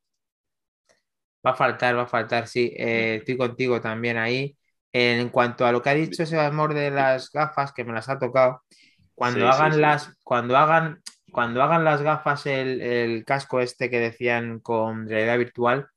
Va 1.46 1.52
a 1.52 1.56
faltar, 1.56 1.96
va 1.96 2.04
a 2.04 2.08
faltar, 2.08 2.48
sí. 2.48 2.74
Eh, 2.76 3.18
estoy 3.18 3.38
contigo 3.38 3.82
también 3.82 4.18
ahí. 4.18 4.58
En 4.92 5.30
cuanto 5.30 5.66
a 5.66 5.72
lo 5.72 5.82
que 5.82 5.90
ha 5.90 5.94
dicho 5.94 6.24
ese 6.24 6.40
amor 6.40 6.74
de 6.74 6.90
las 6.90 7.30
gafas, 7.32 7.74
que 7.74 7.84
me 7.84 7.94
las 7.94 8.08
ha 8.10 8.18
tocado, 8.18 8.64
cuando 9.14 9.48
hagan 9.48 9.82
las, 9.82 10.18
cuando 10.24 10.58
hagan, 10.58 11.02
cuando 11.32 11.62
hagan 11.62 11.84
las 11.84 12.02
gafas, 12.02 12.46
el, 12.46 13.24
casco 13.26 13.60
este 13.60 13.90
que 13.90 14.00
decían 14.00 14.60
con 14.60 15.08
realidad 15.10 15.38
virtual, 15.38 15.88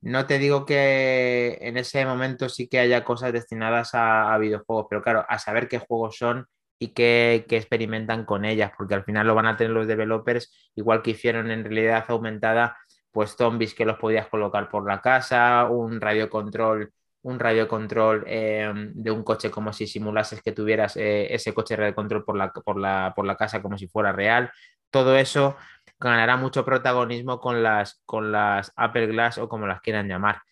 no 0.00 0.26
te 0.26 0.38
digo 0.38 0.66
que 0.66 1.58
en 1.60 1.76
ese 1.76 2.04
momento 2.06 2.48
sí 2.48 2.68
que 2.68 2.80
haya 2.80 3.04
cosas 3.04 3.32
destinadas 3.32 3.94
a, 3.94 4.32
a 4.34 4.38
videojuegos, 4.38 4.86
pero 4.88 5.02
claro, 5.02 5.26
a 5.28 5.38
saber 5.38 5.68
qué 5.68 5.78
juegos 5.78 6.16
son 6.16 6.48
y 6.82 6.88
que, 6.88 7.46
experimentan 7.48 8.24
con 8.24 8.44
ellas, 8.44 8.72
porque 8.76 8.94
al 8.94 9.04
final 9.04 9.28
lo 9.28 9.36
van 9.36 9.46
a 9.46 9.56
tener 9.56 9.72
los 9.72 9.86
developers, 9.86 10.52
igual 10.74 11.00
que 11.00 11.12
hicieron 11.12 11.52
en 11.52 11.62
realidad 11.62 12.04
aumentada, 12.08 12.76
pues 13.12 13.36
zombies 13.36 13.74
que 13.74 13.84
los 13.84 13.98
podías 13.98 14.28
colocar 14.28 14.68
por 14.68 14.86
la 14.88 15.00
casa, 15.00 15.66
un 15.70 16.00
radio 16.00 16.28
control, 16.30 16.92
un 17.22 17.38
radio 17.38 17.68
control 17.68 18.24
em, 18.26 18.92
de 18.94 19.10
un 19.10 19.22
coche 19.22 19.50
como 19.50 19.72
si 19.72 19.86
simulases 19.86 20.42
que 20.42 20.52
tuvieras 20.52 20.96
eh, 20.96 21.32
ese 21.32 21.54
coche 21.54 21.76
radio 21.76 21.94
control 21.94 22.24
por 22.24 22.36
la, 22.36 22.52
por, 22.52 22.78
la, 22.78 23.12
por 23.14 23.26
la 23.26 23.36
casa 23.36 23.62
como 23.62 23.78
si 23.78 23.86
fuera 23.88 24.12
real. 24.12 24.50
Todo 24.90 25.16
eso 25.16 25.56
ganará 26.00 26.36
mucho 26.36 26.64
protagonismo 26.64 27.40
con 27.40 27.62
las, 27.62 28.02
con 28.04 28.32
las 28.32 28.72
Apple 28.76 29.06
Glass 29.08 29.38
o 29.38 29.48
como 29.48 29.66
las 29.66 29.80
quieran 29.80 30.08
llamar. 30.08 30.42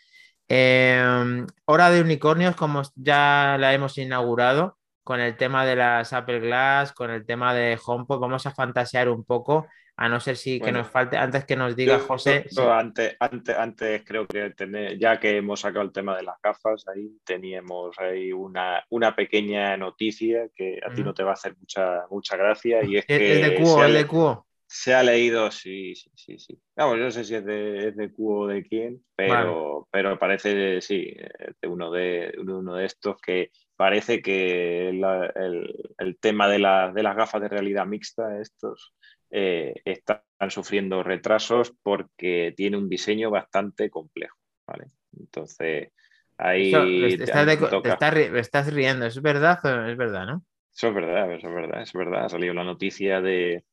Em, 0.48 1.46
hora 1.64 1.90
de 1.90 2.00
unicornios, 2.00 2.56
como 2.56 2.82
ya 2.96 3.56
la 3.58 3.72
hemos 3.72 3.98
inaugurado, 3.98 4.78
con 5.04 5.20
el 5.20 5.36
tema 5.36 5.64
de 5.64 5.76
las 5.76 6.12
Apple 6.12 6.40
Glass, 6.40 6.92
con 6.92 7.10
el 7.10 7.24
tema 7.26 7.54
de 7.54 7.78
HomePod, 7.84 8.20
vamos 8.20 8.46
a 8.46 8.50
fantasear 8.52 9.08
un 9.08 9.24
poco, 9.24 9.66
a 10.00 10.08
no 10.08 10.18
ser 10.18 10.38
si 10.38 10.58
que 10.58 10.72
nos 10.72 10.88
falte, 10.88 11.18
antes 11.18 11.44
que 11.44 11.56
nos 11.56 11.76
diga 11.76 11.98
José. 11.98 12.46
antes, 12.72 13.16
antes, 13.20 13.54
antes 13.54 14.02
creo 14.02 14.26
que 14.26 14.54
ya 14.98 15.20
que 15.20 15.36
hemos 15.36 15.60
sacado 15.60 15.84
el 15.84 15.92
tema 15.92 16.16
de 16.16 16.22
las 16.22 16.36
gafas, 16.42 16.88
ahí 16.88 17.18
teníamos 17.22 17.98
ahí 17.98 18.32
una, 18.32 18.82
una 18.88 19.14
pequeña 19.14 19.76
noticia 19.76 20.48
que 20.54 20.80
a 20.82 20.90
ti 20.94 21.02
no 21.02 21.12
te 21.12 21.22
va 21.22 21.32
a 21.32 21.34
hacer 21.34 21.54
mucha, 21.60 22.06
mucha 22.10 22.38
gracia 22.38 22.82
y 22.82 22.96
es, 22.96 23.04
que... 23.04 23.18
de 23.18 23.54
Cuo, 23.56 23.84
es 23.84 23.92
de 23.92 24.06
Cuo. 24.06 24.46
Se 24.66 24.94
ha 24.94 25.02
leído, 25.02 25.50
sí, 25.50 25.94
sí, 25.94 26.10
sí, 26.14 26.38
sí. 26.38 26.58
Vamos, 26.76 26.96
yo 26.96 27.04
no 27.04 27.10
sé 27.10 27.24
si 27.24 27.34
es 27.34 27.44
de, 27.44 27.88
es 27.88 27.96
de 27.96 28.10
Cuo 28.10 28.44
o 28.44 28.46
de 28.46 28.62
quién, 28.62 29.04
pero, 29.14 29.86
pero 29.90 30.18
parece, 30.18 30.80
sí, 30.80 31.14
de 31.60 31.68
uno 31.68 31.90
de, 31.90 32.32
uno 32.38 32.74
de 32.74 32.86
estos 32.86 33.20
que 33.20 33.50
parece 33.76 34.22
que 34.22 34.88
el, 34.88 36.18
tema 36.20 36.48
de, 36.48 36.58
las 36.58 37.16
gafas 37.16 37.42
de 37.42 37.48
realidad 37.48 37.84
mixta, 37.84 38.40
estos, 38.40 38.94
eh, 39.30 39.74
están 39.84 40.22
sufriendo 40.48 41.02
retrasos 41.02 41.72
porque 41.82 42.52
tiene 42.56 42.76
un 42.76 42.88
diseño 42.88 43.30
bastante 43.30 43.90
complejo. 43.90 44.36
¿vale? 44.66 44.86
Entonces, 45.18 45.92
ahí... 46.38 46.72
estás, 47.20 48.72
riendo, 48.72 49.06
¿es 49.06 49.20
verdad 49.20 49.58
o 49.64 49.86
es 49.86 49.96
verdad, 49.96 50.26
no? 50.26 50.44
Eso 50.72 50.88
es 50.88 50.94
verdad, 50.94 51.32
eso 51.34 51.48
es 51.48 51.54
verdad, 51.54 51.82
es 51.82 51.92
verdad. 51.92 52.24
Ha 52.24 52.28
salido 52.28 52.54
la 52.54 52.64
noticia 52.64 53.20
del, 53.20 53.64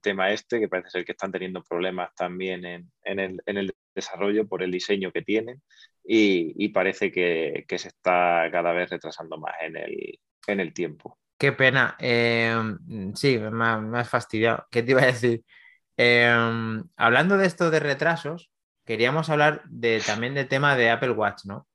tema 0.00 0.32
este, 0.32 0.58
que 0.58 0.68
parece 0.68 0.90
ser 0.90 1.04
que 1.04 1.12
están 1.12 1.30
teniendo 1.30 1.62
problemas 1.62 2.14
también 2.14 2.64
en, 2.64 2.90
el, 3.04 3.74
desarrollo 3.94 4.46
por 4.48 4.62
el 4.62 4.70
diseño 4.70 5.12
que 5.12 5.22
tienen 5.22 5.62
y, 6.02 6.68
parece 6.70 7.12
que, 7.12 7.64
se 7.68 7.88
está 7.88 8.48
cada 8.50 8.72
vez 8.72 8.90
retrasando 8.90 9.38
más 9.38 9.54
en 9.60 9.76
el, 9.76 10.18
en 10.46 10.60
el 10.60 10.72
tiempo. 10.72 11.18
Qué 11.38 11.52
pena. 11.52 11.96
Em, 12.00 13.14
sí, 13.14 13.38
me, 13.38 13.98
has 13.98 14.08
fastidiado. 14.10 14.66
¿Qué 14.70 14.82
te 14.82 14.90
iba 14.92 15.02
a 15.02 15.06
decir? 15.06 15.44
Em, 15.96 16.84
hablando 16.96 17.36
de 17.38 17.46
esto 17.46 17.70
de 17.70 17.80
retrasos, 17.80 18.50
queríamos 18.84 19.30
hablar 19.30 19.62
de, 19.68 20.02
también 20.04 20.34
del 20.34 20.48
tema 20.48 20.76
de 20.76 20.90
Apple 20.90 21.12
Watch, 21.12 21.44
¿no? 21.44 21.68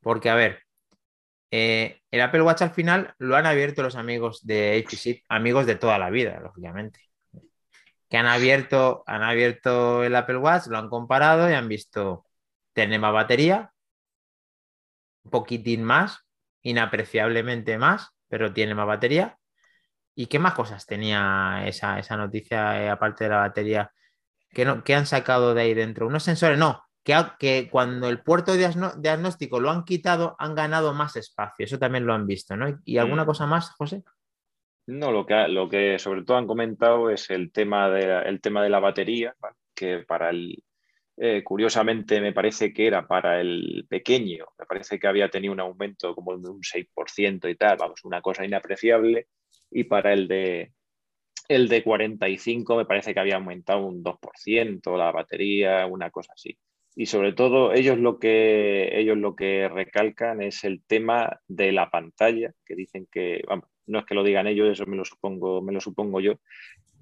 Porque, 0.00 0.30
a 0.30 0.34
ver, 0.36 0.62
eh, 1.50 2.02
el 2.10 2.20
Apple 2.20 2.42
Watch 2.42 2.62
al 2.62 2.72
final 2.72 3.14
lo 3.18 3.36
han 3.36 3.46
abierto 3.46 3.82
los 3.82 3.96
amigos 3.96 4.46
de 4.46 4.76
HPC, 4.78 5.24
amigos 5.28 5.66
de 5.66 5.76
toda 5.76 5.98
la 5.98 6.10
vida, 6.10 6.40
lógicamente. 6.40 7.00
Que 8.08 8.16
han 8.16 8.26
abierto, 8.26 9.02
han 9.06 9.22
abierto 9.22 10.04
el 10.04 10.14
Apple 10.16 10.38
Watch, 10.38 10.66
lo 10.68 10.78
han 10.78 10.88
comparado 10.88 11.50
y 11.50 11.54
han 11.54 11.68
visto, 11.68 12.24
tiene 12.72 12.98
más 12.98 13.12
batería, 13.12 13.72
un 15.24 15.30
poquitín 15.30 15.84
más, 15.84 16.26
inapreciablemente 16.62 17.78
más, 17.78 18.10
pero 18.28 18.52
tiene 18.52 18.74
más 18.74 18.86
batería. 18.86 19.38
¿Y 20.14 20.26
qué 20.26 20.38
más 20.38 20.54
cosas 20.54 20.86
tenía 20.86 21.62
esa, 21.66 22.16
noticia, 22.16 22.82
eh, 22.82 22.90
aparte 22.90 23.24
de 23.24 23.30
la 23.30 23.38
batería? 23.38 23.92
¿Qué, 24.50 24.64
no, 24.64 24.82
¿Qué 24.82 24.94
han 24.94 25.06
sacado 25.06 25.54
de 25.54 25.62
ahí 25.62 25.74
dentro? 25.74 26.06
Unos 26.06 26.24
sensores, 26.24 26.58
no, 26.58 26.82
que, 27.38 27.68
cuando 27.70 28.08
el 28.08 28.22
puerto 28.22 28.54
diagnóstico 28.54 29.60
lo 29.60 29.70
han 29.70 29.84
quitado, 29.84 30.36
han 30.38 30.54
ganado 30.54 30.92
más 30.94 31.16
espacio. 31.16 31.64
Eso 31.64 31.78
también 31.78 32.06
lo 32.06 32.12
han 32.12 32.26
visto, 32.26 32.56
¿no? 32.56 32.78
¿Y 32.84 32.98
alguna 32.98 33.24
mm. 33.24 33.26
cosa 33.26 33.46
más, 33.46 33.70
José? 33.70 34.02
No, 34.86 35.12
lo 35.12 35.26
que, 35.26 35.48
lo 35.48 35.68
que 35.68 35.98
sobre 35.98 36.24
todo 36.24 36.36
han 36.36 36.46
comentado 36.46 37.10
es 37.10 37.30
el 37.30 37.52
tema 37.52 37.90
de, 37.90 38.38
tema 38.42 38.62
de 38.62 38.70
la 38.70 38.80
batería, 38.80 39.34
que 39.74 39.98
para 39.98 40.30
el, 40.30 40.62
eh, 41.20 41.42
curiosamente 41.42 42.20
me 42.20 42.32
parece 42.32 42.72
que 42.72 42.86
era 42.86 43.06
para 43.06 43.40
el 43.40 43.86
pequeño, 43.88 44.46
me 44.58 44.66
parece 44.66 44.98
que 44.98 45.08
había 45.08 45.28
tenido 45.28 45.52
un 45.52 45.60
aumento 45.60 46.14
como 46.14 46.36
de 46.38 46.48
un 46.48 46.62
6% 46.62 47.50
y 47.50 47.56
tal, 47.56 47.76
vamos, 47.76 48.04
una 48.04 48.20
cosa 48.20 48.44
inapreciable, 48.44 49.26
y 49.70 49.84
para 49.84 50.12
el 50.12 50.28
de, 50.28 50.72
el 51.48 51.68
de 51.68 51.82
45 51.82 52.76
me 52.76 52.84
parece 52.84 53.14
que 53.14 53.20
había 53.20 53.36
aumentado 53.36 53.84
un 53.84 54.02
2% 54.04 54.96
la 54.96 55.10
batería, 55.10 55.86
una 55.86 56.10
cosa 56.10 56.32
así. 56.34 56.56
Y 56.94 57.06
sobre 57.06 57.32
todo 57.32 57.72
ellos 57.72 57.98
lo 57.98 58.18
que 58.18 58.90
ellos 58.98 59.16
lo 59.16 59.34
que 59.34 59.68
recalcan 59.68 60.42
es 60.42 60.64
el 60.64 60.82
tema 60.84 61.40
de 61.48 61.72
la 61.72 61.90
pantalla, 61.90 62.52
que 62.66 62.74
dicen 62.74 63.08
que, 63.10 63.42
no 63.86 63.98
es 63.98 64.04
que 64.04 64.14
lo 64.14 64.24
digan 64.24 64.46
ellos, 64.46 64.68
eso 64.68 64.86
me 64.86 64.96
lo 64.96 65.04
supongo, 65.04 65.62
me 65.62 65.72
lo 65.72 65.80
supongo 65.80 66.20
yo, 66.20 66.34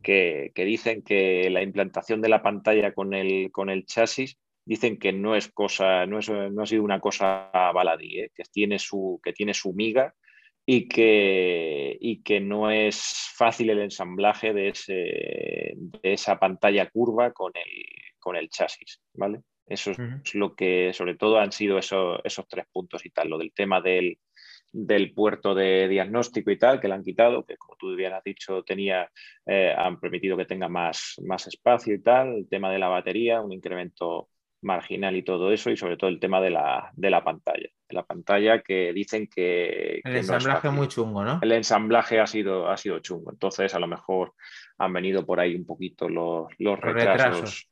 que, 0.06 0.64
dicen 0.64 1.02
que 1.02 1.50
la 1.50 1.62
implantación 1.62 2.22
de 2.22 2.28
la 2.28 2.42
pantalla 2.42 2.92
con 2.94 3.12
el, 3.12 3.50
con 3.50 3.70
el 3.70 3.86
chasis 3.86 4.38
dicen 4.64 4.98
que 4.98 5.12
no 5.12 5.34
es 5.34 5.48
cosa, 5.48 6.06
no, 6.06 6.20
es, 6.20 6.30
no 6.30 6.62
ha 6.62 6.66
sido 6.66 6.84
una 6.84 7.00
cosa 7.00 7.50
baladí, 7.52 8.20
¿eh? 8.20 8.30
que, 8.34 8.44
tiene 8.44 8.78
su, 8.78 9.20
que 9.22 9.32
tiene 9.32 9.52
su 9.52 9.72
miga 9.72 10.14
y 10.64 10.86
que, 10.88 11.96
y 12.00 12.22
que 12.22 12.40
no 12.40 12.70
es 12.70 13.32
fácil 13.34 13.70
el 13.70 13.80
ensamblaje 13.80 14.52
de, 14.52 14.68
ese, 14.68 14.92
de 15.76 16.00
esa 16.02 16.38
pantalla 16.38 16.88
curva 16.88 17.32
con 17.32 17.52
el, 17.54 17.84
con 18.20 18.36
el 18.36 18.48
chasis, 18.48 19.00
¿vale? 19.14 19.40
Eso 19.68 19.90
es 19.90 20.34
lo 20.36 20.54
que, 20.54 20.92
sobre 20.92 21.16
todo, 21.16 21.40
han 21.40 21.50
sido 21.50 21.78
esos, 21.78 22.20
esos 22.22 22.46
tres 22.46 22.66
puntos 22.72 23.04
y 23.04 23.10
tal. 23.10 23.28
Lo 23.28 23.38
del 23.38 23.52
tema 23.52 23.80
del, 23.80 24.16
puerto 25.15 25.55
de 25.55 25.89
diagnóstico 25.89 26.51
y 26.51 26.59
tal, 26.59 26.81
que 26.81 26.89
le 26.89 26.94
han 26.94 27.03
quitado, 27.03 27.44
que 27.44 27.57
como 27.57 27.77
tú 27.77 27.94
bien 27.94 28.12
has 28.12 28.24
dicho, 28.24 28.62
tenía, 28.62 29.11
eh, 29.47 29.74
han 29.77 29.98
permitido 29.98 30.36
que 30.36 30.44
tenga 30.44 30.69
más, 30.69 31.15
más 31.24 31.47
espacio 31.47 31.94
y 31.94 32.03
tal. 32.03 32.35
El 32.35 32.48
tema 32.48 32.70
de 32.70 32.78
la 32.78 32.89
batería, 32.89 33.40
un 33.40 33.53
incremento 33.53 34.28
marginal 34.62 35.16
y 35.16 35.23
todo 35.23 35.53
eso, 35.53 35.70
y 35.70 35.77
sobre 35.77 35.97
todo 35.97 36.11
el 36.11 36.20
tema 36.20 36.40
de 36.40 36.51
la, 36.51 36.90
de 36.94 37.11
la 37.11 37.24
pantalla. 37.24 37.69
la 37.89 38.05
pantalla 38.05 38.62
que 38.62 38.93
dicen 38.93 39.28
que. 39.28 40.01
El 40.05 40.16
ensamblaje 40.16 40.70
muy 40.70 40.89
chungo, 40.89 41.24
¿no? 41.24 41.39
El 41.43 41.53
ensamblaje 41.53 42.20
ha 42.20 42.27
sido, 42.27 42.69
ha 42.69 42.77
sido 42.77 42.98
chungo. 42.98 43.31
Entonces, 43.31 43.74
a 43.74 43.78
lo 43.78 43.86
mejor 43.86 44.35
han 44.78 44.93
venido 44.93 45.24
por 45.24 45.40
ahí 45.40 45.55
un 45.55 45.65
poquito 45.65 46.09
los, 46.09 46.48
los, 46.59 46.78
retrasos. 46.81 47.69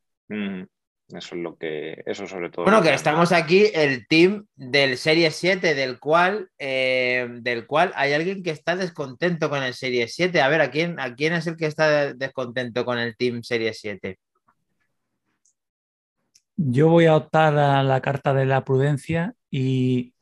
Eso 1.09 1.35
es 1.35 1.43
lo 1.43 1.57
que, 1.57 2.03
eso 2.07 2.27
sobre 2.27 2.49
todo. 2.49 2.65
Bueno, 2.65 2.81
que 2.81 2.95
estamos 2.95 3.31
aquí, 3.33 3.67
el 3.75 4.07
team 4.09 4.47
del 4.57 4.97
Serie 4.97 5.31
7, 5.31 5.75
del 5.75 5.99
cual, 5.99 6.49
eh, 6.59 7.29
del 7.41 7.67
cual 7.67 7.93
hay 7.95 8.15
alguien 8.15 8.43
que 8.43 8.51
está 8.51 8.75
descontento 8.75 9.51
con 9.51 9.63
el 9.63 9.75
Serie 9.75 10.09
7. 10.09 10.41
A 10.41 10.49
ver, 10.49 10.63
¿a 10.63 10.71
quién, 10.71 10.99
¿a 10.99 11.15
quién 11.15 11.35
es 11.35 11.47
el 11.47 11.57
que 11.57 11.67
está 11.67 12.15
descontento 12.15 12.85
con 12.85 12.99
el 12.99 13.17
team 13.17 13.43
Serie 13.43 13.75
7? 13.75 14.19
Yo 16.57 16.89
voy 16.89 17.07
a 17.07 17.17
optar 17.17 17.59
a 17.59 17.83
la 17.83 18.01
carta 18.01 18.33
de 18.33 18.47
la 18.47 18.65
prudencia 18.65 19.35
y 19.51 20.15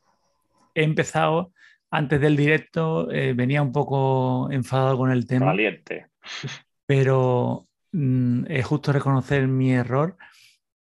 he 0.75 0.83
empezado 0.83 1.53
antes 1.91 2.19
del 2.19 2.35
directo, 2.35 3.09
eh, 3.11 3.33
venía 3.33 3.61
un 3.61 3.71
poco 3.71 4.51
enfadado 4.51 4.97
con 4.97 5.11
el 5.11 5.27
tema. 5.27 5.45
Valiente. 5.45 6.07
Pero 6.87 7.67
mm, 7.91 8.45
es 8.49 8.65
justo 8.65 8.91
reconocer 8.91 9.47
mi 9.47 9.71
error 9.71 10.17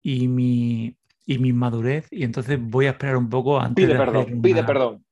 y 0.04 0.28
mi, 0.28 0.96
y 1.26 1.38
mi 1.40 1.54
madurez 1.54 2.08
y 2.12 2.24
entonces 2.24 2.60
voy 2.60 2.86
a 2.88 2.92
esperar 2.92 3.18
un 3.18 3.30
poco 3.30 3.60
antes 3.60 3.88
Pide 3.88 3.94
de 3.94 3.98
perdón, 3.98 4.24
hacer 4.26 4.42
pide 4.42 4.62
perdón. 4.64 5.04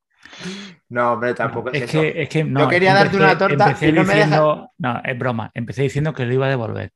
No, 0.88 1.12
hombre, 1.12 1.34
tampoco 1.34 1.70
es, 1.70 1.82
es 1.82 1.90
eso. 1.90 2.02
que, 2.02 2.22
es 2.22 2.28
que 2.28 2.44
no, 2.44 2.60
Yo 2.62 2.68
quería 2.68 2.94
darte 2.94 3.16
una 3.16 3.38
torta 3.38 3.64
empecé 3.64 3.88
y 3.88 3.92
no 3.92 4.04
me 4.04 4.14
diciendo, 4.14 4.70
no, 4.78 5.00
es 5.04 5.18
broma, 5.18 5.50
empecé 5.54 5.82
diciendo 5.82 6.12
que 6.14 6.26
lo 6.26 6.34
iba 6.34 6.46
a 6.46 6.50
devolver. 6.50 6.92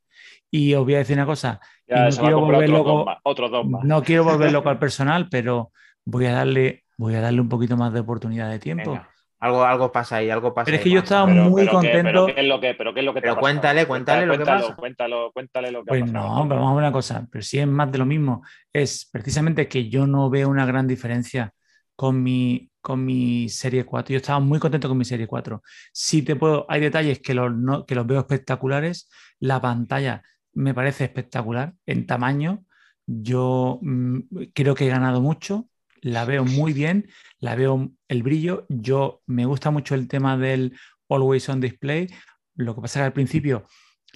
Y 0.50 0.74
os 0.74 0.84
voy 0.84 0.94
a 0.94 0.98
decir 0.98 1.16
una 1.16 1.26
cosa, 1.26 1.60
Ya 1.88 2.10
no 2.10 2.16
quiero 2.16 2.40
volver 2.40 2.70
otros 2.70 2.80
loco- 2.86 3.16
no 3.60 4.02
quiero 4.02 4.24
volver 4.24 4.50
loco 4.52 4.68
al 4.70 4.78
personal, 4.78 5.28
pero 5.30 5.72
voy 6.04 6.26
a 6.26 6.32
darle, 6.32 6.84
voy 6.98 7.14
a 7.14 7.20
darle 7.20 7.40
un 7.40 7.48
poquito 7.48 7.76
más 7.76 7.92
de 7.92 8.00
oportunidad 8.00 8.50
de 8.50 8.58
tiempo. 8.58 8.92
Venga, 8.92 9.08
algo, 9.38 9.64
algo 9.64 9.92
pasa 9.92 10.16
ahí, 10.16 10.30
algo 10.30 10.54
pasa 10.54 10.64
Pero 10.66 10.76
es 10.76 10.80
ahí, 10.80 10.84
que 10.84 10.90
yo 10.94 11.00
estaba 11.00 11.26
Pero- 11.26 11.44
muy 11.50 11.62
pero 11.62 11.72
contento. 11.72 12.02
pero 12.04 12.26
¿qué 12.26 12.40
es 12.40 12.46
lo 12.46 12.60
que, 12.60 12.74
pero 12.74 12.94
qué 12.94 13.00
es 13.00 13.06
lo 13.06 13.12
que 13.14 13.20
te 13.20 13.22
Pero 13.26 13.34
ha 13.34 13.38
cuéntale, 13.40 13.86
cuéntale 13.86 14.26
lo 14.26 14.38
que 14.38 14.44
pasa. 14.44 14.74
Cuéntalo, 14.76 15.30
cuéntale 15.32 15.70
lo 15.70 15.84
que 15.84 15.90
ha 15.90 15.92
Pues 15.92 16.10
pasado. 16.10 16.34
no, 16.42 16.48
pero 16.48 16.60
vamos 16.60 16.72
a 16.72 16.74
ver 16.76 16.84
una 16.84 16.92
cosa, 16.92 17.26
pero 17.30 17.42
si 17.42 17.58
es 17.58 17.66
más 17.66 17.92
de 17.92 17.98
lo 17.98 18.06
mismo, 18.06 18.42
es 18.72 19.08
precisamente 19.12 19.68
que 19.68 19.88
yo 19.88 20.06
no 20.06 20.30
veo 20.30 20.48
una 20.48 20.64
gran 20.66 20.86
diferencia 20.86 21.52
con 21.94 22.22
mi, 22.22 22.70
con 22.80 23.04
mi 23.04 23.48
serie 23.48 23.84
4. 23.84 24.12
Yo 24.12 24.18
estaba 24.18 24.38
muy 24.40 24.58
contento 24.58 24.88
con 24.88 24.98
mi 24.98 25.04
serie 25.04 25.26
4. 25.26 25.62
Sí 25.92 26.22
te 26.22 26.36
puedo, 26.36 26.66
hay 26.68 26.80
detalles 26.80 27.20
que 27.20 27.34
los, 27.34 27.54
no- 27.54 27.84
que 27.86 27.94
los 27.94 28.06
veo 28.06 28.20
espectaculares. 28.20 29.08
La 29.40 29.60
pantalla 29.60 30.22
me 30.54 30.72
parece 30.74 31.04
espectacular 31.04 31.74
en 31.86 32.06
tamaño. 32.06 32.64
Yo 33.06 33.78
mm, 33.82 34.18
creo 34.54 34.74
que 34.74 34.86
he 34.86 34.88
ganado 34.90 35.20
mucho. 35.20 35.68
La 36.06 36.24
veo 36.24 36.44
muy 36.44 36.72
bien, 36.72 37.08
la 37.40 37.56
veo 37.56 37.90
el 38.08 38.22
brillo. 38.22 38.64
Yo 38.68 39.22
me 39.26 39.44
gusta 39.44 39.70
mucho 39.72 39.96
el 39.96 40.06
tema 40.06 40.36
del 40.36 40.78
Always 41.08 41.48
on 41.48 41.60
Display. 41.60 42.06
Lo 42.54 42.74
que 42.76 42.80
pasa 42.80 43.00
es 43.00 43.02
que 43.02 43.06
al 43.06 43.12
principio 43.12 43.64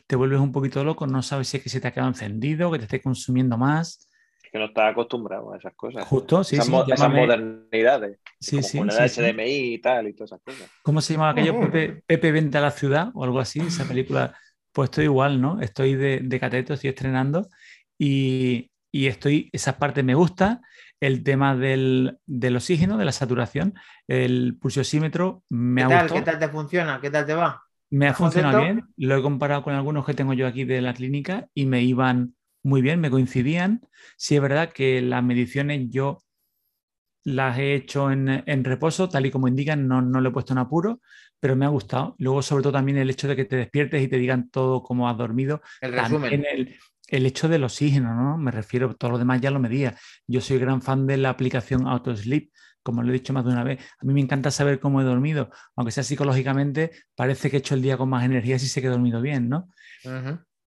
te 0.07 0.15
vuelves 0.15 0.39
un 0.39 0.53
poquito 0.53 0.85
loco, 0.85 1.09
no 1.09 1.21
sabes 1.23 1.49
si 1.49 1.57
es 1.57 1.63
que 1.65 1.69
se 1.69 1.81
te 1.81 1.89
ha 1.89 1.93
quedado 1.93 2.09
encendido, 2.11 2.71
que 2.71 2.79
te 2.79 2.85
esté 2.85 3.03
consumiendo 3.03 3.59
más. 3.59 4.09
Es 4.45 4.51
que 4.53 4.59
no 4.59 4.67
estás 4.67 4.93
acostumbrado 4.93 5.53
a 5.53 5.57
esas 5.59 5.75
cosas. 5.75 6.05
Justo, 6.07 6.45
sí, 6.45 6.55
esas, 6.55 6.67
sí. 6.67 6.73
mo- 6.73 6.83
esas 6.85 7.01
llámame- 7.01 7.21
modernidades. 7.27 8.19
sí, 8.39 8.57
como 8.57 8.69
sí, 8.69 8.79
con 8.79 8.91
el 8.91 8.97
sí, 8.97 9.09
sí. 9.09 9.21
HDMI 9.21 9.75
y 9.75 9.79
tal 9.81 10.07
y 10.09 10.13
todas 10.13 10.31
esas 10.31 10.43
cosas. 10.43 10.71
¿Cómo 10.85 11.01
se 11.01 11.15
llamaba 11.15 11.33
aquello? 11.33 11.59
Pepe, 11.61 12.03
Pepe 12.07 12.31
Vente 12.31 12.57
a 12.59 12.61
la 12.61 12.71
ciudad 12.71 13.11
o 13.15 13.25
algo 13.25 13.41
así, 13.41 13.59
esa 13.59 13.85
película. 13.85 14.39
Pues 14.73 14.91
estoy 14.91 15.07
igual, 15.07 15.41
¿no? 15.41 15.61
Estoy 15.61 15.97
de, 15.97 16.21
de 16.23 16.39
cateto, 16.41 16.75
estoy 16.75 16.91
estrenando 16.91 17.49
y, 17.99 18.71
y 18.93 19.09
estoy, 19.09 19.51
esa 19.53 19.77
parte 19.79 20.05
me 20.05 20.15
gusta. 20.15 20.61
El 21.01 21.23
tema 21.23 21.57
del, 21.57 22.19
del 22.27 22.57
oxígeno, 22.57 22.99
de 22.99 23.05
la 23.07 23.13
saturación, 23.13 23.75
el 24.07 24.57
pulsiosímetro 24.61 25.45
me 25.49 25.81
¿Qué 25.81 25.85
ha 25.85 25.89
tal? 25.89 26.03
gustado. 26.03 26.21
¿Qué 26.25 26.31
tal 26.31 26.39
te 26.39 26.49
funciona? 26.49 27.01
¿Qué 27.01 27.11
tal 27.11 27.27
te 27.27 27.35
va? 27.35 27.63
Me 27.91 28.07
ha 28.07 28.11
¿Estás 28.11 28.19
funcionado 28.19 28.63
bien, 28.63 28.85
lo 28.97 29.17
he 29.17 29.23
comparado 29.23 29.63
con 29.65 29.75
algunos 29.75 30.07
que 30.07 30.15
tengo 30.15 30.33
yo 30.35 30.47
aquí 30.47 30.65
de 30.65 30.81
la 30.81 30.95
clínica 30.95 31.49
y 31.55 31.67
me 31.67 31.83
iban 31.83 32.35
muy 32.63 32.83
bien, 32.83 33.01
me 33.01 33.11
coincidían. 33.11 33.81
Sí 34.17 34.37
es 34.37 34.43
verdad 34.43 34.73
que 34.73 35.01
las 35.03 35.25
mediciones 35.25 35.89
yo 35.91 36.19
las 37.25 37.59
he 37.59 37.75
hecho 37.75 38.11
en, 38.11 38.29
en 38.47 38.65
reposo, 38.65 39.09
tal 39.09 39.27
y 39.27 39.31
como 39.31 39.49
indican, 39.49 39.87
no, 39.87 40.01
no 40.03 40.21
le 40.21 40.29
he 40.29 40.33
puesto 40.33 40.53
en 40.53 40.59
apuro, 40.59 41.01
pero 41.39 41.57
me 41.57 41.65
ha 41.65 41.69
gustado. 41.69 42.15
Luego, 42.19 42.43
sobre 42.43 42.63
todo, 42.63 42.73
también 42.73 42.99
el 42.99 43.11
hecho 43.11 43.29
de 43.29 43.37
que 43.37 43.45
te 43.45 43.57
despiertes 43.57 44.03
y 44.03 44.09
te 44.09 44.17
digan 44.19 44.51
todo 44.51 44.83
como 44.83 45.09
has 45.09 45.17
dormido. 45.19 45.61
El 45.81 45.93
resumen. 45.93 46.45
el, 46.45 46.77
el 47.11 47.27
hecho 47.27 47.49
del 47.49 47.65
oxígeno, 47.65 48.15
¿no? 48.15 48.39
Me 48.39 48.51
refiero, 48.51 48.95
todo 48.95 49.13
lo 49.13 49.19
demás 49.19 49.41
ya 49.41 49.51
lo 49.51 49.59
medía. 49.59 49.97
Yo 50.27 50.41
soy 50.41 50.59
gran 50.59 50.81
fan 50.81 51.07
de 51.07 51.17
la 51.17 51.31
aplicación 51.31 51.87
AutoSleep, 51.87 52.51
como 52.83 53.03
lo 53.03 53.11
he 53.11 53.15
dicho 53.15 53.33
más 53.33 53.45
de 53.45 53.51
una 53.51 53.65
vez. 53.65 53.81
A 53.99 54.05
mí 54.05 54.15
me 54.15 54.21
encanta 54.21 54.51
saber 54.51 54.81
cómo 54.81 55.01
he 55.01 55.05
dormido, 55.05 55.51
aunque 55.77 55.93
sea 55.93 56.05
psicológicamente, 56.05 56.93
parece 57.15 57.51
que 57.51 57.57
he 57.57 57.61
hecho 57.61 57.75
el 57.75 57.83
día 57.83 57.97
con 57.97 58.09
más 58.09 58.25
energía 58.25 58.59
si 58.59 58.67
sé 58.67 58.81
que 58.81 58.87
he 58.87 58.91
dormido 58.91 59.21
bien, 59.21 59.49
¿no? 59.49 59.69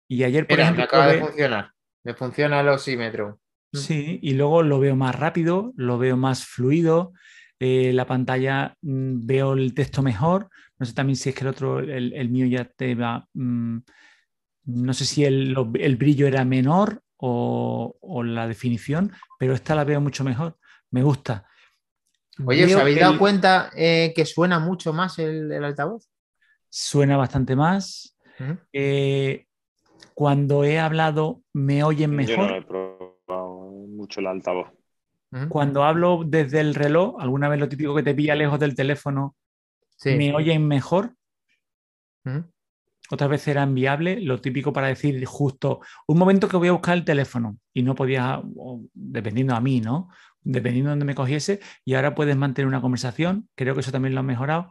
Y 0.09 0.25
ayer, 0.25 0.47
por 0.47 0.57
Mira, 0.57 0.65
me 0.65 0.65
ejemplo, 0.65 0.85
acaba 0.85 1.07
de 1.13 1.21
funcionar. 1.21 1.71
Me 2.03 2.15
funciona 2.15 2.61
el 2.61 2.69
oxímetro. 2.69 3.39
Sí, 3.73 4.19
y 4.23 4.35
luego 4.35 4.63
lo 4.63 4.81
veo 4.81 4.97
más 4.97 5.15
rápido, 5.15 5.73
lo 5.77 5.99
veo 5.99 6.17
más 6.17 6.45
fluido, 6.45 7.13
eh, 7.61 7.93
la 7.93 8.07
pantalla 8.07 8.75
mm, 8.81 9.27
veo 9.27 9.53
el 9.53 9.75
texto 9.75 10.03
mejor, 10.03 10.49
no 10.79 10.87
sé 10.87 10.95
también 10.95 11.17
si 11.17 11.29
es 11.29 11.35
que 11.35 11.43
el 11.43 11.49
otro, 11.49 11.79
el, 11.79 12.13
el 12.15 12.31
mío 12.31 12.47
ya 12.47 12.65
te 12.65 12.95
va, 12.95 13.27
mm, 13.35 13.79
no 14.65 14.93
sé 14.95 15.05
si 15.05 15.25
el, 15.25 15.53
lo- 15.53 15.71
el 15.75 15.97
brillo 15.97 16.27
era 16.27 16.45
menor 16.45 17.03
o, 17.17 17.97
o 18.01 18.23
la 18.23 18.47
definición, 18.47 19.13
pero 19.39 19.55
esta 19.55 19.75
la 19.75 19.85
veo 19.85 20.01
mucho 20.01 20.25
mejor, 20.25 20.59
me 20.91 21.03
gusta. 21.03 21.47
Oye, 22.47 22.65
¿os 22.65 22.81
habéis 22.81 22.99
dado 22.99 23.13
el- 23.15 23.19
cuenta 23.19 23.71
eh, 23.77 24.13
que 24.15 24.25
suena 24.25 24.59
mucho 24.59 24.93
más 24.93 25.19
el, 25.19 25.51
el 25.53 25.65
altavoz? 25.65 26.09
Suena 26.69 27.17
bastante 27.17 27.55
más. 27.57 28.17
Eh, 28.73 29.47
cuando 30.15 30.65
he 30.65 30.79
hablado, 30.79 31.43
me 31.53 31.83
oyen 31.85 32.11
Yo 32.13 32.17
mejor. 32.17 32.51
no 32.51 32.57
he 32.57 32.63
probado 32.63 33.61
mucho 33.89 34.21
el 34.21 34.27
altavoz. 34.29 34.69
Cuando 35.49 35.85
hablo 35.85 36.23
desde 36.27 36.61
el 36.61 36.75
reloj, 36.75 37.17
alguna 37.21 37.49
vez 37.49 37.61
lo 37.61 37.69
típico 37.69 37.95
que 37.95 38.03
te 38.03 38.15
pilla 38.15 38.35
lejos 38.35 38.59
del 38.59 38.75
teléfono, 38.75 39.37
Sí. 39.97 40.15
me 40.17 40.35
oyen 40.35 40.67
mejor. 40.67 41.15
Otras 43.11 43.31
veces 43.31 43.49
era 43.49 43.63
enviable, 43.65 44.21
lo 44.21 44.41
típico 44.41 44.73
para 44.73 44.89
decir 44.89 45.25
justo 45.25 45.81
un 46.07 46.19
momento 46.19 46.49
que 46.49 46.57
voy 46.57 46.69
a 46.69 46.73
buscar 46.73 46.97
el 46.97 47.05
teléfono 47.05 47.59
y 47.75 47.83
no 47.83 47.95
podía, 47.95 48.43
dependiendo 48.95 49.55
a 49.55 49.61
mí, 49.61 49.81
¿no? 49.81 50.09
Dependiendo 50.43 50.89
de 50.91 50.93
donde 50.93 51.05
me 51.07 51.15
cogiese, 51.15 51.61
y 51.85 51.95
ahora 51.95 52.15
puedes 52.15 52.37
mantener 52.37 52.67
una 52.69 52.81
conversación, 52.81 53.49
creo 53.55 53.75
que 53.75 53.81
eso 53.81 53.93
también 53.93 54.15
lo 54.15 54.21
han 54.21 54.27
mejorado, 54.27 54.69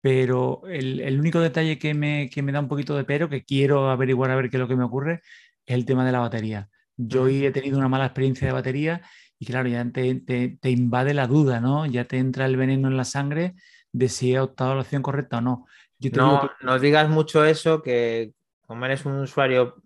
pero 0.00 0.62
el, 0.68 1.00
el 1.00 1.18
único 1.20 1.40
detalle 1.40 1.78
que 1.78 1.94
me, 1.94 2.30
que 2.30 2.42
me 2.42 2.52
da 2.52 2.60
un 2.60 2.68
poquito 2.68 2.96
de 2.96 3.04
pero, 3.04 3.28
que 3.28 3.44
quiero 3.44 3.90
averiguar 3.90 4.30
a 4.30 4.36
ver 4.36 4.50
qué 4.50 4.56
es 4.56 4.60
lo 4.60 4.68
que 4.68 4.76
me 4.76 4.84
ocurre, 4.84 5.22
es 5.64 5.74
el 5.74 5.84
tema 5.86 6.04
de 6.06 6.12
la 6.12 6.20
batería. 6.20 6.68
Yo 6.96 7.22
hoy 7.24 7.44
he 7.44 7.50
tenido 7.50 7.78
una 7.78 7.88
mala 7.88 8.06
experiencia 8.06 8.46
de 8.46 8.52
batería 8.52 9.02
y 9.38 9.46
claro, 9.46 9.68
ya 9.68 9.84
te, 9.90 10.14
te- 10.20 10.58
te 10.60 10.70
invade 10.70 11.12
la 11.14 11.26
duda, 11.26 11.60
¿no? 11.60 11.86
Ya 11.86 12.04
te 12.06 12.18
entra 12.18 12.46
el 12.46 12.56
veneno 12.56 12.88
en 12.88 12.96
la 12.96 13.04
sangre 13.04 13.54
de 13.92 14.08
si 14.08 14.32
he 14.34 14.40
optado 14.40 14.74
la 14.74 14.82
opción 14.82 15.02
correcta 15.02 15.38
o 15.38 15.40
no. 15.40 15.66
No, 15.98 16.40
que- 16.42 16.64
no 16.66 16.78
digas 16.78 17.08
mucho 17.08 17.44
eso, 17.44 17.82
que 17.82 18.32
como 18.66 18.84
eres 18.86 19.04
un 19.06 19.20
usuario 19.20 19.76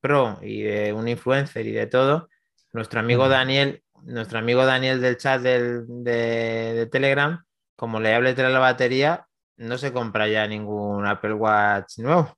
pro 0.00 0.38
y 0.42 0.62
de 0.62 0.92
un 0.92 1.08
influencer 1.08 1.66
y 1.66 1.72
de 1.72 1.86
todo, 1.86 2.28
nuestro 2.72 3.00
amigo. 3.00 3.28
Daniel, 3.28 3.82
nuestro 4.04 4.38
amigo 4.38 4.64
Daniel 4.64 5.00
del 5.00 5.16
chat 5.16 5.42
del- 5.42 5.84
de, 6.04 6.12
de 6.74 6.86
Telegram, 6.86 7.44
como 7.76 8.00
le 8.00 8.14
hable 8.14 8.34
de 8.34 8.48
la 8.48 8.58
batería, 8.58 9.26
no 9.56 9.76
se 9.78 9.92
compra 9.92 10.28
ya 10.28 10.46
ningún 10.46 11.06
Apple 11.06 11.34
Watch 11.34 11.98
nuevo. 11.98 12.34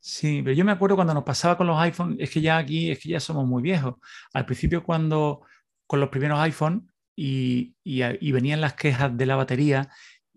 Sí, 0.00 0.40
pero 0.42 0.54
yo 0.54 0.64
me 0.64 0.72
acuerdo 0.72 0.94
cuando 0.96 1.14
nos 1.14 1.24
pasaba 1.24 1.56
con 1.56 1.66
los 1.66 1.78
iPhones, 1.80 2.18
es 2.20 2.30
que 2.30 2.40
ya 2.40 2.58
aquí, 2.58 2.90
es 2.90 2.98
que 3.00 3.08
ya 3.10 3.20
somos 3.20 3.44
muy 3.46 3.62
viejos. 3.62 3.94
Al 4.32 4.46
principio 4.46 4.84
cuando 4.84 5.42
con 5.86 5.98
los 6.00 6.08
primeros 6.10 6.38
iPhone 6.40 6.90
y, 7.16 7.74
y, 7.82 8.02
y 8.04 8.32
venían 8.32 8.60
las 8.60 8.74
quejas 8.74 9.16
de 9.16 9.26
la 9.26 9.36
batería 9.36 9.88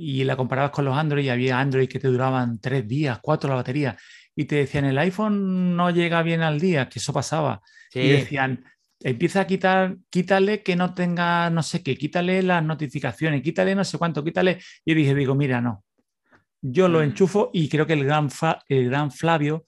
y 0.01 0.23
la 0.23 0.37
comparabas 0.37 0.71
con 0.71 0.85
los 0.85 0.97
Android 0.97 1.25
y 1.25 1.29
había 1.29 1.59
Android 1.59 1.89
que 1.89 1.99
te 1.99 2.07
duraban 2.07 2.59
tres 2.61 2.87
días, 2.87 3.19
cuatro 3.21 3.49
la 3.49 3.57
batería 3.57 3.97
y 4.33 4.45
te 4.45 4.55
decían 4.55 4.85
el 4.85 4.97
iPhone 4.97 5.75
no 5.75 5.89
llega 5.89 6.23
bien 6.23 6.41
al 6.41 6.57
día, 6.57 6.87
que 6.87 6.99
eso 6.99 7.11
pasaba. 7.11 7.61
Sí, 7.91 7.99
Y 7.99 8.07
decían, 8.07 8.63
empieza 9.01 9.41
a 9.41 9.47
quitar, 9.47 9.97
quítale 10.09 10.63
que 10.63 10.77
no 10.77 10.93
tenga 10.93 11.49
no 11.49 11.61
sé 11.63 11.83
qué, 11.83 11.97
quítale 11.97 12.41
las 12.43 12.63
notificaciones, 12.63 13.41
quítale 13.41 13.75
no 13.75 13.83
sé 13.83 13.97
cuánto, 13.97 14.23
quítale. 14.23 14.59
Y 14.85 14.93
dije, 14.93 15.13
digo, 15.13 15.35
mira, 15.35 15.59
no. 15.59 15.83
Yo 16.61 16.87
lo 16.87 16.99
Mm. 16.99 17.03
enchufo 17.03 17.49
y 17.53 17.67
creo 17.67 17.85
que 17.85 17.93
el 17.93 18.05
gran, 18.05 18.29
el 18.69 18.89
gran 18.89 19.11
Flavio 19.11 19.65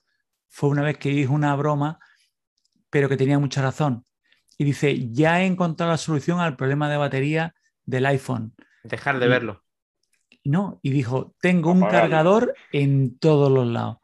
fue 0.48 0.70
una 0.70 0.82
vez 0.84 0.98
que 0.98 1.10
dijo 1.10 1.34
una 1.34 1.54
broma, 1.58 2.00
pero 2.90 3.10
que 3.10 3.18
tenía 3.18 3.38
mucha 3.40 3.62
razón. 3.62 4.06
Y 4.58 4.64
dice, 4.64 5.10
ya 5.12 5.42
he 5.42 5.46
encontrado 5.46 5.92
la 5.92 5.98
solución 5.98 6.40
al 6.40 6.56
problema 6.56 6.90
de 6.90 6.96
batería 6.98 7.54
del 7.86 8.06
iPhone. 8.06 8.54
dejar 8.84 9.20
de 9.20 9.26
y- 9.26 9.30
verlo. 9.30 9.64
Y 10.44 10.50
No, 10.50 10.80
y 10.82 10.90
dijo, 10.92 11.34
tengo 11.42 11.72
un 11.72 11.82
cargador 11.82 12.54
en 12.72 13.18
todos 13.20 13.52
los 13.52 13.68
lados. 13.68 13.98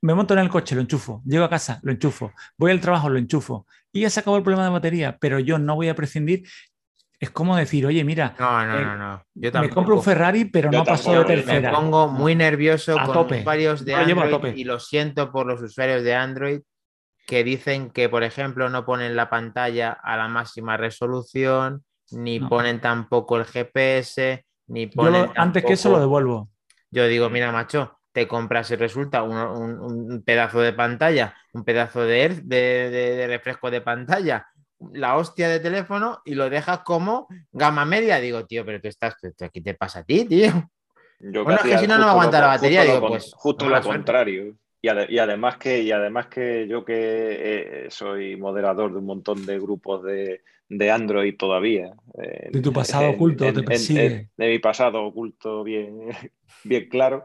Me 0.00 0.14
monto 0.14 0.32
en 0.34 0.40
el 0.40 0.48
coche, 0.48 0.74
lo 0.74 0.80
enchufo. 0.80 1.20
Llego 1.26 1.44
a 1.44 1.50
casa, 1.50 1.78
lo 1.82 1.92
enchufo. 1.92 2.32
Voy 2.56 2.70
al 2.70 2.80
trabajo, 2.80 3.10
lo 3.10 3.18
enchufo. 3.18 3.66
Y 3.92 4.00
ya 4.00 4.10
se 4.10 4.20
acabó 4.20 4.36
el 4.38 4.42
problema 4.42 4.64
de 4.64 4.70
batería, 4.70 5.18
pero 5.20 5.38
yo 5.38 5.58
no 5.58 5.74
voy 5.74 5.88
a 5.88 5.94
prescindir. 5.94 6.44
Es 7.20 7.30
como 7.30 7.56
decir, 7.56 7.84
oye, 7.86 8.02
mira, 8.02 8.34
No, 8.38 8.66
no, 8.66 8.78
eh, 8.78 8.84
no, 8.84 8.96
no. 8.96 9.22
Yo 9.34 9.52
me 9.60 9.70
compro 9.70 9.94
un 9.96 10.02
Ferrari, 10.02 10.46
pero 10.46 10.70
Yo 10.70 10.78
no 10.78 10.84
paso 10.84 11.12
tampoco, 11.12 11.28
de 11.28 11.36
me 11.36 11.42
Me 11.42 11.46
tercera. 11.52 11.70
pongo 11.72 12.08
muy 12.08 12.34
nervioso 12.34 12.98
A 12.98 13.04
con 13.04 13.14
tope. 13.14 13.40
usuarios 13.40 13.84
de 13.84 13.92
llevo 14.04 14.20
a 14.20 14.24
Android 14.24 14.30
tope. 14.30 14.54
y 14.56 14.64
lo 14.64 14.80
siento 14.80 15.30
por 15.30 15.46
los 15.46 15.60
usuarios 15.62 16.02
de 16.02 16.14
Android 16.14 16.60
que 17.26 17.44
dicen 17.44 17.90
que, 17.90 18.08
por 18.08 18.22
ejemplo, 18.24 18.68
no 18.68 18.84
ponen 18.84 19.16
la 19.16 19.30
pantalla 19.30 19.92
a 19.92 20.16
la 20.16 20.28
máxima 20.28 20.76
resolución, 20.76 21.84
ni 22.10 22.38
No. 22.40 22.48
ponen 22.48 22.80
tampoco 22.80 23.36
el 23.38 23.44
GPS, 23.44 24.44
ni 24.66 24.90
Yo 24.90 25.10
lo- 25.10 25.32
antes 25.36 25.64
que 25.64 25.74
eso 25.74 25.90
lo 25.90 26.00
devuelvo. 26.00 26.50
Yo 26.90 27.06
digo, 27.06 27.28
mira, 27.30 27.50
macho, 27.52 27.98
te 28.12 28.28
compras 28.28 28.70
y 28.70 28.76
resulta 28.76 29.22
un, 29.22 29.36
un- 29.36 29.80
un 30.12 30.22
pedazo 30.22 30.60
de 30.60 30.72
pantalla, 30.72 31.34
un 31.52 31.64
pedazo 31.64 32.02
de, 32.02 32.28
de, 32.44 32.90
de- 32.90 33.16
de 33.16 33.26
refresco 33.26 33.70
de 33.70 33.80
pantalla, 33.80 34.46
la 34.92 35.16
hostia 35.16 35.48
de 35.48 35.60
teléfono 35.60 36.20
y 36.24 36.34
lo 36.34 36.48
dejas 36.50 36.80
como 36.80 37.26
gama 37.52 37.84
media. 37.84 38.20
Digo, 38.20 38.46
tío, 38.46 38.64
pero 38.64 38.80
tú 38.80 38.88
estás, 38.88 39.16
¿qué 39.52 39.60
te 39.60 39.74
pasa 39.74 40.00
a 40.00 40.04
ti, 40.04 40.24
tío? 40.24 40.52
Yo 41.20 41.44
Bueno, 41.44 41.56
es 41.60 41.62
que 41.64 41.78
si 41.78 41.86
no, 41.86 41.98
no 41.98 42.08
aguanta 42.08 42.38
lo- 42.38 42.46
la 42.46 42.52
batería, 42.54 42.80
justo 42.82 42.94
digo, 42.94 43.06
lo 43.06 43.12
pues, 43.12 43.34
Justo 43.34 43.68
lo 43.68 43.82
contrario. 43.82 44.56
Y, 44.82 44.88
además 45.18 45.56
que, 45.56 45.80
y 45.82 45.90
además 45.92 46.26
que 46.26 46.68
yo 46.68 46.84
que 46.84 46.94
eh, 46.94 47.86
soy 47.90 48.36
moderador 48.36 48.92
de 48.92 48.98
un 48.98 49.06
montón 49.06 49.46
de 49.46 49.58
grupos 49.58 50.02
de, 50.04 50.42
Android 50.90 51.36
todavía. 51.36 51.94
de 52.14 52.60
tu 52.60 52.72
pasado 52.72 53.10
oculto, 53.10 53.52
te 53.52 53.62
persigue. 53.62 54.28
de 54.36 54.48
mi 54.48 54.58
pasado 54.58 55.04
oculto 55.04 55.62
bien, 55.64 56.08
bien 56.64 56.88
claro. 56.88 57.24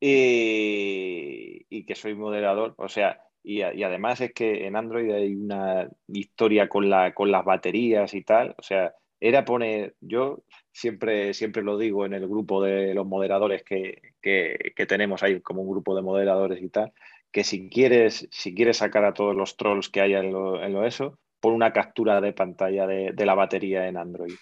Y, 0.00 1.84
que 1.86 1.94
soy 1.94 2.14
moderador. 2.14 2.74
O 2.78 2.88
sea, 2.88 3.20
y, 3.42 3.62
además 3.62 4.20
es 4.20 4.32
que 4.32 4.66
en 4.66 4.76
Android 4.76 5.10
hay 5.10 5.34
una 5.34 5.88
historia 6.08 6.68
con, 6.68 6.90
la, 6.90 7.14
con 7.14 7.30
las 7.30 7.44
baterías 7.44 8.14
y 8.14 8.22
tal. 8.22 8.54
O 8.58 8.62
sea, 8.62 8.94
era 9.20 9.44
poner, 9.44 9.94
yo 10.00 10.44
siempre, 10.72 11.32
siempre 11.32 11.62
lo 11.62 11.78
digo 11.78 12.04
en 12.04 12.12
el 12.12 12.28
grupo 12.28 12.62
de 12.62 12.92
los 12.92 13.06
moderadores 13.06 13.62
que, 13.62 14.02
que, 14.20 14.86
tenemos 14.86 15.22
ahí 15.22 15.40
como 15.40 15.62
un 15.62 15.70
grupo 15.70 15.96
de 15.96 16.02
moderadores 16.02 16.62
y 16.62 16.68
tal, 16.68 16.92
que 17.32 17.44
si 17.44 17.70
quieres, 17.70 18.28
si 18.30 18.54
quieres 18.54 18.78
sacar 18.78 19.04
a 19.04 19.14
todos 19.14 19.34
los 19.34 19.56
trolls 19.56 19.88
que 19.88 20.00
haya 20.02 20.20
en 20.20 20.32
lo, 20.32 20.62
en 20.62 20.72
lo 20.74 20.84
eso, 20.84 21.18
pon 21.44 21.52
una 21.52 21.74
captura 21.74 22.22
de 22.22 22.32
pantalla 22.32 22.86
de, 22.86 23.26
la 23.26 23.34
batería 23.34 23.86
en 23.86 23.98
Android. 23.98 24.32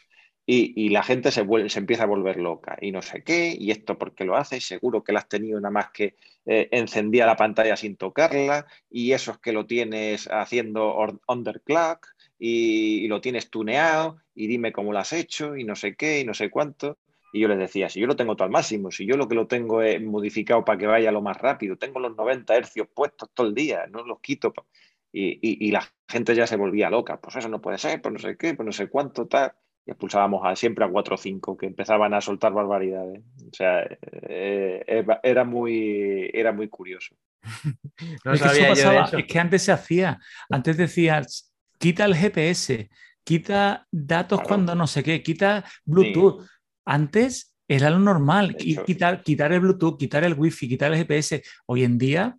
Y, 0.47 0.89
la 0.91 1.03
gente 1.03 1.33
se, 1.33 1.43
vuelve, 1.43 1.69
empieza 1.74 2.05
a 2.05 2.07
volver 2.07 2.37
loca 2.37 2.77
y 2.81 2.93
no 2.93 3.03
sé 3.03 3.24
qué, 3.24 3.57
y 3.59 3.73
esto 3.73 3.99
porque 3.99 4.24
lo 4.24 4.37
hace, 4.37 4.61
seguro 4.61 5.03
que 5.03 5.12
la 5.12 5.20
has 5.20 5.29
tenido 5.29 5.59
nada 5.59 5.73
más 5.73 5.91
que 5.91 6.15
eh, 6.47 6.69
encendía 6.70 7.27
la 7.27 7.37
pantalla 7.37 7.77
sin 7.77 7.97
tocarla, 7.97 8.66
y 8.89 9.12
eso 9.12 9.33
es 9.33 9.39
que 9.39 9.53
lo 9.53 9.66
tienes 9.66 10.29
haciendo 10.31 10.97
underclock, 11.27 12.07
y, 12.39 13.05
y, 13.05 13.09
lo 13.09 13.20
tienes 13.20 13.51
tuneado, 13.51 14.19
y 14.35 14.47
dime 14.47 14.73
cómo 14.73 14.93
lo 14.93 15.01
has 15.01 15.12
hecho, 15.12 15.57
y 15.57 15.65
no 15.65 15.74
sé 15.74 15.97
qué, 15.97 16.20
y 16.20 16.24
no 16.24 16.35
sé 16.35 16.51
cuánto. 16.51 16.99
Y 17.33 17.41
yo 17.41 17.49
les 17.49 17.59
decía, 17.59 17.89
si 17.89 17.99
yo 17.99 18.07
lo 18.07 18.15
tengo 18.15 18.37
todo 18.37 18.45
al 18.45 18.51
máximo, 18.51 18.91
si 18.91 19.07
yo 19.07 19.16
lo 19.16 19.27
que 19.27 19.35
lo 19.35 19.47
tengo 19.47 19.83
es 19.83 20.01
modificado 20.03 20.65
para 20.65 20.79
que 20.79 20.87
vaya 20.87 21.11
lo 21.11 21.23
más 21.23 21.39
rápido, 21.39 21.77
tengo 21.79 21.99
los 21.99 22.15
90 22.15 22.55
hercios 22.55 22.89
puestos 22.95 23.31
todo 23.33 23.47
el 23.49 23.55
día, 23.55 23.87
no 23.91 24.05
los 24.05 24.20
quito. 24.20 24.53
Y, 25.13 25.67
y, 25.67 25.71
la 25.71 25.87
gente 26.09 26.35
ya 26.35 26.47
se 26.47 26.57
volvía 26.57 26.89
loca, 26.89 27.21
pues 27.21 27.37
eso 27.37 27.49
no 27.49 27.61
puede 27.61 27.77
ser, 27.77 28.01
pues 28.01 28.15
no 28.15 28.19
sé 28.19 28.37
qué, 28.37 28.55
pues 28.55 28.65
no 28.65 28.73
sé 28.73 28.89
cuánto, 28.89 29.27
tal. 29.27 29.53
Y 29.85 29.91
expulsábamos 29.91 30.41
a, 30.45 30.57
siempre 30.57 30.85
a 30.85 30.89
4 30.89 31.15
o 31.15 31.19
5 31.19 31.57
que 31.57 31.67
empezaban 31.67 32.15
a 32.15 32.21
soltar 32.21 32.53
barbaridades. 32.53 33.21
O 33.21 33.55
sea, 33.55 33.83
eh, 33.83 34.83
eh, 34.87 35.07
era, 35.23 35.45
muy, 35.45 36.31
era 36.33 36.53
muy 36.53 36.69
curioso. 36.69 37.15
no 38.25 38.33
es, 38.33 38.43
que 38.43 39.19
es 39.19 39.27
que 39.27 39.39
antes 39.39 39.63
se 39.63 39.73
hacía, 39.73 40.19
antes 40.49 40.77
decías, 40.79 41.53
quita 41.79 42.05
el 42.05 42.15
GPS, 42.15 42.89
quita 43.25 43.87
datos 43.91 44.41
cuando 44.43 44.75
no 44.75 44.87
sé 44.87 45.03
qué, 45.03 45.23
quita 45.23 45.65
Bluetooth. 45.85 46.47
Antes 46.85 47.55
era 47.69 47.91
lo 47.91 47.99
normal, 47.99 48.57
quitar, 48.57 49.23
quitar 49.23 49.53
el 49.53 49.61
Bluetooth, 49.61 49.99
quitar 49.99 50.25
el 50.25 50.35
Wi-Fi, 50.35 50.69
quitar 50.69 50.93
el 50.93 50.99
GPS. 50.99 51.43
Hoy 51.67 51.85
en 51.85 51.99
día. 51.99 52.37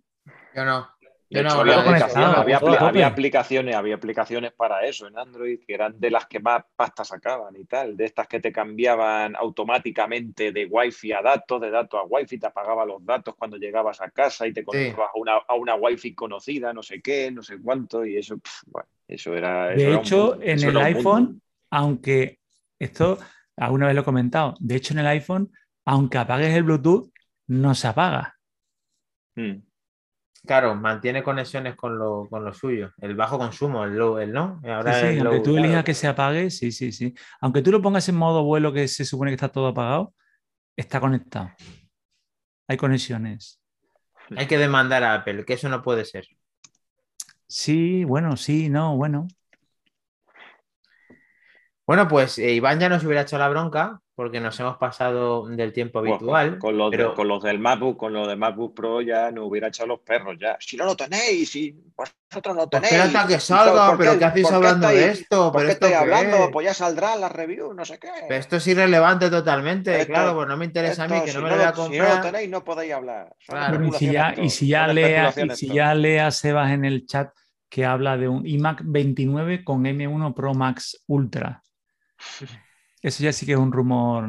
Yo 0.54 0.64
no. 0.64 0.93
No 1.42 1.60
había, 1.62 3.06
aplicaciones, 3.06 3.74
había 3.74 3.96
aplicaciones 3.96 4.52
para 4.52 4.84
eso 4.84 5.06
en 5.06 5.18
Android 5.18 5.60
que 5.66 5.74
eran 5.74 5.98
de 5.98 6.10
las 6.10 6.26
que 6.26 6.40
más 6.40 6.64
pasta 6.76 7.04
sacaban 7.04 7.56
y 7.56 7.64
tal, 7.64 7.96
de 7.96 8.04
estas 8.04 8.28
que 8.28 8.40
te 8.40 8.52
cambiaban 8.52 9.34
automáticamente 9.36 10.52
de 10.52 10.66
Wi-Fi 10.66 11.12
a 11.12 11.22
datos, 11.22 11.60
de 11.60 11.70
datos 11.70 12.00
a 12.00 12.04
Wi-Fi, 12.04 12.38
te 12.38 12.46
apagaba 12.46 12.84
los 12.84 13.04
datos 13.04 13.34
cuando 13.36 13.56
llegabas 13.56 14.00
a 14.00 14.10
casa 14.10 14.46
y 14.46 14.52
te 14.52 14.64
conectabas 14.64 15.10
a, 15.14 15.18
una, 15.18 15.36
a 15.36 15.54
una 15.54 15.74
Wi-Fi 15.74 16.14
conocida, 16.14 16.72
no 16.72 16.82
sé 16.82 17.00
qué, 17.02 17.30
no 17.30 17.42
sé 17.42 17.58
cuánto, 17.60 18.04
y 18.04 18.16
eso, 18.16 18.36
bueno, 18.66 18.88
eso 19.08 19.34
era. 19.34 19.68
De 19.68 19.94
hecho, 19.94 20.40
en 20.40 20.62
el 20.62 20.76
iPhone, 20.76 21.40
aunque 21.70 22.38
esto 22.78 23.18
alguna 23.56 23.86
vez 23.86 23.94
lo 23.94 24.02
he 24.02 24.04
comentado, 24.04 24.54
de 24.60 24.76
hecho 24.76 24.94
en 24.94 25.00
el 25.00 25.06
iPhone, 25.06 25.50
aunque 25.84 26.18
apagues 26.18 26.54
el 26.54 26.62
Bluetooth, 26.62 27.10
no 27.48 27.74
se 27.74 27.88
apaga. 27.88 28.38
Hmm. 29.36 29.62
Claro, 30.46 30.74
mantiene 30.74 31.22
conexiones 31.22 31.74
con 31.74 31.98
lo, 31.98 32.28
con 32.28 32.44
lo, 32.44 32.52
suyo, 32.52 32.92
el 32.98 33.16
bajo 33.16 33.38
consumo, 33.38 33.84
el, 33.84 33.92
el 34.20 34.32
no. 34.32 34.60
Ahora 34.64 35.00
sí, 35.00 35.18
aunque 35.18 35.40
tú 35.40 35.56
elijas 35.56 35.84
que 35.84 35.94
se 35.94 36.06
apague, 36.06 36.50
sí, 36.50 36.70
sí, 36.70 36.92
sí. 36.92 37.14
Aunque 37.40 37.62
tú 37.62 37.70
lo 37.72 37.80
pongas 37.80 38.08
en 38.10 38.16
modo 38.16 38.44
vuelo 38.44 38.70
que 38.72 38.86
se 38.86 39.06
supone 39.06 39.30
que 39.30 39.36
está 39.36 39.48
todo 39.48 39.68
apagado, 39.68 40.12
está 40.76 41.00
conectado. 41.00 41.50
Hay 42.68 42.76
conexiones. 42.76 43.58
Hay 44.36 44.46
que 44.46 44.58
demandar 44.58 45.02
a 45.02 45.14
Apple, 45.14 45.46
que 45.46 45.54
eso 45.54 45.70
no 45.70 45.82
puede 45.82 46.04
ser. 46.04 46.26
Sí, 47.46 48.04
bueno, 48.04 48.36
sí, 48.36 48.68
no, 48.68 48.96
bueno. 48.96 49.28
Bueno, 51.86 52.06
pues 52.06 52.38
eh, 52.38 52.52
Iván 52.52 52.80
ya 52.80 52.88
nos 52.90 53.04
hubiera 53.04 53.22
hecho 53.22 53.38
la 53.38 53.48
bronca 53.48 54.00
porque 54.14 54.38
nos 54.38 54.58
hemos 54.60 54.76
pasado 54.76 55.46
del 55.48 55.72
tiempo 55.72 55.98
habitual. 55.98 56.58
con, 56.58 56.78
los 56.78 56.94
con 57.14 57.26
los 57.26 57.42
del 57.42 57.58
MacBook, 57.58 57.96
con 57.96 58.12
los 58.12 58.28
de 58.28 58.36
MacBook 58.36 58.74
Pro 58.74 59.00
ya 59.00 59.32
nos 59.32 59.48
hubiera 59.48 59.68
echado 59.68 59.88
los 59.88 60.00
perros 60.00 60.36
ya. 60.40 60.56
Si 60.60 60.76
no 60.76 60.84
lo 60.84 60.94
tenéis, 60.94 61.50
si 61.50 61.74
vosotros 61.96 62.54
lo 62.54 62.68
tenéis. 62.68 62.92
Espera 62.92 63.04
hasta 63.06 63.26
que 63.26 63.40
salga, 63.40 63.96
pero 63.98 64.16
¿qué 64.16 64.24
hacéis 64.24 64.52
hablando 64.52 64.88
de 64.88 65.10
esto? 65.10 65.50
¿Por 65.50 65.66
qué 65.66 65.72
estoy 65.72 65.92
hablando? 65.92 66.50
Pues 66.52 66.66
ya 66.66 66.74
saldrá 66.74 67.16
la 67.16 67.28
review, 67.28 67.74
no 67.74 67.84
sé 67.84 67.98
qué. 67.98 68.08
esto 68.36 68.56
es 68.56 68.66
irrelevante 68.68 69.28
totalmente, 69.30 70.06
claro, 70.06 70.34
pues 70.34 70.48
no 70.48 70.56
me 70.56 70.66
interesa 70.66 71.04
a 71.04 71.08
mí, 71.08 71.20
que 71.24 71.32
no 71.32 71.42
me 71.42 71.50
lo 71.50 71.56
voy 71.56 71.64
a 71.64 71.72
comprar. 71.72 72.06
Si 72.06 72.12
no 72.12 72.16
lo 72.16 72.22
tenéis, 72.22 72.50
no 72.50 72.64
podéis 72.64 72.92
hablar. 72.92 73.34
y 73.84 73.92
si 73.92 74.12
ya, 74.12 74.34
y 74.36 74.50
si 74.50 74.68
ya 74.68 74.86
lea, 74.86 75.34
y 75.36 75.50
si 75.56 75.68
ya 75.68 75.94
lea 75.94 76.30
Sebas 76.30 76.70
en 76.70 76.84
el 76.84 77.06
chat 77.06 77.30
que 77.68 77.84
habla 77.84 78.16
de 78.16 78.28
un 78.28 78.46
iMac 78.46 78.82
29 78.84 79.64
con 79.64 79.82
M1 79.84 80.34
Pro 80.34 80.54
Max 80.54 81.02
Ultra. 81.08 81.60
Eso 83.04 83.22
ya 83.22 83.34
sí 83.34 83.44
que 83.44 83.52
es 83.52 83.58
un 83.58 83.70
rumor. 83.70 84.26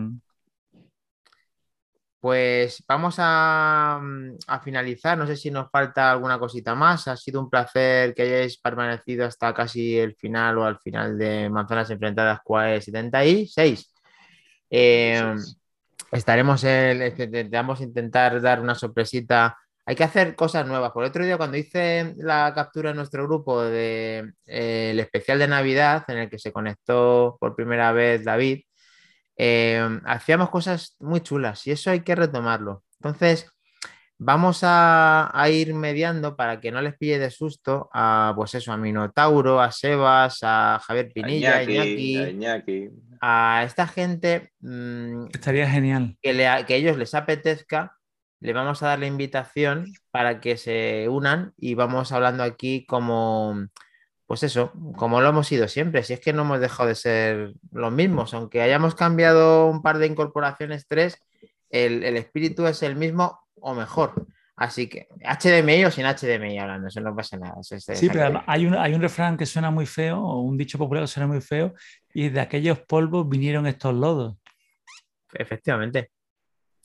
Pues 2.20 2.84
vamos 2.86 3.16
a, 3.20 4.02
finalizar. 4.66 5.18
No 5.18 5.26
sé 5.26 5.38
si 5.38 5.50
nos 5.50 5.72
falta 5.72 6.12
alguna 6.12 6.38
cosita 6.38 6.76
más. 6.76 7.08
Ha 7.08 7.16
sido 7.16 7.40
un 7.40 7.50
placer 7.50 8.14
que 8.14 8.24
hayáis 8.24 8.58
permanecido 8.58 9.26
hasta 9.26 9.54
casi 9.54 9.98
el 9.98 10.14
final 10.16 10.58
o 10.58 10.66
al 10.66 10.78
final 10.80 11.18
de 11.18 11.50
Manzanas 11.50 11.90
Enfrentadas 11.90 12.42
QAE 12.44 12.82
76. 12.82 13.94
Eh, 14.70 15.36
estaremos 16.12 16.62
en, 16.66 17.50
vamos 17.52 17.80
a 17.80 17.84
intentar 17.84 18.42
dar 18.42 18.60
una 18.60 18.76
sorpresita 18.76 19.58
hay 19.86 19.96
que 19.96 20.04
hacer 20.04 20.36
cosas 20.36 20.66
nuevas. 20.66 20.92
Por 20.92 21.04
el 21.04 21.10
otro 21.10 21.24
día, 21.24 21.38
cuando 21.38 21.58
hice 21.58 22.16
la 22.18 22.52
captura 22.56 22.90
en 22.90 22.96
nuestro 22.96 23.26
grupo 23.26 23.62
del 23.62 23.72
de, 23.72 24.34
eh, 24.48 24.96
especial 25.00 25.38
de 25.38 25.48
Navidad, 25.48 26.04
en 26.08 26.18
el 26.18 26.30
que 26.30 26.40
se 26.40 26.52
conectó 26.52 27.38
por 27.40 27.56
primera 27.56 27.92
vez 27.92 28.24
David, 28.24 28.62
eh, 29.38 29.88
hacíamos 30.06 30.50
cosas 30.50 30.96
muy 31.00 31.22
chulas 31.22 31.68
y 31.68 31.72
eso 31.72 31.92
hay 31.92 32.00
que 32.00 32.16
retomarlo. 32.16 32.84
Entonces, 33.00 33.48
vamos 34.18 34.62
a, 34.64 35.32
ir 35.52 35.76
mediando 35.76 36.36
para 36.36 36.60
que 36.60 36.72
no 36.72 36.82
les 36.82 36.98
pille 36.98 37.20
de 37.20 37.30
susto 37.30 37.90
a, 37.94 38.34
pues 38.36 38.56
eso, 38.56 38.72
a 38.72 38.78
Minotauro, 38.78 39.62
a 39.62 39.72
Sebas, 39.72 40.40
a 40.42 40.80
Javier 40.84 41.12
Pinilla, 41.14 41.58
a 41.58 41.64
Iñaki, 41.64 42.90
a, 43.22 43.64
esta 43.64 43.86
gente. 43.86 44.50
Mm, 44.62 45.28
Estaría 45.32 45.70
genial. 45.70 46.18
Que, 46.24 46.34
le, 46.34 46.46
que 46.66 46.74
a 46.74 46.78
ellos 46.78 46.98
les 46.98 47.14
apetezca 47.14 47.96
le 48.46 48.54
vamos 48.54 48.84
a 48.84 48.88
dar 48.88 49.00
la 49.00 49.08
invitación 49.08 49.92
para 50.12 50.40
que 50.40 50.56
se 50.58 51.08
unan 51.10 51.54
y 51.58 51.74
vamos 51.74 52.12
hablando 52.12 52.44
aquí 52.44 52.86
como, 52.86 53.68
pues 54.28 54.44
eso, 54.44 54.72
como 54.96 55.20
lo 55.20 55.30
hemos 55.30 55.48
sido 55.48 55.68
siempre. 55.68 56.04
Si 56.04 56.14
es 56.14 56.20
que 56.20 56.32
no 56.32 56.44
hemos 56.44 56.60
dejado 56.60 56.88
de 56.90 56.96
ser 56.96 57.54
los 57.72 57.92
mismos, 57.92 58.36
aunque 58.36 58.62
hayamos 58.62 58.94
cambiado 58.94 59.68
un 59.68 59.82
par 59.82 59.98
de 59.98 60.06
incorporaciones, 60.06 60.88
tres, 60.88 61.18
el, 61.72 62.04
espíritu 62.18 62.68
es 62.68 62.84
el 62.84 62.96
mismo 62.96 63.42
o 63.56 63.74
mejor. 63.74 64.28
Así 64.56 64.88
que 64.88 65.08
HDMI 65.22 65.86
o 65.86 65.92
sin 65.92 66.06
HDMI 66.06 66.60
hablando, 66.60 66.88
eso 66.88 67.02
no 67.02 67.16
pasa 67.16 67.38
nada. 67.38 67.56
sí, 67.64 68.10
pero 68.10 68.44
hay 68.46 68.68
un, 68.68 68.76
hay 68.76 68.94
un 68.94 69.02
refrán 69.02 69.38
que 69.38 69.48
suena 69.48 69.72
muy 69.72 69.88
feo, 69.88 70.22
o 70.22 70.42
un 70.42 70.56
dicho 70.56 70.78
popular 70.78 71.04
que 71.04 71.08
suena 71.08 71.28
muy 71.28 71.42
feo, 71.42 71.74
y 72.14 72.30
de 72.30 72.42
aquellos 72.42 72.80
polvos 72.80 73.28
vinieron 73.28 73.66
estos 73.66 73.96
lodos. 73.96 74.38
Efectivamente. 75.34 76.12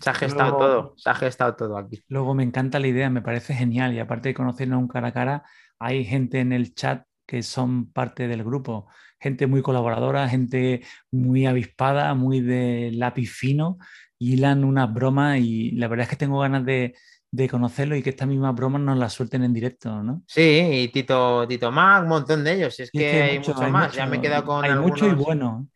Se 0.01 0.11
ha 0.11 0.15
gestado 0.15 0.57
todo, 0.57 0.95
se 0.97 1.11
ha 1.11 1.15
gestado 1.15 1.55
todo 1.57 1.77
aquí. 1.77 2.03
Luego 2.09 2.35
me 2.35 2.43
encanta 2.43 2.79
la 2.79 2.89
idea, 2.89 3.11
me 3.11 3.21
parece 3.21 3.55
genial. 3.55 3.93
Y 3.93 3.99
aparte 3.99 4.31
de 4.31 4.35
conocernos 4.35 4.79
un 4.79 4.89
cara 4.89 5.09
a 5.09 5.13
cara, 5.13 5.45
hay 5.79 6.05
gente 6.05 6.41
en 6.41 6.53
el 6.53 6.75
chat 6.75 7.05
que 7.27 7.43
son 7.43 7.93
parte 7.93 8.27
del 8.27 8.43
grupo. 8.43 8.89
Gente 9.21 9.47
muy 9.47 9.61
colaboradora, 9.61 10.29
gente 10.29 10.83
muy 11.11 11.47
avispada, 11.47 12.15
muy 12.15 12.41
de 12.41 12.91
lápiz 12.95 13.31
fino, 13.31 13.79
hilan 14.19 14.65
unas 14.65 14.93
bromas 14.93 15.39
y 15.39 15.73
la 15.73 15.89
verdad 15.89 16.05
es 16.05 16.11
que 16.11 16.17
tengo 16.17 16.41
ganas 16.41 16.65
de, 16.65 16.95
de 17.31 17.49
conocerlo 17.49 17.95
y 17.95 18.03
que 18.03 18.11
estas 18.11 18.27
mismas 18.27 18.55
bromas 18.55 18.81
nos 18.81 18.97
las 18.97 19.13
suelten 19.13 19.45
en 19.45 19.53
directo, 19.53 20.03
¿no? 20.03 20.23
Sí, 20.27 20.41
y 20.73 20.89
Tito, 20.89 21.47
Tito 21.47 21.71
Mac, 21.71 22.03
un 22.03 22.09
montón 22.09 22.43
de 22.43 22.55
ellos. 22.55 22.81
Es, 22.81 22.91
que, 22.91 23.23
hay 23.23 23.39
mucho, 23.39 23.55
más. 23.55 23.93
ya 23.93 24.07
me 24.07 24.17
he 24.17 24.21
quedado 24.21 24.45
con. 24.45 24.65
Hay 24.65 24.75
mucho 24.75 25.07
y 25.07 25.13
bueno 25.13 25.69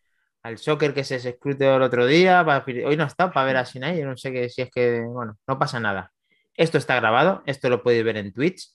al 0.45 0.59
soccer 0.59 0.93
que 0.93 1.05
se 1.05 1.17
escrute 1.17 1.75
el 1.75 1.83
otro 1.83 2.07
día. 2.07 2.45
Hoy 2.87 2.97
no 2.97 3.05
está 3.05 3.33
para 3.33 3.47
ver 3.47 3.57
a 3.57 3.65
Sinai, 3.65 3.99
yo 3.99 4.07
no 4.07 4.17
sé 4.17 4.49
si 4.51 4.63
es 4.63 4.71
que, 4.71 5.01
bueno, 5.01 5.39
no 5.47 5.59
pasa 5.59 5.81
nada. 5.81 6.13
Esto 6.55 6.77
está 6.77 6.97
grabado, 6.97 7.43
esto 7.47 7.71
lo 7.71 7.83
podéis 7.83 8.05
ver 8.05 8.19
en 8.19 8.33
Twitch. 8.33 8.71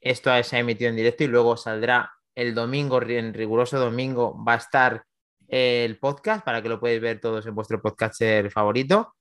Esto 0.00 0.30
se 0.42 0.56
ha 0.56 0.58
emitido 0.58 0.90
en 0.90 0.96
directo 0.96 1.22
y 1.22 1.28
luego 1.28 1.56
saldrá 1.56 2.10
el 2.34 2.54
domingo, 2.54 3.00
en 3.00 3.34
riguroso 3.34 3.78
domingo, 3.78 4.36
va 4.44 4.54
a 4.54 4.56
estar 4.56 5.04
el 5.46 5.96
podcast 6.00 6.44
para 6.44 6.60
que 6.60 6.68
lo 6.68 6.80
podáis 6.80 7.00
ver 7.00 7.20
todos 7.20 7.46
en 7.46 7.54
vuestro 7.54 7.80
podcaster 7.80 8.50
favorito. 8.50 9.14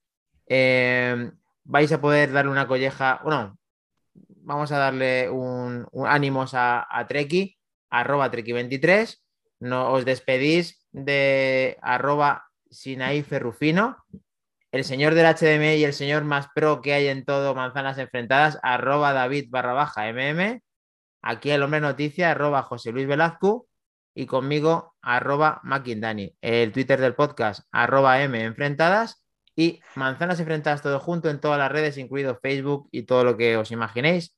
Eh, 0.48 1.32
vais 1.64 1.92
a 1.92 2.02
poder 2.02 2.32
darle 2.32 2.52
una 2.52 2.68
colleja, 2.68 3.22
bueno, 3.24 3.60
vamos 4.14 4.72
a 4.72 4.80
darle 4.80 5.30
un, 5.30 5.88
un 5.92 6.08
ánimos 6.08 6.56
a, 6.56 6.88
a 6.90 7.06
Treki, 7.06 7.56
arroba 7.92 8.32
Treki23. 8.32 9.25
No, 9.66 9.92
os 9.94 10.06
despedís 10.06 10.86
de 10.92 11.76
arroba 11.82 12.46
Sinaí 12.70 13.24
Ferrufino, 13.24 13.98
el 14.72 14.84
señor 14.84 15.16
del 15.16 15.26
HDMI 15.26 15.78
y 15.78 15.86
el 15.86 15.94
señor 15.94 16.24
más 16.24 16.50
pro 16.54 16.82
que 16.84 16.94
hay 16.94 17.08
en 17.08 17.26
todo 17.26 17.56
Manzanas 17.56 17.98
Enfrentadas, 17.98 18.60
arroba 18.62 19.12
David 19.12 19.48
barra 19.50 19.74
baja 19.74 20.08
MM. 20.14 20.62
Aquí 21.24 21.50
el 21.50 21.64
hombre 21.64 21.82
noticia, 21.82 22.30
arroba 22.30 22.62
José 22.62 22.92
Luis 22.92 23.08
Velazco. 23.08 23.68
Y 24.14 24.28
conmigo, 24.28 24.94
arroba 25.02 25.62
Mackindani. 25.64 26.36
El 26.42 26.72
Twitter 26.72 27.02
del 27.02 27.16
podcast, 27.16 27.68
arroba 27.72 28.22
M 28.22 28.40
Enfrentadas. 28.40 29.26
Y 29.56 29.82
Manzanas 29.96 30.40
Enfrentadas 30.40 30.84
todo 30.84 31.00
junto 31.00 31.32
en 31.32 31.40
todas 31.40 31.58
las 31.58 31.72
redes, 31.72 31.98
incluido 31.98 32.38
Facebook 32.40 32.88
y 32.92 33.04
todo 33.04 33.24
lo 33.24 33.36
que 33.36 33.58
os 33.58 33.72
imaginéis, 33.72 34.38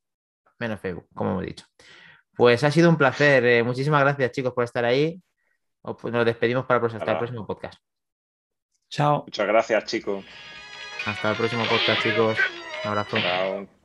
menos 0.57 0.79
Facebook, 0.79 1.09
como 1.13 1.31
hemos 1.31 1.45
dicho. 1.45 1.65
Pues 2.37 2.63
ha 2.63 2.71
sido 2.71 2.89
un 2.89 2.97
placer. 2.97 3.45
Eh, 3.45 3.63
muchísimas 3.63 4.01
gracias, 4.01 4.31
chicos, 4.31 4.53
por 4.53 4.63
estar 4.63 4.85
ahí. 4.85 5.21
Os- 5.81 6.03
Nos 6.03 6.25
despedimos 6.25 6.65
para 6.65 6.79
hasta 6.85 7.11
el 7.11 7.17
próximo 7.17 7.45
podcast. 7.45 7.79
Chao. 8.89 9.23
Muchas 9.25 9.47
gracias, 9.47 9.85
chicos. 9.85 10.23
Hasta 11.05 11.31
el 11.31 11.37
próximo 11.37 11.63
podcast, 11.65 12.01
chicos. 12.01 12.37
Un 12.83 12.89
abrazo. 12.89 13.17
Chao. 13.17 13.76